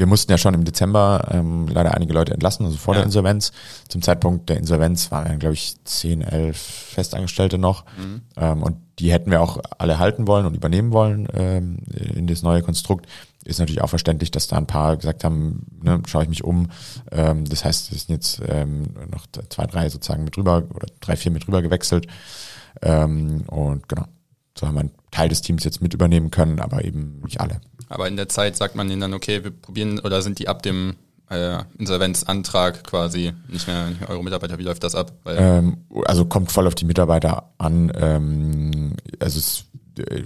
wir 0.00 0.06
mussten 0.06 0.32
ja 0.32 0.38
schon 0.38 0.54
im 0.54 0.64
Dezember 0.64 1.28
ähm, 1.30 1.68
leider 1.68 1.94
einige 1.94 2.14
Leute 2.14 2.32
entlassen, 2.32 2.64
also 2.64 2.78
vor 2.78 2.94
ja. 2.94 3.00
der 3.00 3.04
Insolvenz. 3.04 3.52
Zum 3.86 4.00
Zeitpunkt 4.00 4.48
der 4.48 4.56
Insolvenz 4.56 5.10
waren, 5.10 5.38
glaube 5.38 5.52
ich, 5.52 5.76
10, 5.84 6.22
11 6.22 6.56
Festangestellte 6.56 7.58
noch. 7.58 7.84
Mhm. 7.98 8.22
Ähm, 8.38 8.62
und 8.62 8.78
die 8.98 9.12
hätten 9.12 9.30
wir 9.30 9.42
auch 9.42 9.60
alle 9.76 9.98
halten 9.98 10.26
wollen 10.26 10.46
und 10.46 10.54
übernehmen 10.54 10.92
wollen 10.92 11.28
ähm, 11.34 11.80
in 11.94 12.26
das 12.26 12.42
neue 12.42 12.62
Konstrukt. 12.62 13.06
Ist 13.44 13.58
natürlich 13.58 13.82
auch 13.82 13.90
verständlich, 13.90 14.30
dass 14.30 14.46
da 14.46 14.56
ein 14.56 14.66
paar 14.66 14.96
gesagt 14.96 15.22
haben, 15.22 15.66
ne, 15.82 16.00
schaue 16.06 16.22
ich 16.22 16.30
mich 16.30 16.44
um. 16.44 16.70
Ähm, 17.12 17.44
das 17.44 17.66
heißt, 17.66 17.92
es 17.92 18.06
sind 18.06 18.14
jetzt 18.14 18.40
ähm, 18.48 18.94
noch 19.10 19.26
zwei, 19.50 19.66
drei 19.66 19.90
sozusagen 19.90 20.24
mit 20.24 20.38
rüber 20.38 20.62
oder 20.74 20.86
drei, 21.00 21.16
vier 21.16 21.30
mit 21.30 21.46
rüber 21.46 21.60
gewechselt. 21.60 22.06
Ähm, 22.80 23.42
und 23.48 23.86
genau, 23.86 24.06
so 24.58 24.66
haben 24.66 24.74
wir 24.76 24.80
einen 24.80 24.92
Teil 25.10 25.28
des 25.28 25.42
Teams 25.42 25.64
jetzt 25.64 25.82
mit 25.82 25.94
übernehmen 25.94 26.30
können, 26.30 26.60
aber 26.60 26.84
eben 26.84 27.20
nicht 27.24 27.40
alle. 27.40 27.60
Aber 27.88 28.06
in 28.08 28.16
der 28.16 28.28
Zeit 28.28 28.56
sagt 28.56 28.76
man 28.76 28.88
denen 28.88 29.00
dann, 29.00 29.14
okay, 29.14 29.42
wir 29.42 29.50
probieren, 29.50 29.98
oder 29.98 30.22
sind 30.22 30.38
die 30.38 30.48
ab 30.48 30.62
dem 30.62 30.94
äh, 31.30 31.58
Insolvenzantrag 31.78 32.84
quasi 32.84 33.32
nicht 33.48 33.66
mehr 33.66 33.88
eure 34.08 34.22
Mitarbeiter? 34.22 34.58
Wie 34.58 34.64
läuft 34.64 34.84
das 34.84 34.94
ab? 34.94 35.12
Ähm, 35.26 35.78
also 36.04 36.24
kommt 36.24 36.52
voll 36.52 36.66
auf 36.66 36.74
die 36.74 36.84
Mitarbeiter 36.84 37.50
an. 37.58 37.92
Ähm, 37.94 38.96
also 39.20 39.38
es 39.38 39.64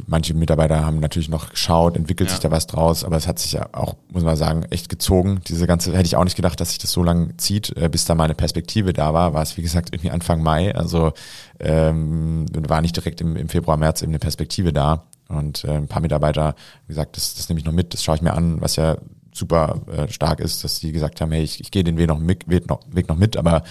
manche 0.07 0.35
Mitarbeiter 0.35 0.85
haben 0.85 1.01
natürlich 1.01 1.29
noch 1.29 1.51
geschaut, 1.51 1.97
entwickelt 1.97 2.29
Ja. 2.31 2.35
sich 2.35 2.43
da 2.43 2.51
was 2.51 2.67
draus, 2.67 3.05
aber 3.05 3.17
es 3.17 3.27
hat 3.29 3.39
sich 3.39 3.53
ja 3.53 3.69
auch, 3.73 3.95
muss 4.13 4.23
man 4.25 4.37
sagen, 4.37 4.65
echt 4.71 4.89
gezogen. 4.89 5.41
Diese 5.49 5.67
ganze, 5.67 5.93
hätte 5.93 6.07
ich 6.07 6.17
auch 6.17 6.25
nicht 6.25 6.37
gedacht, 6.37 6.61
dass 6.61 6.71
sich 6.71 6.79
das 6.79 6.93
so 6.93 7.03
lang 7.03 7.35
zieht, 7.39 7.77
äh, 7.77 7.89
bis 7.89 8.05
da 8.05 8.15
mal 8.15 8.25
eine 8.25 8.35
Perspektive 8.35 8.93
da 8.93 9.15
war, 9.15 9.35
war 9.35 9.43
es 9.43 9.57
wie 9.57 9.63
gesagt 9.63 9.91
irgendwie 9.93 10.11
Anfang 10.11 10.43
Mai, 10.43 10.75
also 10.75 11.13
ähm, 11.61 12.47
war 12.69 12.81
nicht 12.81 12.97
direkt 12.97 13.21
im, 13.21 13.37
im 13.37 13.49
Februar, 13.49 13.77
März 13.77 14.03
eben 14.03 14.13
eine 14.13 14.19
Perspektive 14.19 14.73
da 14.73 15.05
und 15.29 15.65
äh, 15.65 15.73
ein 15.73 15.89
paar 15.89 16.03
Mitarbeiter, 16.03 16.55
wie 16.87 16.93
gesagt, 16.93 17.17
das, 17.17 17.35
das 17.35 17.49
nehme 17.49 17.59
ich 17.61 17.65
noch 17.67 17.73
mit, 17.73 17.95
das 17.95 18.03
schaue 18.05 18.17
ich 18.17 18.23
mir 18.23 18.35
an, 18.35 18.61
was 18.61 18.77
ja 18.77 18.97
super 19.37 19.81
äh, 19.89 20.09
stark 20.11 20.41
ist, 20.41 20.63
dass 20.65 20.79
die 20.79 20.93
gesagt 20.93 21.21
haben, 21.21 21.33
hey, 21.33 21.43
ich, 21.43 21.61
ich 21.61 21.71
gehe 21.71 21.83
den 21.85 21.97
Weg 21.97 22.09
noch, 22.09 22.19
mit, 22.19 22.49
Weg, 22.49 22.69
noch, 22.69 22.81
Weg 22.91 23.09
noch 23.09 23.17
mit, 23.17 23.37
aber 23.37 23.65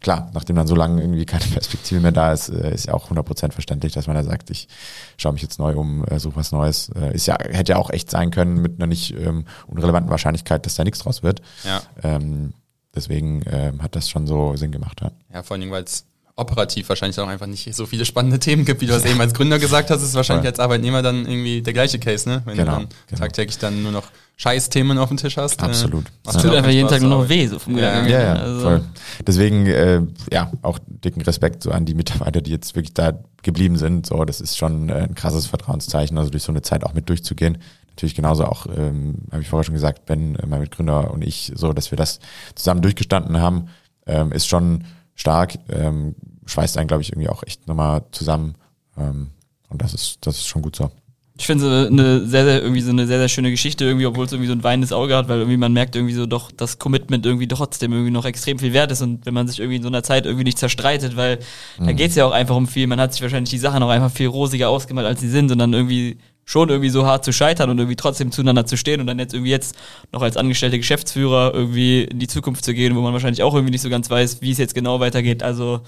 klar, 0.00 0.30
nachdem 0.34 0.56
dann 0.56 0.66
so 0.66 0.74
lange 0.74 1.00
irgendwie 1.00 1.24
keine 1.24 1.44
Perspektive 1.52 2.00
mehr 2.00 2.12
da 2.12 2.32
ist, 2.32 2.48
äh, 2.48 2.74
ist 2.74 2.86
ja 2.86 2.94
auch 2.94 3.10
100% 3.10 3.52
verständlich, 3.52 3.92
dass 3.92 4.06
man 4.08 4.16
da 4.16 4.24
sagt, 4.24 4.50
ich 4.50 4.68
schaue 5.16 5.32
mich 5.32 5.42
jetzt 5.42 5.58
neu 5.58 5.76
um, 5.76 6.04
äh, 6.06 6.18
suche 6.18 6.36
was 6.36 6.52
Neues. 6.52 6.90
Äh, 6.96 7.14
ist 7.14 7.26
ja, 7.26 7.38
hätte 7.40 7.72
ja 7.72 7.78
auch 7.78 7.90
echt 7.90 8.10
sein 8.10 8.30
können 8.30 8.60
mit 8.60 8.78
einer 8.78 8.86
nicht 8.88 9.12
ähm, 9.16 9.44
unrelevanten 9.66 10.10
Wahrscheinlichkeit, 10.10 10.66
dass 10.66 10.74
da 10.74 10.84
nichts 10.84 10.98
draus 11.00 11.22
wird. 11.22 11.40
Ja. 11.62 11.80
Ähm, 12.02 12.52
deswegen 12.94 13.42
ähm, 13.46 13.82
hat 13.82 13.94
das 13.94 14.10
schon 14.10 14.26
so 14.26 14.56
Sinn 14.56 14.72
gemacht. 14.72 15.00
Ja. 15.00 15.12
Ja, 15.32 15.42
vor 15.42 15.54
allen 15.54 15.60
Dingen, 15.60 15.72
weil 15.72 15.84
es 15.84 16.06
operativ 16.36 16.88
wahrscheinlich 16.88 17.18
auch 17.20 17.28
einfach 17.28 17.46
nicht 17.46 17.72
so 17.74 17.86
viele 17.86 18.04
spannende 18.04 18.40
Themen 18.40 18.64
gibt, 18.64 18.80
wie 18.80 18.86
du 18.86 18.92
das 18.92 19.04
eben 19.04 19.20
als 19.20 19.34
Gründer 19.34 19.60
gesagt 19.60 19.90
hast, 19.90 20.02
ist 20.02 20.14
wahrscheinlich 20.14 20.46
als 20.46 20.58
Arbeitnehmer 20.58 21.00
dann 21.00 21.26
irgendwie 21.26 21.62
der 21.62 21.72
gleiche 21.72 22.00
Case, 22.00 22.28
ne? 22.28 22.42
Wenn 22.44 22.56
Genau, 22.56 22.72
du 22.72 22.78
dann 22.80 22.88
genau. 23.06 23.20
tagtäglich 23.20 23.58
dann 23.58 23.82
nur 23.84 23.92
noch 23.92 24.08
Scheiß-Themen 24.36 24.98
auf 24.98 25.08
dem 25.08 25.16
Tisch 25.16 25.36
hast. 25.36 25.62
Absolut. 25.62 26.04
Äh, 26.06 26.10
Das 26.24 26.34
macht 26.34 26.44
Tut 26.46 26.54
einfach 26.54 26.70
jeden 26.70 26.88
Spaß 26.88 27.00
Tag 27.00 27.08
nur 27.08 27.22
noch 27.22 27.28
weh, 27.28 27.46
so 27.46 27.58
vom 27.58 27.76
Ja, 27.78 27.90
Gedanken. 28.02 28.10
Ja, 28.10 28.22
ja, 28.22 28.32
Also, 28.34 28.60
voll. 28.60 28.84
Deswegen, 29.26 29.66
äh, 29.66 30.00
ja, 30.32 30.50
auch 30.62 30.78
dicken 30.86 31.20
Respekt 31.22 31.62
so 31.62 31.70
an 31.70 31.84
die 31.84 31.94
Mitarbeiter, 31.94 32.40
die 32.40 32.50
jetzt 32.50 32.74
wirklich 32.74 32.94
da 32.94 33.12
geblieben 33.42 33.76
sind. 33.76 34.06
So, 34.06 34.24
das 34.24 34.40
ist 34.40 34.56
schon 34.56 34.88
äh, 34.88 34.94
ein 35.08 35.14
krasses 35.14 35.46
Vertrauenszeichen, 35.46 36.18
also 36.18 36.30
durch 36.30 36.42
so 36.42 36.50
eine 36.52 36.62
Zeit 36.62 36.84
auch 36.84 36.94
mit 36.94 37.08
durchzugehen. 37.08 37.58
Natürlich 37.90 38.16
genauso 38.16 38.44
auch, 38.46 38.66
ähm, 38.76 39.18
habe 39.30 39.42
ich 39.42 39.48
vorher 39.48 39.64
schon 39.64 39.74
gesagt, 39.74 40.04
Ben, 40.06 40.34
äh, 40.36 40.46
mein 40.46 40.60
Mitgründer 40.60 41.12
und 41.12 41.22
ich, 41.22 41.52
so, 41.54 41.72
dass 41.72 41.92
wir 41.92 41.96
das 41.96 42.18
zusammen 42.56 42.82
durchgestanden 42.82 43.38
haben, 43.40 43.68
ähm, 44.06 44.32
ist 44.32 44.48
schon 44.48 44.84
stark, 45.14 45.56
ähm, 45.68 46.16
schweißt 46.46 46.76
einen, 46.76 46.88
glaube 46.88 47.02
ich, 47.02 47.10
irgendwie 47.12 47.28
auch 47.28 47.44
echt 47.44 47.68
nochmal 47.68 48.02
zusammen. 48.10 48.56
Ähm, 48.98 49.30
und 49.68 49.80
das 49.80 49.94
ist, 49.94 50.18
das 50.26 50.38
ist 50.38 50.46
schon 50.48 50.62
gut 50.62 50.74
so. 50.74 50.90
Ich 51.36 51.46
finde 51.46 51.66
es 51.66 51.90
eine 51.90 52.26
sehr, 52.26 52.44
sehr, 52.44 52.62
irgendwie 52.62 52.80
so 52.80 52.90
eine 52.90 53.08
sehr, 53.08 53.18
sehr 53.18 53.28
schöne 53.28 53.50
Geschichte, 53.50 53.84
irgendwie, 53.84 54.06
obwohl 54.06 54.24
es 54.24 54.30
irgendwie 54.30 54.46
so 54.46 54.52
ein 54.52 54.62
weinendes 54.62 54.92
Auge 54.92 55.16
hat, 55.16 55.28
weil 55.28 55.38
irgendwie 55.38 55.56
man 55.56 55.72
merkt 55.72 55.96
irgendwie 55.96 56.14
so 56.14 56.26
doch, 56.26 56.52
das 56.52 56.78
Commitment 56.78 57.26
irgendwie 57.26 57.48
trotzdem 57.48 57.92
irgendwie 57.92 58.12
noch 58.12 58.24
extrem 58.24 58.60
viel 58.60 58.72
wert 58.72 58.92
ist 58.92 59.02
und 59.02 59.26
wenn 59.26 59.34
man 59.34 59.48
sich 59.48 59.58
irgendwie 59.58 59.76
in 59.76 59.82
so 59.82 59.88
einer 59.88 60.04
Zeit 60.04 60.26
irgendwie 60.26 60.44
nicht 60.44 60.58
zerstreitet, 60.58 61.16
weil 61.16 61.40
da 61.78 61.90
geht 61.90 62.10
es 62.10 62.14
ja 62.14 62.24
auch 62.24 62.30
einfach 62.30 62.54
um 62.54 62.68
viel, 62.68 62.86
man 62.86 63.00
hat 63.00 63.12
sich 63.12 63.22
wahrscheinlich 63.22 63.50
die 63.50 63.58
Sachen 63.58 63.82
auch 63.82 63.88
einfach 63.88 64.12
viel 64.12 64.28
rosiger 64.28 64.68
ausgemalt, 64.68 65.08
als 65.08 65.20
sie 65.20 65.28
sind 65.28 65.50
und 65.50 65.58
dann 65.58 65.72
irgendwie 65.72 66.18
schon 66.44 66.68
irgendwie 66.68 66.90
so 66.90 67.06
hart 67.06 67.24
zu 67.24 67.32
scheitern 67.32 67.70
und 67.70 67.78
irgendwie 67.78 67.96
trotzdem 67.96 68.30
zueinander 68.30 68.66
zu 68.66 68.76
stehen 68.76 69.00
und 69.00 69.06
dann 69.06 69.18
jetzt 69.18 69.34
irgendwie 69.34 69.50
jetzt 69.50 69.76
noch 70.12 70.22
als 70.22 70.36
angestellte 70.36 70.78
Geschäftsführer 70.78 71.52
irgendwie 71.54 72.04
in 72.04 72.18
die 72.18 72.26
Zukunft 72.26 72.64
zu 72.64 72.74
gehen, 72.74 72.94
wo 72.94 73.00
man 73.00 73.12
wahrscheinlich 73.12 73.42
auch 73.42 73.54
irgendwie 73.54 73.72
nicht 73.72 73.80
so 73.80 73.88
ganz 73.88 74.10
weiß, 74.10 74.42
wie 74.42 74.50
es 74.50 74.58
jetzt 74.58 74.74
genau 74.74 75.00
weitergeht. 75.00 75.42
Also 75.42 75.80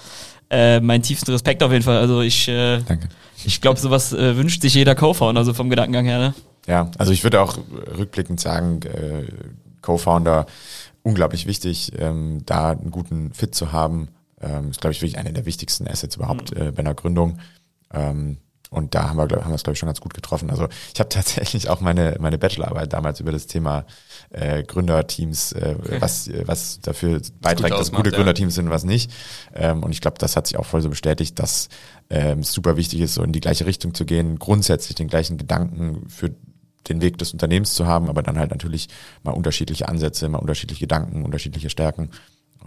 äh, 0.50 0.80
mein 0.80 1.02
tiefsten 1.02 1.30
Respekt 1.30 1.62
auf 1.62 1.72
jeden 1.72 1.84
Fall. 1.84 1.98
Also 1.98 2.20
ich, 2.20 2.48
äh, 2.48 2.80
Danke. 2.82 3.08
ich 3.44 3.60
glaube, 3.60 3.80
sowas 3.80 4.12
äh, 4.12 4.36
wünscht 4.36 4.62
sich 4.62 4.74
jeder 4.74 4.94
Co-Founder, 4.94 5.40
also 5.40 5.54
vom 5.54 5.70
Gedankengang 5.70 6.06
her. 6.06 6.18
Ne? 6.18 6.34
Ja, 6.66 6.90
also 6.98 7.12
ich 7.12 7.22
würde 7.24 7.40
auch 7.40 7.58
rückblickend 7.96 8.40
sagen, 8.40 8.80
äh, 8.82 9.24
Co-Founder 9.82 10.46
unglaublich 11.02 11.46
wichtig, 11.46 11.92
ähm, 11.98 12.42
da 12.46 12.70
einen 12.70 12.90
guten 12.90 13.32
Fit 13.32 13.54
zu 13.54 13.72
haben. 13.72 14.08
Ähm, 14.40 14.70
ist, 14.70 14.80
glaube 14.80 14.92
ich, 14.92 15.00
wirklich 15.00 15.18
eine 15.18 15.32
der 15.32 15.46
wichtigsten 15.46 15.88
Assets 15.88 16.16
überhaupt 16.16 16.52
äh, 16.52 16.72
bei 16.72 16.80
einer 16.80 16.94
Gründung. 16.94 17.38
Ähm, 17.92 18.38
und 18.70 18.94
da 18.94 19.08
haben 19.08 19.16
wir, 19.16 19.26
glaub, 19.26 19.42
haben 19.42 19.50
wir 19.50 19.56
es, 19.56 19.62
glaube 19.62 19.74
ich, 19.74 19.78
schon 19.78 19.88
ganz 19.88 20.00
gut 20.00 20.14
getroffen. 20.14 20.50
Also 20.50 20.68
ich 20.92 21.00
habe 21.00 21.08
tatsächlich 21.10 21.68
auch 21.68 21.80
meine, 21.80 22.16
meine 22.20 22.38
Bachelorarbeit 22.38 22.92
damals 22.92 23.20
über 23.20 23.32
das 23.32 23.46
Thema 23.46 23.84
äh, 24.30 24.62
Gründerteams, 24.62 25.52
äh, 25.52 25.76
was, 26.00 26.28
äh, 26.28 26.42
was 26.46 26.80
dafür 26.80 27.20
beiträgt, 27.40 27.72
dass 27.72 27.80
ausmacht, 27.80 28.04
gute 28.04 28.10
ja. 28.10 28.16
Gründerteams 28.16 28.54
sind 28.54 28.66
und 28.66 28.70
was 28.72 28.84
nicht. 28.84 29.10
Ähm, 29.54 29.82
und 29.82 29.92
ich 29.92 30.00
glaube, 30.00 30.18
das 30.18 30.36
hat 30.36 30.46
sich 30.46 30.58
auch 30.58 30.66
voll 30.66 30.82
so 30.82 30.90
bestätigt, 30.90 31.38
dass 31.38 31.68
ähm, 32.10 32.40
es 32.40 32.52
super 32.52 32.76
wichtig 32.76 33.00
ist, 33.00 33.14
so 33.14 33.22
in 33.22 33.32
die 33.32 33.40
gleiche 33.40 33.66
Richtung 33.66 33.94
zu 33.94 34.04
gehen, 34.04 34.38
grundsätzlich 34.38 34.96
den 34.96 35.08
gleichen 35.08 35.38
Gedanken 35.38 36.08
für 36.08 36.34
den 36.88 37.00
Weg 37.00 37.18
des 37.18 37.32
Unternehmens 37.32 37.74
zu 37.74 37.86
haben, 37.86 38.08
aber 38.08 38.22
dann 38.22 38.38
halt 38.38 38.50
natürlich 38.50 38.88
mal 39.22 39.32
unterschiedliche 39.32 39.88
Ansätze, 39.88 40.28
mal 40.28 40.38
unterschiedliche 40.38 40.80
Gedanken, 40.80 41.24
unterschiedliche 41.24 41.70
Stärken. 41.70 42.10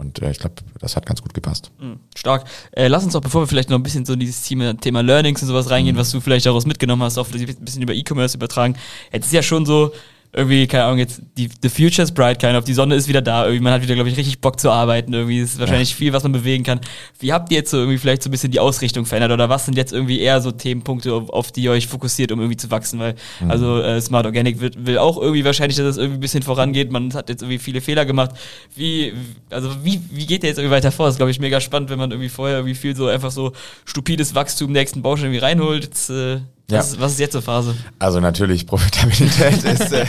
Und 0.00 0.22
äh, 0.22 0.30
ich 0.30 0.38
glaube, 0.38 0.54
das 0.78 0.96
hat 0.96 1.04
ganz 1.04 1.20
gut 1.20 1.34
gepasst. 1.34 1.70
Mhm, 1.78 2.00
Stark. 2.16 2.44
Äh, 2.72 2.88
lass 2.88 3.04
uns 3.04 3.14
auch, 3.14 3.20
bevor 3.20 3.42
wir 3.42 3.46
vielleicht 3.46 3.68
noch 3.68 3.78
ein 3.78 3.82
bisschen 3.82 4.06
so 4.06 4.14
in 4.14 4.20
dieses 4.20 4.42
Thema, 4.42 4.74
Thema 4.74 5.02
Learnings 5.02 5.42
und 5.42 5.48
sowas 5.48 5.68
reingehen, 5.68 5.96
was 5.98 6.10
du 6.10 6.20
vielleicht 6.22 6.46
daraus 6.46 6.64
mitgenommen 6.64 7.02
hast, 7.02 7.18
auch 7.18 7.28
ein 7.30 7.56
bisschen 7.60 7.82
über 7.82 7.92
E-Commerce 7.92 8.34
übertragen. 8.34 8.76
Jetzt 9.12 9.26
ist 9.26 9.32
ja 9.34 9.42
schon 9.42 9.66
so, 9.66 9.92
irgendwie, 10.32 10.66
keine 10.68 10.84
Ahnung, 10.84 10.98
jetzt, 10.98 11.22
die, 11.36 11.48
the 11.62 11.68
future 11.68 12.02
is 12.02 12.12
bright, 12.12 12.38
keine 12.38 12.54
Ahnung, 12.54 12.64
die 12.64 12.74
Sonne 12.74 12.94
ist 12.94 13.08
wieder 13.08 13.20
da, 13.20 13.44
irgendwie, 13.44 13.64
man 13.64 13.72
hat 13.72 13.82
wieder, 13.82 13.94
glaube 13.94 14.10
ich, 14.10 14.16
richtig 14.16 14.40
Bock 14.40 14.60
zu 14.60 14.70
arbeiten, 14.70 15.12
irgendwie, 15.12 15.40
es 15.40 15.54
ist 15.54 15.58
wahrscheinlich 15.60 15.94
viel, 15.94 16.12
was 16.12 16.22
man 16.22 16.32
bewegen 16.32 16.62
kann. 16.62 16.80
Wie 17.18 17.32
habt 17.32 17.50
ihr 17.50 17.58
jetzt 17.58 17.70
so 17.70 17.78
irgendwie 17.78 17.98
vielleicht 17.98 18.22
so 18.22 18.28
ein 18.28 18.30
bisschen 18.30 18.52
die 18.52 18.60
Ausrichtung 18.60 19.06
verändert 19.06 19.32
oder 19.32 19.48
was 19.48 19.64
sind 19.64 19.76
jetzt 19.76 19.92
irgendwie 19.92 20.20
eher 20.20 20.40
so 20.40 20.52
Themenpunkte, 20.52 21.12
auf, 21.12 21.30
auf 21.30 21.52
die 21.52 21.62
ihr 21.62 21.72
euch 21.72 21.88
fokussiert, 21.88 22.30
um 22.30 22.38
irgendwie 22.38 22.56
zu 22.56 22.70
wachsen, 22.70 23.00
weil, 23.00 23.16
also, 23.48 23.80
äh, 23.80 24.00
Smart 24.00 24.24
Organic 24.24 24.60
wird, 24.60 24.86
will 24.86 24.98
auch 24.98 25.20
irgendwie 25.20 25.44
wahrscheinlich, 25.44 25.76
dass 25.76 25.86
es 25.86 25.96
irgendwie 25.96 26.18
ein 26.18 26.20
bisschen 26.20 26.42
vorangeht, 26.42 26.92
man 26.92 27.12
hat 27.12 27.28
jetzt 27.28 27.42
irgendwie 27.42 27.58
viele 27.58 27.80
Fehler 27.80 28.04
gemacht. 28.04 28.30
Wie, 28.76 29.12
also, 29.50 29.70
wie, 29.82 30.00
wie 30.12 30.26
geht 30.26 30.44
ihr 30.44 30.48
jetzt 30.48 30.58
irgendwie 30.58 30.76
weiter 30.76 30.92
vor? 30.92 31.06
Das 31.06 31.14
ist, 31.14 31.18
glaube 31.18 31.32
ich, 31.32 31.40
mega 31.40 31.60
spannend, 31.60 31.90
wenn 31.90 31.98
man 31.98 32.12
irgendwie 32.12 32.28
vorher 32.28 32.58
irgendwie 32.58 32.76
viel 32.76 32.94
so 32.94 33.08
einfach 33.08 33.32
so 33.32 33.52
stupides 33.84 34.34
Wachstum 34.36 34.70
nächsten 34.70 35.02
Baustein 35.02 35.26
irgendwie 35.26 35.44
reinholt. 35.44 35.84
Jetzt, 35.84 36.10
äh, 36.10 36.40
Ja. 36.70 36.78
was, 36.78 36.92
ist, 36.92 37.00
was 37.00 37.12
ist 37.12 37.20
jetzt 37.20 37.32
so 37.32 37.40
Phase? 37.40 37.74
Also 37.98 38.20
natürlich, 38.20 38.66
Profitabilität 38.66 39.64
ist, 39.64 39.92
äh, 39.92 40.06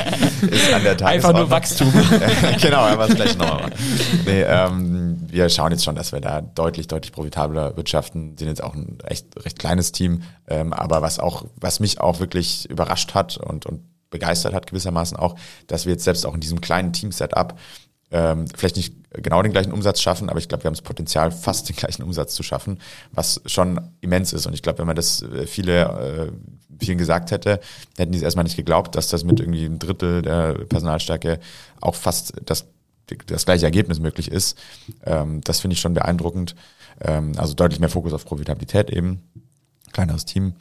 ist 0.50 0.74
an 0.74 0.84
der 0.84 0.98
Tagesordnung. 0.98 1.08
Einfach 1.08 1.34
nur 1.34 1.50
Wachstum. 1.50 1.92
genau, 2.62 2.84
einfach 2.84 3.08
das 3.08 3.16
gleiche 3.16 3.38
nochmal. 3.38 3.72
Nee, 4.26 4.42
ähm, 4.44 5.18
wir 5.28 5.50
schauen 5.50 5.72
jetzt 5.72 5.84
schon, 5.84 5.96
dass 5.96 6.12
wir 6.12 6.22
da 6.22 6.42
deutlich, 6.42 6.88
deutlich 6.88 7.12
profitabler 7.12 7.76
wirtschaften. 7.78 8.38
Sind 8.38 8.48
jetzt 8.48 8.64
auch 8.64 8.74
ein 8.74 8.98
recht, 9.04 9.28
recht 9.44 9.60
kleines 9.60 9.92
Team, 9.92 10.24
ähm, 10.48 10.74
aber 10.74 11.02
was 11.02 11.20
auch, 11.20 11.46
was 11.56 11.80
mich 11.80 12.00
auch 12.00 12.20
wirklich 12.20 12.70
überrascht 12.70 13.14
hat 13.14 13.38
und, 13.38 13.66
und 13.66 13.82
begeistert 14.10 14.54
hat 14.54 14.68
gewissermaßen 14.68 15.18
auch, 15.18 15.36
dass 15.68 15.86
wir 15.86 15.94
jetzt 15.94 16.04
selbst 16.04 16.26
auch 16.26 16.36
in 16.36 16.42
diesem 16.42 16.62
kleinen 16.62 16.94
Team-Setup 16.94 17.56
ähm, 18.12 18.46
vielleicht 18.56 18.76
nicht 18.76 18.94
genau 19.14 19.42
den 19.42 19.52
gleichen 19.52 19.72
Umsatz 19.72 20.02
schaffen, 20.02 20.30
aber 20.30 20.40
ich 20.40 20.48
glaube, 20.48 20.64
wir 20.64 20.68
haben 20.68 20.76
das 20.76 20.82
Potenzial, 20.82 21.32
fast 21.32 21.70
den 21.70 21.76
gleichen 21.76 22.04
Umsatz 22.04 22.36
zu 22.36 22.44
schaffen, 22.44 22.80
was 23.12 23.42
schon 23.46 23.80
immens 24.02 24.34
ist. 24.34 24.46
Und 24.46 24.54
ich 24.54 24.62
glaube, 24.62 24.80
wenn 24.80 24.88
man 24.88 24.96
das 24.96 25.22
äh, 25.22 25.48
viele 25.48 26.30
äh, 26.30 26.32
vielen 26.80 26.98
gesagt 26.98 27.32
hätte, 27.32 27.60
hätten 27.98 28.12
die 28.12 28.18
es 28.18 28.24
erstmal 28.24 28.44
nicht 28.44 28.58
geglaubt, 28.58 28.96
dass 28.96 29.08
das 29.08 29.24
mit 29.24 29.40
irgendwie 29.40 29.66
ein 29.66 29.80
Drittel 29.80 30.22
der 30.22 30.54
Personalstärke 30.54 31.40
auch 31.80 31.96
fast 31.96 32.34
das, 32.46 32.66
das 33.28 33.46
gleiche 33.46 33.66
Ergebnis 33.66 34.00
möglich 34.00 34.32
ist. 34.32 34.58
Ähm, 35.06 35.42
das 35.44 35.60
finde 35.60 35.76
ich 35.76 35.80
schon 35.80 35.94
beeindruckend. 35.94 36.56
Ähm, 37.00 37.34
also 37.38 37.54
deutlich 37.54 37.80
mehr 37.80 37.90
Fokus 37.90 38.14
auf 38.14 38.26
Profitabilität 38.26 38.90
eben 38.90 39.22
kleineres 39.94 40.26
Team 40.26 40.54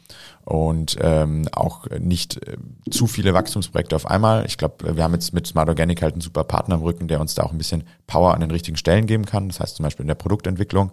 und 0.45 0.97
ähm, 1.01 1.49
auch 1.53 1.87
nicht 1.99 2.37
äh, 2.47 2.57
zu 2.91 3.07
viele 3.07 3.35
Wachstumsprojekte 3.35 3.95
auf 3.95 4.07
einmal. 4.07 4.47
Ich 4.47 4.59
glaube, 4.59 4.97
wir 4.97 5.05
haben 5.05 5.15
jetzt 5.15 5.33
mit 5.33 5.47
Smart 5.47 5.69
Organic 5.69 6.03
halt 6.03 6.15
einen 6.15 6.23
super 6.23 6.45
Partner 6.45 6.77
im 6.77 6.83
Rücken, 6.83 7.09
der 7.09 7.21
uns 7.21 7.35
da 7.35 7.43
auch 7.43 7.53
ein 7.53 7.59
bisschen 7.59 7.85
Power 8.07 8.35
an 8.35 8.41
den 8.41 8.51
richtigen 8.51 8.77
Stellen 8.77 9.07
geben 9.07 9.27
kann. 9.27 9.49
Das 9.49 9.61
heißt 9.61 9.77
zum 9.77 9.85
Beispiel 9.85 10.05
in 10.05 10.09
der 10.09 10.15
Produktentwicklung. 10.15 10.93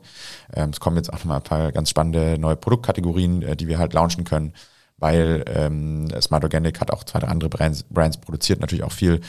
Ähm, 0.53 0.69
es 0.71 0.79
kommen 0.79 0.97
jetzt 0.97 1.11
auch 1.11 1.19
nochmal 1.19 1.37
ein 1.37 1.43
paar 1.43 1.71
ganz 1.71 1.89
spannende 1.89 2.37
neue 2.37 2.55
Produktkategorien, 2.55 3.41
äh, 3.41 3.55
die 3.55 3.67
wir 3.67 3.79
halt 3.79 3.93
launchen 3.93 4.25
können, 4.25 4.53
weil 4.97 5.43
ähm, 5.47 6.07
Smart 6.21 6.43
Organic 6.43 6.81
hat 6.81 6.91
auch 6.91 7.03
zwei, 7.03 7.19
andere 7.19 7.49
Brands, 7.49 7.83
Brands 7.83 8.17
produziert, 8.17 8.59
natürlich 8.59 8.83
auch 8.83 8.91
viel 8.91 9.21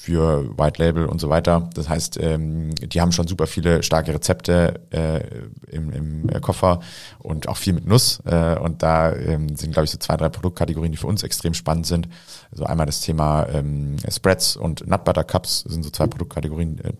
für 0.00 0.56
White 0.56 0.80
Label 0.82 1.06
und 1.06 1.20
so 1.20 1.28
weiter. 1.28 1.68
Das 1.74 1.88
heißt, 1.88 2.18
ähm, 2.22 2.74
die 2.76 3.00
haben 3.00 3.10
schon 3.12 3.26
super 3.26 3.46
viele 3.48 3.82
starke 3.82 4.14
Rezepte 4.14 4.80
äh, 4.90 5.74
im, 5.74 5.90
im 5.92 6.28
äh, 6.28 6.40
Koffer 6.40 6.80
und 7.18 7.48
auch 7.48 7.56
viel 7.56 7.72
mit 7.72 7.86
Nuss. 7.86 8.20
Äh, 8.24 8.56
und 8.58 8.82
da 8.82 9.12
ähm, 9.14 9.56
sind, 9.56 9.72
glaube 9.72 9.84
ich, 9.84 9.90
so 9.90 9.98
zwei, 9.98 10.16
drei 10.16 10.28
Produktkategorien, 10.28 10.92
die 10.92 10.98
für 10.98 11.08
uns 11.08 11.24
extrem 11.24 11.52
spannend 11.52 11.86
sind. 11.86 12.08
Also 12.52 12.64
einmal 12.64 12.86
das 12.86 13.00
Thema 13.00 13.46
ähm, 13.52 13.96
Spreads 14.08 14.56
und 14.56 14.86
Nut 14.86 15.04
Butter 15.04 15.24
Cups 15.24 15.64
sind 15.68 15.82
so 15.82 15.90
zwei 15.90 16.06
Produktkategorien, 16.06 16.78
äh, 16.78 16.92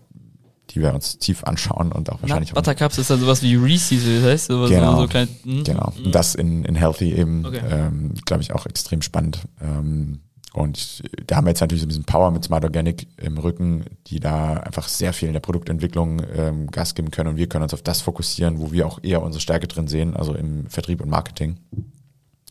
die 0.71 0.81
wir 0.81 0.93
uns 0.93 1.17
tief 1.17 1.43
anschauen 1.45 1.91
und 1.91 2.11
auch 2.11 2.21
wahrscheinlich 2.21 2.49
Nut 2.53 2.63
Buttercups 2.63 2.97
ist 2.99 3.09
dann 3.09 3.19
sowas 3.19 3.41
wie 3.41 3.55
Reese's, 3.55 4.03
das 4.03 4.23
heißt, 4.23 4.47
sowas 4.47 4.69
Genau. 4.69 4.99
so, 5.01 5.07
klein. 5.07 5.27
hm, 5.43 5.63
Genau. 5.63 5.93
hm. 5.95 6.05
Und 6.05 6.13
das 6.13 6.35
in, 6.35 6.63
in 6.65 6.75
Healthy 6.75 7.13
eben, 7.13 7.45
Okay. 7.45 7.61
ähm, 7.67 8.13
glaube 8.25 8.43
ich, 8.43 8.53
auch 8.53 8.65
extrem 8.67 9.01
spannend. 9.01 9.39
Ähm, 9.61 10.19
und 10.53 11.03
da 11.27 11.35
haben 11.35 11.45
wir 11.45 11.51
jetzt 11.51 11.61
natürlich 11.61 11.81
so 11.81 11.85
ein 11.85 11.89
bisschen 11.89 12.05
Power 12.05 12.31
mit 12.31 12.43
Smart 12.43 12.63
Organic 12.63 13.07
im 13.17 13.37
Rücken, 13.37 13.85
die 14.07 14.19
da 14.19 14.53
einfach 14.55 14.87
sehr 14.87 15.13
viel 15.13 15.27
in 15.27 15.33
der 15.33 15.41
Produktentwicklung 15.41 16.21
ähm, 16.35 16.71
Gas 16.71 16.95
geben 16.95 17.11
können. 17.11 17.29
Und 17.29 17.37
wir 17.37 17.47
können 17.47 17.63
uns 17.63 17.73
auf 17.73 17.83
das 17.83 18.01
fokussieren, 18.01 18.59
wo 18.59 18.71
wir 18.71 18.87
auch 18.87 18.99
eher 19.03 19.21
unsere 19.21 19.41
Stärke 19.41 19.67
drin 19.67 19.87
sehen, 19.87 20.15
also 20.15 20.33
im 20.33 20.67
Vertrieb 20.67 21.01
und 21.01 21.09
Marketing. 21.09 21.57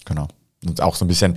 Genau. 0.05 0.29
Und 0.65 0.81
auch 0.81 0.95
so 0.95 1.05
ein 1.05 1.09
bisschen 1.09 1.37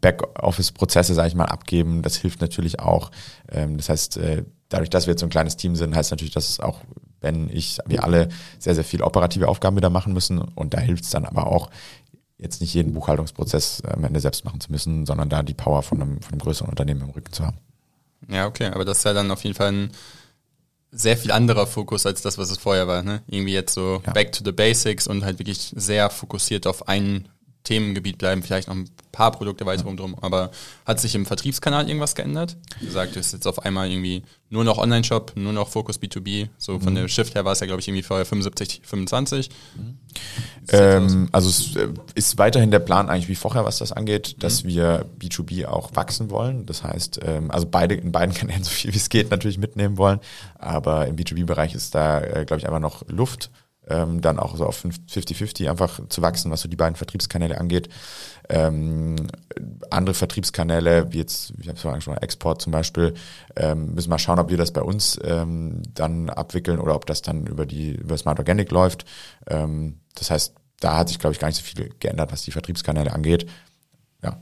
Backoffice-Prozesse, 0.00 1.14
sage 1.14 1.28
ich 1.28 1.34
mal, 1.34 1.44
abgeben. 1.44 2.02
Das 2.02 2.16
hilft 2.16 2.40
natürlich 2.40 2.80
auch. 2.80 3.10
Ähm, 3.50 3.76
das 3.76 3.88
heißt, 3.90 4.16
äh, 4.16 4.44
dadurch, 4.70 4.90
dass 4.90 5.06
wir 5.06 5.12
jetzt 5.12 5.20
so 5.20 5.26
ein 5.26 5.30
kleines 5.30 5.56
Team 5.56 5.76
sind, 5.76 5.94
heißt 5.94 6.10
natürlich, 6.10 6.34
dass 6.34 6.60
auch 6.60 6.80
Ben, 7.20 7.50
ich, 7.52 7.78
wir 7.86 8.04
alle 8.04 8.28
sehr, 8.58 8.74
sehr 8.74 8.84
viele 8.84 9.04
operative 9.04 9.48
Aufgaben 9.48 9.76
wieder 9.76 9.90
machen 9.90 10.12
müssen. 10.12 10.38
Und 10.38 10.74
da 10.74 10.78
hilft 10.78 11.04
es 11.04 11.10
dann 11.10 11.24
aber 11.24 11.46
auch, 11.48 11.70
jetzt 12.38 12.60
nicht 12.60 12.72
jeden 12.74 12.94
Buchhaltungsprozess 12.94 13.82
am 13.84 14.04
Ende 14.04 14.20
selbst 14.20 14.44
machen 14.44 14.60
zu 14.60 14.70
müssen, 14.70 15.06
sondern 15.06 15.28
da 15.28 15.42
die 15.42 15.54
Power 15.54 15.82
von 15.82 16.00
einem, 16.00 16.20
von 16.22 16.32
einem 16.32 16.40
größeren 16.40 16.68
Unternehmen 16.70 17.02
im 17.02 17.10
Rücken 17.10 17.32
zu 17.32 17.44
haben. 17.44 17.58
Ja, 18.28 18.46
okay, 18.46 18.66
aber 18.66 18.84
das 18.84 18.98
ist 18.98 19.04
ja 19.04 19.12
dann 19.12 19.30
auf 19.30 19.42
jeden 19.44 19.56
Fall 19.56 19.72
ein 19.72 19.90
sehr 20.90 21.16
viel 21.16 21.32
anderer 21.32 21.66
Fokus 21.66 22.06
als 22.06 22.22
das, 22.22 22.38
was 22.38 22.50
es 22.50 22.58
vorher 22.58 22.88
war. 22.88 23.02
Ne? 23.02 23.22
Irgendwie 23.26 23.52
jetzt 23.52 23.74
so 23.74 24.02
Ja. 24.06 24.12
back 24.12 24.32
to 24.32 24.42
the 24.44 24.52
basics 24.52 25.06
und 25.06 25.24
halt 25.24 25.38
wirklich 25.38 25.72
sehr 25.76 26.08
fokussiert 26.10 26.66
auf 26.66 26.88
ein 26.88 27.28
Themengebiet 27.68 28.16
bleiben, 28.16 28.42
vielleicht 28.42 28.68
noch 28.68 28.74
ein 28.74 28.88
paar 29.12 29.30
Produkte 29.30 29.66
weiter 29.66 29.82
drum. 29.82 30.16
Aber 30.22 30.50
hat 30.86 31.00
sich 31.00 31.14
im 31.14 31.26
Vertriebskanal 31.26 31.86
irgendwas 31.86 32.14
geändert? 32.14 32.56
Wie 32.80 32.86
gesagt, 32.86 33.14
es 33.16 33.26
ist 33.26 33.32
jetzt 33.32 33.46
auf 33.46 33.64
einmal 33.64 33.90
irgendwie 33.90 34.22
nur 34.48 34.64
noch 34.64 34.78
Online-Shop, 34.78 35.32
nur 35.34 35.52
noch 35.52 35.68
Fokus 35.68 36.00
B2B. 36.00 36.48
So 36.56 36.80
von 36.80 36.94
der 36.94 37.06
Shift 37.08 37.34
her 37.34 37.44
war 37.44 37.52
es 37.52 37.60
ja, 37.60 37.66
glaube 37.66 37.80
ich, 37.80 37.88
irgendwie 37.88 38.02
vorher 38.02 38.24
75, 38.24 38.80
25. 38.84 39.50
Wie 39.50 39.82
sieht's 40.60 40.72
aus? 40.72 40.80
Ähm, 40.80 41.28
also 41.30 41.50
es 41.50 41.76
äh, 41.76 41.88
ist 42.14 42.38
weiterhin 42.38 42.70
der 42.70 42.78
Plan 42.78 43.10
eigentlich 43.10 43.28
wie 43.28 43.34
vorher, 43.34 43.66
was 43.66 43.76
das 43.78 43.92
angeht, 43.92 44.42
dass 44.42 44.64
wir 44.64 45.04
B2B 45.20 45.66
auch 45.66 45.94
wachsen 45.94 46.30
wollen. 46.30 46.64
Das 46.64 46.82
heißt, 46.82 47.20
ähm, 47.22 47.50
also 47.50 47.66
beide 47.70 47.96
in 47.96 48.12
beiden 48.12 48.34
Kanälen 48.38 48.64
so 48.64 48.70
viel 48.70 48.94
wie 48.94 48.98
es 48.98 49.10
geht 49.10 49.30
natürlich 49.30 49.58
mitnehmen 49.58 49.98
wollen. 49.98 50.20
Aber 50.58 51.06
im 51.06 51.16
B2B-Bereich 51.16 51.74
ist 51.74 51.94
da, 51.94 52.22
äh, 52.22 52.46
glaube 52.46 52.60
ich, 52.60 52.66
einfach 52.66 52.80
noch 52.80 53.06
Luft. 53.08 53.50
Ähm, 53.88 54.20
dann 54.20 54.38
auch 54.38 54.56
so 54.56 54.66
auf 54.66 54.84
50-50 54.84 55.70
einfach 55.70 56.00
zu 56.08 56.20
wachsen, 56.20 56.50
was 56.50 56.60
so 56.60 56.68
die 56.68 56.76
beiden 56.76 56.96
Vertriebskanäle 56.96 57.58
angeht. 57.58 57.88
Ähm, 58.48 59.16
andere 59.90 60.14
Vertriebskanäle, 60.14 61.12
wie 61.12 61.18
jetzt, 61.18 61.52
ich 61.58 61.68
habe 61.68 61.76
es 61.76 61.82
vorhin 61.82 61.94
angesprochen, 61.94 62.22
Export 62.22 62.62
zum 62.62 62.72
Beispiel, 62.72 63.14
ähm, 63.56 63.94
müssen 63.94 64.10
wir 64.10 64.18
schauen, 64.18 64.38
ob 64.38 64.50
wir 64.50 64.56
das 64.56 64.72
bei 64.72 64.82
uns 64.82 65.18
ähm, 65.22 65.82
dann 65.94 66.30
abwickeln 66.30 66.78
oder 66.78 66.94
ob 66.94 67.06
das 67.06 67.22
dann 67.22 67.46
über 67.46 67.66
die 67.66 67.92
über 67.92 68.16
Smart 68.16 68.38
Organic 68.38 68.70
läuft. 68.70 69.04
Ähm, 69.46 70.00
das 70.14 70.30
heißt, 70.30 70.54
da 70.80 70.96
hat 70.96 71.08
sich, 71.08 71.18
glaube 71.18 71.34
ich, 71.34 71.40
gar 71.40 71.48
nicht 71.48 71.58
so 71.58 71.64
viel 71.64 71.92
geändert, 71.98 72.32
was 72.32 72.42
die 72.42 72.52
Vertriebskanäle 72.52 73.12
angeht. 73.12 73.48
Ja. 74.22 74.40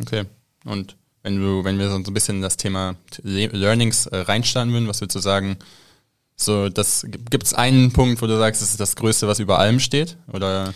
Okay. 0.00 0.24
Und 0.64 0.96
wenn 1.22 1.36
du, 1.36 1.64
wenn 1.64 1.78
wir 1.78 1.90
so 1.90 1.96
ein 1.96 2.02
bisschen 2.02 2.36
in 2.36 2.42
das 2.42 2.56
Thema 2.56 2.96
Le 3.22 3.46
Learnings 3.48 4.06
äh, 4.06 4.16
reinstarten 4.16 4.72
würden, 4.72 4.88
was 4.88 5.00
würdest 5.00 5.16
du 5.16 5.20
sagen? 5.20 5.58
So, 6.40 6.70
das 6.70 7.04
gibt 7.30 7.44
es 7.44 7.52
einen 7.54 7.92
Punkt, 7.92 8.22
wo 8.22 8.26
du 8.26 8.38
sagst, 8.38 8.62
das 8.62 8.70
ist 8.70 8.80
das 8.80 8.96
Größte, 8.96 9.28
was 9.28 9.40
über 9.40 9.58
allem 9.58 9.78
steht? 9.78 10.16
Oder 10.32 10.72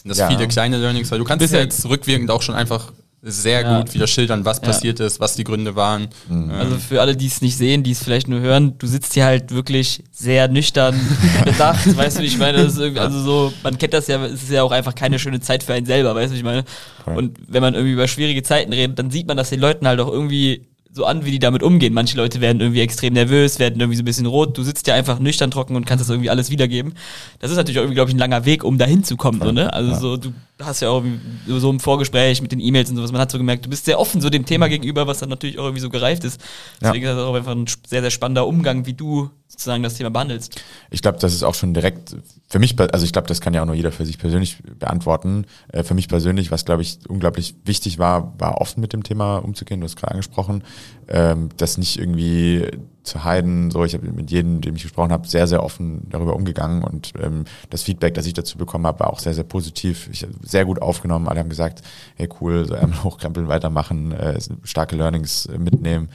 sind 0.00 0.08
das 0.08 0.16
Ja. 0.18 0.28
viele 0.30 0.48
kleine 0.48 0.78
Learnings? 0.78 1.10
Weil 1.10 1.18
du 1.18 1.24
kannst 1.24 1.52
ja 1.52 1.60
jetzt 1.60 1.84
rückwirkend 1.86 2.30
auch 2.30 2.40
schon 2.40 2.54
einfach 2.54 2.92
sehr 3.20 3.62
Ja. 3.62 3.78
gut 3.80 3.92
wieder 3.94 4.06
schildern, 4.06 4.44
was 4.46 4.58
Ja. 4.58 4.64
passiert 4.64 5.00
ist, 5.00 5.20
was 5.20 5.34
die 5.34 5.44
Gründe 5.44 5.76
waren. 5.76 6.08
Ähm, 6.30 6.50
Also 6.50 6.78
für 6.78 7.00
alle, 7.02 7.16
die 7.16 7.26
es 7.26 7.42
nicht 7.42 7.56
sehen, 7.56 7.82
die 7.82 7.90
es 7.92 8.02
vielleicht 8.02 8.28
nur 8.28 8.40
hören, 8.40 8.78
du 8.78 8.86
sitzt 8.86 9.12
hier 9.14 9.24
halt 9.26 9.50
wirklich 9.50 10.04
sehr 10.10 10.48
nüchtern 10.48 10.98
bedacht, 11.44 11.94
weißt 11.96 12.18
du, 12.18 12.22
wie 12.22 12.26
ich 12.26 12.38
meine? 12.38 12.64
Das 12.64 12.72
ist 12.74 12.78
irgendwie, 12.78 13.00
also 13.00 13.20
so, 13.22 13.52
man 13.62 13.76
kennt 13.76 13.92
das 13.94 14.06
ja, 14.08 14.22
es 14.24 14.42
ist 14.44 14.50
ja 14.50 14.62
auch 14.62 14.72
einfach 14.72 14.94
keine 14.94 15.18
schöne 15.18 15.40
Zeit 15.40 15.62
für 15.64 15.74
einen 15.74 15.84
selber, 15.86 16.14
weißt 16.14 16.30
du, 16.30 16.34
wie 16.34 16.38
ich 16.38 16.44
meine? 16.44 16.64
Und 17.06 17.38
wenn 17.46 17.60
man 17.62 17.74
irgendwie 17.74 17.92
über 17.92 18.08
schwierige 18.08 18.42
Zeiten 18.42 18.72
redet, 18.72 18.98
dann 18.98 19.10
sieht 19.10 19.26
man 19.26 19.36
das 19.36 19.50
den 19.50 19.60
Leuten 19.60 19.86
halt 19.86 20.00
auch 20.00 20.08
irgendwie 20.10 20.66
so 20.94 21.04
an, 21.06 21.24
wie 21.24 21.32
die 21.32 21.40
damit 21.40 21.64
umgehen. 21.64 21.92
Manche 21.92 22.16
Leute 22.16 22.40
werden 22.40 22.60
irgendwie 22.60 22.80
extrem 22.80 23.14
nervös, 23.14 23.58
werden 23.58 23.80
irgendwie 23.80 23.96
so 23.96 24.02
ein 24.02 24.04
bisschen 24.04 24.26
rot. 24.26 24.56
Du 24.56 24.62
sitzt 24.62 24.86
ja 24.86 24.94
einfach 24.94 25.18
nüchtern 25.18 25.50
trocken 25.50 25.74
und 25.74 25.86
kannst 25.86 26.02
das 26.02 26.08
irgendwie 26.08 26.30
alles 26.30 26.50
wiedergeben. 26.50 26.94
Das 27.40 27.50
ist 27.50 27.56
natürlich 27.56 27.78
auch 27.78 27.82
irgendwie, 27.82 27.96
glaube 27.96 28.10
ich, 28.10 28.14
ein 28.14 28.20
langer 28.20 28.44
Weg, 28.44 28.62
um 28.62 28.78
dahin 28.78 29.02
zu 29.02 29.16
kommen, 29.16 29.40
so, 29.42 29.50
ne? 29.50 29.72
Also 29.72 29.90
Ja. 29.90 29.98
so, 29.98 30.16
du 30.16 30.32
hast 30.62 30.80
ja 30.80 30.88
auch 30.90 31.02
so- 31.48 31.70
im 31.70 31.80
Vorgespräch 31.80 32.40
mit 32.40 32.52
den 32.52 32.60
E-Mails 32.60 32.88
und 32.90 32.96
sowas, 32.96 33.10
man 33.12 33.20
hat 33.20 33.30
so 33.30 33.38
gemerkt, 33.38 33.64
du 33.66 33.70
bist 33.70 33.84
sehr 33.86 33.98
offen 33.98 34.20
so 34.20 34.30
dem 34.30 34.46
Thema 34.46 34.68
gegenüber, 34.68 35.06
was 35.06 35.18
dann 35.18 35.28
natürlich 35.28 35.58
auch 35.58 35.64
irgendwie 35.64 35.80
so 35.80 35.90
gereift 35.90 36.22
ist. 36.24 36.40
Ja. 36.80 36.88
Deswegen 36.88 37.06
ist 37.06 37.14
das 37.16 37.24
auch 37.24 37.34
einfach 37.34 37.52
ein 37.52 37.66
sehr, 37.86 38.02
sehr 38.02 38.10
spannender 38.10 38.46
Umgang, 38.46 38.86
wie 38.86 38.94
du 38.94 39.30
sozusagen 39.48 39.82
das 39.82 39.94
Thema 39.94 40.10
behandelst. 40.10 40.60
Ich 40.90 41.02
glaube, 41.02 41.18
das 41.18 41.32
ist 41.34 41.42
auch 41.42 41.54
schon 41.54 41.74
direkt 41.74 42.16
für 42.48 42.58
mich, 42.58 42.78
also 42.78 43.04
ich 43.04 43.12
glaube, 43.12 43.26
das 43.28 43.40
kann 43.40 43.54
ja 43.54 43.62
auch 43.62 43.66
nur 43.66 43.74
jeder 43.74 43.90
für 43.92 44.06
sich 44.06 44.18
persönlich 44.18 44.58
beantworten. 44.78 45.46
Äh, 45.72 45.82
Für 45.82 45.94
mich 45.94 46.08
persönlich, 46.08 46.50
was 46.50 46.64
glaube 46.64 46.82
ich 46.82 46.98
unglaublich 47.08 47.54
wichtig 47.64 47.98
war, 47.98 48.34
war 48.38 48.60
offen 48.60 48.80
mit 48.80 48.92
dem 48.92 49.02
Thema 49.02 49.38
umzugehen. 49.38 49.80
Du 49.80 49.84
hast 49.86 49.96
gerade 49.96 50.12
angesprochen, 50.12 50.62
ähm, 51.08 51.48
das 51.56 51.78
nicht 51.78 51.98
irgendwie 51.98 52.68
zu 53.04 53.22
heiden. 53.22 53.70
So, 53.70 53.84
ich 53.84 53.94
habe 53.94 54.10
mit 54.10 54.30
jedem, 54.30 54.60
dem 54.60 54.74
ich 54.74 54.82
gesprochen 54.82 55.12
habe, 55.12 55.28
sehr, 55.28 55.46
sehr 55.46 55.62
offen 55.62 56.08
darüber 56.10 56.34
umgegangen 56.34 56.82
und 56.82 57.12
ähm, 57.22 57.44
das 57.70 57.82
Feedback, 57.82 58.14
das 58.14 58.26
ich 58.26 58.32
dazu 58.32 58.58
bekommen 58.58 58.86
habe, 58.86 59.00
war 59.00 59.12
auch 59.12 59.18
sehr, 59.18 59.34
sehr 59.34 59.44
positiv. 59.44 60.08
Ich 60.10 60.26
sehr 60.42 60.64
gut 60.64 60.82
aufgenommen. 60.82 61.28
Alle 61.28 61.40
haben 61.40 61.48
gesagt, 61.48 61.82
hey 62.16 62.28
cool, 62.40 62.66
so 62.66 62.74
Ärmel 62.74 63.02
hochkrempeln, 63.04 63.48
weitermachen, 63.48 64.12
äh, 64.12 64.38
starke 64.64 64.96
Learnings 64.96 65.46
äh, 65.46 65.58
mitnehmen. 65.58 66.08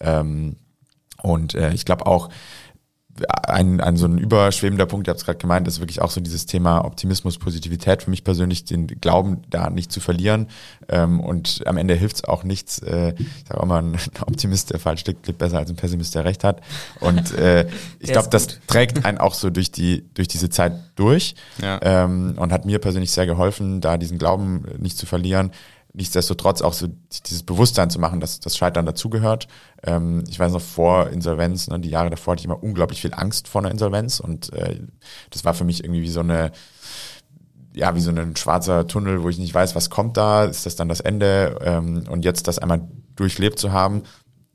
Ähm, 0.00 0.56
und 1.22 1.54
äh, 1.54 1.72
ich 1.72 1.84
glaube 1.84 2.06
auch, 2.06 2.30
ein, 3.46 3.80
ein 3.80 3.96
so 3.96 4.06
ein 4.06 4.18
überschwebender 4.18 4.86
Punkt, 4.86 5.06
ihr 5.06 5.10
habt 5.10 5.20
es 5.20 5.24
gerade 5.26 5.38
gemeint, 5.38 5.66
ist 5.68 5.80
wirklich 5.80 6.00
auch 6.00 6.10
so 6.10 6.20
dieses 6.20 6.46
Thema 6.46 6.84
Optimismus, 6.84 7.38
Positivität 7.38 8.02
für 8.02 8.10
mich 8.10 8.24
persönlich, 8.24 8.64
den 8.64 8.86
Glauben 8.86 9.42
da 9.50 9.70
nicht 9.70 9.92
zu 9.92 10.00
verlieren. 10.00 10.48
Ähm, 10.88 11.20
und 11.20 11.62
am 11.66 11.76
Ende 11.76 11.94
hilft 11.94 12.16
es 12.16 12.24
auch 12.24 12.44
nichts. 12.44 12.78
Äh, 12.80 13.14
ich 13.18 13.48
sage 13.48 13.60
auch 13.60 13.66
mal, 13.66 13.82
ein 13.82 13.96
Optimist, 14.26 14.70
der 14.70 14.78
falsch 14.78 15.04
liegt, 15.04 15.26
lebt 15.26 15.38
besser 15.38 15.58
als 15.58 15.70
ein 15.70 15.76
Pessimist, 15.76 16.14
der 16.14 16.24
recht 16.24 16.44
hat. 16.44 16.60
Und 17.00 17.32
äh, 17.34 17.68
ich 18.00 18.12
glaube, 18.12 18.28
das 18.30 18.60
trägt 18.66 19.04
einen 19.04 19.18
auch 19.18 19.34
so 19.34 19.50
durch 19.50 19.70
die 19.70 20.04
durch 20.14 20.28
diese 20.28 20.50
Zeit 20.50 20.72
durch 20.96 21.34
Ja. 21.60 21.78
ähm, 21.82 22.34
und 22.36 22.52
hat 22.52 22.64
mir 22.64 22.78
persönlich 22.78 23.10
sehr 23.10 23.26
geholfen, 23.26 23.80
da 23.80 23.98
diesen 23.98 24.18
Glauben 24.18 24.64
nicht 24.78 24.96
zu 24.96 25.06
verlieren. 25.06 25.52
Nichtsdestotrotz 25.98 26.62
auch 26.62 26.74
so 26.74 26.86
dieses 27.26 27.42
Bewusstsein 27.42 27.90
zu 27.90 27.98
machen, 27.98 28.20
dass 28.20 28.38
das 28.38 28.56
Scheitern 28.56 28.86
dazugehört. 28.86 29.48
Ähm, 29.82 30.22
ich 30.28 30.38
weiß 30.38 30.52
noch 30.52 30.62
vor 30.62 31.10
Insolvenz, 31.10 31.66
ne, 31.66 31.80
die 31.80 31.90
Jahre 31.90 32.08
davor 32.08 32.32
hatte 32.32 32.40
ich 32.40 32.44
immer 32.44 32.62
unglaublich 32.62 33.00
viel 33.00 33.12
Angst 33.12 33.48
vor 33.48 33.60
einer 33.60 33.72
Insolvenz 33.72 34.20
und 34.20 34.52
äh, 34.52 34.80
das 35.30 35.44
war 35.44 35.54
für 35.54 35.64
mich 35.64 35.82
irgendwie 35.82 36.02
wie 36.02 36.10
so 36.10 36.20
eine 36.20 36.52
ja, 37.74 37.96
wie 37.96 38.00
so 38.00 38.10
ein 38.10 38.36
schwarzer 38.36 38.86
Tunnel, 38.86 39.24
wo 39.24 39.28
ich 39.28 39.38
nicht 39.38 39.54
weiß, 39.54 39.74
was 39.74 39.90
kommt 39.90 40.16
da, 40.16 40.44
ist 40.44 40.66
das 40.66 40.76
dann 40.76 40.88
das 40.88 41.00
Ende? 41.00 41.58
Ähm, 41.62 42.04
und 42.08 42.24
jetzt 42.24 42.46
das 42.46 42.60
einmal 42.60 42.88
durchlebt 43.16 43.58
zu 43.58 43.72
haben, 43.72 44.04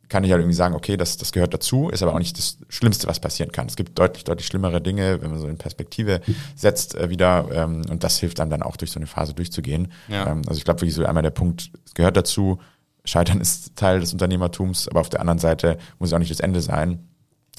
kann 0.10 0.24
ich 0.24 0.32
halt 0.32 0.42
irgendwie 0.42 0.56
sagen, 0.56 0.76
okay, 0.76 0.98
das, 0.98 1.18
das 1.18 1.32
gehört 1.32 1.54
dazu, 1.54 1.90
ist 1.90 2.04
aber 2.04 2.14
auch 2.14 2.20
nicht 2.20 2.38
das 2.38 2.58
Schlimmste, 2.70 3.08
was 3.08 3.20
passieren 3.20 3.52
kann. 3.52 3.68
Es 3.68 3.76
gibt 3.76 3.98
deutlich, 3.98 4.24
deutlich 4.24 4.46
schlimmere 4.46 4.82
Dinge, 4.82 5.22
wenn 5.22 5.32
man 5.32 5.40
so 5.40 5.48
in 5.48 5.58
Perspektive 5.58 6.22
setzt 6.56 6.96
äh, 6.96 7.10
wieder 7.10 7.48
ähm, 7.52 7.84
und 7.90 8.04
das 8.04 8.20
hilft 8.20 8.40
dann 8.40 8.50
dann 8.50 8.62
auch 8.62 8.78
durch 8.78 8.92
so 8.92 9.00
eine 9.00 9.08
Phase 9.08 9.34
durchzugehen. 9.34 9.92
Ja. 10.08 10.28
Ähm, 10.28 10.42
also 10.48 10.58
ich 10.58 10.66
glaube 10.66 10.82
wirklich 10.82 10.94
so 10.94 11.06
einmal 11.06 11.24
der 11.24 11.32
Punkt, 11.32 11.72
es 11.86 11.94
gehört 11.94 12.18
dazu, 12.18 12.60
Scheitern 13.06 13.42
ist 13.42 13.76
Teil 13.76 14.00
des 14.00 14.14
Unternehmertums, 14.14 14.88
aber 14.88 15.02
auf 15.02 15.10
der 15.10 15.20
anderen 15.20 15.40
Seite 15.40 15.78
muss 16.00 16.10
es 16.10 16.14
auch 16.14 16.20
nicht 16.20 16.32
das 16.32 16.40
Ende 16.40 16.62
sein, 16.62 17.08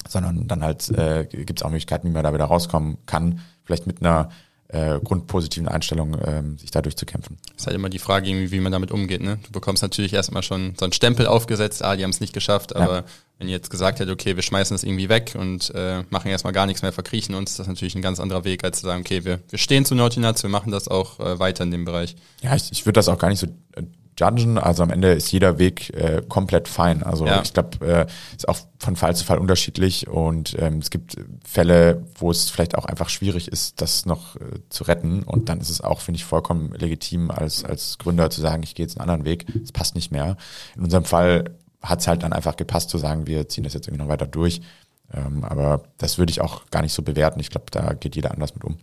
sondern 0.07 0.47
dann 0.47 0.63
halt 0.63 0.89
äh, 0.89 1.25
gibt 1.25 1.59
es 1.59 1.63
auch 1.63 1.69
Möglichkeiten, 1.69 2.07
wie 2.07 2.13
man 2.13 2.23
da 2.23 2.33
wieder 2.33 2.45
rauskommen 2.45 2.97
kann, 3.05 3.41
vielleicht 3.63 3.87
mit 3.87 4.01
einer 4.01 4.29
äh, 4.67 4.99
grundpositiven 4.99 5.67
Einstellung 5.67 6.17
ähm, 6.25 6.57
sich 6.57 6.71
da 6.71 6.81
durchzukämpfen. 6.81 7.37
Ist 7.55 7.67
halt 7.67 7.75
immer 7.75 7.89
die 7.89 7.99
Frage, 7.99 8.27
irgendwie, 8.27 8.51
wie 8.51 8.59
man 8.59 8.71
damit 8.71 8.91
umgeht. 8.91 9.21
Ne? 9.21 9.37
Du 9.45 9.51
bekommst 9.51 9.83
natürlich 9.83 10.13
erstmal 10.13 10.43
schon 10.43 10.73
so 10.77 10.85
einen 10.85 10.93
Stempel 10.93 11.27
aufgesetzt, 11.27 11.83
ah, 11.83 11.95
die 11.95 12.03
haben 12.03 12.09
es 12.09 12.19
nicht 12.19 12.33
geschafft, 12.33 12.75
aber 12.75 13.03
wenn 13.37 13.47
ihr 13.47 13.53
jetzt 13.53 13.69
gesagt 13.69 13.99
hättet, 13.99 14.13
okay, 14.13 14.35
wir 14.35 14.43
schmeißen 14.43 14.73
das 14.73 14.83
irgendwie 14.83 15.09
weg 15.09 15.35
und 15.37 15.71
äh, 15.75 16.03
machen 16.09 16.31
erstmal 16.31 16.53
gar 16.53 16.65
nichts 16.65 16.81
mehr, 16.81 16.93
verkriechen 16.93 17.35
uns, 17.35 17.51
ist 17.51 17.59
das 17.59 17.67
natürlich 17.67 17.95
ein 17.95 18.01
ganz 18.01 18.19
anderer 18.19 18.43
Weg, 18.43 18.63
als 18.63 18.79
zu 18.79 18.85
sagen, 18.85 19.01
okay, 19.01 19.25
wir, 19.25 19.39
wir 19.49 19.59
stehen 19.59 19.85
zu 19.85 19.93
Nuts, 19.93 20.15
wir 20.43 20.49
machen 20.49 20.71
das 20.71 20.87
auch 20.87 21.19
äh, 21.19 21.37
weiter 21.37 21.63
in 21.63 21.71
dem 21.71 21.85
Bereich. 21.85 22.15
Ja, 22.41 22.55
ich, 22.55 22.71
ich 22.71 22.85
würde 22.85 22.93
das 22.93 23.09
auch 23.09 23.19
gar 23.19 23.29
nicht 23.29 23.39
so 23.39 23.47
äh, 23.75 23.83
judgen. 24.19 24.57
Also 24.57 24.83
am 24.83 24.89
Ende 24.89 25.11
ist 25.13 25.31
jeder 25.31 25.57
Weg 25.59 25.93
äh, 25.93 26.21
komplett 26.27 26.67
fein. 26.67 27.03
Also 27.03 27.25
Ja. 27.25 27.41
ich 27.41 27.53
glaube, 27.53 27.85
äh, 27.85 28.05
ist 28.35 28.47
auch 28.47 28.57
von 28.79 28.95
Fall 28.95 29.15
zu 29.15 29.25
Fall 29.25 29.37
unterschiedlich 29.39 30.07
und 30.07 30.55
ähm, 30.59 30.79
es 30.79 30.89
gibt 30.89 31.15
Fälle, 31.43 32.03
wo 32.15 32.31
es 32.31 32.49
vielleicht 32.49 32.77
auch 32.77 32.85
einfach 32.85 33.09
schwierig 33.09 33.47
ist, 33.47 33.81
das 33.81 34.05
noch 34.05 34.35
äh, 34.35 34.39
zu 34.69 34.83
retten. 34.85 35.23
Und 35.23 35.49
dann 35.49 35.59
ist 35.59 35.69
es 35.69 35.81
auch, 35.81 36.01
finde 36.01 36.17
ich, 36.17 36.25
vollkommen 36.25 36.73
legitim 36.73 37.31
als, 37.31 37.63
als 37.65 37.97
Gründer 37.97 38.29
zu 38.29 38.41
sagen, 38.41 38.63
ich 38.63 38.75
gehe 38.75 38.85
jetzt 38.85 38.99
einen 38.99 39.09
anderen 39.09 39.25
Weg, 39.25 39.45
es 39.63 39.71
passt 39.71 39.95
nicht 39.95 40.11
mehr. 40.11 40.37
In 40.75 40.83
unserem 40.83 41.05
Fall 41.05 41.51
hat 41.81 41.99
es 42.01 42.07
halt 42.07 42.23
dann 42.23 42.33
einfach 42.33 42.55
gepasst 42.55 42.89
zu 42.89 42.97
sagen, 42.97 43.27
wir 43.27 43.47
ziehen 43.47 43.63
das 43.63 43.73
jetzt 43.73 43.87
irgendwie 43.87 44.03
noch 44.03 44.09
weiter 44.09 44.27
durch. 44.27 44.61
Ähm, 45.13 45.43
aber 45.43 45.83
das 45.99 46.17
würde 46.17 46.31
ich 46.31 46.41
auch 46.41 46.65
gar 46.71 46.81
nicht 46.81 46.93
so 46.93 47.03
bewerten. 47.03 47.39
Ich 47.39 47.51
glaube, 47.51 47.67
da 47.69 47.93
geht 47.93 48.15
jeder 48.15 48.31
anders 48.31 48.55
mit 48.55 48.63
um. 48.63 48.77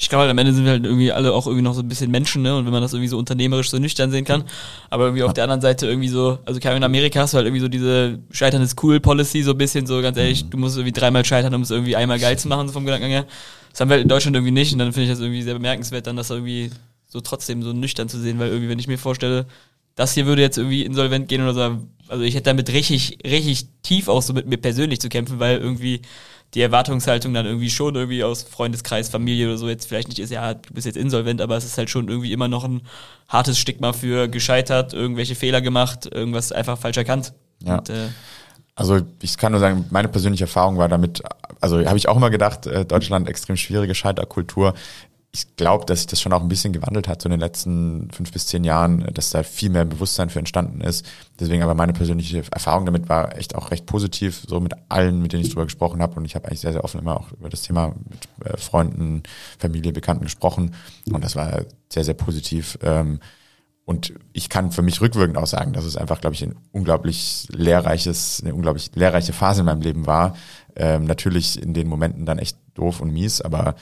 Ich 0.00 0.08
glaube, 0.08 0.22
halt, 0.22 0.30
am 0.30 0.38
Ende 0.38 0.52
sind 0.52 0.64
wir 0.64 0.70
halt 0.70 0.84
irgendwie 0.84 1.10
alle 1.10 1.32
auch 1.32 1.46
irgendwie 1.46 1.64
noch 1.64 1.74
so 1.74 1.80
ein 1.80 1.88
bisschen 1.88 2.12
Menschen, 2.12 2.42
ne? 2.42 2.56
Und 2.56 2.64
wenn 2.64 2.72
man 2.72 2.82
das 2.82 2.92
irgendwie 2.92 3.08
so 3.08 3.18
unternehmerisch 3.18 3.68
so 3.68 3.78
nüchtern 3.78 4.12
sehen 4.12 4.24
kann. 4.24 4.44
Aber 4.90 5.06
irgendwie 5.06 5.24
auf 5.24 5.32
der 5.32 5.42
anderen 5.42 5.60
Seite 5.60 5.86
irgendwie 5.86 6.08
so, 6.08 6.38
also 6.44 6.60
in 6.60 6.84
Amerika 6.84 7.20
hast 7.20 7.34
du 7.34 7.36
halt 7.36 7.46
irgendwie 7.46 7.60
so 7.60 7.68
diese 7.68 8.20
Scheitern 8.30 8.62
ist 8.62 8.80
cool 8.82 9.00
Policy, 9.00 9.42
so 9.42 9.50
ein 9.50 9.58
bisschen 9.58 9.86
so, 9.86 10.00
ganz 10.00 10.16
ehrlich, 10.16 10.48
du 10.48 10.56
musst 10.56 10.76
irgendwie 10.76 10.92
dreimal 10.92 11.24
scheitern, 11.24 11.52
um 11.52 11.62
es 11.62 11.72
irgendwie 11.72 11.96
einmal 11.96 12.20
geil 12.20 12.38
zu 12.38 12.46
machen, 12.46 12.68
so 12.68 12.74
vom 12.74 12.84
Gedanken 12.84 13.08
her. 13.08 13.26
Das 13.72 13.80
haben 13.80 13.88
wir 13.88 13.94
halt 13.94 14.04
in 14.04 14.08
Deutschland 14.08 14.36
irgendwie 14.36 14.52
nicht 14.52 14.72
und 14.72 14.78
dann 14.78 14.92
finde 14.92 15.06
ich 15.06 15.10
das 15.10 15.20
irgendwie 15.20 15.42
sehr 15.42 15.54
bemerkenswert, 15.54 16.06
dann 16.06 16.16
das 16.16 16.30
irgendwie 16.30 16.70
so 17.08 17.20
trotzdem 17.20 17.62
so 17.64 17.72
nüchtern 17.72 18.08
zu 18.08 18.20
sehen, 18.20 18.38
weil 18.38 18.50
irgendwie, 18.50 18.68
wenn 18.68 18.78
ich 18.78 18.86
mir 18.86 18.98
vorstelle, 18.98 19.46
das 19.96 20.14
hier 20.14 20.26
würde 20.26 20.42
jetzt 20.42 20.58
irgendwie 20.58 20.84
insolvent 20.84 21.28
gehen 21.28 21.42
oder 21.42 21.54
so, 21.54 21.78
also 22.06 22.22
ich 22.22 22.34
hätte 22.34 22.44
damit 22.44 22.72
richtig, 22.72 23.18
richtig 23.24 23.66
tief 23.82 24.06
auch 24.08 24.22
so 24.22 24.32
mit 24.32 24.46
mir 24.46 24.58
persönlich 24.58 25.00
zu 25.00 25.08
kämpfen, 25.08 25.40
weil 25.40 25.58
irgendwie 25.58 26.02
die 26.54 26.62
Erwartungshaltung 26.62 27.34
dann 27.34 27.46
irgendwie 27.46 27.70
schon 27.70 27.94
irgendwie 27.94 28.24
aus 28.24 28.42
Freundeskreis, 28.42 29.08
Familie 29.08 29.48
oder 29.48 29.58
so 29.58 29.68
jetzt 29.68 29.86
vielleicht 29.86 30.08
nicht 30.08 30.18
ist, 30.18 30.30
ja, 30.30 30.54
du 30.54 30.72
bist 30.72 30.86
jetzt 30.86 30.96
insolvent, 30.96 31.40
aber 31.40 31.56
es 31.56 31.64
ist 31.64 31.76
halt 31.76 31.90
schon 31.90 32.08
irgendwie 32.08 32.32
immer 32.32 32.48
noch 32.48 32.64
ein 32.64 32.82
hartes 33.28 33.58
Stigma 33.58 33.92
für 33.92 34.28
gescheitert, 34.28 34.94
irgendwelche 34.94 35.34
Fehler 35.34 35.60
gemacht, 35.60 36.06
irgendwas 36.06 36.52
einfach 36.52 36.78
falsch 36.78 36.96
erkannt. 36.96 37.34
Ja. 37.62 37.78
Und, 37.78 37.90
äh, 37.90 38.08
Also 38.74 39.00
ich 39.20 39.36
kann 39.36 39.52
nur 39.52 39.60
sagen, 39.60 39.86
meine 39.90 40.08
persönliche 40.08 40.44
Erfahrung 40.44 40.78
war 40.78 40.88
damit, 40.88 41.20
also 41.60 41.84
habe 41.84 41.98
ich 41.98 42.08
auch 42.08 42.16
immer 42.16 42.30
gedacht, 42.30 42.66
äh, 42.66 42.84
Deutschland 42.84 43.28
extrem 43.28 43.56
schwierige 43.56 43.94
Scheiterkultur. 43.94 44.74
Ich 45.30 45.56
glaube, 45.56 45.84
dass 45.84 46.00
sich 46.00 46.06
das 46.06 46.20
schon 46.20 46.32
auch 46.32 46.40
ein 46.40 46.48
bisschen 46.48 46.72
gewandelt 46.72 47.06
hat 47.06 47.20
so 47.20 47.26
in 47.26 47.32
den 47.32 47.40
letzten 47.40 48.10
fünf 48.10 48.32
bis 48.32 48.46
zehn 48.46 48.64
Jahren, 48.64 49.06
dass 49.12 49.30
da 49.30 49.42
viel 49.42 49.68
mehr 49.68 49.84
Bewusstsein 49.84 50.30
für 50.30 50.38
entstanden 50.38 50.80
ist. 50.80 51.06
Deswegen 51.38 51.62
aber 51.62 51.74
meine 51.74 51.92
persönliche 51.92 52.42
Erfahrung 52.50 52.86
damit 52.86 53.08
war 53.08 53.36
echt 53.36 53.54
auch 53.54 53.70
recht 53.70 53.84
positiv, 53.84 54.42
so 54.46 54.58
mit 54.58 54.72
allen, 54.88 55.20
mit 55.20 55.32
denen 55.32 55.42
ich 55.42 55.50
drüber 55.50 55.64
gesprochen 55.64 56.00
habe. 56.00 56.16
Und 56.16 56.24
ich 56.24 56.34
habe 56.34 56.48
eigentlich 56.48 56.60
sehr, 56.60 56.72
sehr 56.72 56.82
offen 56.82 57.00
immer 57.00 57.18
auch 57.18 57.30
über 57.32 57.50
das 57.50 57.62
Thema 57.62 57.94
mit 58.08 58.28
äh, 58.44 58.56
Freunden, 58.56 59.22
Familie, 59.58 59.92
Bekannten 59.92 60.24
gesprochen. 60.24 60.74
Und 61.12 61.22
das 61.22 61.36
war 61.36 61.62
sehr, 61.92 62.04
sehr 62.04 62.14
positiv. 62.14 62.78
Ähm, 62.82 63.20
und 63.84 64.12
ich 64.32 64.48
kann 64.48 64.72
für 64.72 64.82
mich 64.82 65.00
rückwirkend 65.00 65.38
auch 65.38 65.46
sagen, 65.46 65.72
dass 65.72 65.84
es 65.84 65.96
einfach, 65.96 66.20
glaube 66.20 66.34
ich, 66.34 66.42
ein 66.42 66.56
unglaublich 66.72 67.48
lehrreiches, 67.50 68.42
eine 68.42 68.54
unglaublich 68.54 68.90
lehrreiche 68.94 69.32
Phase 69.32 69.60
in 69.60 69.66
meinem 69.66 69.80
Leben 69.82 70.06
war. 70.06 70.36
Ähm, 70.76 71.04
natürlich 71.04 71.62
in 71.62 71.74
den 71.74 71.88
Momenten 71.88 72.26
dann 72.26 72.38
echt 72.38 72.58
doof 72.74 73.00
und 73.00 73.12
mies, 73.12 73.40
aber 73.40 73.76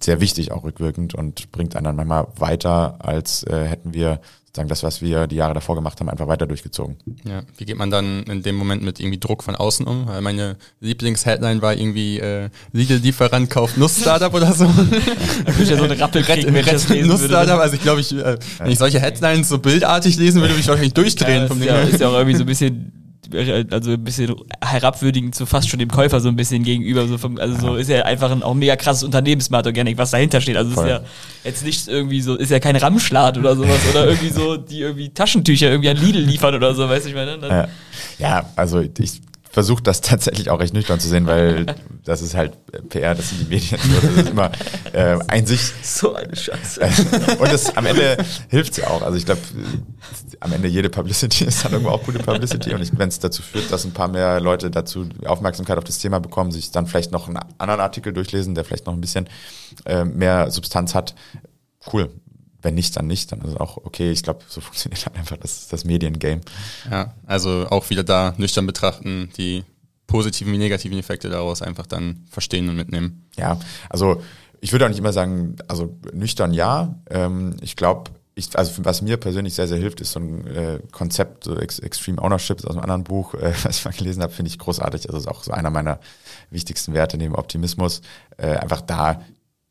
sehr 0.00 0.20
wichtig 0.20 0.52
auch 0.52 0.64
rückwirkend 0.64 1.14
und 1.14 1.50
bringt 1.52 1.76
einen 1.76 1.84
dann 1.84 1.96
manchmal 1.96 2.26
weiter, 2.36 2.96
als 3.00 3.44
äh, 3.44 3.64
hätten 3.64 3.94
wir 3.94 4.20
sozusagen 4.52 4.68
das, 4.68 4.82
was 4.82 5.00
wir 5.00 5.26
die 5.26 5.36
Jahre 5.36 5.54
davor 5.54 5.76
gemacht 5.76 5.98
haben, 5.98 6.10
einfach 6.10 6.28
weiter 6.28 6.46
durchgezogen. 6.46 6.96
Ja, 7.24 7.42
wie 7.56 7.64
geht 7.64 7.78
man 7.78 7.90
dann 7.90 8.24
in 8.24 8.42
dem 8.42 8.54
Moment 8.54 8.82
mit 8.82 9.00
irgendwie 9.00 9.18
Druck 9.18 9.42
von 9.42 9.56
außen 9.56 9.86
um? 9.86 10.06
Weil 10.08 10.20
meine 10.20 10.56
Lieblingsheadline 10.80 11.62
war 11.62 11.74
irgendwie 11.74 12.18
äh, 12.18 12.50
Lidl-Lieferant 12.72 13.48
kauft 13.48 13.78
Nuss-Startup 13.78 14.32
oder 14.34 14.52
so. 14.52 14.66
Da 15.44 15.52
würde 15.54 15.62
ich 15.62 15.70
ja 15.70 15.76
so 15.78 15.84
eine 15.84 15.98
Rappel 15.98 16.22
kriegen, 16.22 16.52
wenn 16.52 16.66
ich 16.66 17.06
Nuss-Startup, 17.06 17.58
also 17.58 17.74
ich 17.74 17.82
glaube, 17.82 18.02
ich, 18.02 18.12
äh, 18.12 18.36
wenn 18.58 18.70
ich 18.70 18.78
solche 18.78 19.00
Headlines 19.00 19.48
so 19.48 19.58
bildartig 19.58 20.18
lesen 20.18 20.42
würde, 20.42 20.52
würde 20.52 20.60
ich 20.60 20.68
wahrscheinlich 20.68 20.92
durchdrehen. 20.92 21.42
Ja, 21.42 21.48
vom 21.48 21.58
ist, 21.58 21.66
ja, 21.66 21.80
ist 21.80 22.00
ja 22.00 22.08
auch 22.08 22.14
irgendwie 22.14 22.36
so 22.36 22.42
ein 22.42 22.46
bisschen 22.46 23.01
also 23.70 23.92
ein 23.92 24.04
bisschen 24.04 24.34
herabwürdigend 24.60 25.34
zu 25.34 25.46
fast 25.46 25.68
schon 25.68 25.78
dem 25.78 25.90
Käufer 25.90 26.20
so 26.20 26.28
ein 26.28 26.36
bisschen 26.36 26.62
gegenüber. 26.62 27.06
So 27.06 27.18
vom, 27.18 27.38
also 27.38 27.58
so 27.58 27.76
ist 27.76 27.88
ja 27.88 28.02
einfach 28.02 28.30
ein 28.30 28.42
auch 28.42 28.54
mega 28.54 28.76
krasses 28.76 29.02
Unternehmensmart 29.04 29.66
Organic, 29.66 29.98
was 29.98 30.10
dahinter 30.10 30.40
steht. 30.40 30.56
Also 30.56 30.70
Voll. 30.72 30.84
ist 30.84 30.90
ja 30.90 31.00
jetzt 31.44 31.64
nicht 31.64 31.88
irgendwie 31.88 32.20
so, 32.20 32.36
ist 32.36 32.50
ja 32.50 32.60
kein 32.60 32.76
Ramschlad 32.76 33.38
oder 33.38 33.56
sowas 33.56 33.80
oder 33.90 34.06
irgendwie 34.08 34.30
so, 34.30 34.56
die 34.56 34.80
irgendwie 34.80 35.08
Taschentücher 35.10 35.70
irgendwie 35.70 35.90
an 35.90 35.96
Lidl 35.96 36.20
liefern 36.20 36.54
oder 36.54 36.74
so, 36.74 36.88
weißt 36.88 37.06
du, 37.06 37.08
ich 37.10 37.14
meine. 37.14 37.38
Ja, 37.40 37.68
ja 38.18 38.50
also 38.56 38.80
ich 38.80 39.20
versuche 39.52 39.82
das 39.82 40.00
tatsächlich 40.00 40.50
auch 40.50 40.58
recht 40.58 40.74
nüchtern 40.74 40.98
zu 40.98 41.08
sehen, 41.08 41.26
weil 41.26 41.66
das 42.04 42.22
ist 42.22 42.34
halt 42.34 42.56
PR, 42.88 43.14
das 43.14 43.28
sind 43.28 43.42
die 43.42 43.54
Medien. 43.54 43.78
Das 44.02 44.24
ist 44.24 44.30
immer 44.30 44.50
äh, 44.92 45.18
Einsicht. 45.28 45.72
So 45.84 46.14
eine 46.14 46.34
Scheiße. 46.34 46.80
Und 47.38 47.52
es 47.52 47.76
am 47.76 47.86
Ende 47.86 48.16
hilft 48.48 48.78
ja 48.78 48.88
auch. 48.88 49.02
Also 49.02 49.18
ich 49.18 49.26
glaube, 49.26 49.40
am 50.40 50.52
Ende 50.52 50.68
jede 50.68 50.88
Publicity 50.88 51.44
ist 51.46 51.64
dann 51.64 51.72
irgendwo 51.72 51.92
auch 51.92 52.02
gute 52.02 52.18
Publicity. 52.18 52.74
Und 52.74 52.98
wenn 52.98 53.08
es 53.08 53.18
dazu 53.18 53.42
führt, 53.42 53.70
dass 53.70 53.84
ein 53.84 53.92
paar 53.92 54.08
mehr 54.08 54.40
Leute 54.40 54.70
dazu 54.70 55.08
Aufmerksamkeit 55.24 55.78
auf 55.78 55.84
das 55.84 55.98
Thema 55.98 56.18
bekommen, 56.18 56.50
sich 56.50 56.70
dann 56.70 56.86
vielleicht 56.86 57.12
noch 57.12 57.28
einen 57.28 57.38
anderen 57.58 57.80
Artikel 57.80 58.12
durchlesen, 58.12 58.54
der 58.54 58.64
vielleicht 58.64 58.86
noch 58.86 58.94
ein 58.94 59.00
bisschen 59.00 59.28
äh, 59.84 60.04
mehr 60.04 60.50
Substanz 60.50 60.94
hat, 60.94 61.14
cool. 61.92 62.10
Wenn 62.62 62.74
nicht, 62.74 62.96
dann 62.96 63.06
nicht. 63.06 63.32
Dann 63.32 63.40
ist 63.40 63.50
es 63.50 63.56
auch 63.56 63.76
okay. 63.76 64.10
Ich 64.10 64.22
glaube, 64.22 64.40
so 64.48 64.60
funktioniert 64.62 65.04
dann 65.06 65.14
einfach 65.16 65.36
das, 65.36 65.68
das 65.68 65.84
Mediengame. 65.84 66.40
Ja, 66.90 67.14
also 67.26 67.66
auch 67.68 67.90
wieder 67.90 68.04
da 68.04 68.34
nüchtern 68.36 68.66
betrachten, 68.66 69.30
die 69.36 69.64
positiven 70.06 70.52
wie 70.52 70.58
negativen 70.58 70.98
Effekte 70.98 71.30
daraus 71.30 71.62
einfach 71.62 71.86
dann 71.86 72.24
verstehen 72.30 72.68
und 72.68 72.76
mitnehmen. 72.76 73.26
Ja, 73.36 73.58
also 73.88 74.22
ich 74.60 74.72
würde 74.72 74.84
auch 74.84 74.90
nicht 74.90 74.98
immer 74.98 75.12
sagen, 75.12 75.56
also 75.68 75.98
nüchtern 76.12 76.52
ja. 76.52 76.94
Ähm, 77.10 77.56
ich 77.60 77.76
glaube, 77.76 78.10
ich, 78.34 78.56
also 78.56 78.84
was 78.84 79.02
mir 79.02 79.16
persönlich 79.16 79.54
sehr, 79.54 79.68
sehr 79.68 79.78
hilft, 79.78 80.00
ist 80.00 80.12
so 80.12 80.20
ein 80.20 80.46
äh, 80.46 80.80
Konzept, 80.90 81.44
so 81.44 81.56
Ex 81.56 81.78
Extreme 81.78 82.20
Ownership 82.22 82.64
aus 82.64 82.70
einem 82.70 82.80
anderen 82.80 83.04
Buch, 83.04 83.34
äh, 83.34 83.52
was 83.62 83.78
ich 83.78 83.84
mal 83.84 83.92
gelesen 83.92 84.22
habe, 84.22 84.32
finde 84.32 84.50
ich 84.50 84.58
großartig. 84.58 85.08
Also 85.08 85.18
ist 85.18 85.28
auch 85.28 85.42
so 85.42 85.52
einer 85.52 85.70
meiner 85.70 85.98
wichtigsten 86.50 86.94
Werte 86.94 87.18
neben 87.18 87.34
Optimismus. 87.34 88.00
Äh, 88.36 88.56
einfach 88.56 88.80
da 88.80 89.22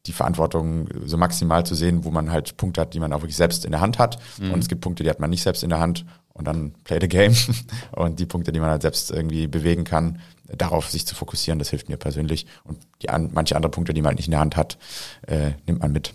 die 0.08 0.14
Verantwortung 0.14 0.88
so 1.06 1.18
maximal 1.18 1.66
zu 1.66 1.76
sehen, 1.76 2.04
wo 2.04 2.12
man 2.12 2.32
halt 2.32 2.58
Punkte 2.58 2.82
hat, 2.82 2.94
die 2.94 3.00
man 3.00 3.14
auch 3.14 3.22
wirklich 3.22 3.36
selbst 3.36 3.66
in 3.66 3.72
der 3.72 3.82
Hand 3.82 4.00
hat. 4.00 4.20
Und 4.40 4.60
es 4.60 4.68
gibt 4.68 4.82
Punkte, 4.82 5.04
die 5.04 5.10
hat 5.10 5.20
man 5.20 5.30
nicht 5.30 5.44
selbst 5.44 5.64
in 5.64 5.70
der 5.70 5.80
Hand. 5.80 6.06
Und 6.34 6.46
dann 6.46 6.74
play 6.86 6.98
the 7.00 7.08
game. 7.08 7.36
Und 7.92 8.20
die 8.20 8.26
Punkte, 8.26 8.52
die 8.52 8.60
man 8.60 8.70
halt 8.70 8.82
selbst 8.82 9.12
irgendwie 9.12 9.48
bewegen 9.48 9.84
kann, 9.84 10.20
darauf 10.48 10.90
sich 10.90 11.06
zu 11.06 11.14
fokussieren, 11.14 11.60
das 11.60 11.70
hilft 11.70 11.90
mir 11.90 11.98
persönlich. 11.98 12.48
Und 12.64 12.80
die 13.02 13.10
an, 13.10 13.30
manche 13.34 13.56
andere 13.56 13.70
Punkte, 13.70 13.94
die 13.94 14.02
man 14.02 14.10
halt 14.10 14.18
nicht 14.18 14.28
in 14.28 14.32
der 14.32 14.40
Hand 14.40 14.56
hat, 14.56 14.78
äh, 15.28 15.52
nimmt 15.68 15.82
man 15.82 15.92
mit. 15.92 16.14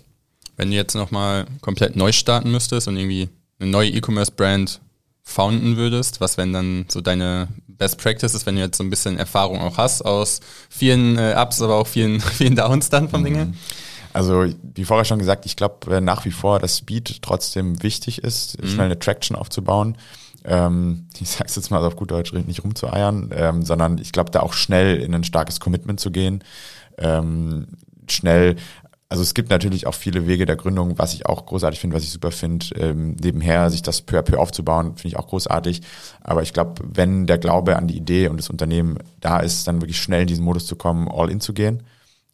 Wenn 0.57 0.69
du 0.69 0.75
jetzt 0.75 0.95
nochmal 0.95 1.45
komplett 1.61 1.95
neu 1.95 2.11
starten 2.11 2.51
müsstest 2.51 2.87
und 2.87 2.97
irgendwie 2.97 3.29
eine 3.59 3.69
neue 3.69 3.89
E-Commerce-Brand 3.89 4.81
founden 5.27 5.75
würdest, 5.75 6.21
was 6.21 6.37
wären 6.37 6.53
dann 6.53 6.85
so 6.87 7.01
deine 7.01 7.49
Best 7.67 7.97
Practices, 7.97 8.45
wenn 8.45 8.55
du 8.55 8.61
jetzt 8.61 8.77
so 8.77 8.83
ein 8.83 8.89
bisschen 8.89 9.17
Erfahrung 9.17 9.59
auch 9.59 9.77
hast 9.77 10.01
aus 10.03 10.39
vielen 10.69 11.17
äh, 11.17 11.35
Ups, 11.37 11.61
aber 11.61 11.75
auch 11.75 11.85
vielen, 11.85 12.21
vielen 12.37 12.55
Downs 12.55 12.89
dann 12.89 13.09
vom 13.09 13.25
Ding 13.25 13.35
her? 13.35 13.47
Also, 14.13 14.45
wie 14.73 14.85
vorher 14.85 15.03
schon 15.03 15.19
gesagt, 15.19 15.45
ich 15.45 15.57
glaube 15.57 15.99
nach 15.99 16.23
wie 16.23 16.31
vor, 16.31 16.59
dass 16.59 16.77
Speed 16.77 17.21
trotzdem 17.21 17.83
wichtig 17.83 18.23
ist, 18.23 18.57
schnell 18.65 18.85
eine 18.85 18.97
Traction 18.97 19.35
aufzubauen. 19.35 19.97
Ähm, 20.45 21.07
ich 21.19 21.29
sag's 21.29 21.57
jetzt 21.57 21.71
mal 21.71 21.83
auf 21.83 21.97
gut 21.97 22.09
Deutsch, 22.09 22.31
nicht 22.31 22.63
rumzueiern, 22.63 23.31
ähm, 23.35 23.65
sondern 23.65 23.97
ich 23.97 24.13
glaube, 24.13 24.31
da 24.31 24.39
auch 24.39 24.53
schnell 24.53 24.95
in 24.95 25.13
ein 25.13 25.25
starkes 25.25 25.59
Commitment 25.59 25.99
zu 25.99 26.09
gehen. 26.09 26.41
Ähm, 26.97 27.67
schnell, 28.07 28.55
also 29.09 29.23
es 29.23 29.33
gibt 29.33 29.49
natürlich 29.49 29.87
auch 29.87 29.93
viele 29.93 30.27
Wege 30.27 30.45
der 30.45 30.57
Gründung, 30.57 30.97
was 30.97 31.13
ich 31.13 31.25
auch 31.25 31.45
großartig 31.45 31.79
finde, 31.79 31.95
was 31.95 32.03
ich 32.03 32.11
super 32.11 32.31
finde, 32.31 32.65
ähm, 32.75 33.15
nebenher 33.21 33.69
sich 33.69 33.81
das 33.81 34.01
peu 34.01 34.19
à 34.19 34.21
peu 34.21 34.37
aufzubauen, 34.37 34.95
finde 34.95 35.07
ich 35.07 35.17
auch 35.17 35.27
großartig. 35.27 35.81
Aber 36.21 36.41
ich 36.41 36.51
glaube, 36.51 36.83
wenn 36.83 37.25
der 37.25 37.37
Glaube 37.37 37.77
an 37.77 37.87
die 37.87 37.95
Idee 37.95 38.27
und 38.27 38.37
das 38.37 38.49
Unternehmen 38.49 38.97
da 39.21 39.39
ist, 39.39 39.65
dann 39.67 39.81
wirklich 39.81 40.01
schnell 40.01 40.23
in 40.23 40.27
diesen 40.27 40.43
Modus 40.43 40.65
zu 40.65 40.75
kommen, 40.75 41.07
all 41.09 41.31
in 41.31 41.39
zu 41.39 41.53
gehen 41.53 41.83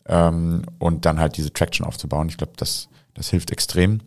ähm, 0.08 0.64
und 0.80 1.06
dann 1.06 1.20
halt 1.20 1.38
diese 1.38 1.54
Traction 1.54 1.86
aufzubauen. 1.86 2.30
Ich 2.30 2.38
glaube, 2.38 2.54
das, 2.58 2.90
das 3.14 3.30
hilft 3.30 3.52
extrem. 3.52 4.02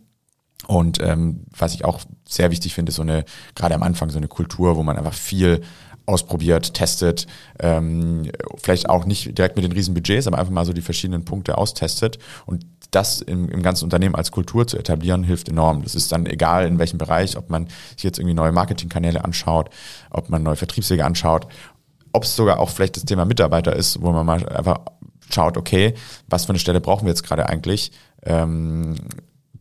Und 0.67 0.99
ähm, 1.01 1.45
was 1.57 1.73
ich 1.73 1.85
auch 1.85 2.01
sehr 2.27 2.51
wichtig 2.51 2.73
finde, 2.73 2.89
ist 2.89 2.97
so 2.97 3.01
eine, 3.01 3.23
gerade 3.55 3.75
am 3.75 3.83
Anfang 3.83 4.09
so 4.09 4.17
eine 4.17 4.27
Kultur, 4.27 4.75
wo 4.75 4.83
man 4.83 4.97
einfach 4.97 5.13
viel 5.13 5.61
ausprobiert, 6.07 6.73
testet, 6.73 7.27
ähm, 7.59 8.31
vielleicht 8.57 8.89
auch 8.89 9.05
nicht 9.05 9.37
direkt 9.37 9.57
mit 9.57 9.65
den 9.65 9.73
riesen 9.73 9.93
Budgets, 9.93 10.25
aber 10.25 10.39
einfach 10.39 10.53
mal 10.53 10.65
so 10.65 10.73
die 10.73 10.81
verschiedenen 10.81 11.25
Punkte 11.25 11.57
austestet 11.57 12.17
und 12.45 12.65
das 12.91 13.21
im, 13.21 13.49
im 13.49 13.61
ganzen 13.61 13.83
Unternehmen 13.83 14.15
als 14.15 14.31
Kultur 14.31 14.65
zu 14.65 14.77
etablieren, 14.77 15.23
hilft 15.23 15.49
enorm. 15.49 15.83
Das 15.83 15.93
ist 15.93 16.11
dann 16.11 16.25
egal 16.25 16.65
in 16.65 16.79
welchem 16.79 16.97
Bereich, 16.97 17.37
ob 17.37 17.49
man 17.49 17.67
sich 17.95 18.03
jetzt 18.03 18.19
irgendwie 18.19 18.33
neue 18.33 18.53
Marketingkanäle 18.53 19.25
anschaut, 19.25 19.69
ob 20.09 20.29
man 20.29 20.41
neue 20.41 20.55
Vertriebswege 20.55 21.05
anschaut, 21.05 21.47
ob 22.13 22.23
es 22.23 22.35
sogar 22.35 22.59
auch 22.59 22.69
vielleicht 22.69 22.95
das 22.95 23.03
Thema 23.03 23.25
Mitarbeiter 23.25 23.75
ist, 23.75 24.01
wo 24.01 24.11
man 24.13 24.25
mal 24.25 24.47
einfach 24.47 24.79
schaut, 25.29 25.57
okay, 25.57 25.93
was 26.29 26.45
für 26.45 26.51
eine 26.51 26.59
Stelle 26.59 26.79
brauchen 26.79 27.05
wir 27.05 27.09
jetzt 27.09 27.23
gerade 27.23 27.49
eigentlich? 27.49 27.91
Ähm, 28.23 28.95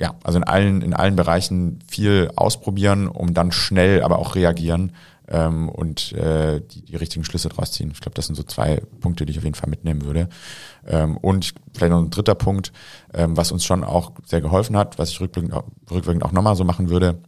ja, 0.00 0.14
also 0.22 0.38
in 0.38 0.44
allen, 0.44 0.82
in 0.82 0.94
allen 0.94 1.16
Bereichen 1.16 1.80
viel 1.88 2.30
ausprobieren, 2.36 3.08
um 3.08 3.34
dann 3.34 3.50
schnell 3.50 4.02
aber 4.02 4.18
auch 4.18 4.34
reagieren 4.34 4.92
ähm, 5.28 5.68
und 5.68 6.12
äh, 6.12 6.60
die, 6.60 6.82
die 6.82 6.96
richtigen 6.96 7.24
Schlüsse 7.24 7.48
draus 7.48 7.72
ziehen. 7.72 7.90
Ich 7.92 8.00
glaube, 8.00 8.14
das 8.14 8.26
sind 8.26 8.34
so 8.34 8.42
zwei 8.42 8.82
Punkte, 9.00 9.26
die 9.26 9.32
ich 9.32 9.38
auf 9.38 9.44
jeden 9.44 9.54
Fall 9.54 9.70
mitnehmen 9.70 10.04
würde. 10.04 10.28
Ähm, 10.86 11.16
und 11.16 11.54
vielleicht 11.74 11.90
noch 11.90 12.02
ein 12.02 12.10
dritter 12.10 12.34
Punkt, 12.34 12.72
ähm, 13.14 13.36
was 13.36 13.52
uns 13.52 13.64
schon 13.64 13.84
auch 13.84 14.12
sehr 14.24 14.40
geholfen 14.40 14.76
hat, 14.76 14.98
was 14.98 15.10
ich 15.10 15.20
rückwirkend 15.20 15.52
auch, 15.52 15.64
rückwirkend 15.90 16.24
auch 16.24 16.32
nochmal 16.32 16.56
so 16.56 16.64
machen 16.64 16.90
würde, 16.90 17.18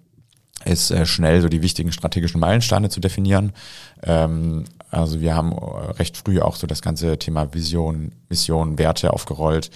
ist 0.65 0.91
äh, 0.91 1.07
schnell 1.07 1.41
so 1.41 1.49
die 1.49 1.63
wichtigen 1.63 1.93
strategischen 1.93 2.41
Meilensteine 2.41 2.89
zu 2.89 3.01
definieren. 3.01 3.53
Ähm, 4.03 4.65
also 4.91 5.21
wir 5.21 5.35
haben 5.35 5.53
äh, 5.53 5.91
recht 5.93 6.17
früh 6.17 6.41
auch 6.41 6.57
so 6.57 6.67
das 6.67 6.83
ganze 6.83 7.19
Thema 7.19 7.55
Vision, 7.55 8.13
Mission, 8.29 8.79
Werte 8.79 9.13
aufgerollt, 9.13 9.71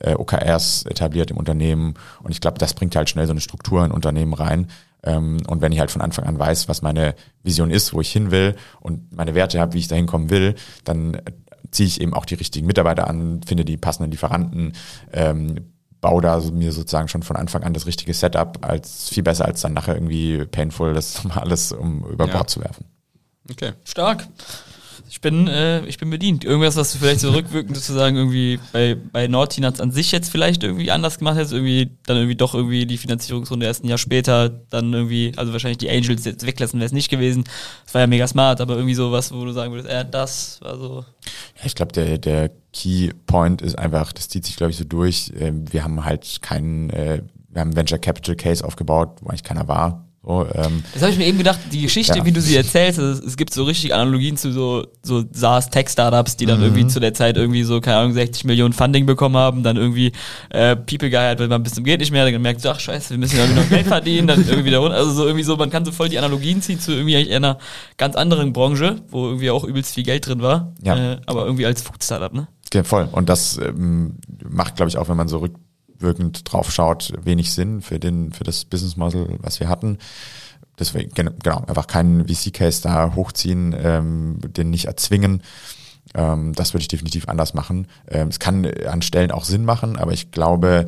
äh, 0.00 0.14
OKRs 0.14 0.84
etabliert 0.84 1.30
im 1.30 1.36
Unternehmen 1.36 1.94
und 2.22 2.30
ich 2.30 2.40
glaube, 2.40 2.58
das 2.58 2.74
bringt 2.74 2.94
halt 2.94 3.08
schnell 3.10 3.26
so 3.26 3.32
eine 3.32 3.40
Struktur 3.40 3.84
in 3.84 3.90
Unternehmen 3.90 4.34
rein. 4.34 4.68
Ähm, 5.02 5.38
und 5.46 5.60
wenn 5.60 5.72
ich 5.72 5.80
halt 5.80 5.90
von 5.90 6.02
Anfang 6.02 6.24
an 6.26 6.38
weiß, 6.38 6.68
was 6.68 6.82
meine 6.82 7.14
Vision 7.42 7.70
ist, 7.70 7.92
wo 7.92 8.00
ich 8.00 8.10
hin 8.10 8.30
will 8.30 8.56
und 8.80 9.12
meine 9.12 9.34
Werte 9.34 9.60
habe, 9.60 9.74
wie 9.74 9.78
ich 9.78 9.88
dahin 9.88 10.06
kommen 10.06 10.30
will, 10.30 10.54
dann 10.84 11.14
äh, 11.14 11.22
ziehe 11.70 11.86
ich 11.86 12.00
eben 12.00 12.14
auch 12.14 12.24
die 12.24 12.34
richtigen 12.34 12.66
Mitarbeiter 12.66 13.08
an, 13.08 13.40
finde 13.46 13.64
die 13.64 13.76
passenden 13.76 14.10
Lieferanten, 14.10 14.72
ähm, 15.12 15.72
baue 16.00 16.22
da 16.22 16.40
mir 16.52 16.72
sozusagen 16.72 17.08
schon 17.08 17.22
von 17.22 17.36
Anfang 17.36 17.64
an 17.64 17.74
das 17.74 17.86
richtige 17.86 18.14
Setup, 18.14 18.58
als 18.66 19.08
viel 19.08 19.22
besser 19.22 19.44
als 19.44 19.60
dann 19.60 19.72
nachher 19.72 19.94
irgendwie 19.94 20.44
painful, 20.46 20.94
das 20.94 21.16
nochmal 21.24 21.44
alles 21.44 21.72
um 21.72 22.04
über 22.04 22.26
Ja. 22.26 22.32
Bord 22.32 22.50
zu 22.50 22.60
werfen. 22.60 22.86
Okay. 23.50 23.72
Stark. 23.84 24.26
Ich 25.10 25.20
bin, 25.20 25.48
äh, 25.48 25.84
ich 25.86 25.98
bin 25.98 26.10
bedient. 26.10 26.44
Irgendwas, 26.44 26.76
was 26.76 26.92
du 26.92 26.98
vielleicht 26.98 27.20
so 27.20 27.30
rückwirkend 27.30 27.74
sozusagen 27.76 28.16
irgendwie 28.16 28.60
bei, 28.72 28.96
bei 29.12 29.26
Nordtinats 29.26 29.80
an 29.80 29.90
sich 29.90 30.12
jetzt 30.12 30.30
vielleicht 30.30 30.62
irgendwie 30.62 30.90
anders 30.90 31.18
gemacht 31.18 31.36
hättest, 31.36 31.54
irgendwie 31.54 31.90
dann 32.04 32.18
irgendwie 32.18 32.36
doch 32.36 32.54
irgendwie 32.54 32.84
die 32.84 32.98
Finanzierungsrunde 32.98 33.64
erst 33.66 33.84
ein 33.84 33.88
Jahr 33.88 33.98
später, 33.98 34.48
dann 34.48 34.92
irgendwie, 34.92 35.32
also 35.36 35.52
wahrscheinlich 35.52 35.78
die 35.78 35.90
Angels 35.90 36.24
jetzt 36.24 36.44
weglassen 36.46 36.78
wäre 36.78 36.86
es 36.86 36.92
nicht 36.92 37.08
gewesen. 37.08 37.44
Das 37.84 37.94
war 37.94 38.02
ja 38.02 38.06
mega 38.06 38.26
smart, 38.26 38.60
aber 38.60 38.74
irgendwie 38.74 38.94
sowas, 38.94 39.32
wo 39.32 39.44
du 39.44 39.52
sagen 39.52 39.72
würdest, 39.72 39.88
äh, 39.88 40.04
das 40.08 40.60
war 40.60 40.76
so. 40.76 41.04
Ja, 41.56 41.64
ich 41.64 41.74
glaube, 41.74 41.92
der, 41.92 42.18
der 42.18 42.50
Key 42.72 43.10
Point 43.26 43.62
ist 43.62 43.78
einfach, 43.78 44.12
das 44.12 44.28
zieht 44.28 44.44
sich, 44.44 44.56
glaube 44.56 44.72
ich, 44.72 44.76
so 44.76 44.84
durch. 44.84 45.32
Ähm, 45.38 45.64
Wir 45.72 45.84
haben 45.84 46.04
halt 46.04 46.42
keinen, 46.42 46.90
äh, 46.90 47.22
wir 47.48 47.60
haben 47.62 47.74
Venture 47.74 47.98
Capital 47.98 48.36
Case 48.36 48.64
aufgebaut, 48.64 49.18
wo 49.22 49.30
eigentlich 49.30 49.42
keiner 49.42 49.68
war. 49.68 50.07
So, 50.28 50.44
So, 50.44 50.46
ähm, 50.54 50.84
Das 50.92 51.02
habe 51.02 51.12
ich 51.12 51.18
mir 51.18 51.24
eben 51.26 51.38
gedacht, 51.38 51.58
die 51.72 51.80
Geschichte, 51.80 52.18
Ja. 52.18 52.24
wie 52.26 52.32
du 52.32 52.42
sie 52.42 52.54
erzählst, 52.54 52.98
es, 52.98 53.18
es 53.20 53.36
gibt 53.38 53.52
so 53.54 53.64
richtig 53.64 53.94
Analogien 53.94 54.36
zu 54.36 54.52
so, 54.52 54.86
so 55.02 55.24
SaaS-Tech-Startups, 55.32 56.36
die 56.36 56.44
dann 56.44 56.60
irgendwie 56.62 56.86
zu 56.86 57.00
der 57.00 57.14
Zeit 57.14 57.38
irgendwie 57.38 57.62
so, 57.62 57.80
keine 57.80 57.96
Ahnung, 57.98 58.12
60 58.12 58.44
Millionen 58.44 58.74
Funding 58.74 59.06
bekommen 59.06 59.36
haben, 59.36 59.62
dann 59.62 59.76
irgendwie 59.78 60.12
äh, 60.50 60.76
People 60.76 61.08
geheiert, 61.08 61.40
weil 61.40 61.48
man 61.48 61.62
bis 61.62 61.72
zum 61.74 61.84
geht 61.84 62.00
nicht 62.00 62.12
mehr, 62.12 62.24
dann 62.24 62.32
gemerkt, 62.34 62.64
ach 62.66 62.78
scheiße, 62.78 63.10
wir 63.10 63.18
müssen 63.18 63.38
irgendwie 63.38 63.60
noch 63.60 63.68
Geld 63.70 63.86
verdienen, 63.86 64.28
dann 64.28 64.40
irgendwie 64.40 64.66
wieder 64.66 64.78
runter. 64.78 64.96
Also 64.98 65.12
so 65.12 65.24
irgendwie 65.24 65.44
so, 65.44 65.56
man 65.56 65.70
kann 65.70 65.86
so 65.86 65.92
voll 65.92 66.10
die 66.10 66.18
Analogien 66.18 66.60
ziehen 66.60 66.78
zu 66.78 66.92
irgendwie 66.92 67.16
einer 67.34 67.56
ganz 67.96 68.14
anderen 68.14 68.52
Branche, 68.52 68.96
wo 69.08 69.26
irgendwie 69.28 69.50
auch 69.50 69.64
übelst 69.64 69.94
viel 69.94 70.04
Geld 70.04 70.26
drin 70.26 70.42
war. 70.42 70.74
Ja. 70.82 71.12
Äh, 71.14 71.20
aber 71.24 71.46
irgendwie 71.46 71.64
als 71.64 71.80
Food-Startup, 71.80 72.34
ne? 72.34 72.48
Ja, 72.74 72.84
voll. 72.84 73.08
Und 73.10 73.30
das 73.30 73.56
ähm, 73.56 74.16
macht, 74.46 74.76
glaube 74.76 74.90
ich, 74.90 74.98
auch, 74.98 75.08
wenn 75.08 75.16
man 75.16 75.28
so 75.28 75.42
rückwirkend 75.98 76.50
drauf 76.52 76.72
schaut, 76.72 77.12
wenig 77.24 77.52
Sinn 77.52 77.82
für 77.82 77.98
den, 77.98 78.32
für 78.32 78.44
das 78.44 78.64
Business 78.64 78.96
Model, 78.96 79.26
was 79.40 79.60
wir 79.60 79.68
hatten. 79.68 79.98
Deswegen, 80.78 81.10
gen- 81.12 81.34
genau, 81.42 81.64
einfach 81.66 81.88
keinen 81.88 82.26
VC-Case 82.28 82.82
da 82.82 83.14
hochziehen, 83.16 83.74
ähm, 83.82 84.38
den 84.56 84.70
nicht 84.70 84.84
erzwingen. 84.84 85.42
Ähm, 86.14 86.52
das 86.54 86.72
würde 86.72 86.82
ich 86.82 86.88
definitiv 86.88 87.28
anders 87.28 87.52
machen. 87.52 87.88
Ähm, 88.08 88.28
es 88.28 88.38
kann 88.38 88.64
an 88.88 89.02
Stellen 89.02 89.32
auch 89.32 89.44
Sinn 89.44 89.64
machen, 89.64 89.98
aber 89.98 90.12
ich 90.12 90.30
glaube, 90.30 90.86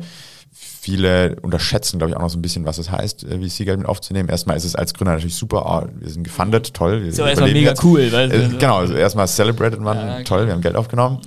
viele 0.53 1.35
unterschätzen, 1.41 1.97
glaube 1.99 2.11
ich, 2.11 2.17
auch 2.17 2.21
noch 2.21 2.29
so 2.29 2.37
ein 2.37 2.41
bisschen, 2.41 2.65
was 2.65 2.77
es 2.77 2.89
heißt, 2.89 3.25
äh, 3.25 3.37
VC-Geld 3.39 3.79
mit 3.79 3.87
aufzunehmen. 3.87 4.29
Erstmal 4.29 4.57
ist 4.57 4.63
es 4.63 4.75
als 4.75 4.93
Gründer 4.93 5.13
natürlich 5.13 5.35
super, 5.35 5.65
ah, 5.65 5.87
wir 5.93 6.09
sind 6.09 6.23
gefundet, 6.23 6.73
toll. 6.73 7.03
Wir 7.03 7.23
auch 7.23 7.27
erstmal 7.27 7.51
mega 7.51 7.69
jetzt. 7.71 7.83
cool, 7.83 8.11
weil 8.11 8.31
Äh, 8.31 8.47
genau, 8.57 8.77
also 8.77 8.93
erstmal 8.93 9.27
celebrated 9.27 9.79
man, 9.81 9.97
Ja, 9.97 10.13
genau. 10.13 10.23
toll, 10.23 10.45
wir 10.47 10.53
haben 10.53 10.61
Geld 10.61 10.75
aufgenommen. 10.75 11.19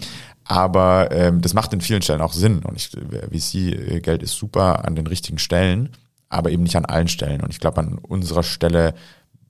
Aber 0.45 1.11
ähm, 1.11 1.41
das 1.41 1.55
macht 1.55 1.73
in 1.73 1.81
vielen 1.81 2.03
Stellen 2.03 2.21
auch 2.21 2.33
Sinn. 2.33 2.63
Und 2.65 2.77
ich, 2.77 2.91
VC-Geld 2.91 4.23
ist 4.23 4.37
super 4.37 4.85
an 4.85 4.95
den 4.95 5.07
richtigen 5.07 5.39
Stellen, 5.39 5.91
aber 6.29 6.51
eben 6.51 6.63
nicht 6.63 6.77
an 6.77 6.85
allen 6.85 7.09
Stellen. 7.09 7.41
Und 7.41 7.51
ich 7.51 7.61
glaube, 7.61 7.79
an 7.79 7.99
unserer 7.99 8.43
Stelle 8.43 8.95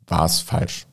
war 0.06 0.24
es 0.24 0.40
falsch. 0.40 0.86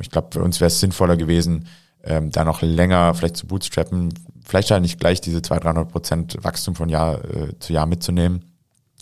Ich 0.00 0.10
glaube, 0.10 0.28
für 0.32 0.42
uns 0.42 0.60
wäre 0.60 0.68
es 0.68 0.80
sinnvoller 0.80 1.16
gewesen, 1.16 1.68
ähm, 2.02 2.30
da 2.30 2.44
noch 2.44 2.62
länger 2.62 3.14
vielleicht 3.14 3.36
zu 3.36 3.46
bootstrappen, 3.46 4.12
vielleicht 4.44 4.70
halt 4.70 4.82
nicht 4.82 4.98
gleich 4.98 5.20
diese 5.20 5.42
200, 5.42 5.64
300 5.64 5.92
Prozent 5.92 6.38
Wachstum 6.42 6.74
von 6.74 6.88
Jahr 6.88 7.24
äh, 7.24 7.58
zu 7.58 7.72
Jahr 7.72 7.86
mitzunehmen, 7.86 8.44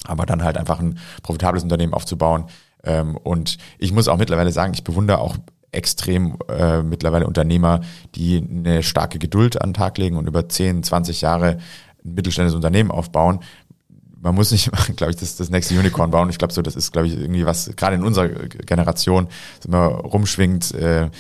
aber 0.05 0.27
dann 0.27 0.43
halt 0.43 0.57
einfach 0.57 0.81
ein 0.81 0.99
profitables 1.23 1.63
Unternehmen 1.63 1.95
aufzubauen. 1.95 2.47
Ähm, 2.83 3.17
und 3.17 3.57
ich 3.79 3.93
muss 3.93 4.09
auch 4.09 4.19
mittlerweile 4.19 4.53
sagen, 4.53 4.75
ich 4.75 4.85
bewundere 4.85 5.19
auch 5.19 5.37
extrem 5.75 6.37
äh, 6.49 6.83
mittlerweile 6.83 7.27
Unternehmer, 7.27 7.81
die 8.15 8.37
eine 8.39 8.83
starke 8.83 9.19
Geduld 9.19 9.61
an 9.61 9.71
den 9.71 9.75
Tag 9.75 9.99
legen 9.99 10.17
und 10.17 10.27
über 10.27 10.49
10, 10.49 10.83
20 10.83 11.21
Jahre 11.21 11.59
ein 12.05 12.15
mittelständisches 12.15 12.57
Unternehmen 12.57 12.91
aufbauen. 12.91 13.41
Man 14.21 14.35
muss 14.35 14.51
nicht, 14.53 14.71
glaube 14.97 15.11
ich, 15.11 15.17
das, 15.17 15.37
das 15.37 15.51
nächste 15.51 15.79
Unicorn 15.79 16.11
bauen. 16.11 16.31
Ich 16.31 16.39
glaube 16.39 16.53
so, 16.53 16.63
das 16.63 16.77
ist, 16.77 16.93
glaube 16.93 17.09
ich, 17.09 17.19
irgendwie 17.19 17.45
was, 17.47 17.71
gerade 17.77 17.97
in 17.97 18.05
unserer 18.05 18.29
Generation, 18.29 19.29
immer 19.67 19.87
rumschwingt, 19.87 20.73
äh, 20.75 21.11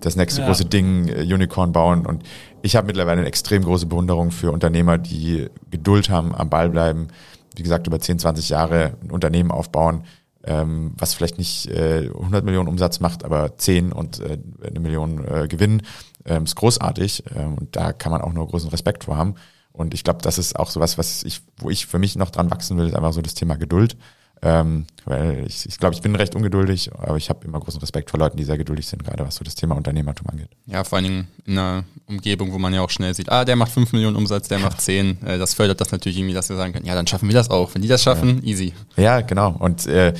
das 0.00 0.16
nächste 0.16 0.40
Ja. 0.42 0.46
große 0.46 0.64
Ding, 0.64 1.08
äh, 1.08 1.22
Unicorn 1.22 1.72
bauen. 1.72 2.06
Und 2.06 2.22
ich 2.62 2.76
habe 2.76 2.86
mittlerweile 2.86 3.18
eine 3.20 3.28
extrem 3.28 3.62
große 3.64 3.86
Bewunderung 3.86 4.30
für 4.30 4.52
Unternehmer, 4.52 4.98
die 4.98 5.48
Geduld 5.70 6.08
haben, 6.10 6.34
am 6.34 6.48
Ball 6.50 6.68
bleiben, 6.70 7.08
wie 7.56 7.62
gesagt, 7.62 7.86
über 7.86 7.98
10, 7.98 8.18
20 8.18 8.48
Jahre 8.48 8.94
ein 9.02 9.10
Unternehmen 9.10 9.50
aufbauen, 9.50 10.04
ähm, 10.48 10.92
was 10.96 11.14
vielleicht 11.14 11.38
nicht 11.38 11.66
äh, 11.66 12.08
100 12.08 12.44
Millionen 12.44 12.68
Umsatz 12.68 13.00
macht, 13.00 13.24
aber 13.24 13.58
10 13.58 13.92
und 13.92 14.20
äh, 14.20 14.38
eine 14.66 14.80
Million 14.80 15.24
äh, 15.24 15.46
Gewinn, 15.46 15.82
ähm, 16.24 16.44
ist 16.44 16.56
großartig. 16.56 17.24
Ähm, 17.36 17.54
und 17.54 17.76
da 17.76 17.92
kann 17.92 18.10
man 18.10 18.22
auch 18.22 18.32
nur 18.32 18.48
großen 18.48 18.70
Respekt 18.70 19.04
vor 19.04 19.16
haben. 19.16 19.34
Und 19.72 19.94
ich 19.94 20.04
glaube, 20.04 20.20
das 20.22 20.38
ist 20.38 20.58
auch 20.58 20.70
sowas, 20.70 20.96
was 20.96 21.22
ich, 21.22 21.42
wo 21.58 21.68
ich 21.68 21.86
für 21.86 21.98
mich 21.98 22.16
noch 22.16 22.30
dran 22.30 22.50
wachsen 22.50 22.78
will, 22.78 22.86
ist 22.86 22.96
einfach 22.96 23.12
so 23.12 23.20
das 23.20 23.34
Thema 23.34 23.56
Geduld. 23.56 23.96
Ähm, 24.40 24.86
weil 25.04 25.44
ich, 25.46 25.66
ich 25.66 25.78
glaube, 25.78 25.94
ich 25.94 26.02
bin 26.02 26.14
recht 26.14 26.34
ungeduldig, 26.36 26.90
aber 26.94 27.16
ich 27.16 27.28
habe 27.28 27.44
immer 27.44 27.58
großen 27.58 27.80
Respekt 27.80 28.10
vor 28.10 28.20
Leuten, 28.20 28.36
die 28.36 28.44
sehr 28.44 28.58
geduldig 28.58 28.86
sind, 28.86 29.04
gerade 29.04 29.24
was 29.26 29.36
so 29.36 29.44
das 29.44 29.54
Thema 29.54 29.74
Unternehmertum 29.76 30.28
angeht. 30.28 30.50
Ja, 30.66 30.84
vor 30.84 30.96
allen 30.96 31.04
Dingen 31.04 31.28
in 31.44 31.58
einer 31.58 31.84
Umgebung, 32.06 32.52
wo 32.52 32.58
man 32.58 32.72
ja 32.72 32.82
auch 32.82 32.90
schnell 32.90 33.14
sieht, 33.14 33.30
ah, 33.30 33.44
der 33.44 33.56
macht 33.56 33.72
5 33.72 33.92
Millionen 33.92 34.16
Umsatz, 34.16 34.48
der 34.48 34.58
macht 34.58 34.80
10. 34.80 35.22
Äh, 35.24 35.38
das 35.38 35.54
fördert 35.54 35.80
das 35.80 35.90
natürlich 35.90 36.18
irgendwie, 36.18 36.34
dass 36.34 36.48
wir 36.48 36.56
sagen 36.56 36.72
können, 36.72 36.86
ja, 36.86 36.94
dann 36.94 37.06
schaffen 37.06 37.28
wir 37.28 37.34
das 37.34 37.50
auch. 37.50 37.74
Wenn 37.74 37.82
die 37.82 37.88
das 37.88 38.02
schaffen, 38.02 38.44
easy. 38.44 38.74
Ja, 38.96 39.22
genau. 39.22 39.56
Und 39.58 39.86
äh, 39.86 40.14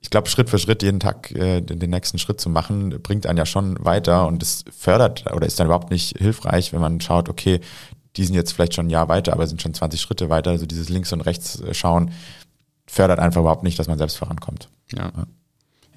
ich 0.00 0.10
glaube, 0.10 0.28
Schritt 0.28 0.50
für 0.50 0.58
Schritt 0.58 0.82
jeden 0.82 1.00
Tag 1.00 1.32
äh, 1.32 1.60
den, 1.60 1.78
den 1.78 1.90
nächsten 1.90 2.18
Schritt 2.18 2.40
zu 2.40 2.50
machen, 2.50 2.90
bringt 3.02 3.26
einen 3.26 3.38
ja 3.38 3.46
schon 3.46 3.82
weiter 3.84 4.26
und 4.26 4.42
es 4.42 4.64
fördert 4.76 5.32
oder 5.32 5.46
ist 5.46 5.58
dann 5.58 5.66
überhaupt 5.66 5.90
nicht 5.90 6.18
hilfreich, 6.18 6.72
wenn 6.72 6.80
man 6.80 7.00
schaut, 7.00 7.28
okay, 7.28 7.60
die 8.16 8.24
sind 8.24 8.34
jetzt 8.34 8.52
vielleicht 8.52 8.74
schon 8.74 8.86
ein 8.86 8.90
Jahr 8.90 9.08
weiter, 9.08 9.32
aber 9.32 9.46
sind 9.46 9.62
schon 9.62 9.72
20 9.72 10.00
Schritte 10.00 10.28
weiter. 10.28 10.50
Also 10.50 10.66
dieses 10.66 10.88
links 10.88 11.12
und 11.12 11.22
rechts 11.22 11.60
äh, 11.60 11.72
schauen 11.72 12.10
fördert 12.92 13.20
einfach 13.20 13.40
überhaupt 13.40 13.62
nicht, 13.62 13.78
dass 13.78 13.88
man 13.88 13.96
selbst 13.96 14.18
vorankommt. 14.18 14.68
Ja. 14.92 15.10
Ja, 15.16 15.26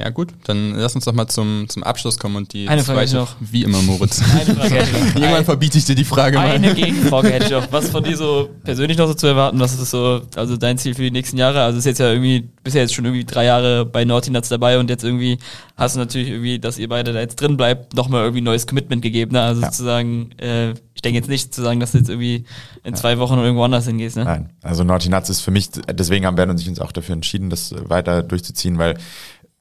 gut, 0.09 0.33
dann 0.43 0.73
lass 0.75 0.93
uns 0.93 1.05
doch 1.05 1.13
mal 1.13 1.27
zum, 1.27 1.65
zum 1.69 1.83
Abschluss 1.83 2.17
kommen 2.19 2.35
und 2.35 2.51
die 2.51 2.67
Eine 2.67 2.83
Frage 2.83 3.05
ich 3.05 3.13
noch. 3.13 3.35
wie 3.39 3.63
immer, 3.63 3.81
Moritz. 3.81 4.21
Eine 4.21 4.53
Frage 4.55 4.75
hätte 4.75 4.89
ich 4.91 5.13
noch. 5.15 5.15
Irgendwann 5.21 5.45
verbiete 5.45 5.77
ich 5.77 5.85
dir 5.85 5.95
die 5.95 6.03
Frage 6.03 6.37
mal. 6.37 6.49
Eine 6.51 6.73
Gegenfrage 6.75 7.29
hätte 7.29 7.45
ich 7.45 7.55
auch. 7.55 7.67
Was 7.71 7.89
von 7.89 8.03
dir 8.03 8.17
so 8.17 8.49
persönlich 8.65 8.97
noch 8.97 9.07
so 9.07 9.13
zu 9.13 9.27
erwarten? 9.27 9.57
Was 9.59 9.73
ist 9.73 9.89
so, 9.89 10.21
also 10.35 10.57
dein 10.57 10.77
Ziel 10.77 10.95
für 10.95 11.01
die 11.03 11.11
nächsten 11.11 11.37
Jahre? 11.37 11.61
Also 11.61 11.79
ist 11.79 11.85
jetzt 11.85 11.99
ja 11.99 12.11
irgendwie, 12.11 12.41
bist 12.63 12.75
ja 12.75 12.81
jetzt 12.81 12.93
schon 12.93 13.05
irgendwie 13.05 13.23
drei 13.23 13.45
Jahre 13.45 13.85
bei 13.85 14.03
Naughty 14.03 14.31
Nuts 14.31 14.49
dabei 14.49 14.79
und 14.79 14.89
jetzt 14.89 15.05
irgendwie 15.05 15.37
hast 15.77 15.95
du 15.95 15.99
natürlich 15.99 16.27
irgendwie, 16.29 16.59
dass 16.59 16.77
ihr 16.77 16.89
beide 16.89 17.13
da 17.13 17.19
jetzt 17.21 17.39
drin 17.39 17.55
bleibt, 17.55 17.95
nochmal 17.95 18.21
irgendwie 18.23 18.41
ein 18.41 18.45
neues 18.45 18.67
Commitment 18.67 19.01
gegeben. 19.01 19.31
Ne? 19.31 19.41
Also 19.41 19.61
Ja. 19.61 19.71
sozusagen, 19.71 20.31
äh, 20.39 20.71
ich 20.93 21.01
denke 21.01 21.19
jetzt 21.19 21.29
nicht 21.29 21.53
zu 21.53 21.61
sagen, 21.61 21.79
dass 21.79 21.93
du 21.93 21.99
jetzt 21.99 22.09
irgendwie 22.09 22.45
in 22.83 22.95
zwei 22.95 23.17
Wochen 23.19 23.37
irgendwo 23.37 23.63
anders 23.63 23.85
hingehst. 23.85 24.15
Ne? 24.17 24.23
Nein, 24.25 24.49
also 24.61 24.83
Naughty 24.83 25.09
Nuts 25.09 25.29
ist 25.29 25.41
für 25.41 25.51
mich, 25.51 25.69
deswegen 25.91 26.25
haben 26.25 26.35
Bernd 26.35 26.51
und 26.51 26.59
ich 26.61 26.67
uns 26.69 26.79
auch 26.79 26.91
dafür 26.91 27.13
entschieden, 27.13 27.49
das 27.49 27.73
weiter 27.89 28.23
durchzuziehen, 28.23 28.77
weil 28.77 28.97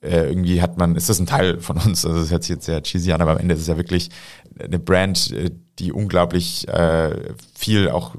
äh, 0.05 0.29
irgendwie 0.29 0.61
hat 0.63 0.79
man, 0.79 0.97
ist 0.97 1.09
das 1.09 1.19
ein 1.19 1.27
Teil 1.27 1.61
von 1.61 1.79
uns, 1.79 2.05
also 2.05 2.21
das 2.21 2.31
hört 2.31 2.43
sich 2.43 2.51
jetzt 2.51 2.67
sehr 2.67 2.83
cheesy 2.83 3.13
an, 3.13 3.21
aber 3.21 3.33
am 3.33 3.39
Ende 3.39 3.55
ist 3.55 3.63
es 3.63 3.67
ja 3.67 3.77
wirklich 3.77 4.11
eine 4.59 4.79
Brand, 4.79 5.33
äh, 5.33 5.51
die 5.79 5.93
unglaublich 5.93 6.69
äh, 6.69 7.35
viel 7.55 7.91
auch 7.91 8.15
äh, 8.15 8.19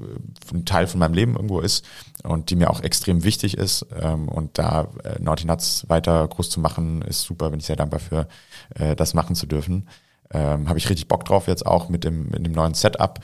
ein 0.52 0.64
Teil 0.64 0.86
von 0.86 1.00
meinem 1.00 1.14
Leben 1.14 1.34
irgendwo 1.34 1.60
ist 1.60 1.86
und 2.22 2.50
die 2.50 2.56
mir 2.56 2.70
auch 2.70 2.82
extrem 2.82 3.24
wichtig 3.24 3.56
ist 3.56 3.86
ähm, 3.98 4.28
und 4.28 4.58
da 4.58 4.88
äh, 5.04 5.20
Naughty 5.20 5.46
Nuts 5.46 5.88
weiter 5.88 6.26
groß 6.28 6.50
zu 6.50 6.60
machen, 6.60 7.02
ist 7.02 7.22
super, 7.22 7.50
bin 7.50 7.60
ich 7.60 7.66
sehr 7.66 7.76
dankbar 7.76 8.00
für, 8.00 8.28
äh, 8.74 8.94
das 8.96 9.14
machen 9.14 9.36
zu 9.36 9.46
dürfen. 9.46 9.88
Ähm, 10.32 10.68
Habe 10.68 10.78
ich 10.78 10.90
richtig 10.90 11.06
Bock 11.06 11.24
drauf 11.24 11.46
jetzt 11.46 11.64
auch 11.64 11.88
mit 11.88 12.04
dem, 12.04 12.28
mit 12.30 12.44
dem 12.44 12.52
neuen 12.52 12.74
Setup. 12.74 13.20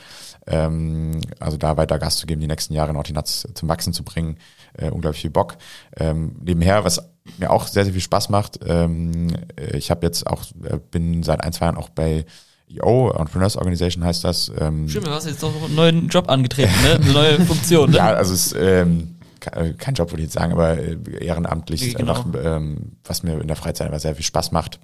Ähm, 0.46 1.20
also 1.40 1.56
da 1.56 1.76
weiter 1.76 1.98
Gas 1.98 2.16
zu 2.16 2.26
geben, 2.26 2.40
die 2.40 2.46
nächsten 2.46 2.74
Jahre 2.74 2.92
Naughty 2.92 3.12
Nuts 3.12 3.48
zum 3.54 3.68
Wachsen 3.68 3.92
zu 3.92 4.04
bringen. 4.04 4.38
Äh, 4.74 4.90
unglaublich 4.90 5.22
viel 5.22 5.30
Bock. 5.30 5.56
Ähm, 5.96 6.36
nebenher, 6.40 6.84
was 6.84 7.11
mir 7.38 7.50
auch 7.50 7.66
sehr, 7.66 7.84
sehr 7.84 7.92
viel 7.92 8.02
Spaß 8.02 8.28
macht, 8.30 8.60
ähm, 8.66 9.28
äh, 9.56 9.76
ich 9.76 9.90
habe 9.90 10.06
jetzt 10.06 10.26
auch, 10.26 10.42
äh, 10.64 10.78
bin 10.90 11.22
seit 11.22 11.42
ein, 11.42 11.52
zwei 11.52 11.66
Jahren 11.66 11.76
auch 11.76 11.88
bei 11.88 12.24
EO, 12.68 13.10
Entrepreneurs 13.10 13.56
Organization 13.56 14.04
heißt 14.04 14.24
das. 14.24 14.50
Ähm, 14.58 14.88
Stimmt, 14.88 15.06
du 15.06 15.10
hast 15.10 15.26
jetzt 15.26 15.42
noch 15.42 15.54
einen 15.64 15.74
neuen 15.74 16.08
Job 16.08 16.28
angetreten, 16.30 16.72
ne? 16.82 16.94
Eine 16.94 17.12
neue 17.12 17.40
Funktion, 17.46 17.90
ne? 17.90 17.98
ja, 17.98 18.06
also 18.14 18.32
es 18.32 18.46
ist 18.46 18.56
ähm, 18.58 19.16
äh, 19.52 19.72
kein 19.74 19.94
Job, 19.94 20.10
würde 20.10 20.22
ich 20.22 20.26
jetzt 20.26 20.34
sagen, 20.34 20.52
aber 20.52 20.78
ehrenamtlich 20.78 21.94
Genau. 21.94 22.12
einfach, 22.12 22.26
ähm, 22.42 22.92
was 23.04 23.22
mir 23.22 23.40
in 23.40 23.46
der 23.48 23.56
Freizeit 23.56 23.88
einfach 23.88 24.00
sehr 24.00 24.14
viel 24.14 24.24
Spaß 24.24 24.52
macht. 24.52 24.80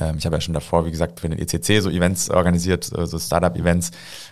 Ähm, 0.00 0.16
ich 0.18 0.26
habe 0.26 0.36
ja 0.36 0.40
schon 0.40 0.54
davor, 0.54 0.86
wie 0.86 0.90
gesagt, 0.90 1.20
für 1.20 1.28
den 1.28 1.38
ECC 1.38 1.80
so 1.82 1.90
Events 1.90 2.30
organisiert, 2.30 2.84
so 2.84 3.18
Startup-Events. 3.18 3.90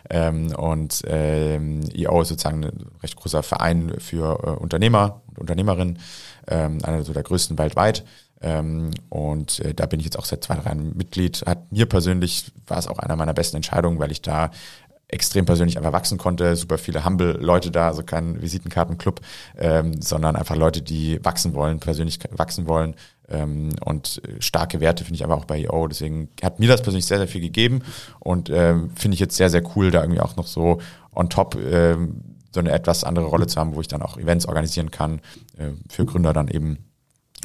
Ähm, 0.09 0.55
und 0.55 1.03
ähm, 1.07 1.80
EO 1.95 2.22
ist 2.22 2.28
sozusagen 2.28 2.64
ein 2.64 2.86
recht 3.03 3.16
großer 3.16 3.43
Verein 3.43 3.95
für 3.99 4.39
äh, 4.45 4.51
Unternehmer 4.51 5.22
und 5.30 5.39
Unternehmerinnen, 5.39 5.99
ähm, 6.49 6.78
einer 6.82 7.03
so 7.05 7.12
der 7.12 7.22
größten 7.22 7.59
weltweit. 7.59 8.05
Ähm, 8.40 8.90
und 9.09 9.61
äh, 9.61 9.74
da 9.74 9.86
bin 9.86 10.01
ich 10.01 10.07
jetzt 10.07 10.18
auch 10.18 10.24
seit 10.24 10.44
zwei, 10.44 10.55
drei 10.55 10.66
Jahren 10.66 10.96
Mitglied. 10.96 11.44
Hat 11.46 11.72
mir 11.72 11.86
persönlich, 11.86 12.53
war 12.66 12.78
es 12.78 12.86
auch 12.86 12.99
einer 12.99 13.16
meiner 13.16 13.34
besten 13.34 13.57
Entscheidungen, 13.57 13.99
weil 13.99 14.12
ich 14.12 14.22
da 14.22 14.51
extrem 15.09 15.46
persönlich 15.46 15.78
einfach 15.78 15.92
wachsen 15.92 16.18
konnte, 16.18 16.55
super 16.55 16.76
viele 16.76 17.05
humble 17.05 17.32
Leute 17.40 17.70
da, 17.70 17.88
also 17.88 18.03
kein 18.03 18.40
Visitenkartenclub, 18.42 19.20
ähm, 19.57 20.01
sondern 20.03 20.36
einfach 20.36 20.55
Leute, 20.55 20.82
die 20.82 21.18
wachsen 21.24 21.55
wollen, 21.55 21.80
persönlich 21.80 22.18
wachsen 22.30 22.68
wollen 22.68 22.94
ähm, 23.28 23.70
und 23.84 24.20
äh, 24.24 24.42
starke 24.42 24.80
Werte 24.80 25.05
finde 25.05 25.16
ich 25.16 25.24
aber 25.24 25.36
auch 25.36 25.46
bei 25.46 25.61
EO, 25.62 25.88
deswegen 25.88 26.28
hat 26.42 26.61
mir 26.61 26.68
das 26.68 26.82
persönlich 26.82 27.07
sehr, 27.07 27.18
sehr 27.18 27.28
viel 27.28 27.40
gegeben 27.40 27.80
und 28.20 28.51
ähm, 28.51 28.90
finde 28.96 29.14
ich 29.14 29.20
jetzt 29.20 29.36
sehr, 29.36 29.49
sehr 29.49 29.62
cool, 29.74 29.90
da 29.90 30.03
irgendwie 30.03 30.20
auch 30.20 30.36
noch 30.36 30.46
so 30.46 30.78
on 31.14 31.30
top 31.30 31.57
ähm, 31.57 32.38
so 32.53 32.61
eine 32.61 32.72
etwas 32.72 33.05
andere 33.05 33.26
Rolle 33.26 33.46
zu 33.46 33.61
haben, 33.61 33.74
wo 33.74 33.80
ich 33.80 33.88
dann 33.88 34.03
auch 34.03 34.16
Events 34.16 34.46
organisieren 34.46 34.90
kann, 34.90 35.20
äh, 35.57 35.70
für 35.88 36.05
Gründer 36.05 36.32
dann 36.32 36.49
eben. 36.49 36.78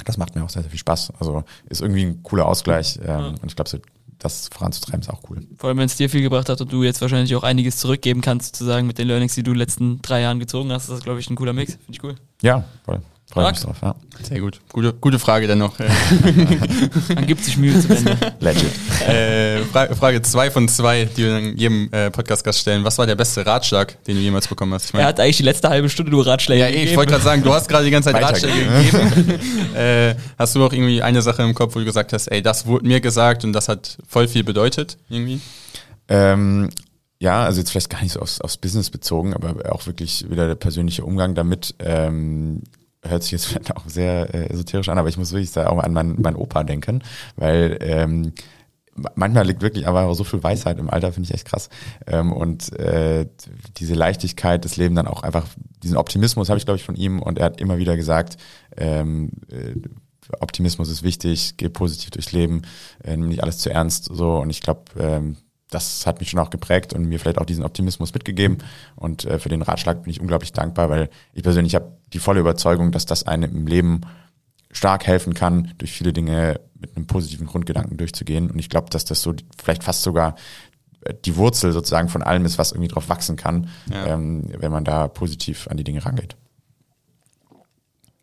Das 0.04 0.16
macht 0.16 0.34
mir 0.34 0.42
auch 0.42 0.50
sehr, 0.50 0.62
sehr 0.62 0.70
viel 0.70 0.80
Spaß. 0.80 1.12
Also 1.18 1.44
ist 1.68 1.80
irgendwie 1.80 2.04
ein 2.04 2.22
cooler 2.22 2.46
Ausgleich 2.46 2.98
ähm, 3.04 3.36
und 3.40 3.46
ich 3.46 3.56
glaube, 3.56 3.70
so, 3.70 3.78
das 4.18 4.48
voranzutreiben 4.48 5.00
ist 5.00 5.10
auch 5.10 5.22
cool. 5.28 5.46
Vor 5.56 5.68
allem, 5.68 5.78
wenn 5.78 5.86
es 5.86 5.96
dir 5.96 6.10
viel 6.10 6.22
gebracht 6.22 6.48
hat 6.48 6.60
und 6.60 6.72
du 6.72 6.82
jetzt 6.82 7.00
wahrscheinlich 7.00 7.34
auch 7.36 7.42
einiges 7.42 7.76
zurückgeben 7.76 8.20
kannst, 8.20 8.56
sozusagen 8.56 8.86
mit 8.86 8.98
den 8.98 9.06
Learnings, 9.06 9.34
die 9.34 9.42
du 9.42 9.52
in 9.52 9.54
den 9.54 9.60
letzten 9.60 10.02
drei 10.02 10.22
Jahren 10.22 10.40
gezogen 10.40 10.72
hast, 10.72 10.84
ist 10.84 10.90
das, 10.90 11.02
glaube 11.02 11.20
ich, 11.20 11.30
ein 11.30 11.36
cooler 11.36 11.52
Mix. 11.52 11.72
Finde 11.74 11.92
ich 11.92 12.02
cool. 12.02 12.14
Ja, 12.42 12.64
voll. 12.84 13.00
Freue 13.32 13.50
mich 13.50 13.60
drauf, 13.60 13.76
ja. 13.82 13.96
Sehr 14.22 14.38
gut. 14.38 14.60
Gute, 14.72 14.92
gute 14.92 15.18
Frage 15.18 15.46
dennoch. 15.48 15.76
Man 17.14 17.26
gibt 17.26 17.42
sich 17.42 17.56
Mühe 17.56 17.78
zu 17.80 17.88
Ende. 17.92 18.16
Legend. 18.38 18.70
äh, 19.08 19.58
Fra 19.64 19.92
Frage 19.94 20.22
zwei 20.22 20.50
von 20.52 20.68
zwei, 20.68 21.06
die 21.06 21.24
wir 21.24 21.30
dann 21.32 21.56
jedem 21.56 21.88
äh, 21.92 22.10
Podcast-Gast 22.10 22.60
stellen. 22.60 22.84
Was 22.84 22.96
war 22.98 23.06
der 23.06 23.16
beste 23.16 23.44
Ratschlag, 23.44 24.02
den 24.04 24.16
du 24.16 24.22
jemals 24.22 24.46
bekommen 24.46 24.72
hast? 24.74 24.86
Ich 24.90 24.94
Er 24.94 25.06
hat 25.06 25.18
eigentlich 25.18 25.38
die 25.38 25.42
letzte 25.42 25.68
halbe 25.68 25.88
Stunde 25.88 26.12
nur 26.12 26.24
Ratschläge 26.24 26.60
ja, 26.60 26.66
eh, 26.68 26.70
ich 26.70 26.76
gegeben. 26.80 26.96
wollte 26.96 27.12
gerade 27.12 27.24
sagen, 27.24 27.42
du 27.42 27.52
hast 27.52 27.68
gerade 27.68 27.84
die 27.86 27.90
ganze 27.90 28.12
Zeit 28.12 28.22
Ratschläge 28.22 28.56
gegeben. 28.56 29.40
äh, 29.74 30.14
hast 30.38 30.54
du 30.54 30.64
auch 30.64 30.72
irgendwie 30.72 31.02
eine 31.02 31.20
Sache 31.22 31.42
im 31.42 31.54
Kopf, 31.54 31.74
wo 31.74 31.80
du 31.80 31.84
gesagt 31.86 32.12
hast, 32.12 32.28
ey, 32.28 32.40
das 32.40 32.66
wurde 32.66 32.86
mir 32.86 33.00
gesagt 33.00 33.42
und 33.44 33.52
das 33.52 33.68
hat 33.68 33.98
voll 34.06 34.28
viel 34.28 34.44
bedeutet, 34.44 34.96
irgendwie? 35.08 35.40
Ähm, 36.08 36.68
ja, 37.18 37.42
also 37.42 37.58
jetzt 37.58 37.70
vielleicht 37.70 37.90
gar 37.90 38.02
nicht 38.02 38.12
so 38.12 38.20
aufs, 38.20 38.40
aufs 38.40 38.58
Business 38.58 38.90
bezogen, 38.90 39.34
aber 39.34 39.72
auch 39.72 39.86
wirklich 39.86 40.30
wieder 40.30 40.46
der 40.46 40.56
persönliche 40.56 41.04
Umgang 41.04 41.34
damit. 41.34 41.74
Ähm, 41.80 42.62
hört 43.06 43.22
sich 43.22 43.32
jetzt 43.32 43.46
vielleicht 43.48 43.76
auch 43.76 43.88
sehr 43.88 44.34
äh, 44.34 44.50
esoterisch 44.50 44.88
an, 44.88 44.98
aber 44.98 45.08
ich 45.08 45.16
muss 45.16 45.32
wirklich 45.32 45.52
da 45.52 45.68
auch 45.68 45.78
an 45.78 45.92
meinen, 45.92 46.20
meinen 46.20 46.36
Opa 46.36 46.64
denken, 46.64 47.02
weil 47.36 47.78
ähm, 47.80 48.32
manchmal 49.14 49.46
liegt 49.46 49.62
wirklich 49.62 49.86
aber 49.86 50.14
so 50.14 50.24
viel 50.24 50.42
Weisheit 50.42 50.78
im 50.78 50.90
Alter, 50.90 51.12
finde 51.12 51.28
ich 51.28 51.34
echt 51.34 51.46
krass. 51.46 51.68
Ähm, 52.06 52.32
und 52.32 52.78
äh, 52.78 53.26
diese 53.76 53.94
Leichtigkeit 53.94 54.64
des 54.64 54.76
Lebens 54.76 54.96
dann 54.96 55.08
auch 55.08 55.22
einfach, 55.22 55.46
diesen 55.82 55.96
Optimismus 55.96 56.48
habe 56.48 56.58
ich, 56.58 56.64
glaube 56.64 56.76
ich, 56.78 56.84
von 56.84 56.96
ihm 56.96 57.20
und 57.20 57.38
er 57.38 57.46
hat 57.46 57.60
immer 57.60 57.78
wieder 57.78 57.96
gesagt, 57.96 58.36
ähm, 58.76 59.30
äh, 59.50 59.74
Optimismus 60.40 60.88
ist 60.88 61.02
wichtig, 61.02 61.56
geh 61.58 61.68
positiv 61.68 62.10
durchs 62.10 62.32
Leben, 62.32 62.62
äh, 63.02 63.16
nimm 63.16 63.28
nicht 63.28 63.42
alles 63.42 63.58
zu 63.58 63.70
ernst, 63.70 64.08
so 64.10 64.36
und 64.36 64.50
ich 64.50 64.62
glaube, 64.62 64.84
ähm, 64.98 65.36
das 65.74 66.06
hat 66.06 66.20
mich 66.20 66.30
schon 66.30 66.40
auch 66.40 66.50
geprägt 66.50 66.92
und 66.94 67.04
mir 67.06 67.18
vielleicht 67.20 67.38
auch 67.38 67.44
diesen 67.46 67.64
Optimismus 67.64 68.14
mitgegeben. 68.14 68.58
Und 68.96 69.24
äh, 69.24 69.38
für 69.38 69.48
den 69.48 69.62
Ratschlag 69.62 70.02
bin 70.04 70.10
ich 70.10 70.20
unglaublich 70.20 70.52
dankbar, 70.52 70.88
weil 70.90 71.10
ich 71.32 71.42
persönlich 71.42 71.74
habe 71.74 71.92
die 72.12 72.18
volle 72.18 72.40
Überzeugung, 72.40 72.92
dass 72.92 73.06
das 73.06 73.26
einem 73.26 73.54
im 73.56 73.66
Leben 73.66 74.02
stark 74.70 75.06
helfen 75.06 75.34
kann, 75.34 75.72
durch 75.78 75.92
viele 75.92 76.12
Dinge 76.12 76.60
mit 76.78 76.96
einem 76.96 77.06
positiven 77.06 77.46
Grundgedanken 77.46 77.96
durchzugehen. 77.96 78.50
Und 78.50 78.58
ich 78.58 78.68
glaube, 78.68 78.90
dass 78.90 79.04
das 79.04 79.22
so 79.22 79.34
vielleicht 79.62 79.84
fast 79.84 80.02
sogar 80.02 80.34
äh, 81.02 81.14
die 81.24 81.36
Wurzel 81.36 81.72
sozusagen 81.72 82.08
von 82.08 82.22
allem 82.22 82.44
ist, 82.44 82.58
was 82.58 82.72
irgendwie 82.72 82.88
drauf 82.88 83.08
wachsen 83.08 83.36
kann, 83.36 83.68
Ja. 83.90 84.06
ähm, 84.14 84.44
wenn 84.58 84.72
man 84.72 84.84
da 84.84 85.08
positiv 85.08 85.68
an 85.68 85.76
die 85.76 85.84
Dinge 85.84 86.04
rangeht. 86.04 86.36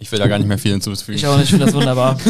Ich 0.01 0.11
will 0.11 0.17
da 0.19 0.27
gar 0.27 0.39
nicht 0.39 0.47
mehr 0.47 0.57
viel 0.57 0.71
hinzufügen. 0.71 1.15
Ich 1.15 1.25
auch 1.27 1.35
nicht, 1.35 1.43
ich 1.45 1.49
finde 1.51 1.65
das 1.67 1.75
wunderbar. 1.75 2.17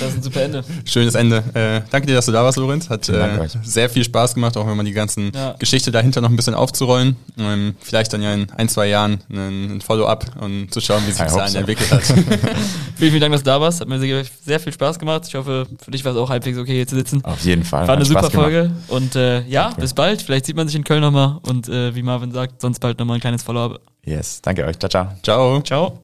Das 0.00 0.08
ist 0.10 0.16
ein 0.16 0.22
super 0.22 0.42
Ende. 0.42 0.64
Schönes 0.86 1.14
Ende. 1.14 1.36
Äh, 1.54 1.88
danke 1.90 2.06
dir, 2.06 2.14
dass 2.14 2.26
du 2.26 2.32
da 2.32 2.42
warst, 2.42 2.56
Lorenz. 2.58 2.88
Hat 2.88 3.08
äh, 3.08 3.46
sehr 3.62 3.88
viel 3.90 4.02
Spaß 4.04 4.34
gemacht, 4.34 4.56
auch 4.56 4.66
wenn 4.66 4.76
man 4.76 4.86
die 4.86 4.92
ganzen 4.92 5.30
Ja. 5.34 5.54
Geschichte 5.58 5.90
dahinter 5.92 6.20
noch 6.20 6.30
ein 6.30 6.36
bisschen 6.36 6.54
aufzurollen. 6.54 7.16
Ähm, 7.38 7.76
vielleicht 7.80 8.12
dann 8.12 8.22
ja 8.22 8.32
in 8.32 8.50
ein, 8.50 8.68
zwei 8.68 8.88
Jahren 8.88 9.20
ein, 9.30 9.76
ein 9.76 9.80
Follow-up 9.82 10.24
und 10.40 10.72
zu 10.72 10.80
schauen, 10.80 11.02
wie 11.06 11.12
sich 11.12 11.18
dahin 11.26 11.48
so. 11.52 11.58
entwickelt 11.58 11.90
hat. 11.92 12.02
Vielen, 12.96 13.10
vielen 13.10 13.20
Dank, 13.20 13.32
dass 13.32 13.42
du 13.42 13.50
da 13.50 13.60
warst. 13.60 13.80
Hat 13.80 13.88
mir 13.88 13.98
sehr, 13.98 14.24
sehr 14.44 14.60
viel 14.60 14.72
Spaß 14.72 14.98
gemacht. 14.98 15.24
Ich 15.28 15.34
hoffe, 15.34 15.66
für 15.82 15.90
dich 15.90 16.04
war 16.04 16.12
es 16.12 16.18
auch 16.18 16.30
halbwegs 16.30 16.56
okay, 16.58 16.74
hier 16.74 16.86
zu 16.86 16.94
sitzen. 16.94 17.22
Auf 17.24 17.40
jeden 17.44 17.64
Fall. 17.64 17.86
War 17.86 17.96
eine 17.96 18.04
super 18.04 18.20
gemacht. 18.30 18.34
Folge. 18.34 18.70
Und 18.88 19.14
äh, 19.16 19.42
ja, 19.46 19.64
Danke. 19.64 19.80
bis 19.82 19.92
bald. 19.94 20.22
Vielleicht 20.22 20.46
sieht 20.46 20.56
man 20.56 20.68
sich 20.68 20.76
in 20.76 20.84
Köln 20.84 21.00
nochmal. 21.02 21.38
Und 21.42 21.68
äh, 21.68 21.94
wie 21.94 22.02
Marvin 22.02 22.32
sagt, 22.32 22.60
sonst 22.60 22.78
bald 22.78 22.98
nochmal 22.98 23.18
ein 23.18 23.20
kleines 23.20 23.42
Follow-up. 23.42 23.80
Yes, 24.04 24.40
danke 24.42 24.64
euch. 24.64 24.78
Ciao, 24.78 24.88
ciao. 24.88 25.08
Ciao. 25.22 25.60
Ciao. 25.62 25.98